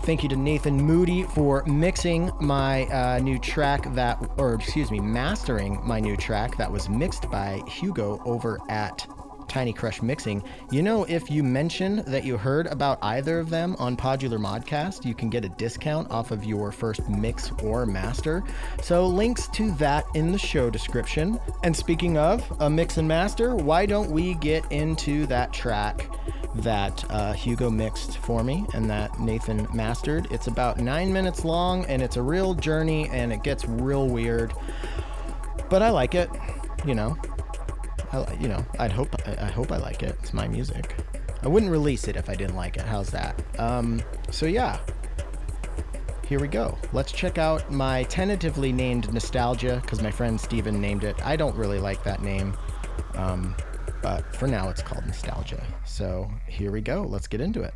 Thank 0.03 0.23
you 0.23 0.29
to 0.31 0.37
Nathan 0.37 0.77
Moody 0.77 1.25
for 1.25 1.63
mixing 1.67 2.31
my 2.41 2.87
uh, 2.87 3.19
new 3.19 3.39
track 3.39 3.93
that, 3.95 4.19
or 4.39 4.55
excuse 4.55 4.91
me, 4.91 5.01
mastering 5.01 5.81
my 5.85 6.01
new 6.01 6.17
track 6.17 6.57
that 6.57 6.71
was 6.71 6.89
mixed 6.89 7.31
by 7.31 7.63
Hugo 7.67 8.23
over 8.25 8.59
at 8.69 9.07
Tiny 9.49 9.73
Crush 9.73 10.03
Mixing. 10.03 10.43
You 10.71 10.83
know, 10.83 11.05
if 11.05 11.31
you 11.31 11.43
mention 11.43 12.03
that 12.07 12.25
you 12.25 12.37
heard 12.37 12.67
about 12.67 12.99
either 13.03 13.41
of 13.41 13.51
them 13.51 13.77
on 13.79 13.97
Podular 13.97 14.39
Modcast, 14.39 15.05
you 15.05 15.15
can 15.15 15.31
get 15.31 15.45
a 15.45 15.49
discount 15.49 16.11
off 16.11 16.31
of 16.31 16.45
your 16.45 16.71
first 16.71 17.09
mix 17.09 17.51
or 17.63 17.87
master. 17.87 18.45
So, 18.83 19.07
links 19.07 19.49
to 19.49 19.71
that 19.73 20.05
in 20.15 20.33
the 20.33 20.39
show 20.39 20.71
description. 20.71 21.41
And 21.63 21.77
speaking 21.77 22.19
of 22.19 22.45
a 22.61 22.69
mix 22.69 22.97
and 22.97 23.09
master, 23.09 23.57
why 23.57 23.87
don't 23.87 24.11
we 24.11 24.35
get 24.35 24.71
into 24.71 25.27
that 25.27 25.53
track? 25.53 26.09
that 26.55 27.05
uh, 27.11 27.33
Hugo 27.33 27.71
mixed 27.71 28.19
for 28.19 28.43
me 28.43 28.67
and 28.75 28.89
that 28.91 29.19
Nathan 29.21 29.69
mastered. 29.73 30.27
It's 30.31 30.47
about 30.47 30.79
nine 30.79 31.13
minutes 31.13 31.45
long 31.45 31.85
and 31.87 32.03
it's 32.03 32.17
a 32.17 32.23
real 32.23 32.55
journey 32.55 33.09
and 33.11 33.33
it 33.33 33.43
gets 33.43 33.65
real 33.67 34.09
weird. 34.09 34.55
But 35.69 35.83
I 35.83 35.91
like 35.91 36.15
it, 36.15 36.31
you 36.85 36.95
know. 36.95 37.17
I, 38.13 38.37
you 38.41 38.49
know, 38.49 38.65
I'd 38.79 38.93
hope 38.93 39.15
I, 39.27 39.47
I 39.47 39.51
hope 39.51 39.73
I 39.73 39.79
like 39.79 40.03
it. 40.03 40.17
It's 40.21 40.33
my 40.33 40.49
music. 40.49 40.97
I 41.43 41.49
wouldn't 41.49 41.71
release 41.71 42.09
it 42.09 42.17
if 42.17 42.29
I 42.29 42.35
didn't 42.35 42.57
like 42.57 42.77
it. 42.77 42.83
How's 42.83 43.11
that? 43.11 43.41
Um, 43.59 44.03
so 44.31 44.47
yeah, 44.47 44.81
here 46.27 46.41
we 46.41 46.49
go. 46.49 46.77
Let's 46.93 47.13
check 47.13 47.39
out 47.39 47.71
my 47.71 48.03
tentatively 48.05 48.73
named 48.73 49.13
Nostalgia 49.13 49.81
because 49.83 50.03
my 50.03 50.11
friend 50.11 50.41
Steven 50.41 50.81
named 50.81 51.05
it. 51.05 51.17
I 51.25 51.37
don't 51.37 51.57
really 51.57 51.79
like 51.79 52.03
that 52.05 52.23
name. 52.23 52.57
Um, 53.15 53.55
but 54.03 54.37
for 54.37 54.47
now, 54.47 54.69
it's 54.69 54.83
called 54.83 55.07
Nostalgia. 55.07 55.65
So 55.85 56.31
here 56.47 56.71
we 56.71 56.81
go. 56.81 57.03
Let's 57.03 57.27
get 57.27 57.41
into 57.41 57.63
it. 57.63 57.75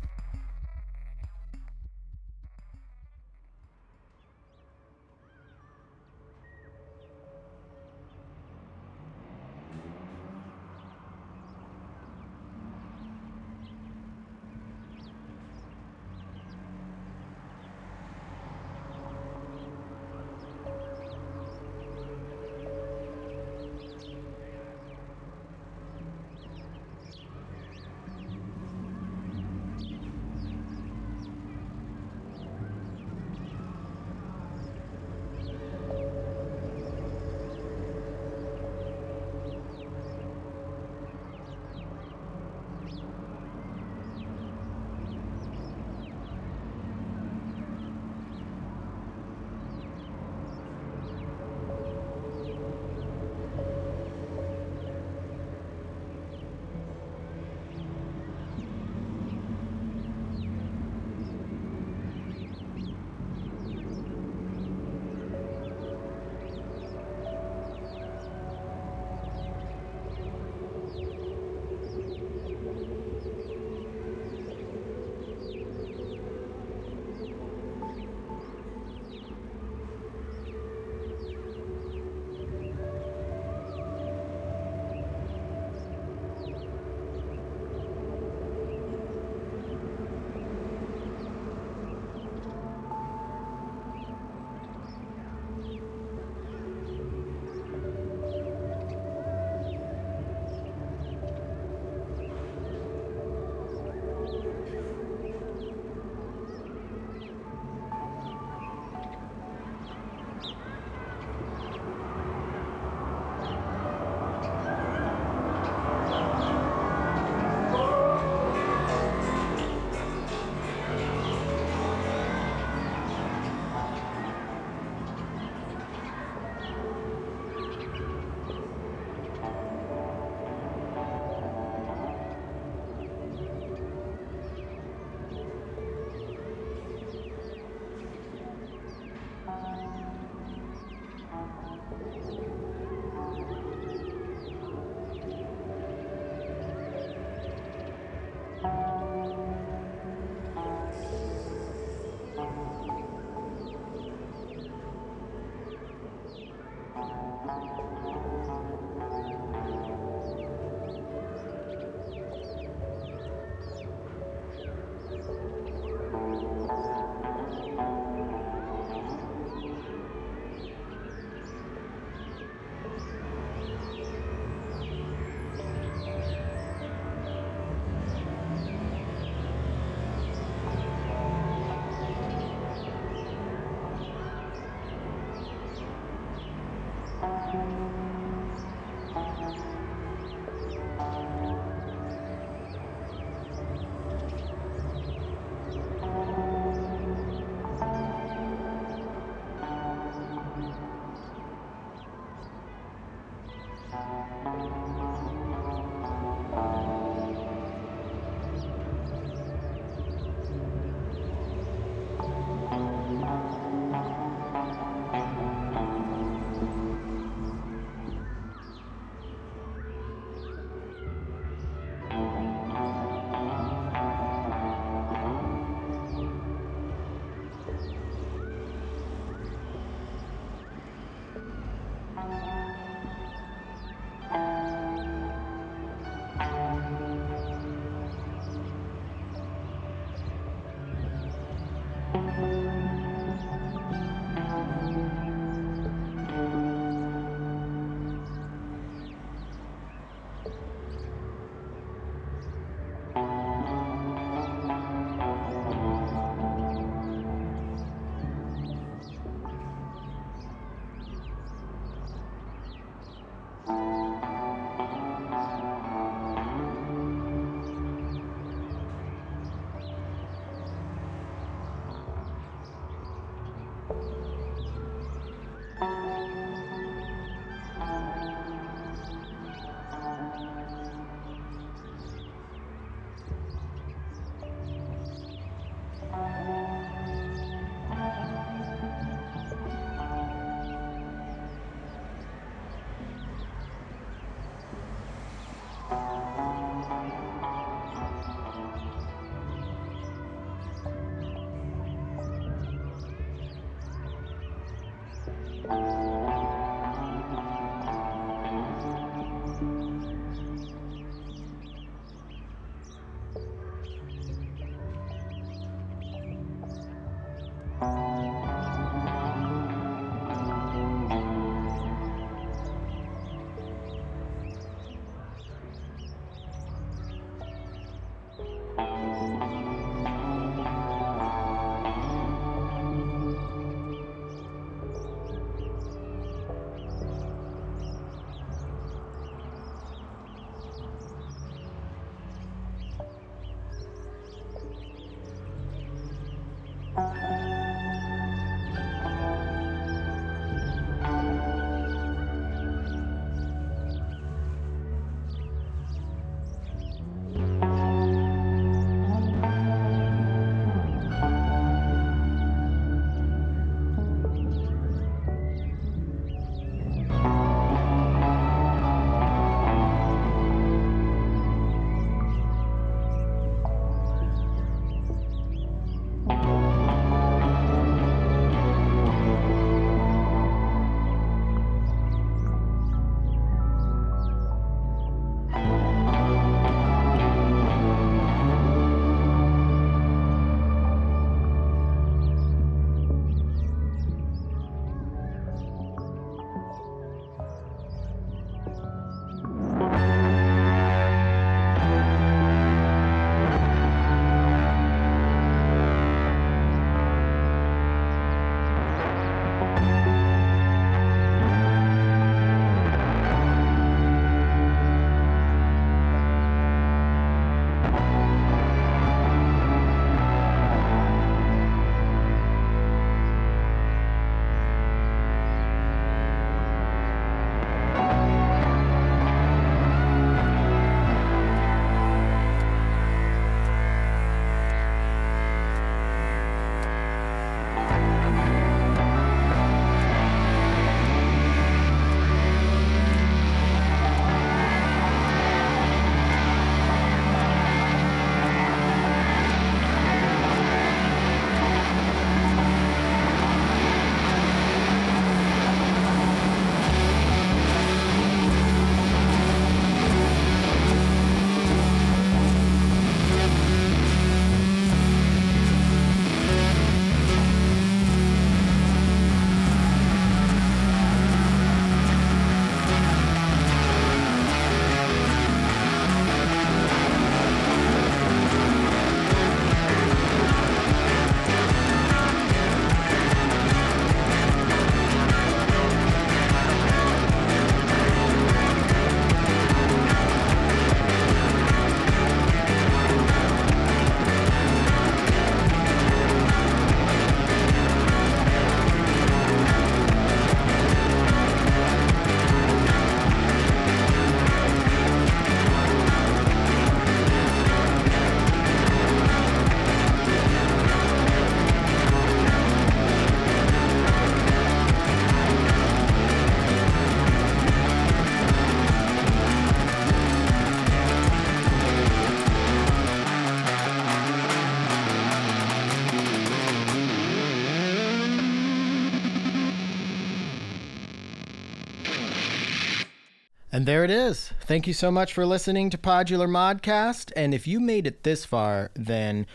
And 533.83 533.87
there 533.89 534.05
it 534.05 534.11
is. 534.11 534.53
Thank 534.61 534.87
you 534.87 534.93
so 534.93 535.11
much 535.11 535.33
for 535.33 535.45
listening 535.45 535.89
to 535.89 535.97
Podular 535.97 536.47
Modcast. 536.47 537.33
And 537.35 537.53
if 537.53 537.67
you 537.67 537.81
made 537.81 538.07
it 538.07 538.23
this 538.23 538.45
far, 538.45 538.91
then 538.93 539.45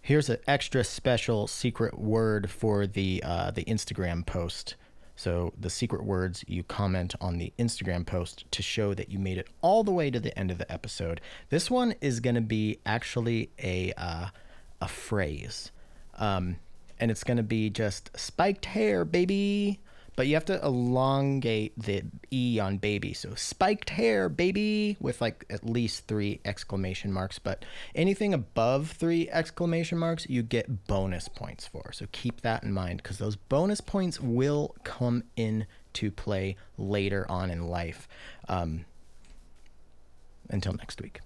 here's 0.00 0.30
an 0.30 0.38
extra 0.46 0.82
special 0.82 1.46
secret 1.46 1.98
word 1.98 2.50
for 2.50 2.86
the 2.86 3.22
uh, 3.22 3.50
the 3.50 3.64
Instagram 3.64 4.24
post. 4.24 4.76
So 5.16 5.52
the 5.60 5.68
secret 5.68 6.02
words 6.02 6.46
you 6.48 6.62
comment 6.62 7.14
on 7.20 7.36
the 7.36 7.52
Instagram 7.58 8.06
post 8.06 8.50
to 8.52 8.62
show 8.62 8.94
that 8.94 9.10
you 9.10 9.18
made 9.18 9.36
it 9.36 9.48
all 9.60 9.84
the 9.84 9.92
way 9.92 10.10
to 10.10 10.18
the 10.18 10.38
end 10.38 10.50
of 10.50 10.56
the 10.56 10.72
episode. 10.72 11.20
This 11.50 11.70
one 11.70 11.94
is 12.00 12.20
going 12.20 12.36
to 12.36 12.40
be 12.40 12.78
actually 12.86 13.50
a 13.62 13.92
uh, 13.98 14.28
a 14.80 14.88
phrase, 14.88 15.72
um, 16.14 16.56
and 16.98 17.10
it's 17.10 17.22
going 17.22 17.36
to 17.36 17.42
be 17.42 17.68
just 17.68 18.18
spiked 18.18 18.64
hair, 18.64 19.04
baby 19.04 19.78
but 20.16 20.26
you 20.26 20.34
have 20.34 20.44
to 20.46 20.64
elongate 20.64 21.78
the 21.78 22.04
E 22.32 22.58
on 22.60 22.78
baby. 22.78 23.12
So 23.14 23.34
spiked 23.34 23.90
hair, 23.90 24.28
baby, 24.28 24.96
with 25.00 25.20
like 25.20 25.44
at 25.50 25.64
least 25.64 26.06
three 26.06 26.40
exclamation 26.44 27.12
marks. 27.12 27.38
But 27.38 27.64
anything 27.94 28.34
above 28.34 28.90
three 28.90 29.28
exclamation 29.30 29.98
marks, 29.98 30.28
you 30.28 30.42
get 30.42 30.86
bonus 30.86 31.28
points 31.28 31.66
for. 31.66 31.92
So 31.92 32.06
keep 32.12 32.42
that 32.42 32.62
in 32.62 32.72
mind 32.72 33.02
because 33.02 33.18
those 33.18 33.36
bonus 33.36 33.80
points 33.80 34.20
will 34.20 34.74
come 34.84 35.24
into 35.36 36.10
play 36.10 36.56
later 36.76 37.26
on 37.30 37.50
in 37.50 37.66
life. 37.68 38.08
Um, 38.48 38.84
until 40.50 40.74
next 40.74 41.00
week. 41.00 41.20